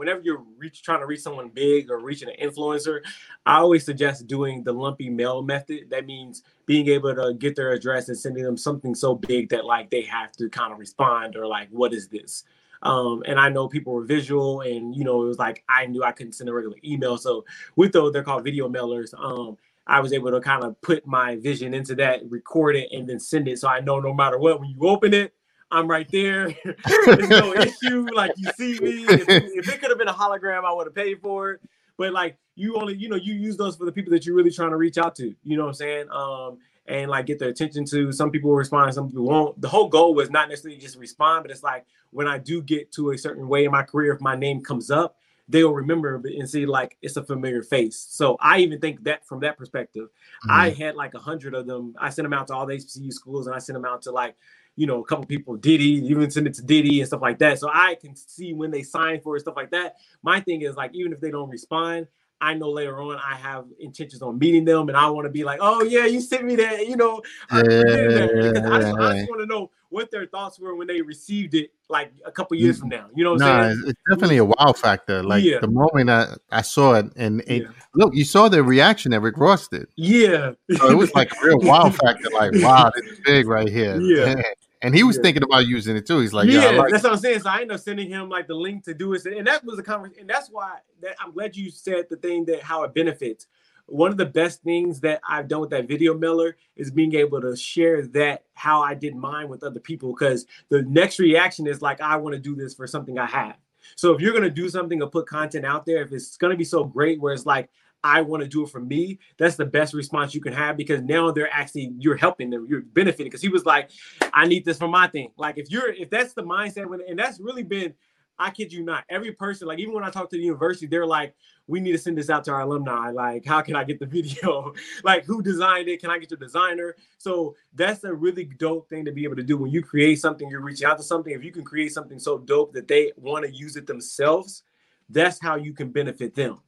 whenever 0.00 0.22
you're 0.22 0.42
reach, 0.56 0.82
trying 0.82 1.00
to 1.00 1.06
reach 1.06 1.20
someone 1.20 1.50
big 1.50 1.90
or 1.90 1.98
reaching 2.00 2.30
an 2.30 2.34
influencer, 2.42 3.00
I 3.44 3.58
always 3.58 3.84
suggest 3.84 4.26
doing 4.26 4.64
the 4.64 4.72
lumpy 4.72 5.10
mail 5.10 5.42
method. 5.42 5.90
That 5.90 6.06
means 6.06 6.42
being 6.64 6.88
able 6.88 7.14
to 7.14 7.34
get 7.34 7.54
their 7.54 7.72
address 7.72 8.08
and 8.08 8.18
sending 8.18 8.42
them 8.42 8.56
something 8.56 8.94
so 8.94 9.14
big 9.14 9.50
that 9.50 9.66
like 9.66 9.90
they 9.90 10.00
have 10.02 10.32
to 10.32 10.48
kind 10.48 10.72
of 10.72 10.78
respond 10.78 11.36
or 11.36 11.46
like, 11.46 11.68
what 11.68 11.92
is 11.92 12.08
this? 12.08 12.44
Um, 12.82 13.22
and 13.26 13.38
I 13.38 13.50
know 13.50 13.68
people 13.68 13.92
were 13.92 14.04
visual, 14.04 14.62
and 14.62 14.96
you 14.96 15.04
know, 15.04 15.22
it 15.22 15.26
was 15.26 15.38
like 15.38 15.62
I 15.68 15.84
knew 15.84 16.02
I 16.02 16.12
couldn't 16.12 16.32
send 16.32 16.48
a 16.48 16.54
regular 16.54 16.78
email. 16.82 17.18
So 17.18 17.44
with 17.76 17.92
those, 17.92 18.14
they're 18.14 18.22
called 18.22 18.42
video 18.42 18.70
mailers. 18.70 19.12
Um, 19.22 19.58
I 19.86 20.00
was 20.00 20.14
able 20.14 20.30
to 20.30 20.40
kind 20.40 20.64
of 20.64 20.80
put 20.80 21.06
my 21.06 21.36
vision 21.36 21.74
into 21.74 21.94
that, 21.96 22.20
record 22.30 22.76
it, 22.76 22.88
and 22.90 23.06
then 23.06 23.20
send 23.20 23.48
it. 23.48 23.58
So 23.58 23.68
I 23.68 23.80
know 23.80 24.00
no 24.00 24.14
matter 24.14 24.38
what, 24.38 24.60
when 24.60 24.70
you 24.70 24.88
open 24.88 25.12
it, 25.12 25.34
I'm 25.70 25.88
right 25.88 26.08
there. 26.10 26.52
There's 27.06 27.28
no 27.28 27.54
issue. 27.54 28.08
Like 28.12 28.32
you 28.36 28.50
see 28.56 28.78
me. 28.80 29.04
If, 29.04 29.28
if 29.28 29.68
it 29.68 29.80
could 29.80 29.90
have 29.90 29.98
been 29.98 30.08
a 30.08 30.12
hologram, 30.12 30.64
I 30.64 30.72
would 30.72 30.86
have 30.86 30.94
paid 30.94 31.20
for 31.20 31.52
it. 31.52 31.60
But 31.96 32.12
like 32.12 32.36
you 32.54 32.76
only, 32.76 32.96
you 32.96 33.08
know, 33.08 33.16
you 33.16 33.34
use 33.34 33.56
those 33.56 33.76
for 33.76 33.84
the 33.84 33.92
people 33.92 34.10
that 34.12 34.26
you're 34.26 34.34
really 34.34 34.50
trying 34.50 34.70
to 34.70 34.76
reach 34.76 34.98
out 34.98 35.14
to. 35.16 35.34
You 35.44 35.56
know 35.56 35.64
what 35.64 35.68
I'm 35.68 35.74
saying? 35.74 36.10
Um, 36.10 36.58
and 36.86 37.10
like 37.10 37.26
get 37.26 37.38
their 37.38 37.50
attention 37.50 37.84
to. 37.86 38.12
Some 38.12 38.30
people 38.30 38.50
will 38.50 38.56
respond, 38.56 38.92
some 38.94 39.08
people 39.08 39.24
won't. 39.24 39.60
The 39.60 39.68
whole 39.68 39.88
goal 39.88 40.14
was 40.14 40.30
not 40.30 40.48
necessarily 40.48 40.80
just 40.80 40.96
respond, 40.96 41.44
but 41.44 41.50
it's 41.50 41.62
like 41.62 41.86
when 42.10 42.26
I 42.26 42.38
do 42.38 42.62
get 42.62 42.90
to 42.92 43.12
a 43.12 43.18
certain 43.18 43.48
way 43.48 43.64
in 43.64 43.70
my 43.70 43.82
career, 43.82 44.12
if 44.12 44.20
my 44.20 44.34
name 44.34 44.62
comes 44.62 44.90
up, 44.90 45.16
they'll 45.48 45.72
remember 45.72 46.22
and 46.24 46.48
see 46.48 46.64
like 46.64 46.96
it's 47.02 47.16
a 47.16 47.24
familiar 47.24 47.62
face. 47.62 48.06
So 48.10 48.36
I 48.40 48.58
even 48.58 48.80
think 48.80 49.04
that 49.04 49.26
from 49.26 49.40
that 49.40 49.56
perspective, 49.56 50.04
mm-hmm. 50.04 50.50
I 50.50 50.70
had 50.70 50.96
like 50.96 51.14
a 51.14 51.18
hundred 51.18 51.54
of 51.54 51.66
them. 51.66 51.94
I 51.98 52.10
sent 52.10 52.24
them 52.24 52.32
out 52.32 52.48
to 52.48 52.54
all 52.54 52.66
the 52.66 52.76
HBCU 52.76 53.12
schools, 53.12 53.46
and 53.46 53.54
I 53.54 53.58
sent 53.58 53.74
them 53.74 53.84
out 53.84 54.02
to 54.02 54.12
like 54.12 54.36
you 54.76 54.86
know, 54.86 55.00
a 55.00 55.04
couple 55.04 55.26
people 55.26 55.56
Diddy, 55.56 56.06
even 56.06 56.30
send 56.30 56.46
it 56.46 56.54
to 56.54 56.62
Diddy 56.62 57.00
and 57.00 57.08
stuff 57.08 57.20
like 57.20 57.38
that. 57.38 57.58
So 57.58 57.68
I 57.72 57.96
can 58.00 58.16
see 58.16 58.54
when 58.54 58.70
they 58.70 58.82
sign 58.82 59.20
for 59.20 59.36
it, 59.36 59.40
stuff 59.40 59.56
like 59.56 59.70
that. 59.72 59.96
My 60.22 60.40
thing 60.40 60.62
is 60.62 60.76
like, 60.76 60.92
even 60.94 61.12
if 61.12 61.20
they 61.20 61.30
don't 61.30 61.50
respond, 61.50 62.06
I 62.40 62.54
know 62.54 62.70
later 62.70 63.00
on 63.00 63.18
I 63.18 63.34
have 63.34 63.66
intentions 63.78 64.22
on 64.22 64.38
meeting 64.38 64.64
them, 64.64 64.88
and 64.88 64.96
I 64.96 65.10
want 65.10 65.26
to 65.26 65.30
be 65.30 65.44
like, 65.44 65.58
oh 65.60 65.82
yeah, 65.82 66.06
you 66.06 66.20
sent 66.20 66.44
me 66.44 66.56
that, 66.56 66.86
you 66.86 66.96
know. 66.96 67.20
I, 67.50 67.58
yeah. 67.58 68.72
I 68.72 68.80
just, 68.80 68.96
just 68.96 69.28
want 69.28 69.40
to 69.40 69.46
know 69.46 69.70
what 69.90 70.10
their 70.10 70.24
thoughts 70.24 70.58
were 70.58 70.74
when 70.74 70.86
they 70.86 71.02
received 71.02 71.54
it, 71.54 71.70
like 71.88 72.12
a 72.24 72.30
couple 72.32 72.56
years 72.56 72.78
from 72.78 72.88
mm. 72.88 72.92
now. 72.92 73.08
You 73.14 73.24
know, 73.24 73.32
what 73.32 73.40
nah, 73.40 73.64
saying? 73.64 73.82
it's 73.86 74.00
definitely 74.08 74.38
a 74.38 74.44
wow 74.44 74.72
factor. 74.72 75.22
Like 75.22 75.44
yeah. 75.44 75.58
the 75.60 75.68
moment 75.68 76.08
I, 76.08 76.34
I 76.50 76.62
saw 76.62 76.94
it, 76.94 77.06
and, 77.16 77.42
and 77.46 77.62
yeah. 77.62 77.68
look, 77.94 78.14
you 78.14 78.24
saw 78.24 78.48
the 78.48 78.62
reaction 78.62 79.10
that 79.10 79.20
Rick 79.20 79.36
Ross 79.36 79.68
did. 79.68 79.88
Yeah, 79.96 80.52
so 80.76 80.90
it 80.90 80.96
was 80.96 81.12
like 81.14 81.30
a 81.32 81.44
real 81.44 81.58
wow 81.60 81.90
factor. 81.90 82.30
Like, 82.32 82.52
wow, 82.54 82.90
this 82.94 83.12
is 83.12 83.20
big 83.20 83.46
right 83.46 83.68
here. 83.68 84.00
Yeah. 84.00 84.42
And 84.82 84.94
he 84.94 85.02
was 85.02 85.16
yeah. 85.16 85.22
thinking 85.22 85.42
about 85.42 85.66
using 85.66 85.96
it 85.96 86.06
too. 86.06 86.20
He's 86.20 86.32
like, 86.32 86.48
yeah, 86.48 86.70
like 86.70 86.90
that's 86.90 87.04
what 87.04 87.12
I'm 87.12 87.18
saying. 87.18 87.40
So 87.40 87.50
I 87.50 87.60
ended 87.60 87.72
up 87.72 87.80
sending 87.80 88.08
him 88.08 88.28
like 88.28 88.46
the 88.46 88.54
link 88.54 88.84
to 88.84 88.94
do 88.94 89.12
it, 89.12 89.24
and 89.26 89.46
that 89.46 89.64
was 89.64 89.78
a 89.78 89.82
conversation. 89.82 90.22
And 90.22 90.30
that's 90.30 90.48
why 90.48 90.78
that 91.02 91.16
I'm 91.20 91.32
glad 91.32 91.56
you 91.56 91.70
said 91.70 92.06
the 92.08 92.16
thing 92.16 92.46
that 92.46 92.62
how 92.62 92.82
it 92.84 92.94
benefits. 92.94 93.46
One 93.86 94.12
of 94.12 94.16
the 94.16 94.26
best 94.26 94.62
things 94.62 95.00
that 95.00 95.20
I've 95.28 95.48
done 95.48 95.60
with 95.60 95.70
that 95.70 95.88
video 95.88 96.16
mailer 96.16 96.56
is 96.76 96.92
being 96.92 97.14
able 97.16 97.40
to 97.40 97.56
share 97.56 98.06
that 98.08 98.44
how 98.54 98.80
I 98.80 98.94
did 98.94 99.16
mine 99.16 99.48
with 99.48 99.64
other 99.64 99.80
people. 99.80 100.14
Because 100.14 100.46
the 100.68 100.82
next 100.82 101.18
reaction 101.18 101.66
is 101.66 101.82
like, 101.82 102.00
I 102.00 102.16
want 102.16 102.34
to 102.34 102.40
do 102.40 102.54
this 102.54 102.72
for 102.72 102.86
something 102.86 103.18
I 103.18 103.26
have. 103.26 103.56
So 103.96 104.12
if 104.12 104.20
you're 104.20 104.32
gonna 104.32 104.50
do 104.50 104.68
something 104.68 105.02
or 105.02 105.10
put 105.10 105.26
content 105.26 105.66
out 105.66 105.84
there, 105.84 106.02
if 106.02 106.12
it's 106.12 106.36
gonna 106.36 106.56
be 106.56 106.64
so 106.64 106.84
great 106.84 107.20
where 107.20 107.34
it's 107.34 107.46
like 107.46 107.68
I 108.02 108.22
want 108.22 108.42
to 108.42 108.48
do 108.48 108.64
it 108.64 108.70
for 108.70 108.80
me, 108.80 109.18
that's 109.38 109.56
the 109.56 109.66
best 109.66 109.94
response 109.94 110.34
you 110.34 110.40
can 110.40 110.52
have 110.52 110.76
because 110.76 111.02
now 111.02 111.30
they're 111.30 111.52
actually 111.52 111.92
you're 111.98 112.16
helping 112.16 112.50
them, 112.50 112.66
you're 112.68 112.82
benefiting. 112.82 113.26
Because 113.26 113.42
he 113.42 113.48
was 113.48 113.66
like, 113.66 113.90
I 114.32 114.46
need 114.46 114.64
this 114.64 114.78
for 114.78 114.88
my 114.88 115.06
thing. 115.06 115.32
Like 115.36 115.58
if 115.58 115.70
you're 115.70 115.92
if 115.92 116.10
that's 116.10 116.32
the 116.32 116.42
mindset 116.42 116.86
when 116.86 117.00
and 117.06 117.18
that's 117.18 117.40
really 117.40 117.62
been, 117.62 117.94
I 118.40 118.50
kid 118.50 118.72
you 118.72 118.82
not, 118.82 119.04
every 119.10 119.32
person, 119.32 119.68
like 119.68 119.78
even 119.78 119.94
when 119.94 120.02
I 120.02 120.08
talk 120.08 120.30
to 120.30 120.36
the 120.36 120.42
university, 120.42 120.86
they're 120.86 121.06
like, 121.06 121.34
we 121.66 121.78
need 121.78 121.92
to 121.92 121.98
send 121.98 122.16
this 122.16 122.30
out 122.30 122.42
to 122.44 122.52
our 122.52 122.62
alumni. 122.62 123.10
Like, 123.10 123.44
how 123.44 123.60
can 123.60 123.76
I 123.76 123.84
get 123.84 124.00
the 124.00 124.06
video? 124.06 124.72
like, 125.04 125.26
who 125.26 125.42
designed 125.42 125.88
it? 125.88 126.00
Can 126.00 126.10
I 126.10 126.18
get 126.18 126.30
your 126.30 126.38
designer? 126.38 126.96
So 127.18 127.54
that's 127.74 128.02
a 128.04 128.12
really 128.12 128.44
dope 128.44 128.88
thing 128.88 129.04
to 129.04 129.12
be 129.12 129.24
able 129.24 129.36
to 129.36 129.42
do 129.42 129.58
when 129.58 129.70
you 129.70 129.82
create 129.82 130.20
something, 130.20 130.48
you're 130.48 130.62
reaching 130.62 130.86
out 130.86 130.96
to 130.96 131.04
something. 131.04 131.34
If 131.34 131.44
you 131.44 131.52
can 131.52 131.64
create 131.64 131.92
something 131.92 132.18
so 132.18 132.38
dope 132.38 132.72
that 132.72 132.88
they 132.88 133.12
want 133.16 133.44
to 133.44 133.52
use 133.52 133.76
it 133.76 133.86
themselves, 133.86 134.62
that's 135.10 135.38
how 135.38 135.56
you 135.56 135.74
can 135.74 135.90
benefit 135.90 136.34
them. 136.34 136.60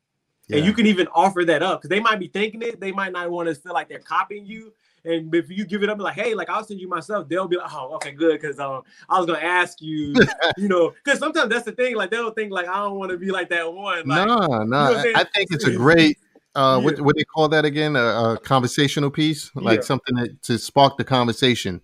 Yeah. 0.48 0.58
And 0.58 0.66
you 0.66 0.72
can 0.72 0.86
even 0.86 1.06
offer 1.08 1.44
that 1.44 1.62
up 1.62 1.80
because 1.80 1.90
they 1.90 2.00
might 2.00 2.18
be 2.18 2.28
thinking 2.28 2.62
it. 2.62 2.80
They 2.80 2.92
might 2.92 3.12
not 3.12 3.30
want 3.30 3.48
to 3.48 3.54
feel 3.54 3.72
like 3.72 3.88
they're 3.88 3.98
copying 3.98 4.44
you. 4.44 4.72
And 5.04 5.34
if 5.34 5.50
you 5.50 5.64
give 5.64 5.82
it 5.82 5.88
up, 5.88 5.98
like, 5.98 6.14
hey, 6.14 6.34
like 6.34 6.48
I'll 6.48 6.64
send 6.64 6.80
you 6.80 6.88
myself, 6.88 7.28
they'll 7.28 7.48
be 7.48 7.56
like, 7.56 7.72
oh, 7.72 7.94
okay, 7.96 8.12
good. 8.12 8.40
Cause 8.40 8.58
um, 8.60 8.82
I 9.08 9.18
was 9.18 9.26
gonna 9.26 9.40
ask 9.40 9.80
you, 9.80 10.14
you 10.56 10.68
know, 10.68 10.92
because 11.04 11.18
sometimes 11.18 11.50
that's 11.50 11.64
the 11.64 11.72
thing, 11.72 11.96
like 11.96 12.10
they'll 12.10 12.30
think 12.30 12.52
like 12.52 12.68
I 12.68 12.76
don't 12.76 12.98
want 12.98 13.10
to 13.10 13.18
be 13.18 13.30
like 13.30 13.48
that 13.50 13.72
one. 13.72 14.06
Like, 14.06 14.26
no, 14.26 14.36
no, 14.46 14.58
you 14.58 14.66
know 14.66 15.12
I 15.14 15.24
think 15.34 15.50
it's 15.50 15.64
a 15.64 15.72
great 15.72 16.18
uh 16.54 16.76
yeah. 16.78 16.84
what 16.84 17.00
what 17.00 17.16
they 17.16 17.24
call 17.24 17.48
that 17.48 17.64
again? 17.64 17.96
A, 17.96 18.00
a 18.34 18.38
conversational 18.38 19.10
piece, 19.10 19.50
like 19.56 19.80
yeah. 19.80 19.84
something 19.84 20.14
that, 20.16 20.42
to 20.44 20.58
spark 20.58 20.96
the 20.98 21.04
conversation. 21.04 21.80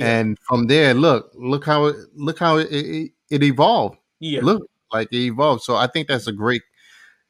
And 0.00 0.38
from 0.40 0.66
there, 0.66 0.94
look, 0.94 1.32
look 1.34 1.64
how 1.64 1.86
it 1.86 1.96
look 2.14 2.38
how 2.38 2.58
it, 2.58 2.68
it, 2.70 3.12
it 3.30 3.42
evolved. 3.42 3.98
Yeah. 4.20 4.40
Look, 4.42 4.68
like 4.92 5.08
it 5.12 5.18
evolved. 5.18 5.62
So 5.62 5.76
I 5.76 5.86
think 5.86 6.08
that's 6.08 6.26
a 6.26 6.32
great 6.32 6.62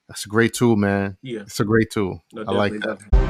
that's 0.09 0.27
a 0.27 0.29
great 0.29 0.55
tool, 0.55 0.77
man. 0.77 1.19
Yeah. 1.23 1.41
It's 1.43 1.61
a 1.61 1.65
great 1.65 1.91
tool. 1.91 2.23
No, 2.33 2.45
I 2.47 2.53
like 2.53 2.73
that. 2.73 2.99
Definitely. 2.99 3.28